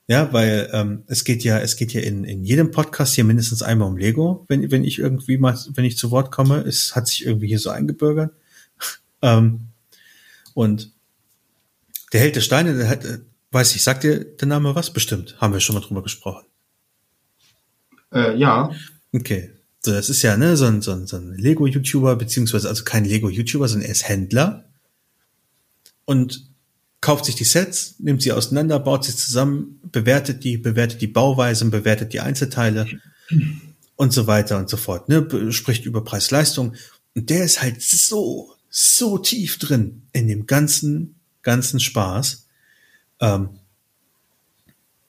Ja, 0.08 0.34
weil 0.34 0.70
ähm, 0.74 1.04
es 1.08 1.24
geht 1.24 1.44
ja, 1.44 1.60
es 1.60 1.78
geht 1.78 1.94
ja 1.94 2.02
in, 2.02 2.26
in 2.26 2.44
jedem 2.44 2.72
Podcast 2.72 3.16
hier 3.16 3.24
mindestens 3.24 3.62
einmal 3.62 3.88
um 3.88 3.98
Lego, 3.98 4.46
wenn, 4.50 4.70
wenn 4.70 4.84
ich 4.84 5.00
irgendwie 5.00 5.38
mal, 5.38 5.58
wenn 5.76 5.86
ich 5.86 5.98
zu 5.98 6.12
Wort 6.12 6.30
komme. 6.32 6.60
Es 6.60 6.96
hat 6.96 7.08
sich 7.08 7.26
irgendwie 7.26 7.48
hier 7.48 7.60
so 7.60 7.70
eingebürgert. 7.70 8.34
ähm, 9.22 9.70
und 10.54 10.92
der 12.12 12.20
Held 12.20 12.36
der 12.36 12.42
Steine, 12.42 12.76
der 12.78 12.90
hat, 12.90 13.06
äh, 13.06 13.20
weiß 13.52 13.76
ich, 13.76 13.84
sagt 13.84 14.04
dir 14.04 14.26
der 14.26 14.48
Name 14.48 14.76
was? 14.76 14.92
Bestimmt. 14.92 15.38
Haben 15.40 15.54
wir 15.54 15.62
schon 15.62 15.76
mal 15.76 15.82
drüber 15.82 16.04
gesprochen. 16.04 16.46
Äh, 18.12 18.38
ja. 18.38 18.72
Okay. 19.14 19.52
So, 19.80 19.92
das 19.92 20.10
ist 20.10 20.22
ja 20.22 20.36
ne, 20.36 20.58
so 20.58 20.66
ein, 20.66 20.82
so 20.82 20.92
ein, 20.92 21.08
so 21.08 21.18
ein 21.18 21.34
Lego-YouTuber, 21.34 22.16
beziehungsweise 22.18 22.68
also 22.68 22.84
kein 22.84 23.06
Lego-YouTuber, 23.06 23.68
sondern 23.68 23.88
er 23.88 23.94
ist 23.94 24.08
Händler. 24.08 24.66
und 26.06 26.53
kauft 27.04 27.26
sich 27.26 27.36
die 27.36 27.44
Sets, 27.44 27.96
nimmt 28.00 28.22
sie 28.22 28.32
auseinander, 28.32 28.80
baut 28.80 29.04
sie 29.04 29.14
zusammen, 29.14 29.82
bewertet 29.92 30.46
die, 30.46 30.58
bewertet 30.58 31.02
die 31.02 31.08
Bauweisen, 31.08 31.70
bewertet 31.70 32.14
die 32.14 32.22
Einzelteile 32.22 32.88
und 33.98 34.14
so 34.14 34.26
weiter 34.26 34.58
und 34.58 34.70
so 34.70 34.78
fort. 34.78 35.10
Ne? 35.10 35.52
Spricht 35.52 35.86
über 35.86 36.06
Preis-Leistung. 36.06 36.76
Und 37.14 37.30
der 37.30 37.44
ist 37.44 37.62
halt 37.62 37.82
so, 37.82 38.56
so 38.70 39.18
tief 39.18 39.60
drin 39.60 40.04
in 40.14 40.30
dem 40.30 40.46
ganzen, 40.46 41.16
ganzen 41.42 41.82
Spaß. 41.82 42.48
Ähm, 43.20 43.50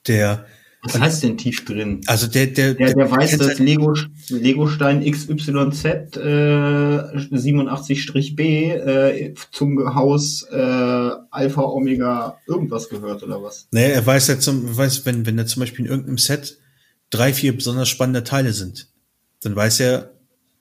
der 0.05 0.45
was 0.85 0.99
heißt 0.99 1.23
denn 1.23 1.37
tief 1.37 1.65
drin? 1.65 2.01
Also 2.05 2.27
der, 2.27 2.47
der, 2.47 2.75
der, 2.75 2.93
der 2.93 3.11
weiß, 3.11 3.37
dass 3.37 3.59
Lego, 3.59 3.93
Lego-Stein 4.29 5.03
XYZ 5.09 5.85
äh, 5.85 6.19
87-B 7.29 8.71
äh, 8.71 9.33
zum 9.51 9.95
Haus 9.95 10.43
äh, 10.51 10.55
Alpha 10.55 11.61
Omega 11.61 12.37
irgendwas 12.47 12.89
gehört 12.89 13.23
oder 13.23 13.41
was? 13.41 13.67
Nee, 13.71 13.91
er 13.91 14.05
weiß 14.05 14.27
ja 14.27 14.39
zum, 14.39 14.77
weiß, 14.77 15.05
wenn, 15.05 15.25
wenn 15.25 15.37
da 15.37 15.45
zum 15.45 15.61
Beispiel 15.61 15.85
in 15.85 15.91
irgendeinem 15.91 16.17
Set 16.17 16.57
drei, 17.09 17.33
vier 17.33 17.55
besonders 17.55 17.89
spannende 17.89 18.23
Teile 18.23 18.53
sind, 18.53 18.87
dann 19.41 19.55
weiß 19.55 19.79
er, 19.79 20.11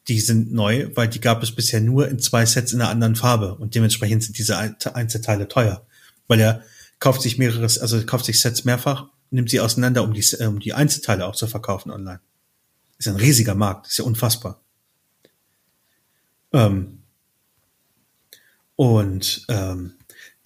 die 0.09 0.21
sind 0.21 0.53
neu, 0.53 0.89
weil 0.95 1.09
die 1.09 1.21
gab 1.21 1.43
es 1.43 1.53
bisher 1.53 1.81
nur 1.81 2.09
in 2.09 2.19
zwei 2.19 2.45
Sets 2.45 2.73
in 2.73 2.81
einer 2.81 2.91
anderen 2.91 3.17
Farbe 3.17 3.55
und 3.55 3.75
dementsprechend 3.75 4.23
sind 4.23 4.39
diese 4.39 4.59
Einzelteile 4.59 5.49
teuer, 5.49 5.87
weil 6.29 6.41
er 6.41 6.63
kauft 6.99 7.23
sich 7.23 7.39
mehreres, 7.39 7.79
also 7.79 8.05
kauft 8.05 8.27
sich 8.27 8.41
Sets 8.41 8.65
mehrfach 8.65 9.09
nimmt 9.31 9.51
sie 9.51 9.61
auseinander, 9.61 10.03
um 10.03 10.13
die, 10.13 10.25
um 10.41 10.61
die 10.61 10.75
Einzelteile 10.75 11.27
auch 11.27 11.37
zu 11.37 11.47
verkaufen 11.47 11.91
online. 11.91 12.21
Ist 12.99 13.09
ein 13.09 13.17
riesiger 13.17 13.55
Markt, 13.55 13.89
ist 13.89 13.99
ja 13.99 14.05
unfassbar. 14.05 14.61
Ähm, 16.53 17.03
und 18.77 19.45
ähm, 19.49 19.95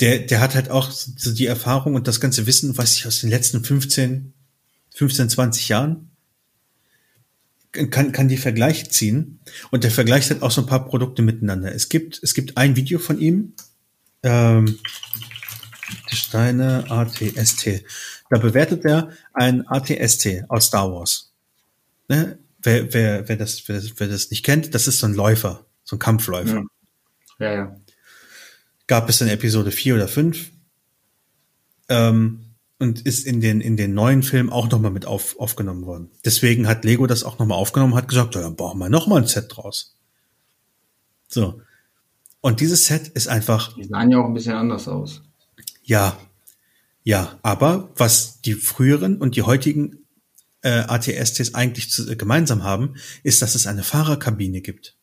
der, 0.00 0.20
der 0.20 0.40
hat 0.40 0.54
halt 0.54 0.70
auch 0.70 0.90
so 0.90 1.32
die 1.32 1.46
Erfahrung 1.46 1.94
und 1.94 2.08
das 2.08 2.20
ganze 2.20 2.46
Wissen, 2.46 2.78
was 2.78 2.94
ich 2.94 3.06
aus 3.06 3.20
den 3.20 3.30
letzten 3.30 3.64
15, 3.64 4.32
15, 4.94 5.30
20 5.30 5.68
Jahren 5.68 6.10
kann, 7.72 8.12
kann 8.12 8.28
die 8.28 8.36
Vergleiche 8.36 8.88
ziehen. 8.88 9.40
Und 9.70 9.84
der 9.84 9.90
vergleicht 9.90 10.30
halt 10.30 10.42
auch 10.42 10.50
so 10.50 10.62
ein 10.62 10.66
paar 10.66 10.88
Produkte 10.88 11.22
miteinander. 11.22 11.74
Es 11.74 11.88
gibt, 11.88 12.20
es 12.22 12.34
gibt 12.34 12.56
ein 12.56 12.76
Video 12.76 12.98
von 12.98 13.18
ihm, 13.18 13.54
ähm, 14.22 14.78
Steine 16.12 16.90
ATST. 16.90 17.84
Da 18.30 18.38
bewertet 18.38 18.84
er 18.84 19.10
ein 19.32 19.66
ATST 19.66 20.44
aus 20.48 20.66
Star 20.66 20.92
Wars. 20.92 21.32
Ne? 22.08 22.38
Wer, 22.62 22.92
wer, 22.92 23.28
wer, 23.28 23.36
das, 23.36 23.66
wer, 23.68 23.76
das, 23.76 23.92
wer 23.96 24.08
das 24.08 24.30
nicht 24.30 24.44
kennt, 24.44 24.74
das 24.74 24.86
ist 24.86 24.98
so 24.98 25.06
ein 25.06 25.14
Läufer, 25.14 25.64
so 25.84 25.96
ein 25.96 25.98
Kampfläufer. 25.98 26.64
Ja, 27.38 27.52
ja. 27.52 27.76
Gab 28.86 29.08
es 29.08 29.20
in 29.20 29.28
Episode 29.28 29.70
4 29.70 29.94
oder 29.94 30.08
5. 30.08 30.50
Ähm, 31.88 32.44
und 32.80 33.00
ist 33.00 33.26
in 33.26 33.40
den, 33.40 33.60
in 33.60 33.76
den 33.76 33.92
neuen 33.92 34.22
Filmen 34.22 34.50
auch 34.50 34.70
nochmal 34.70 34.92
mit 34.92 35.04
auf, 35.04 35.38
aufgenommen 35.38 35.84
worden. 35.84 36.10
Deswegen 36.24 36.68
hat 36.68 36.84
Lego 36.84 37.06
das 37.06 37.24
auch 37.24 37.38
nochmal 37.38 37.58
aufgenommen 37.58 37.94
hat 37.94 38.08
gesagt, 38.08 38.34
ja, 38.34 38.40
dann 38.40 38.56
brauchen 38.56 38.78
wir 38.78 38.88
nochmal 38.88 39.22
ein 39.22 39.26
Set 39.26 39.46
draus. 39.48 39.96
So. 41.26 41.60
Und 42.40 42.60
dieses 42.60 42.86
Set 42.86 43.08
ist 43.08 43.26
einfach. 43.26 43.74
Die 43.74 43.84
sahen 43.84 44.10
ja 44.10 44.18
auch 44.18 44.26
ein 44.26 44.34
bisschen 44.34 44.54
anders 44.54 44.86
aus. 44.86 45.22
Ja, 45.82 46.16
ja, 47.08 47.38
aber 47.40 47.90
was 47.96 48.42
die 48.42 48.52
früheren 48.52 49.16
und 49.16 49.34
die 49.34 49.40
heutigen 49.40 50.04
äh, 50.60 50.80
ATSTs 50.80 51.54
eigentlich 51.54 51.90
zu, 51.90 52.06
äh, 52.06 52.16
gemeinsam 52.16 52.64
haben, 52.64 52.96
ist, 53.22 53.40
dass 53.40 53.54
es 53.54 53.66
eine 53.66 53.82
Fahrerkabine 53.82 54.60
gibt. 54.60 54.94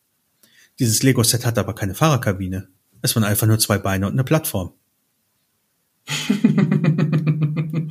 Dieses 0.78 1.02
Lego-Set 1.02 1.44
hat 1.44 1.58
aber 1.58 1.74
keine 1.74 1.96
Fahrerkabine. 1.96 2.68
Es 3.02 3.16
waren 3.16 3.24
einfach 3.24 3.48
nur 3.48 3.58
zwei 3.58 3.78
Beine 3.78 4.06
und 4.06 4.12
eine 4.12 4.22
Plattform. 4.22 4.72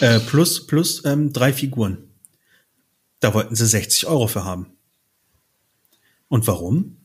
äh, 0.00 0.20
plus 0.20 0.66
plus 0.66 1.04
ähm, 1.04 1.30
drei 1.34 1.52
Figuren. 1.52 1.98
Da 3.18 3.34
wollten 3.34 3.56
sie 3.56 3.66
60 3.66 4.06
Euro 4.06 4.26
für 4.26 4.46
haben. 4.46 4.68
Und 6.28 6.46
warum? 6.46 6.96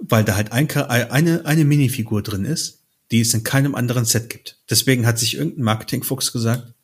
Weil 0.00 0.22
da 0.22 0.36
halt 0.36 0.52
ein, 0.52 0.70
eine, 0.70 1.46
eine 1.46 1.64
Minifigur 1.64 2.22
drin 2.22 2.44
ist, 2.44 2.75
die 3.10 3.20
es 3.20 3.34
in 3.34 3.44
keinem 3.44 3.74
anderen 3.74 4.04
Set 4.04 4.30
gibt. 4.30 4.58
Deswegen 4.68 5.06
hat 5.06 5.18
sich 5.18 5.36
irgendein 5.36 5.64
Marketingfuchs 5.64 6.32
gesagt. 6.32 6.74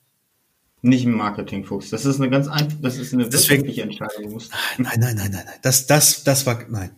Nicht 0.82 1.06
ein 1.06 1.12
Marketingfuchs. 1.12 1.90
Das 1.90 2.04
ist 2.04 2.20
eine 2.20 2.28
ganz 2.28 2.48
einfach, 2.48 2.78
das 2.80 2.98
ist 2.98 3.12
eine 3.12 3.28
Deswegen, 3.28 3.66
Entscheidung. 3.66 4.40
Nein, 4.78 4.98
nein, 4.98 5.16
nein, 5.16 5.30
nein, 5.30 5.44
nein. 5.46 5.58
Das, 5.62 5.86
das, 5.86 6.24
das 6.24 6.44
war, 6.44 6.66
nein. 6.68 6.90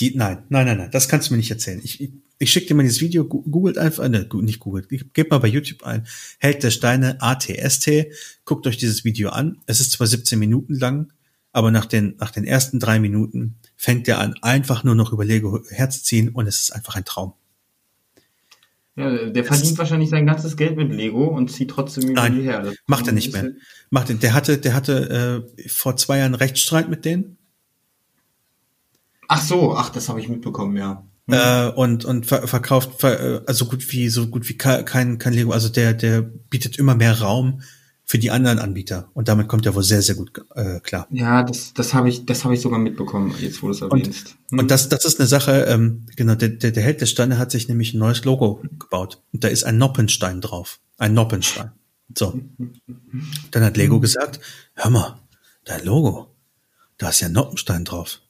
Die, 0.00 0.16
nein, 0.16 0.44
nein, 0.48 0.66
nein, 0.66 0.76
nein. 0.78 0.90
Das 0.90 1.08
kannst 1.08 1.28
du 1.28 1.34
mir 1.34 1.38
nicht 1.38 1.50
erzählen. 1.50 1.80
Ich, 1.84 2.00
ich, 2.00 2.10
ich 2.38 2.50
schicke 2.50 2.66
dir 2.66 2.74
mal 2.74 2.82
dieses 2.82 3.00
Video, 3.00 3.24
googelt 3.24 3.78
einfach, 3.78 4.08
ne, 4.08 4.28
nicht 4.32 4.58
googelt, 4.58 4.88
gebt 4.88 5.30
mal 5.30 5.38
bei 5.38 5.46
YouTube 5.46 5.84
ein, 5.84 6.06
Held 6.38 6.64
der 6.64 6.72
Steine 6.72 7.22
ATST, 7.22 8.06
guckt 8.44 8.66
euch 8.66 8.76
dieses 8.76 9.04
Video 9.04 9.30
an. 9.30 9.58
Es 9.66 9.78
ist 9.78 9.92
zwar 9.92 10.08
17 10.08 10.40
Minuten 10.40 10.74
lang, 10.74 11.12
aber 11.52 11.70
nach 11.70 11.86
den, 11.86 12.16
nach 12.18 12.32
den 12.32 12.44
ersten 12.44 12.80
drei 12.80 12.98
Minuten 12.98 13.58
fängt 13.76 14.08
er 14.08 14.18
an, 14.18 14.34
einfach 14.42 14.82
nur 14.82 14.96
noch 14.96 15.12
über 15.12 15.24
Lego 15.24 15.62
herzuziehen 15.68 16.30
und 16.30 16.48
es 16.48 16.62
ist 16.62 16.72
einfach 16.72 16.96
ein 16.96 17.04
Traum. 17.04 17.34
Ja, 18.94 19.30
der 19.30 19.44
verdient 19.44 19.78
wahrscheinlich 19.78 20.10
sein 20.10 20.26
ganzes 20.26 20.56
Geld 20.56 20.76
mit 20.76 20.92
Lego 20.92 21.24
und 21.24 21.50
zieht 21.50 21.70
trotzdem 21.70 22.10
über 22.10 22.20
Nein, 22.20 22.34
die 22.34 22.42
her. 22.42 22.60
Das 22.62 22.74
macht 22.86 23.06
er 23.06 23.14
nicht 23.14 23.32
mehr. 23.32 23.52
Macht 23.88 24.10
er, 24.10 24.16
der 24.16 24.34
hatte, 24.34 24.58
der 24.58 24.74
hatte 24.74 25.46
äh, 25.58 25.68
vor 25.68 25.96
zwei 25.96 26.18
Jahren 26.18 26.34
Rechtsstreit 26.34 26.90
mit 26.90 27.06
denen. 27.06 27.38
Ach 29.28 29.40
so, 29.40 29.74
ach, 29.74 29.88
das 29.88 30.10
habe 30.10 30.20
ich 30.20 30.28
mitbekommen, 30.28 30.76
ja. 30.76 31.06
Hm. 31.26 31.34
Äh, 31.34 31.68
und 31.74 32.04
und 32.04 32.26
ver 32.26 32.46
verkauft 32.46 33.00
ver 33.00 33.44
also 33.46 33.66
gut 33.66 33.90
wie 33.92 34.08
so 34.08 34.26
gut 34.26 34.48
wie 34.48 34.58
kein 34.58 34.84
kein 34.84 35.32
Lego. 35.32 35.52
Also 35.52 35.68
der 35.68 35.94
der 35.94 36.20
bietet 36.20 36.78
immer 36.78 36.94
mehr 36.94 37.20
Raum 37.20 37.62
für 38.04 38.18
die 38.18 38.30
anderen 38.30 38.58
Anbieter. 38.58 39.10
Und 39.14 39.28
damit 39.28 39.48
kommt 39.48 39.64
er 39.66 39.74
wohl 39.74 39.82
sehr, 39.82 40.02
sehr 40.02 40.14
gut 40.14 40.32
äh, 40.54 40.80
klar. 40.80 41.06
Ja, 41.10 41.42
das, 41.42 41.72
das 41.72 41.94
habe 41.94 42.08
ich, 42.08 42.26
das 42.26 42.44
habe 42.44 42.54
ich 42.54 42.60
sogar 42.60 42.78
mitbekommen, 42.78 43.34
jetzt 43.40 43.62
wo 43.62 43.68
du 43.68 43.72
es 43.72 43.80
erwähnst. 43.80 44.36
Und, 44.50 44.50
hm. 44.50 44.58
und 44.60 44.70
das, 44.70 44.88
das 44.88 45.04
ist 45.04 45.18
eine 45.18 45.26
Sache, 45.26 45.64
ähm, 45.68 46.06
genau, 46.16 46.34
der, 46.34 46.50
der, 46.50 46.72
der 46.72 46.82
Held 46.82 47.00
der 47.00 47.06
Steine 47.06 47.38
hat 47.38 47.50
sich 47.50 47.68
nämlich 47.68 47.94
ein 47.94 47.98
neues 47.98 48.24
Logo 48.24 48.62
gebaut. 48.78 49.22
Und 49.32 49.44
da 49.44 49.48
ist 49.48 49.64
ein 49.64 49.78
Noppenstein 49.78 50.40
drauf. 50.40 50.80
Ein 50.98 51.14
Noppenstein. 51.14 51.72
So. 52.16 52.38
Dann 53.50 53.64
hat 53.64 53.76
Lego 53.76 54.00
gesagt, 54.00 54.40
hör 54.74 54.90
mal, 54.90 55.20
dein 55.64 55.84
Logo, 55.84 56.34
da 56.98 57.08
ist 57.08 57.20
ja 57.20 57.28
ein 57.28 57.32
Noppenstein 57.32 57.84
drauf. 57.84 58.20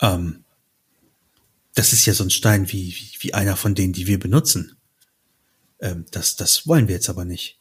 Ähm, 0.00 0.44
das 1.74 1.92
ist 1.92 2.06
ja 2.06 2.14
so 2.14 2.24
ein 2.24 2.30
Stein 2.30 2.72
wie, 2.72 2.94
wie, 2.94 3.10
wie 3.20 3.34
einer 3.34 3.56
von 3.56 3.74
denen, 3.74 3.92
die 3.92 4.06
wir 4.06 4.18
benutzen. 4.18 4.76
Ähm, 5.80 6.06
das, 6.10 6.36
das 6.36 6.66
wollen 6.66 6.88
wir 6.88 6.94
jetzt 6.94 7.10
aber 7.10 7.24
nicht. 7.24 7.55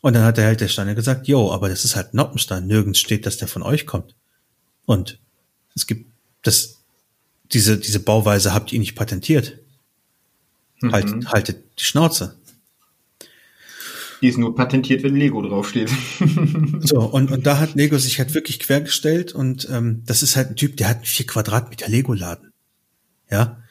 Und 0.00 0.14
dann 0.14 0.24
hat 0.24 0.36
der 0.36 0.44
Held 0.44 0.60
der 0.60 0.68
Steine 0.68 0.94
gesagt, 0.94 1.26
jo, 1.26 1.52
aber 1.52 1.68
das 1.68 1.84
ist 1.84 1.96
halt 1.96 2.14
Noppenstein. 2.14 2.66
Nirgends 2.66 3.00
steht, 3.00 3.26
dass 3.26 3.36
der 3.36 3.48
von 3.48 3.62
euch 3.62 3.86
kommt. 3.86 4.14
Und 4.86 5.18
es 5.74 5.86
gibt 5.86 6.10
das, 6.42 6.82
diese, 7.52 7.78
diese 7.78 8.00
Bauweise 8.00 8.54
habt 8.54 8.72
ihr 8.72 8.78
nicht 8.78 8.94
patentiert. 8.94 9.58
Mhm. 10.80 10.92
Haltet, 10.92 11.26
haltet 11.32 11.64
die 11.78 11.84
Schnauze. 11.84 12.36
Die 14.20 14.28
ist 14.28 14.38
nur 14.38 14.54
patentiert, 14.54 15.02
wenn 15.04 15.14
Lego 15.14 15.42
draufsteht. 15.42 15.90
so, 16.80 17.00
und, 17.00 17.30
und 17.30 17.46
da 17.46 17.58
hat 17.58 17.74
Lego 17.74 17.98
sich 17.98 18.18
halt 18.18 18.34
wirklich 18.34 18.58
quergestellt 18.58 19.32
und 19.32 19.68
ähm, 19.70 20.02
das 20.06 20.22
ist 20.22 20.36
halt 20.36 20.50
ein 20.50 20.56
Typ, 20.56 20.76
der 20.76 20.88
hat 20.88 20.96
einen 20.96 21.06
vier 21.06 21.26
Quadratmeter 21.26 21.88
Lego-Laden. 21.88 22.52
Ja. 23.30 23.62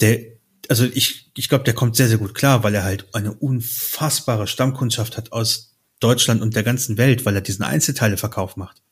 Der, 0.00 0.35
also 0.68 0.84
ich, 0.84 1.30
ich 1.36 1.48
glaube, 1.48 1.64
der 1.64 1.74
kommt 1.74 1.96
sehr, 1.96 2.08
sehr 2.08 2.18
gut 2.18 2.34
klar, 2.34 2.62
weil 2.62 2.74
er 2.74 2.84
halt 2.84 3.06
eine 3.14 3.32
unfassbare 3.32 4.46
Stammkundschaft 4.46 5.16
hat 5.16 5.32
aus 5.32 5.76
Deutschland 6.00 6.42
und 6.42 6.54
der 6.56 6.62
ganzen 6.62 6.98
Welt, 6.98 7.24
weil 7.24 7.34
er 7.34 7.40
diesen 7.40 7.64
Einzelteileverkauf 7.64 8.56
macht. 8.56 8.82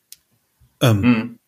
Ähm, 0.81 1.01
mhm. 1.01 1.39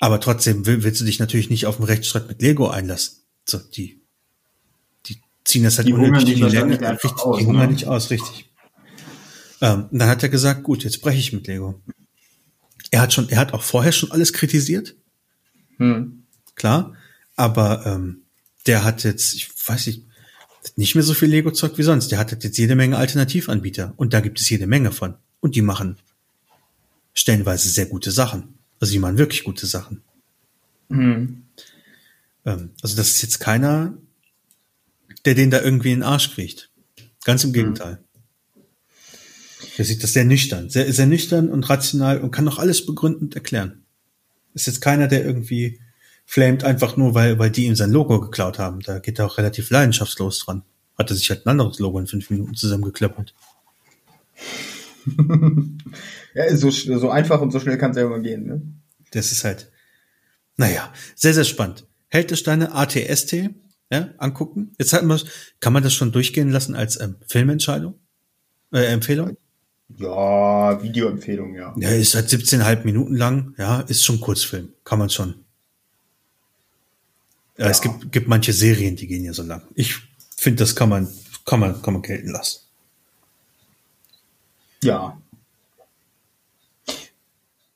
Aber 0.00 0.20
trotzdem 0.20 0.66
will, 0.66 0.84
willst 0.84 1.00
du 1.00 1.04
dich 1.04 1.18
natürlich 1.18 1.50
nicht 1.50 1.66
auf 1.66 1.76
den 1.76 1.84
Rechtsstreit 1.84 2.28
mit 2.28 2.40
Lego 2.40 2.68
einlassen. 2.68 3.18
So, 3.44 3.58
die, 3.58 4.00
die 5.06 5.20
ziehen 5.44 5.64
das 5.64 5.78
halt 5.78 5.88
die 5.88 5.92
unnötig 5.92 6.40
in 6.40 6.48
die 6.48 6.56
Länge. 6.56 6.80
Richtig, 6.80 7.12
aus, 7.18 7.38
die 7.38 7.46
hungern 7.46 7.66
ne? 7.66 7.72
nicht 7.72 7.86
aus, 7.86 8.10
richtig. 8.10 8.50
Ähm, 9.60 9.88
dann 9.90 10.08
hat 10.08 10.22
er 10.22 10.28
gesagt, 10.28 10.62
gut, 10.62 10.84
jetzt 10.84 11.00
breche 11.00 11.18
ich 11.18 11.32
mit 11.32 11.46
Lego. 11.46 11.82
Er 12.90 13.00
hat 13.00 13.12
schon, 13.12 13.28
er 13.28 13.38
hat 13.38 13.52
auch 13.52 13.62
vorher 13.62 13.92
schon 13.92 14.12
alles 14.12 14.32
kritisiert. 14.32 14.94
Mhm. 15.78 16.24
Klar. 16.54 16.94
Aber 17.34 17.84
ähm, 17.86 18.22
der 18.68 18.84
hat 18.84 19.02
jetzt, 19.02 19.34
ich 19.34 19.48
weiß 19.66 19.86
nicht, 19.86 20.04
nicht 20.76 20.94
mehr 20.94 21.02
so 21.02 21.14
viel 21.14 21.28
Lego-Zeug 21.28 21.78
wie 21.78 21.82
sonst. 21.82 22.08
Der 22.08 22.18
hat 22.18 22.30
jetzt 22.30 22.58
jede 22.58 22.76
Menge 22.76 22.98
Alternativanbieter 22.98 23.94
und 23.96 24.12
da 24.12 24.20
gibt 24.20 24.40
es 24.40 24.48
jede 24.50 24.66
Menge 24.66 24.92
von. 24.92 25.14
Und 25.40 25.56
die 25.56 25.62
machen 25.62 25.96
stellenweise 27.14 27.68
sehr 27.68 27.86
gute 27.86 28.10
Sachen. 28.10 28.58
Also 28.78 28.92
die 28.92 28.98
machen 28.98 29.18
wirklich 29.18 29.44
gute 29.44 29.66
Sachen. 29.66 30.02
Mhm. 30.88 31.44
Also 32.44 32.96
das 32.96 33.08
ist 33.08 33.22
jetzt 33.22 33.40
keiner, 33.40 33.96
der 35.24 35.34
den 35.34 35.50
da 35.50 35.60
irgendwie 35.60 35.92
in 35.92 36.00
den 36.00 36.02
Arsch 36.04 36.32
kriegt. 36.34 36.70
Ganz 37.24 37.44
im 37.44 37.50
mhm. 37.50 37.54
Gegenteil. 37.54 37.94
Mhm. 37.94 38.60
Der 39.76 39.84
sieht 39.84 40.02
das 40.02 40.12
sehr 40.12 40.24
nüchtern, 40.24 40.70
sehr, 40.70 40.92
sehr 40.92 41.06
nüchtern 41.06 41.48
und 41.48 41.68
rational 41.68 42.20
und 42.20 42.30
kann 42.30 42.48
auch 42.48 42.58
alles 42.58 42.84
begründend 42.84 43.34
erklären. 43.34 43.84
Ist 44.54 44.66
jetzt 44.66 44.80
keiner, 44.80 45.08
der 45.08 45.24
irgendwie 45.24 45.80
flamed 46.28 46.62
einfach 46.62 46.98
nur, 46.98 47.14
weil, 47.14 47.38
weil 47.38 47.50
die 47.50 47.64
ihm 47.64 47.74
sein 47.74 47.90
Logo 47.90 48.20
geklaut 48.20 48.58
haben. 48.58 48.80
Da 48.80 48.98
geht 48.98 49.18
er 49.18 49.24
auch 49.24 49.38
relativ 49.38 49.70
leidenschaftslos 49.70 50.40
dran. 50.40 50.62
Hatte 50.98 51.14
sich 51.14 51.30
halt 51.30 51.46
ein 51.46 51.48
anderes 51.48 51.78
Logo 51.78 51.98
in 51.98 52.06
fünf 52.06 52.28
Minuten 52.28 52.54
zusammengeklappt. 52.54 53.34
ja, 56.34 56.54
so, 56.54 56.68
so 56.70 57.08
einfach 57.08 57.40
und 57.40 57.50
so 57.50 57.58
schnell 57.58 57.78
kann 57.78 57.92
es 57.92 57.96
ja 57.96 58.04
immer 58.04 58.18
gehen, 58.18 58.46
ne? 58.46 58.60
Das 59.12 59.32
ist 59.32 59.42
halt, 59.42 59.72
naja, 60.58 60.92
sehr, 61.16 61.32
sehr 61.32 61.44
spannend. 61.44 61.86
Hältesteine 62.08 62.74
ATST, 62.74 63.48
ja, 63.90 64.10
angucken. 64.18 64.74
Jetzt 64.78 64.92
hatten 64.92 65.06
wir, 65.06 65.18
kann 65.60 65.72
man 65.72 65.82
das 65.82 65.94
schon 65.94 66.12
durchgehen 66.12 66.50
lassen 66.50 66.74
als 66.74 67.00
ähm, 67.00 67.16
Filmentscheidung? 67.26 67.94
Äh, 68.70 68.84
Empfehlung? 68.84 69.38
Ja, 69.96 70.82
Videoempfehlung, 70.82 71.54
ja. 71.54 71.74
Ja, 71.78 71.88
ist 71.88 72.14
halt 72.14 72.28
17,5 72.28 72.84
Minuten 72.84 73.16
lang, 73.16 73.54
ja, 73.56 73.80
ist 73.80 74.04
schon 74.04 74.20
Kurzfilm, 74.20 74.74
kann 74.84 74.98
man 74.98 75.08
schon. 75.08 75.46
Ja, 77.58 77.64
ja. 77.64 77.70
es 77.70 77.80
gibt, 77.80 78.12
gibt 78.12 78.28
manche 78.28 78.52
Serien, 78.52 78.96
die 78.96 79.06
gehen 79.06 79.24
ja 79.24 79.32
so 79.32 79.42
lang. 79.42 79.62
Ich 79.74 79.96
finde, 80.36 80.60
das 80.60 80.74
kann 80.74 80.88
man, 80.88 81.08
kann 81.44 81.60
man, 81.60 81.82
kann 81.82 81.94
man 81.94 82.02
gelten 82.02 82.30
lassen. 82.30 82.60
Ja. 84.82 85.20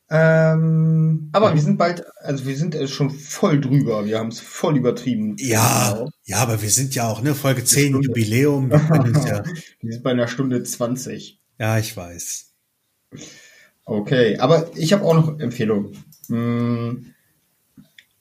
Ähm, 0.09 1.31
aber 1.33 1.49
ja. 1.49 1.55
wir 1.55 1.63
sind 1.63 1.79
bald, 1.79 2.05
also 2.19 2.47
wir 2.47 2.57
sind 2.57 2.77
schon 2.89 3.11
voll 3.11 3.61
drüber. 3.61 4.05
Wir 4.05 4.19
haben 4.19 4.29
es 4.29 4.41
voll 4.41 4.77
übertrieben. 4.77 5.37
Ja, 5.39 5.93
genau. 5.95 6.11
ja, 6.25 6.37
aber 6.37 6.63
wir 6.63 6.71
sind 6.71 6.95
ja 6.95 7.09
auch, 7.09 7.23
ne, 7.23 7.35
Folge 7.35 7.65
10, 7.65 8.03
Jubiläum. 8.03 8.71
Wir 9.81 9.93
sind 9.93 10.03
bei 10.05 10.11
einer 10.11 10.29
Stunde 10.29 10.63
20. 10.63 11.41
Ja, 11.59 11.79
ich 11.79 11.97
weiß. 11.97 12.53
Okay, 13.85 14.39
aber 14.39 14.71
ich 14.77 14.93
habe 14.93 15.05
auch 15.05 15.15
noch 15.15 15.41
Empfehlungen. 15.41 15.97
Hm, 16.29 17.15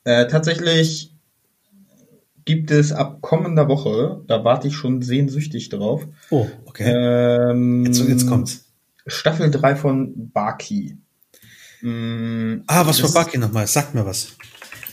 äh, 0.03 0.27
tatsächlich 0.27 1.10
gibt 2.51 2.69
es 2.69 2.91
ab 2.91 3.21
kommender 3.21 3.69
Woche, 3.69 4.23
da 4.27 4.43
warte 4.43 4.67
ich 4.67 4.75
schon 4.75 5.01
sehnsüchtig 5.01 5.69
drauf. 5.69 6.05
Oh, 6.31 6.47
okay. 6.65 6.83
Ähm, 6.83 7.85
jetzt, 7.85 8.05
jetzt 8.05 8.27
kommt's. 8.27 8.65
Staffel 9.07 9.49
3 9.49 9.77
von 9.77 10.31
Baki. 10.33 10.97
Mm, 11.81 12.63
ah, 12.67 12.85
was 12.85 12.99
für 12.99 13.09
Baki 13.09 13.37
nochmal? 13.37 13.67
Sag 13.67 13.95
mir 13.95 14.05
was. 14.05 14.35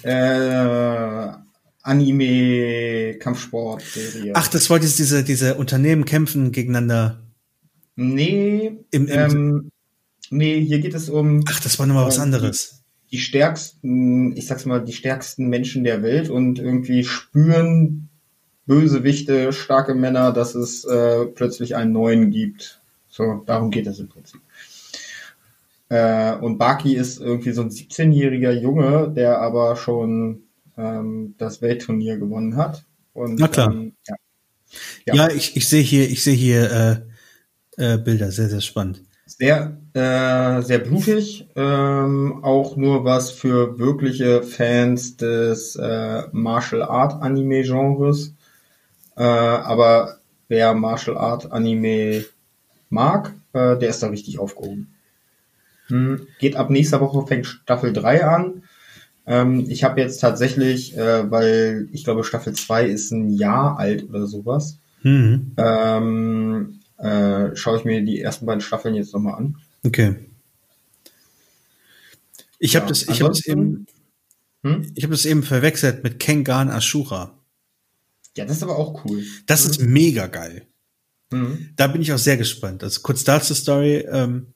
Äh, 0.03 1.33
Anime, 1.83 3.19
Kampfsport-Serie. 3.19 4.35
Ach, 4.37 4.47
das 4.47 4.71
war 4.71 4.79
diese, 4.79 5.25
diese 5.25 5.57
Unternehmen 5.57 6.05
kämpfen 6.05 6.53
gegeneinander. 6.53 7.25
Nee, 7.97 8.85
Im, 8.93 9.09
im 9.09 9.09
ähm, 9.09 9.71
nee, 10.31 10.65
hier 10.65 10.79
geht 10.79 10.95
es 10.95 11.09
um. 11.09 11.43
Ach, 11.49 11.59
das 11.59 11.81
war 11.81 11.87
nochmal 11.87 12.07
was 12.07 12.21
anderes. 12.21 12.78
Die, 13.11 13.19
stärksten, 13.19 14.37
ich 14.37 14.47
sag's 14.47 14.67
mal, 14.67 14.85
die 14.85 14.93
stärksten 14.93 15.49
Menschen 15.49 15.85
der 15.85 16.03
Welt 16.03 16.29
und 16.29 16.59
irgendwie 16.59 17.05
spüren 17.05 18.09
Bösewichte, 18.67 19.53
starke 19.53 19.95
Männer, 19.95 20.33
dass 20.33 20.55
es 20.55 20.85
äh, 20.85 21.25
plötzlich 21.27 21.75
einen 21.75 21.93
neuen 21.93 22.31
gibt. 22.31 22.81
So, 23.09 23.43
darum 23.47 23.71
geht 23.71 23.87
es 23.87 23.99
im 23.99 24.09
Prinzip. 24.09 24.41
Äh, 25.89 26.35
und 26.35 26.59
Baki 26.59 26.95
ist 26.95 27.19
irgendwie 27.19 27.53
so 27.53 27.63
ein 27.63 27.71
17-jähriger 27.71 28.53
Junge, 28.53 29.11
der 29.15 29.41
aber 29.41 29.77
schon 29.77 30.43
ähm, 30.77 31.35
das 31.39 31.63
Weltturnier 31.63 32.19
gewonnen 32.19 32.57
hat. 32.57 32.85
Und, 33.15 33.41
Na 33.41 33.49
klar. 33.49 33.73
Ähm, 33.73 33.95
ja. 34.07 34.15
ja. 35.07 35.15
Ja. 35.15 35.31
ich, 35.31 35.57
ich 35.57 35.67
sehe 35.67 35.83
hier, 35.83 36.09
ich 36.11 36.23
sehe 36.23 36.35
hier 36.35 37.05
äh, 37.79 37.95
äh, 37.95 37.99
Bilder, 37.99 38.31
sehr, 38.31 38.49
sehr 38.49 38.61
spannend. 38.61 39.03
Sehr, 39.29 39.77
äh, 39.93 40.63
sehr 40.63 40.79
blutig, 40.79 41.47
ähm, 41.55 42.43
auch 42.43 42.77
nur 42.77 43.05
was 43.05 43.31
für 43.31 43.79
wirkliche 43.79 44.43
Fans 44.43 45.19
des 45.19 45.77
äh, 45.77 46.23
Martial 46.33 46.83
Art 46.83 47.23
Anime 47.23 47.63
Genres. 47.63 48.35
Äh, 49.17 49.23
aber 49.23 50.17
wer 50.49 50.73
Martial 50.73 51.19
Art 51.19 51.53
Anime 51.53 52.25
mag, 52.89 53.35
äh, 53.53 53.77
der 53.77 53.91
ist 53.91 54.03
da 54.03 54.07
richtig 54.09 54.39
aufgehoben. 54.39 54.95
Hm, 55.89 56.27
geht 56.39 56.57
ab 56.57 56.71
nächster 56.71 57.03
Woche, 57.03 57.27
fängt 57.27 57.47
Staffel 57.47 57.93
3 57.93 58.25
an. 58.25 58.63
Ähm, 59.27 59.67
ich 59.69 59.85
habe 59.85 60.01
jetzt 60.01 60.21
tatsächlich, 60.21 60.97
äh, 60.97 61.31
weil 61.31 61.89
ich 61.93 62.05
glaube 62.05 62.25
Staffel 62.25 62.55
2 62.55 62.87
ist 62.87 63.11
ein 63.11 63.29
Jahr 63.29 63.79
alt 63.79 64.09
oder 64.09 64.27
sowas, 64.27 64.79
mhm. 65.03 65.53
ähm, 65.59 66.78
äh, 66.99 67.55
schaue 67.57 67.79
ich 67.79 67.85
mir 67.85 68.03
die 68.03 68.21
ersten 68.21 68.47
beiden 68.47 68.61
Staffeln 68.61 68.95
jetzt 68.95 69.15
nochmal 69.15 69.35
an. 69.35 69.57
Okay. 69.85 70.17
Ich 72.59 72.73
ja, 72.73 72.81
habe 72.81 72.89
das, 72.89 73.03
ich 73.03 73.23
habe 73.23 73.31
das 73.31 73.47
eben, 73.47 73.87
hm? 74.63 74.91
ich 74.95 75.05
habe 75.05 75.15
das 75.15 75.25
eben 75.25 75.43
verwechselt 75.43 76.03
mit 76.03 76.19
Kengan 76.19 76.71
Ashura. 76.71 77.39
Ja, 78.37 78.45
das 78.45 78.59
ist 78.59 78.63
aber 78.63 78.77
auch 78.77 79.05
cool. 79.05 79.25
Das 79.47 79.65
mhm. 79.65 79.71
ist 79.71 79.81
mega 79.81 80.27
geil. 80.27 80.67
Mhm. 81.31 81.71
Da 81.77 81.87
bin 81.87 82.03
ich 82.03 82.13
auch 82.13 82.19
sehr 82.19 82.37
gespannt. 82.37 82.83
Also 82.83 83.01
kurz 83.03 83.25
dazu 83.25 83.55
Story, 83.55 84.07
ähm, 84.11 84.55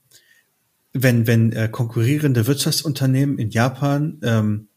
wenn, 0.93 1.27
wenn 1.27 1.52
äh, 1.52 1.69
konkurrierende 1.69 2.47
Wirtschaftsunternehmen 2.47 3.39
in 3.39 3.51
Japan 3.51 4.20
ähm, 4.23 4.69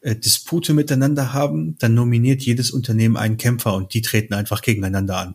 äh, 0.00 0.16
Dispute 0.16 0.72
miteinander 0.72 1.32
haben, 1.32 1.76
dann 1.78 1.94
nominiert 1.94 2.42
jedes 2.42 2.70
Unternehmen 2.70 3.16
einen 3.16 3.36
Kämpfer 3.36 3.74
und 3.74 3.92
die 3.94 4.02
treten 4.02 4.34
einfach 4.34 4.62
gegeneinander 4.62 5.18
an. 5.18 5.34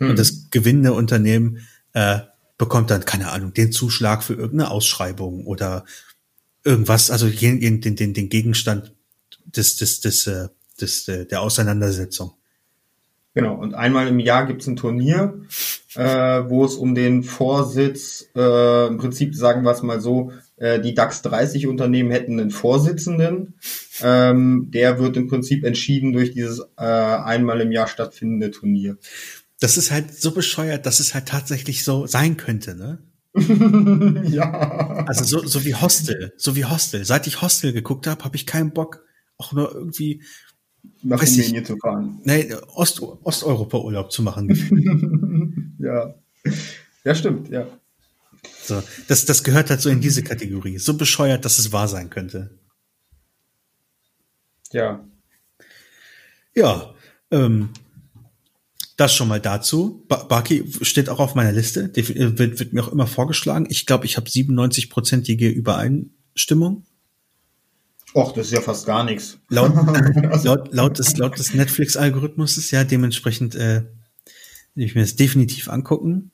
Mhm. 0.00 0.10
Und 0.10 0.18
das 0.18 0.50
gewinnende 0.50 0.92
Unternehmen 0.92 1.66
äh, 1.92 2.18
bekommt 2.58 2.90
dann, 2.90 3.04
keine 3.04 3.30
Ahnung, 3.30 3.54
den 3.54 3.70
Zuschlag 3.70 4.24
für 4.24 4.34
irgendeine 4.34 4.70
Ausschreibung 4.70 5.46
oder 5.46 5.84
irgendwas, 6.64 7.10
also 7.10 7.28
den, 7.28 7.80
den, 7.80 7.96
den, 7.96 8.12
den 8.12 8.28
Gegenstand 8.28 8.92
des, 9.44 9.76
des, 9.76 10.00
des, 10.00 10.26
äh, 10.26 10.48
des, 10.80 11.08
äh, 11.08 11.26
der 11.26 11.42
Auseinandersetzung. 11.42 12.32
Genau, 13.32 13.54
und 13.54 13.74
einmal 13.74 14.08
im 14.08 14.18
Jahr 14.18 14.46
gibt's 14.46 14.66
ein 14.66 14.74
Turnier, 14.74 15.40
äh, 15.94 16.02
wo 16.02 16.64
es 16.64 16.74
um 16.74 16.96
den 16.96 17.22
Vorsitz, 17.22 18.26
äh, 18.34 18.88
im 18.88 18.98
Prinzip 18.98 19.36
sagen 19.36 19.62
wir 19.62 19.70
es 19.70 19.82
mal 19.82 20.00
so, 20.00 20.32
äh, 20.56 20.80
die 20.80 20.94
DAX 20.94 21.22
30 21.22 21.68
Unternehmen 21.68 22.10
hätten 22.10 22.40
einen 22.40 22.50
Vorsitzenden. 22.50 23.54
Ähm, 24.02 24.70
der 24.70 24.98
wird 24.98 25.16
im 25.16 25.28
Prinzip 25.28 25.64
entschieden 25.64 26.12
durch 26.12 26.32
dieses 26.32 26.60
äh, 26.76 26.82
einmal 26.82 27.60
im 27.60 27.70
Jahr 27.70 27.86
stattfindende 27.86 28.50
Turnier. 28.50 28.98
Das 29.60 29.76
ist 29.76 29.90
halt 29.90 30.14
so 30.14 30.32
bescheuert, 30.32 30.86
dass 30.86 31.00
es 31.00 31.14
halt 31.14 31.26
tatsächlich 31.26 31.84
so 31.84 32.06
sein 32.06 32.36
könnte, 32.36 32.74
ne? 32.74 32.98
ja. 34.30 34.50
Also 35.06 35.24
so, 35.24 35.46
so 35.46 35.64
wie 35.64 35.74
Hostel, 35.74 36.32
so 36.36 36.56
wie 36.56 36.64
Hostel. 36.64 37.04
Seit 37.04 37.26
ich 37.26 37.42
Hostel 37.42 37.72
geguckt 37.72 38.06
habe, 38.06 38.24
habe 38.24 38.36
ich 38.36 38.46
keinen 38.46 38.72
Bock, 38.72 39.04
auch 39.36 39.52
nur 39.52 39.72
irgendwie 39.72 40.24
nach 41.02 41.22
Rumänien 41.22 41.64
zu 41.64 41.76
fahren. 41.76 42.20
Nee, 42.24 42.52
Ost, 42.74 43.00
Osteuropa-Urlaub 43.02 44.10
zu 44.10 44.22
machen. 44.22 45.76
ja. 45.78 46.14
Ja, 47.04 47.14
stimmt, 47.14 47.48
ja. 47.50 47.66
So, 48.62 48.82
das, 49.08 49.24
das 49.24 49.44
gehört 49.44 49.70
halt 49.70 49.80
so 49.80 49.90
in 49.90 50.00
diese 50.00 50.22
Kategorie. 50.22 50.78
So 50.78 50.96
bescheuert, 50.96 51.44
dass 51.44 51.58
es 51.58 51.72
wahr 51.72 51.88
sein 51.88 52.10
könnte. 52.10 52.58
Ja. 54.72 55.04
Ja, 56.54 56.94
ähm, 57.30 57.70
das 59.00 59.14
schon 59.14 59.28
mal 59.28 59.40
dazu. 59.40 60.04
Baki 60.08 60.64
steht 60.82 61.08
auch 61.08 61.18
auf 61.18 61.34
meiner 61.34 61.52
Liste, 61.52 61.90
wird, 61.94 62.38
wird 62.38 62.72
mir 62.72 62.84
auch 62.84 62.92
immer 62.92 63.06
vorgeschlagen. 63.06 63.66
Ich 63.70 63.86
glaube, 63.86 64.04
ich 64.04 64.16
habe 64.16 64.28
97-prozentige 64.28 65.48
Übereinstimmung. 65.48 66.84
Och, 68.14 68.32
das 68.32 68.46
ist 68.46 68.52
ja 68.52 68.60
fast 68.60 68.86
gar 68.86 69.04
nichts. 69.04 69.38
Laut, 69.48 69.72
laut, 70.44 70.74
laut 70.74 70.98
des, 70.98 71.16
laut 71.16 71.38
des 71.38 71.54
Netflix-Algorithmus 71.54 72.70
ja 72.70 72.84
dementsprechend 72.84 73.54
äh, 73.54 73.84
ich 74.74 74.94
mir 74.94 75.02
das 75.02 75.16
definitiv 75.16 75.68
angucken. 75.68 76.32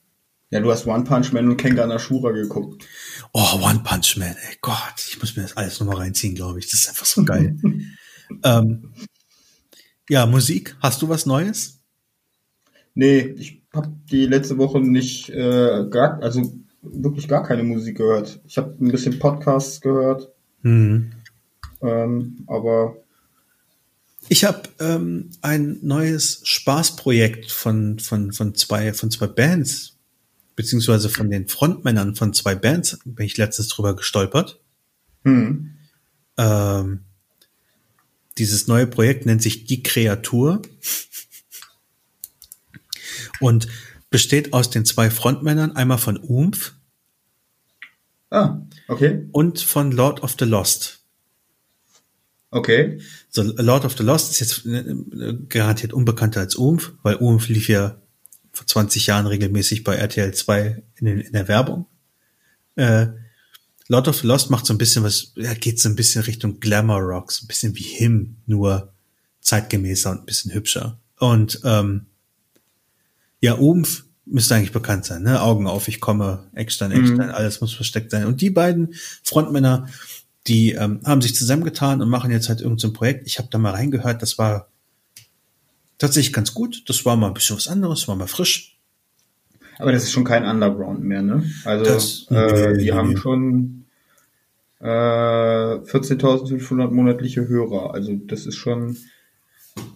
Ja, 0.49 0.59
du 0.59 0.71
hast 0.71 0.87
One 0.87 1.03
Punch 1.03 1.33
Man 1.33 1.49
und 1.49 1.57
Kengan 1.57 1.91
Ashura 1.91 2.31
geguckt. 2.31 2.85
Oh, 3.33 3.59
One 3.61 3.81
Punch 3.83 4.17
Man, 4.17 4.35
ey 4.49 4.57
Gott, 4.61 5.05
ich 5.07 5.19
muss 5.19 5.35
mir 5.35 5.43
das 5.43 5.57
alles 5.57 5.79
nochmal 5.79 5.97
reinziehen, 5.97 6.35
glaube 6.35 6.59
ich. 6.59 6.69
Das 6.69 6.81
ist 6.81 6.89
einfach 6.89 7.05
so 7.05 7.23
geil. 7.23 7.57
ähm, 8.43 8.93
ja, 10.09 10.25
Musik, 10.25 10.75
hast 10.79 11.01
du 11.01 11.09
was 11.09 11.25
Neues? 11.25 11.76
Nee, 12.97 13.19
ich 13.37 13.61
habe 13.75 13.93
die 14.09 14.25
letzte 14.25 14.57
Woche 14.57 14.81
nicht 14.81 15.29
äh, 15.29 15.85
gar, 15.87 16.19
also 16.23 16.51
wirklich 16.81 17.27
gar 17.27 17.43
keine 17.43 17.61
Musik 17.61 17.97
gehört. 17.99 18.41
Ich 18.47 18.57
habe 18.57 18.75
ein 18.81 18.91
bisschen 18.91 19.19
Podcasts 19.19 19.81
gehört. 19.81 20.31
Mhm. 20.63 21.11
Ähm, 21.83 22.37
aber 22.47 22.97
ich 24.29 24.45
habe 24.45 24.63
ähm, 24.79 25.29
ein 25.43 25.77
neues 25.83 26.41
Spaßprojekt 26.43 27.51
von, 27.51 27.99
von, 27.99 28.31
von, 28.31 28.55
zwei, 28.55 28.91
von 28.93 29.11
zwei 29.11 29.27
Bands, 29.27 29.95
beziehungsweise 30.55 31.09
von 31.09 31.29
den 31.29 31.47
Frontmännern 31.47 32.15
von 32.15 32.33
zwei 32.33 32.55
Bands, 32.55 32.97
bin 33.05 33.27
ich 33.27 33.37
letztens 33.37 33.67
drüber 33.67 33.95
gestolpert. 33.95 34.59
Hm. 35.23 35.75
Ähm, 36.35 37.01
dieses 38.39 38.67
neue 38.67 38.87
Projekt 38.87 39.27
nennt 39.27 39.43
sich 39.43 39.65
Die 39.65 39.83
Kreatur 39.83 40.63
und 43.39 43.67
besteht 44.09 44.53
aus 44.53 44.69
den 44.69 44.85
zwei 44.85 45.09
Frontmännern, 45.09 45.75
einmal 45.75 45.97
von 45.97 46.17
Oomph 46.17 46.73
ah, 48.29 48.59
okay. 48.87 49.27
und 49.31 49.59
von 49.59 49.91
Lord 49.91 50.23
of 50.23 50.35
the 50.39 50.45
Lost. 50.45 50.97
Okay. 52.49 53.01
So, 53.29 53.43
Lord 53.43 53.85
of 53.85 53.97
the 53.97 54.03
Lost 54.03 54.31
ist 54.31 54.39
jetzt 54.39 54.65
äh, 54.65 55.35
garantiert 55.49 55.93
unbekannter 55.93 56.39
als 56.39 56.55
Umf, 56.55 56.93
weil 57.03 57.15
Umf 57.15 57.49
lief 57.49 57.67
ja 57.67 58.01
vor 58.53 58.65
20 58.65 59.07
Jahren 59.07 59.27
regelmäßig 59.27 59.83
bei 59.83 59.95
RTL 59.95 60.33
2 60.33 60.83
in, 60.95 61.07
in 61.07 61.33
der 61.33 61.47
Werbung. 61.47 61.87
Äh, 62.75 63.07
Lord 63.89 64.07
of 64.07 64.17
the 64.17 64.27
Lost 64.27 64.49
macht 64.49 64.65
so 64.65 64.73
ein 64.73 64.77
bisschen 64.77 65.03
was, 65.03 65.33
ja, 65.35 65.53
geht 65.53 65.79
so 65.79 65.89
ein 65.89 65.95
bisschen 65.95 66.23
Richtung 66.23 66.59
Glamour 66.59 66.99
Rocks, 66.99 67.41
ein 67.43 67.47
bisschen 67.47 67.75
wie 67.75 67.83
Him, 67.83 68.37
nur 68.45 68.93
zeitgemäßer 69.41 70.11
und 70.11 70.19
ein 70.19 70.25
bisschen 70.25 70.53
hübscher. 70.53 70.99
Und 71.19 71.61
ähm, 71.63 72.07
ja, 73.41 73.53
Umf 73.53 74.05
müsste 74.25 74.55
eigentlich 74.55 74.71
bekannt 74.71 75.05
sein, 75.05 75.23
ne? 75.23 75.41
Augen 75.41 75.67
auf, 75.67 75.87
ich 75.87 76.01
komme, 76.01 76.47
Eckstein, 76.53 76.91
Eckstein, 76.91 77.27
mhm. 77.27 77.33
alles 77.33 77.61
muss 77.61 77.73
versteckt 77.73 78.11
sein. 78.11 78.25
Und 78.25 78.41
die 78.41 78.49
beiden 78.49 78.93
Frontmänner, 79.23 79.87
die 80.47 80.71
ähm, 80.71 81.01
haben 81.05 81.21
sich 81.21 81.35
zusammengetan 81.35 82.01
und 82.01 82.09
machen 82.09 82.31
jetzt 82.31 82.49
halt 82.49 82.61
irgendein 82.61 82.89
so 82.89 82.93
Projekt. 82.93 83.27
Ich 83.27 83.37
habe 83.37 83.47
da 83.49 83.57
mal 83.57 83.71
reingehört, 83.71 84.21
das 84.21 84.37
war 84.37 84.67
tatsächlich 85.97 86.33
ganz 86.33 86.53
gut. 86.53 86.83
Das 86.87 87.05
war 87.05 87.15
mal 87.15 87.27
ein 87.27 87.33
bisschen 87.33 87.57
was 87.57 87.67
anderes, 87.67 88.07
war 88.07 88.15
mal 88.15 88.27
frisch. 88.27 88.77
Aber 89.79 89.91
das 89.91 90.03
ist 90.03 90.11
schon 90.11 90.23
kein 90.23 90.45
Underground 90.45 91.03
mehr, 91.03 91.21
ne? 91.21 91.43
Also 91.63 91.85
das, 91.85 92.25
äh, 92.29 92.71
nee, 92.71 92.77
die 92.79 92.85
nee, 92.85 92.91
haben 92.91 93.17
schon 93.17 93.85
äh, 94.79 94.85
14.500 94.85 96.89
monatliche 96.89 97.47
Hörer. 97.47 97.93
Also 97.93 98.13
das 98.13 98.45
ist 98.45 98.55
schon. 98.55 98.97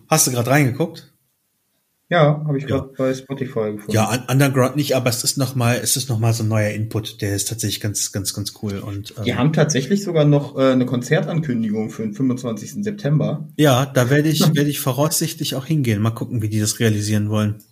Hast 0.08 0.28
du 0.28 0.32
gerade 0.32 0.50
reingeguckt? 0.50 1.11
Ja, 2.12 2.44
habe 2.46 2.58
ich 2.58 2.68
gerade 2.68 2.90
ja. 2.90 2.94
bei 2.98 3.14
Spotify 3.14 3.72
gefunden. 3.72 3.92
Ja, 3.94 4.26
Underground 4.30 4.76
nicht, 4.76 4.98
aber 4.98 5.10
es 5.10 5.24
ist 5.24 5.38
noch 5.38 5.56
mal, 5.56 5.80
es 5.82 5.96
ist 5.96 6.10
noch 6.10 6.20
mal 6.20 6.34
so 6.34 6.44
ein 6.44 6.50
neuer 6.50 6.72
Input, 6.72 7.22
der 7.22 7.34
ist 7.34 7.48
tatsächlich 7.48 7.80
ganz, 7.80 8.12
ganz, 8.12 8.34
ganz 8.34 8.52
cool. 8.62 8.80
Und 8.80 9.14
ähm, 9.18 9.24
die 9.24 9.36
haben 9.36 9.54
tatsächlich 9.54 10.04
sogar 10.04 10.26
noch 10.26 10.58
äh, 10.58 10.74
eine 10.74 10.86
Konzertankündigung 10.86 11.90
für 11.90 12.02
den 12.02 12.14
25. 12.14 12.84
September. 12.84 13.48
Ja, 13.56 13.86
da 13.86 14.10
werde 14.10 14.28
ich, 14.28 14.42
werde 14.42 14.70
ich 14.70 14.82
voraussichtlich 14.82 15.56
auch 15.56 15.66
hingehen. 15.66 16.02
Mal 16.02 16.12
gucken, 16.12 16.42
wie 16.42 16.50
die 16.50 16.60
das 16.60 16.82
realisieren 16.82 17.30
wollen. 17.30 17.64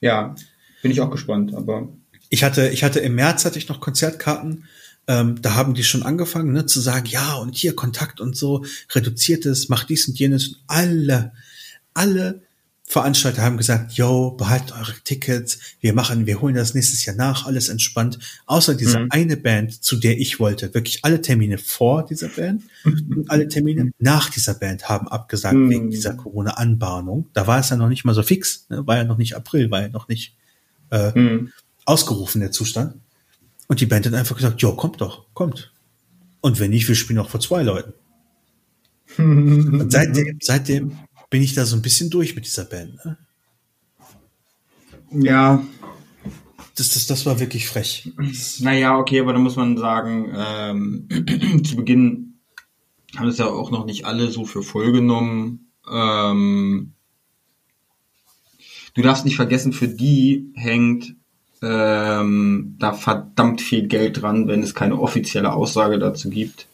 Ja, 0.00 0.34
bin 0.82 0.90
ich 0.90 1.00
auch 1.00 1.10
gespannt. 1.10 1.54
Aber 1.54 1.88
ich 2.28 2.44
hatte, 2.44 2.68
ich 2.68 2.84
hatte 2.84 3.00
im 3.00 3.14
März 3.14 3.46
hatte 3.46 3.56
ich 3.56 3.66
noch 3.66 3.80
Konzertkarten. 3.80 4.64
Ähm, 5.08 5.40
da 5.40 5.54
haben 5.54 5.72
die 5.72 5.84
schon 5.84 6.02
angefangen, 6.02 6.52
ne, 6.52 6.66
zu 6.66 6.80
sagen, 6.80 7.06
ja 7.06 7.36
und 7.36 7.56
hier 7.56 7.74
Kontakt 7.74 8.20
und 8.20 8.36
so 8.36 8.62
reduziert 8.94 9.46
es, 9.46 9.70
macht 9.70 9.88
dies 9.88 10.06
und 10.06 10.18
jenes 10.18 10.48
und 10.48 10.58
alle, 10.66 11.32
alle 11.94 12.42
Veranstalter 12.86 13.42
haben 13.42 13.56
gesagt, 13.56 13.92
yo, 13.94 14.32
behaltet 14.32 14.72
eure 14.72 14.92
Tickets, 15.04 15.58
wir 15.80 15.94
machen, 15.94 16.26
wir 16.26 16.42
holen 16.42 16.54
das 16.54 16.74
nächstes 16.74 17.04
Jahr 17.06 17.16
nach, 17.16 17.46
alles 17.46 17.70
entspannt. 17.70 18.18
Außer 18.44 18.74
diese 18.74 19.00
mhm. 19.00 19.06
eine 19.10 19.36
Band, 19.38 19.82
zu 19.82 19.96
der 19.96 20.18
ich 20.18 20.38
wollte. 20.38 20.74
Wirklich 20.74 21.02
alle 21.02 21.22
Termine 21.22 21.56
vor 21.56 22.04
dieser 22.04 22.28
Band 22.28 22.62
und 22.84 23.30
alle 23.30 23.48
Termine 23.48 23.90
nach 23.98 24.28
dieser 24.28 24.54
Band 24.54 24.88
haben 24.88 25.08
abgesagt 25.08 25.56
mhm. 25.56 25.70
wegen 25.70 25.90
dieser 25.90 26.14
Corona-Anbahnung. 26.14 27.26
Da 27.32 27.46
war 27.46 27.58
es 27.58 27.70
ja 27.70 27.76
noch 27.76 27.88
nicht 27.88 28.04
mal 28.04 28.14
so 28.14 28.22
fix, 28.22 28.66
ne? 28.68 28.86
war 28.86 28.98
ja 28.98 29.04
noch 29.04 29.18
nicht 29.18 29.34
April, 29.34 29.70
war 29.70 29.80
ja 29.80 29.88
noch 29.88 30.08
nicht 30.08 30.36
äh, 30.90 31.18
mhm. 31.18 31.52
ausgerufen, 31.86 32.40
der 32.40 32.52
Zustand. 32.52 32.96
Und 33.66 33.80
die 33.80 33.86
Band 33.86 34.04
hat 34.04 34.12
einfach 34.12 34.36
gesagt, 34.36 34.60
jo, 34.60 34.74
kommt 34.76 35.00
doch, 35.00 35.24
kommt. 35.32 35.72
Und 36.42 36.60
wenn 36.60 36.70
nicht, 36.70 36.86
wir 36.86 36.94
spielen 36.94 37.18
auch 37.18 37.30
vor 37.30 37.40
zwei 37.40 37.62
Leuten. 37.62 37.94
Und 39.16 39.90
seitdem, 39.90 40.38
seitdem 40.42 40.98
bin 41.34 41.42
ich 41.42 41.52
da 41.52 41.64
so 41.66 41.74
ein 41.74 41.82
bisschen 41.82 42.10
durch 42.10 42.36
mit 42.36 42.46
dieser 42.46 42.64
Band. 42.64 43.04
Ne? 43.04 43.18
Ja. 45.10 45.66
Das, 46.76 46.90
das, 46.90 47.08
das 47.08 47.26
war 47.26 47.40
wirklich 47.40 47.66
frech. 47.66 48.12
Naja, 48.60 48.96
okay, 48.96 49.18
aber 49.18 49.32
da 49.32 49.40
muss 49.40 49.56
man 49.56 49.76
sagen, 49.76 50.32
ähm, 50.32 51.08
zu 51.64 51.74
Beginn 51.74 52.34
haben 53.16 53.26
es 53.26 53.38
ja 53.38 53.46
auch 53.46 53.72
noch 53.72 53.84
nicht 53.84 54.04
alle 54.04 54.30
so 54.30 54.44
für 54.44 54.62
voll 54.62 54.92
genommen. 54.92 55.72
Ähm, 55.90 56.92
du 58.94 59.02
darfst 59.02 59.24
nicht 59.24 59.34
vergessen, 59.34 59.72
für 59.72 59.88
die 59.88 60.52
hängt 60.54 61.16
ähm, 61.62 62.76
da 62.78 62.92
verdammt 62.92 63.60
viel 63.60 63.88
Geld 63.88 64.22
dran, 64.22 64.46
wenn 64.46 64.62
es 64.62 64.76
keine 64.76 65.00
offizielle 65.00 65.52
Aussage 65.52 65.98
dazu 65.98 66.30
gibt. 66.30 66.68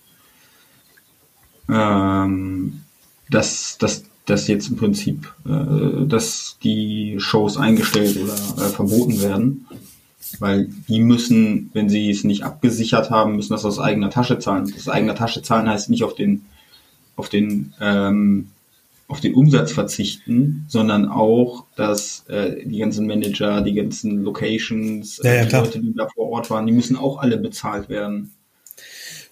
Ähm, 1.71 2.83
dass, 3.31 3.79
dass 3.79 4.10
dass 4.31 4.47
jetzt 4.47 4.69
im 4.71 4.77
Prinzip, 4.77 5.33
äh, 5.45 6.07
dass 6.07 6.57
die 6.63 7.17
Shows 7.19 7.57
eingestellt 7.57 8.17
oder 8.17 8.35
äh, 8.35 8.71
verboten 8.71 9.21
werden. 9.21 9.67
Weil 10.39 10.69
die 10.89 11.01
müssen, 11.01 11.71
wenn 11.73 11.89
sie 11.89 12.09
es 12.09 12.23
nicht 12.23 12.45
abgesichert 12.45 13.11
haben, 13.11 13.37
müssen 13.37 13.53
das 13.53 13.65
aus 13.65 13.81
eigener 13.81 14.11
Tasche 14.11 14.39
zahlen. 14.39 14.73
Das 14.75 14.89
eigener 14.89 15.17
Tasche 15.17 15.43
zahlen 15.43 15.69
heißt 15.69 15.91
nicht 15.91 16.05
auf 16.05 16.15
den, 16.15 16.45
auf 17.17 17.29
den, 17.29 17.73
ähm, 17.81 18.51
auf 19.09 19.21
den 19.21 19.35
Umsatz 19.35 19.73
verzichten, 19.73 20.67
sondern 20.69 21.09
auch, 21.09 21.65
dass 21.75 22.25
äh, 22.29 22.65
die 22.65 22.79
ganzen 22.79 23.09
Manager, 23.09 23.61
die 23.61 23.75
ganzen 23.75 24.23
Locations, 24.23 25.21
ja, 25.25 25.35
ja, 25.35 25.45
die 25.47 25.57
Leute, 25.57 25.81
die 25.81 25.95
da 25.97 26.07
vor 26.15 26.29
Ort 26.31 26.49
waren, 26.49 26.67
die 26.67 26.73
müssen 26.73 26.95
auch 26.95 27.19
alle 27.19 27.37
bezahlt 27.37 27.89
werden. 27.89 28.33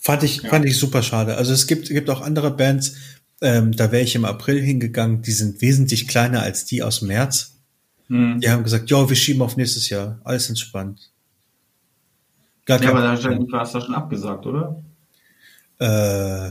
Fand 0.00 0.24
ich, 0.24 0.42
ja. 0.42 0.48
fand 0.48 0.64
ich 0.64 0.76
super 0.78 1.02
schade. 1.02 1.36
Also 1.36 1.52
es 1.52 1.68
gibt, 1.68 1.88
gibt 1.88 2.10
auch 2.10 2.22
andere 2.22 2.50
Bands, 2.50 2.94
ähm, 3.40 3.72
da 3.72 3.92
wäre 3.92 4.02
ich 4.02 4.14
im 4.14 4.24
April 4.24 4.60
hingegangen. 4.60 5.22
Die 5.22 5.32
sind 5.32 5.60
wesentlich 5.60 6.08
kleiner 6.08 6.42
als 6.42 6.64
die 6.64 6.82
aus 6.82 7.02
März. 7.02 7.52
Hm. 8.08 8.40
Die 8.40 8.50
haben 8.50 8.64
gesagt, 8.64 8.90
ja, 8.90 9.08
wir 9.08 9.16
schieben 9.16 9.42
auf 9.42 9.56
nächstes 9.56 9.88
Jahr. 9.88 10.20
Alles 10.24 10.48
entspannt. 10.48 11.10
Gar 12.64 12.82
ja, 12.82 12.90
aber 12.90 13.00
da 13.00 13.14
es 13.14 13.72
da 13.72 13.80
schon 13.80 13.94
abgesagt, 13.94 14.44
oder? 14.46 14.82
Äh, 15.78 16.50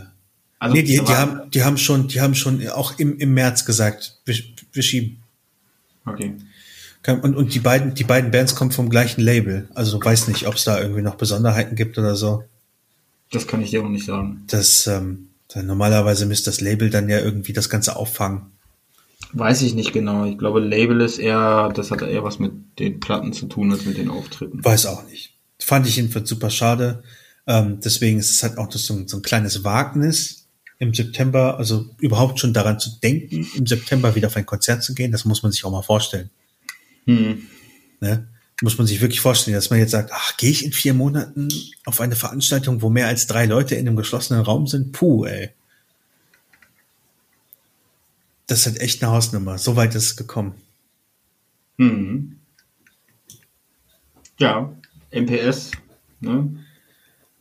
also, 0.59 0.75
nee, 0.75 0.81
die, 0.81 0.97
die, 0.97 1.15
haben, 1.15 1.51
die 1.51 1.63
haben 1.63 1.77
schon, 1.77 2.07
die 2.07 2.21
haben 2.21 2.33
schon 2.33 2.67
auch 2.69 2.97
im, 2.97 3.17
im 3.17 3.33
März 3.33 3.65
gesagt, 3.65 4.19
wir, 4.25 4.35
wir 4.71 4.83
schieben. 4.83 5.21
Okay. 6.05 6.35
Und, 7.21 7.35
und 7.35 7.53
die 7.53 7.59
beiden, 7.59 7.93
die 7.93 8.03
beiden 8.03 8.31
Bands 8.31 8.55
kommen 8.55 8.71
vom 8.71 8.89
gleichen 8.89 9.21
Label. 9.21 9.69
Also 9.75 9.97
du 9.97 10.03
weißt 10.03 10.27
nicht, 10.27 10.47
ob 10.47 10.55
es 10.55 10.63
da 10.63 10.81
irgendwie 10.81 11.01
noch 11.01 11.15
Besonderheiten 11.15 11.75
gibt 11.75 11.97
oder 11.97 12.15
so. 12.15 12.43
Das 13.31 13.47
kann 13.47 13.61
ich 13.61 13.69
dir 13.69 13.83
auch 13.83 13.89
nicht 13.89 14.05
sagen. 14.05 14.43
Das, 14.47 14.87
ähm, 14.87 15.29
Normalerweise 15.63 16.25
müsste 16.25 16.49
das 16.49 16.61
Label 16.61 16.89
dann 16.89 17.09
ja 17.09 17.19
irgendwie 17.19 17.53
das 17.53 17.69
Ganze 17.69 17.95
auffangen. 17.95 18.51
Weiß 19.33 19.61
ich 19.61 19.73
nicht 19.73 19.93
genau. 19.93 20.25
Ich 20.25 20.37
glaube, 20.37 20.59
Label 20.59 21.01
ist 21.01 21.17
eher, 21.17 21.71
das 21.73 21.91
hat 21.91 22.01
eher 22.01 22.23
was 22.23 22.39
mit 22.39 22.53
den 22.79 22.99
Platten 22.99 23.33
zu 23.33 23.47
tun 23.47 23.71
als 23.71 23.85
mit 23.85 23.97
den 23.97 24.09
Auftritten. 24.09 24.63
Weiß 24.63 24.85
auch 24.85 25.05
nicht. 25.07 25.33
Fand 25.59 25.87
ich 25.87 25.97
jedenfalls 25.97 26.29
super 26.29 26.49
schade. 26.49 27.03
Ähm, 27.45 27.79
deswegen 27.83 28.19
ist 28.19 28.29
es 28.29 28.43
halt 28.43 28.57
auch 28.57 28.71
so 28.71 28.93
ein, 28.93 29.07
so 29.07 29.17
ein 29.17 29.23
kleines 29.23 29.63
Wagnis 29.63 30.47
im 30.79 30.93
September, 30.93 31.57
also 31.57 31.89
überhaupt 31.99 32.39
schon 32.39 32.53
daran 32.53 32.79
zu 32.79 32.91
denken, 33.01 33.47
im 33.55 33.65
September 33.65 34.15
wieder 34.15 34.27
auf 34.27 34.35
ein 34.35 34.45
Konzert 34.45 34.83
zu 34.83 34.93
gehen. 34.93 35.11
Das 35.11 35.25
muss 35.25 35.43
man 35.43 35.51
sich 35.51 35.65
auch 35.65 35.71
mal 35.71 35.81
vorstellen. 35.81 36.29
Hm. 37.05 37.43
Ne? 37.99 38.27
Muss 38.61 38.77
man 38.77 38.87
sich 38.87 39.01
wirklich 39.01 39.21
vorstellen, 39.21 39.55
dass 39.55 39.69
man 39.69 39.79
jetzt 39.79 39.91
sagt, 39.91 40.11
ach, 40.11 40.35
gehe 40.37 40.49
ich 40.49 40.65
in 40.65 40.73
vier 40.73 40.93
Monaten 40.93 41.47
auf 41.85 42.01
eine 42.01 42.15
Veranstaltung, 42.15 42.81
wo 42.81 42.89
mehr 42.89 43.07
als 43.07 43.27
drei 43.27 43.45
Leute 43.45 43.75
in 43.75 43.87
einem 43.87 43.95
geschlossenen 43.95 44.41
Raum 44.41 44.65
sind? 44.65 44.93
Puh, 44.93 45.25
ey. 45.25 45.51
Das 48.47 48.59
ist 48.59 48.65
halt 48.65 48.79
echt 48.79 49.03
eine 49.03 49.11
Hausnummer. 49.11 49.57
So 49.57 49.75
weit 49.75 49.93
ist 49.93 50.05
es 50.05 50.15
gekommen. 50.15 50.55
Hm. 51.77 52.39
Ja, 54.39 54.73
MPS. 55.11 55.71
Ne? 56.19 56.65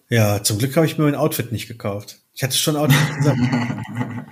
Ja, 0.08 0.42
zum 0.42 0.58
Glück 0.58 0.76
habe 0.76 0.86
ich 0.86 0.98
mir 0.98 1.04
mein 1.04 1.14
Outfit 1.14 1.52
nicht 1.52 1.68
gekauft. 1.68 2.20
Ich 2.34 2.42
hatte 2.42 2.56
schon 2.56 2.76
Outfit 2.76 3.16
zusammen. 3.16 3.84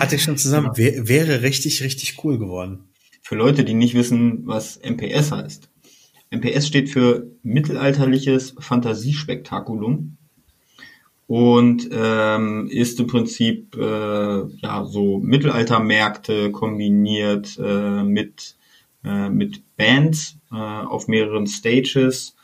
hatte 0.00 0.16
ich 0.16 0.22
schon 0.22 0.38
zusammen. 0.38 0.76
Wäre 0.76 1.42
richtig, 1.42 1.82
richtig 1.82 2.24
cool 2.24 2.38
geworden. 2.38 2.88
Für 3.22 3.34
Leute, 3.34 3.64
die 3.64 3.74
nicht 3.74 3.94
wissen, 3.94 4.46
was 4.46 4.80
MPS 4.82 5.32
heißt. 5.32 5.68
MPS 6.30 6.66
steht 6.66 6.90
für 6.90 7.26
mittelalterliches 7.42 8.54
Fantasiespektakulum 8.58 10.16
und 11.26 11.88
ähm, 11.92 12.68
ist 12.70 13.00
im 13.00 13.06
Prinzip 13.06 13.76
äh, 13.76 14.42
ja 14.46 14.84
so 14.84 15.18
Mittelaltermärkte 15.18 16.52
kombiniert 16.52 17.58
äh, 17.62 18.02
mit 18.02 18.56
äh, 19.04 19.28
mit 19.28 19.62
Bands 19.76 20.36
äh, 20.52 20.56
auf 20.56 21.08
mehreren 21.08 21.46
Stages. 21.46 22.34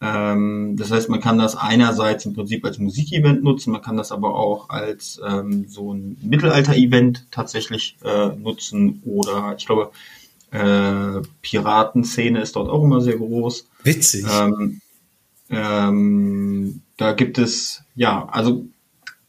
Ähm, 0.00 0.76
das 0.78 0.90
heißt, 0.90 1.08
man 1.08 1.20
kann 1.20 1.38
das 1.38 1.56
einerseits 1.56 2.24
im 2.24 2.34
Prinzip 2.34 2.64
als 2.64 2.78
Musikevent 2.78 3.42
nutzen, 3.42 3.72
man 3.72 3.82
kann 3.82 3.96
das 3.96 4.12
aber 4.12 4.34
auch 4.34 4.70
als 4.70 5.20
ähm, 5.26 5.66
so 5.68 5.92
ein 5.92 6.16
Mittelalter-Event 6.22 7.26
tatsächlich 7.30 7.96
äh, 8.02 8.28
nutzen 8.28 9.02
oder 9.04 9.54
ich 9.58 9.66
glaube 9.66 9.90
äh, 10.50 11.22
Piratenszene 11.42 12.40
ist 12.40 12.56
dort 12.56 12.68
auch 12.68 12.84
immer 12.84 13.00
sehr 13.00 13.16
groß. 13.16 13.68
Witzig. 13.82 14.26
Ähm, 14.30 14.80
ähm, 15.48 16.82
da 16.96 17.12
gibt 17.12 17.38
es, 17.38 17.82
ja, 17.94 18.26
also 18.26 18.66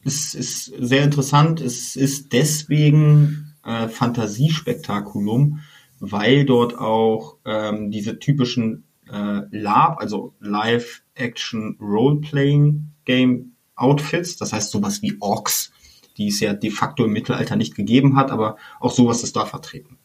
es 0.04 0.34
ist 0.34 0.72
sehr 0.78 1.04
interessant. 1.04 1.60
Es 1.60 1.96
ist 1.96 2.32
deswegen 2.32 3.54
äh, 3.64 3.88
Fantasiespektakulum, 3.88 5.60
weil 6.00 6.44
dort 6.44 6.76
auch 6.76 7.36
ähm, 7.44 7.90
diese 7.90 8.18
typischen 8.18 8.84
äh, 9.10 9.42
LARP, 9.50 10.00
also 10.00 10.34
Live 10.40 11.02
Action 11.14 11.76
Role 11.80 12.20
Playing 12.20 12.90
Game 13.04 13.52
Outfits, 13.76 14.36
das 14.36 14.52
heißt 14.52 14.70
sowas 14.70 15.02
wie 15.02 15.16
Orks 15.20 15.72
die 16.16 16.28
es 16.28 16.40
ja 16.40 16.52
de 16.52 16.70
facto 16.70 17.04
im 17.04 17.12
Mittelalter 17.12 17.56
nicht 17.56 17.74
gegeben 17.74 18.16
hat, 18.16 18.30
aber 18.30 18.56
auch 18.80 18.92
sowas 18.92 19.22
ist 19.22 19.36
da 19.36 19.46
vertreten. 19.46 19.98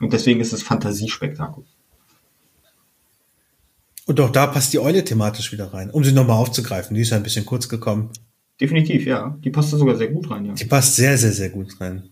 Und 0.00 0.12
deswegen 0.12 0.40
ist 0.40 0.52
es 0.52 0.62
Fantasiespektakel. 0.62 1.64
Und 4.06 4.20
auch 4.20 4.30
da 4.30 4.46
passt 4.46 4.72
die 4.72 4.80
Eule 4.80 5.04
thematisch 5.04 5.52
wieder 5.52 5.72
rein, 5.72 5.90
um 5.90 6.02
sie 6.02 6.12
nochmal 6.12 6.36
aufzugreifen. 6.36 6.94
Die 6.94 7.02
ist 7.02 7.10
ja 7.10 7.16
ein 7.16 7.22
bisschen 7.22 7.46
kurz 7.46 7.68
gekommen. 7.68 8.10
Definitiv, 8.60 9.06
ja. 9.06 9.38
Die 9.42 9.50
passt 9.50 9.72
da 9.72 9.76
sogar 9.76 9.96
sehr 9.96 10.08
gut 10.08 10.30
rein, 10.30 10.44
ja. 10.44 10.54
Die 10.54 10.64
passt 10.64 10.96
sehr, 10.96 11.16
sehr, 11.16 11.32
sehr 11.32 11.50
gut 11.50 11.80
rein. 11.80 12.10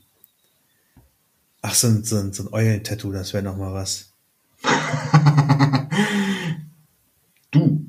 Ach, 1.63 1.75
so 1.75 1.89
ein, 1.89 2.05
so 2.05 2.17
ein, 2.17 2.33
so 2.33 2.45
ein 2.45 2.53
Eulen-Tattoo, 2.53 3.13
das 3.13 3.35
wäre 3.35 3.43
nochmal 3.43 3.75
was. 3.75 4.13
du. 7.51 7.87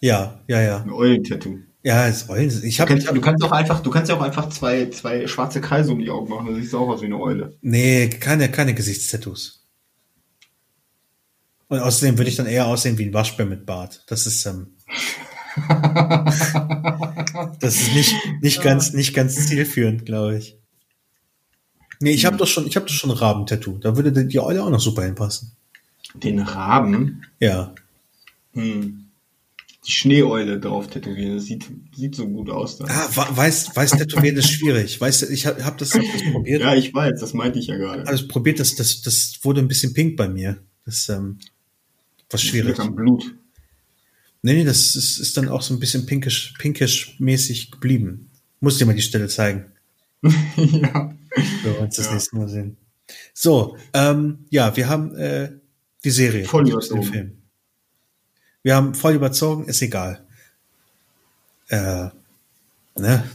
Ja, 0.00 0.40
ja, 0.48 0.60
ja. 0.60 0.82
Ein 0.82 0.92
Eulen-Tattoo. 0.92 1.58
Ja, 1.86 2.08
es 2.08 2.28
Eulen. 2.28 2.50
Ich 2.64 2.80
hab, 2.80 2.88
du, 2.88 2.94
kannst, 2.94 3.08
du 3.08 3.20
kannst 3.20 3.44
auch 3.44 3.52
einfach, 3.52 3.80
du 3.80 3.90
kannst 3.90 4.10
ja 4.10 4.16
auch 4.16 4.20
einfach 4.20 4.48
zwei, 4.48 4.90
zwei 4.90 5.28
schwarze 5.28 5.60
Kreise 5.60 5.92
um 5.92 6.00
die 6.00 6.10
Augen 6.10 6.28
machen. 6.28 6.46
Dann 6.46 6.56
siehst 6.56 6.72
du 6.72 6.78
auch 6.78 6.88
aus 6.88 7.00
wie 7.00 7.06
eine 7.06 7.16
Eule. 7.16 7.56
Nee, 7.60 8.08
keine, 8.08 8.50
keine 8.50 8.74
Gesichtstattoos. 8.74 9.64
Und 11.68 11.78
außerdem 11.78 12.18
würde 12.18 12.28
ich 12.28 12.34
dann 12.34 12.46
eher 12.46 12.66
aussehen 12.66 12.98
wie 12.98 13.04
ein 13.04 13.14
Waschbär 13.14 13.46
mit 13.46 13.66
Bart. 13.66 14.02
Das 14.08 14.26
ist, 14.26 14.44
ähm, 14.46 14.74
das 17.60 17.76
ist 17.76 17.94
nicht, 17.94 18.16
nicht 18.42 18.62
ganz, 18.62 18.92
nicht 18.92 19.14
ganz 19.14 19.46
zielführend, 19.46 20.04
glaube 20.04 20.38
ich. 20.38 20.58
Nee, 22.00 22.10
ich 22.10 22.26
habe 22.26 22.34
hm. 22.34 22.38
doch 22.38 22.48
schon, 22.48 22.66
ich 22.66 22.74
habe 22.74 22.86
doch 22.86 22.94
schon 22.94 23.12
ein 23.12 23.16
Rabentattoo. 23.16 23.78
Da 23.78 23.96
würde 23.96 24.26
die 24.26 24.40
Eule 24.40 24.64
auch 24.64 24.70
noch 24.70 24.80
super 24.80 25.04
hinpassen. 25.04 25.52
Den 26.14 26.40
Raben? 26.40 27.24
Ja. 27.38 27.72
Hm 28.54 29.05
die 29.86 29.92
Schneeeule 29.92 30.58
drauf 30.58 30.88
tätowieren. 30.88 31.36
Das 31.36 31.44
sieht, 31.44 31.70
sieht 31.94 32.16
so 32.16 32.26
gut 32.28 32.50
aus. 32.50 32.78
Da. 32.78 32.86
Ah, 32.88 33.08
weiß, 33.36 33.76
weiß 33.76 33.92
tätowieren 33.92 34.36
ist 34.36 34.50
schwierig. 34.50 35.00
Weißt 35.00 35.22
du, 35.22 35.26
ich 35.26 35.46
habe 35.46 35.64
hab 35.64 35.78
das, 35.78 35.94
hab 35.94 36.02
das 36.02 36.22
probiert. 36.32 36.62
ja, 36.62 36.74
ich 36.74 36.92
weiß, 36.92 37.20
das 37.20 37.34
meinte 37.34 37.58
ich 37.58 37.68
ja 37.68 37.76
gerade. 37.76 38.06
Also 38.06 38.26
probiert, 38.26 38.58
das, 38.58 38.74
das, 38.74 39.02
das 39.02 39.38
wurde 39.42 39.60
ein 39.60 39.68
bisschen 39.68 39.94
pink 39.94 40.16
bei 40.16 40.28
mir. 40.28 40.58
Das 40.84 41.08
ähm, 41.08 41.38
was 42.30 42.42
schwierig. 42.42 42.76
Das 42.76 42.86
am 42.86 42.96
Blut. 42.96 43.34
Nee, 44.42 44.54
nee, 44.54 44.64
das 44.64 44.96
ist, 44.96 45.18
ist 45.18 45.36
dann 45.36 45.48
auch 45.48 45.62
so 45.62 45.74
ein 45.74 45.80
bisschen 45.80 46.06
pinkisch, 46.06 46.54
pinkisch 46.58 47.16
mäßig 47.18 47.70
geblieben. 47.70 48.30
Muss 48.60 48.78
dir 48.78 48.86
mal 48.86 48.94
die 48.94 49.02
Stelle 49.02 49.28
zeigen. 49.28 49.66
ja. 50.22 51.14
Wir 51.62 51.80
uns 51.80 51.96
das 51.96 52.06
ja. 52.06 52.12
nächste 52.12 52.36
Mal 52.36 52.48
sehen. 52.48 52.76
So, 53.34 53.76
ähm, 53.92 54.46
ja, 54.50 54.76
wir 54.76 54.88
haben 54.88 55.14
äh, 55.16 55.52
die 56.04 56.10
Serie. 56.10 56.44
Voll 56.44 56.64
den 56.64 57.02
Film. 57.02 57.42
Wir 58.66 58.74
haben 58.74 58.96
voll 58.96 59.14
überzogen, 59.14 59.66
ist 59.66 59.80
egal. 59.80 60.26
Äh, 61.68 62.08
ne? 62.96 63.30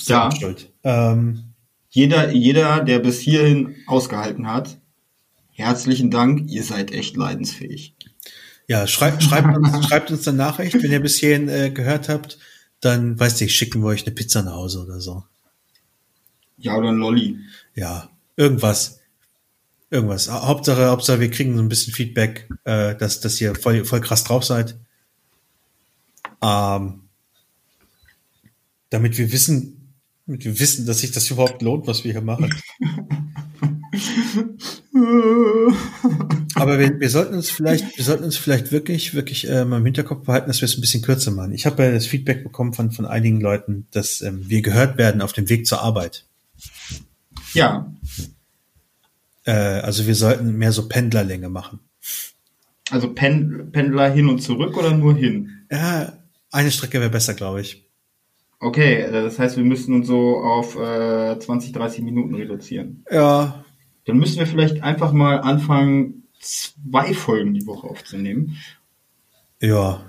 Ja. 0.00 0.28
Schuld. 0.32 0.72
Ähm, 0.82 1.44
jeder, 1.88 2.32
jeder, 2.32 2.82
der 2.82 2.98
bis 2.98 3.20
hierhin 3.20 3.76
ausgehalten 3.86 4.48
hat, 4.48 4.76
herzlichen 5.52 6.10
Dank, 6.10 6.50
ihr 6.50 6.64
seid 6.64 6.90
echt 6.90 7.16
leidensfähig. 7.16 7.94
Ja, 8.66 8.88
schreibt, 8.88 9.22
schreibt, 9.22 9.56
uns, 9.56 9.86
schreibt 9.86 10.10
uns 10.10 10.26
eine 10.26 10.36
Nachricht, 10.36 10.82
wenn 10.82 10.90
ihr 10.90 10.98
bis 11.00 11.20
hierhin 11.20 11.48
äh, 11.48 11.70
gehört 11.70 12.08
habt, 12.08 12.38
dann, 12.80 13.20
weiß 13.20 13.40
ich, 13.42 13.54
schicken 13.54 13.82
wir 13.82 13.90
euch 13.90 14.04
eine 14.04 14.16
Pizza 14.16 14.42
nach 14.42 14.54
Hause 14.54 14.82
oder 14.82 15.00
so. 15.00 15.22
Ja, 16.58 16.74
oder 16.74 16.88
ein 16.88 16.96
Lolli. 16.96 17.38
Ja, 17.76 18.10
irgendwas. 18.34 18.98
Irgendwas. 19.92 20.30
Hauptsache, 20.30 20.86
Hauptsache, 20.86 21.20
wir 21.20 21.30
kriegen 21.30 21.54
so 21.54 21.62
ein 21.62 21.68
bisschen 21.68 21.92
Feedback, 21.92 22.48
äh, 22.64 22.96
dass, 22.96 23.20
dass 23.20 23.38
ihr 23.42 23.54
voll, 23.54 23.84
voll 23.84 24.00
krass 24.00 24.24
drauf 24.24 24.42
seid. 24.42 24.78
Ähm, 26.42 27.02
damit 28.88 29.18
wir 29.18 29.30
wissen, 29.32 29.92
damit 30.26 30.46
wir 30.46 30.58
wissen, 30.58 30.86
dass 30.86 31.00
sich 31.00 31.12
das 31.12 31.30
überhaupt 31.30 31.60
lohnt, 31.60 31.86
was 31.86 32.04
wir 32.04 32.12
hier 32.12 32.22
machen. 32.22 32.48
Aber 36.54 36.78
wir, 36.78 36.98
wir 36.98 37.10
sollten 37.10 37.34
uns 37.34 37.50
vielleicht, 37.50 37.98
wir 37.98 38.04
sollten 38.04 38.24
uns 38.24 38.38
vielleicht 38.38 38.72
wirklich, 38.72 39.12
wirklich 39.12 39.46
äh, 39.46 39.66
mal 39.66 39.76
im 39.76 39.84
Hinterkopf 39.84 40.24
behalten, 40.24 40.48
dass 40.48 40.62
wir 40.62 40.66
es 40.66 40.78
ein 40.78 40.80
bisschen 40.80 41.02
kürzer 41.02 41.32
machen. 41.32 41.52
Ich 41.52 41.66
habe 41.66 41.82
ja 41.82 41.92
das 41.92 42.06
Feedback 42.06 42.42
bekommen 42.44 42.72
von, 42.72 42.92
von 42.92 43.04
einigen 43.04 43.42
Leuten, 43.42 43.86
dass 43.90 44.22
ähm, 44.22 44.48
wir 44.48 44.62
gehört 44.62 44.96
werden 44.96 45.20
auf 45.20 45.34
dem 45.34 45.50
Weg 45.50 45.66
zur 45.66 45.82
Arbeit. 45.82 46.24
Ja. 47.52 47.92
Äh, 49.44 49.52
also 49.52 50.06
wir 50.06 50.14
sollten 50.14 50.56
mehr 50.56 50.72
so 50.72 50.88
Pendlerlänge 50.88 51.48
machen. 51.48 51.80
Also 52.90 53.12
Pen 53.12 53.70
Pendler 53.72 54.10
hin 54.10 54.28
und 54.28 54.40
zurück 54.40 54.76
oder 54.76 54.92
nur 54.94 55.14
hin? 55.14 55.64
Ja, 55.70 56.12
eine 56.50 56.70
Strecke 56.70 57.00
wäre 57.00 57.10
besser, 57.10 57.34
glaube 57.34 57.60
ich. 57.60 57.88
Okay, 58.60 59.08
das 59.10 59.38
heißt, 59.38 59.56
wir 59.56 59.64
müssen 59.64 59.94
uns 59.94 60.06
so 60.06 60.36
auf 60.36 60.76
äh, 60.76 61.38
20, 61.38 61.72
30 61.72 62.04
Minuten 62.04 62.34
reduzieren. 62.34 63.04
Ja. 63.10 63.64
Dann 64.04 64.18
müssen 64.18 64.38
wir 64.38 64.46
vielleicht 64.46 64.82
einfach 64.82 65.12
mal 65.12 65.40
anfangen, 65.40 66.28
zwei 66.40 67.12
Folgen 67.14 67.54
die 67.54 67.66
Woche 67.66 67.88
aufzunehmen. 67.88 68.56
Ja. 69.60 70.04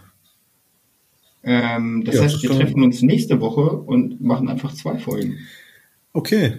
Ähm, 1.43 2.03
das 2.05 2.15
ja, 2.15 2.21
heißt, 2.23 2.35
das 2.35 2.43
wir 2.43 2.51
treffen 2.51 2.83
uns 2.83 3.01
nächste 3.01 3.39
Woche 3.39 3.71
und 3.71 4.21
machen 4.21 4.49
einfach 4.49 4.73
zwei 4.73 4.97
Folgen. 4.97 5.39
Okay. 6.11 6.57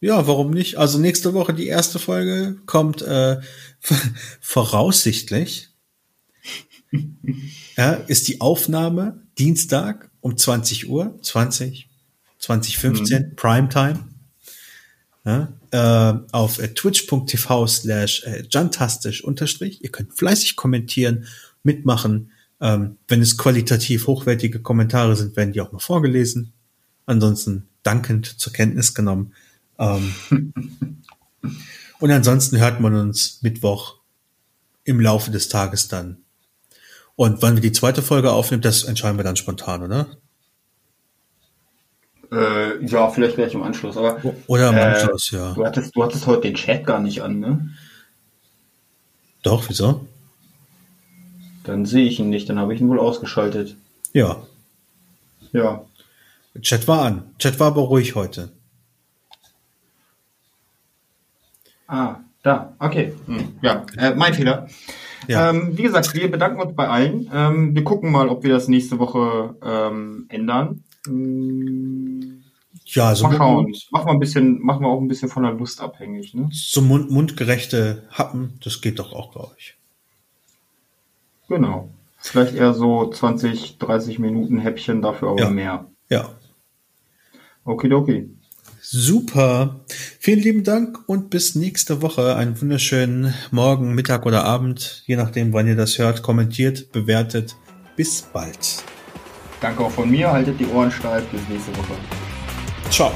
Ja, 0.00 0.26
warum 0.26 0.50
nicht? 0.50 0.78
Also 0.78 0.98
nächste 0.98 1.34
Woche 1.34 1.52
die 1.52 1.66
erste 1.66 1.98
Folge 1.98 2.56
kommt 2.64 3.02
äh, 3.02 3.38
voraussichtlich. 4.40 5.68
ja, 7.76 7.92
ist 7.92 8.28
die 8.28 8.40
Aufnahme 8.40 9.22
Dienstag 9.38 10.10
um 10.20 10.36
20 10.36 10.88
Uhr, 10.88 11.18
20, 11.22 11.88
2015, 12.38 13.22
mhm. 13.22 13.36
Primetime. 13.36 14.08
Ja, 15.24 15.52
äh, 15.70 16.18
auf 16.32 16.58
äh, 16.58 16.68
twitch.tv 16.68 17.66
slash 17.66 18.24
äh, 18.24 18.44
jantastisch 18.48 19.22
unterstrich. 19.22 19.84
Ihr 19.84 19.90
könnt 19.90 20.14
fleißig 20.14 20.56
kommentieren, 20.56 21.26
mitmachen. 21.62 22.30
Ähm, 22.58 22.96
wenn 23.06 23.20
es 23.20 23.36
qualitativ 23.36 24.06
hochwertige 24.06 24.60
Kommentare 24.60 25.14
sind, 25.16 25.36
werden 25.36 25.52
die 25.52 25.60
auch 25.60 25.72
mal 25.72 25.78
vorgelesen. 25.78 26.54
Ansonsten 27.04 27.68
dankend 27.82 28.26
zur 28.26 28.54
Kenntnis 28.54 28.94
genommen. 28.94 29.34
Ähm, 29.80 30.14
und 31.98 32.10
ansonsten 32.10 32.58
hört 32.58 32.80
man 32.80 32.94
uns 32.94 33.40
Mittwoch 33.42 33.96
im 34.84 35.00
Laufe 35.00 35.30
des 35.30 35.48
Tages 35.48 35.88
dann. 35.88 36.18
Und 37.16 37.42
wann 37.42 37.54
wir 37.54 37.62
die 37.62 37.72
zweite 37.72 38.02
Folge 38.02 38.32
aufnehmen, 38.32 38.62
das 38.62 38.84
entscheiden 38.84 39.18
wir 39.18 39.24
dann 39.24 39.36
spontan, 39.36 39.82
oder? 39.82 40.06
Äh, 42.30 42.84
ja, 42.86 43.10
vielleicht 43.10 43.34
gleich 43.34 43.54
im 43.54 43.62
Anschluss. 43.62 43.96
Aber, 43.96 44.20
oder 44.46 44.68
im 44.68 44.76
äh, 44.76 44.80
Anschluss, 44.80 45.30
ja. 45.30 45.52
Du 45.54 45.64
hattest, 45.64 45.96
du 45.96 46.02
hattest 46.02 46.26
heute 46.26 46.42
den 46.42 46.54
Chat 46.54 46.86
gar 46.86 47.00
nicht 47.00 47.22
an, 47.22 47.40
ne? 47.40 47.70
Doch, 49.42 49.68
wieso? 49.68 50.06
Dann 51.64 51.86
sehe 51.86 52.06
ich 52.06 52.20
ihn 52.20 52.30
nicht, 52.30 52.48
dann 52.48 52.58
habe 52.58 52.74
ich 52.74 52.80
ihn 52.80 52.88
wohl 52.88 53.00
ausgeschaltet. 53.00 53.76
Ja. 54.12 54.42
Ja. 55.52 55.84
Chat 56.60 56.86
war 56.88 57.02
an. 57.02 57.34
Chat 57.38 57.58
war 57.58 57.68
aber 57.68 57.82
ruhig 57.82 58.14
heute. 58.14 58.50
Ah, 61.90 62.20
da, 62.44 62.76
okay. 62.78 63.12
Hm. 63.26 63.56
Ja, 63.62 63.84
äh, 63.96 64.14
mein 64.14 64.32
Fehler. 64.32 64.68
Ja. 65.26 65.50
Ähm, 65.50 65.76
wie 65.76 65.82
gesagt, 65.82 66.14
wir 66.14 66.30
bedanken 66.30 66.60
uns 66.60 66.76
bei 66.76 66.86
allen. 66.86 67.28
Ähm, 67.34 67.74
wir 67.74 67.82
gucken 67.82 68.12
mal, 68.12 68.28
ob 68.28 68.44
wir 68.44 68.50
das 68.50 68.68
nächste 68.68 69.00
Woche 69.00 69.56
ähm, 69.60 70.26
ändern. 70.28 70.84
Hm. 71.06 72.44
Ja, 72.84 73.12
so 73.16 73.26
mal 73.26 73.36
schauen. 73.36 73.74
Machen 73.90 74.06
wir 74.06 74.12
ein 74.12 74.20
bisschen, 74.20 74.62
machen 74.62 74.82
wir 74.82 74.88
auch 74.88 75.00
ein 75.00 75.08
bisschen 75.08 75.28
von 75.28 75.42
der 75.42 75.52
Lust 75.52 75.80
abhängig. 75.80 76.32
Ne? 76.32 76.48
So 76.52 76.80
mund 76.80 77.10
mundgerechte 77.10 78.04
Happen, 78.10 78.58
das 78.62 78.80
geht 78.80 79.00
doch 79.00 79.12
auch, 79.12 79.32
glaube 79.32 79.54
ich. 79.58 79.76
Genau. 81.48 81.90
Vielleicht 82.18 82.54
eher 82.54 82.72
so 82.72 83.10
20, 83.10 83.78
30 83.78 84.20
Minuten 84.20 84.58
Häppchen, 84.58 85.02
dafür 85.02 85.30
aber 85.30 85.40
ja. 85.40 85.50
mehr. 85.50 85.86
Ja. 86.08 86.30
Okay, 87.64 87.92
okay. 87.92 88.30
Super. 88.80 89.80
Vielen 90.18 90.40
lieben 90.40 90.64
Dank 90.64 90.98
und 91.06 91.30
bis 91.30 91.54
nächste 91.54 92.02
Woche. 92.02 92.36
Einen 92.36 92.60
wunderschönen 92.60 93.34
Morgen, 93.50 93.94
Mittag 93.94 94.26
oder 94.26 94.44
Abend, 94.44 95.02
je 95.06 95.16
nachdem, 95.16 95.52
wann 95.52 95.66
ihr 95.66 95.76
das 95.76 95.98
hört. 95.98 96.22
Kommentiert, 96.22 96.90
bewertet. 96.92 97.56
Bis 97.96 98.22
bald. 98.22 98.82
Danke 99.60 99.84
auch 99.84 99.90
von 99.90 100.10
mir. 100.10 100.32
Haltet 100.32 100.58
die 100.58 100.66
Ohren 100.66 100.90
steif. 100.90 101.24
Bis 101.26 101.42
nächste 101.48 101.76
Woche. 101.76 101.94
Ciao. 102.90 103.12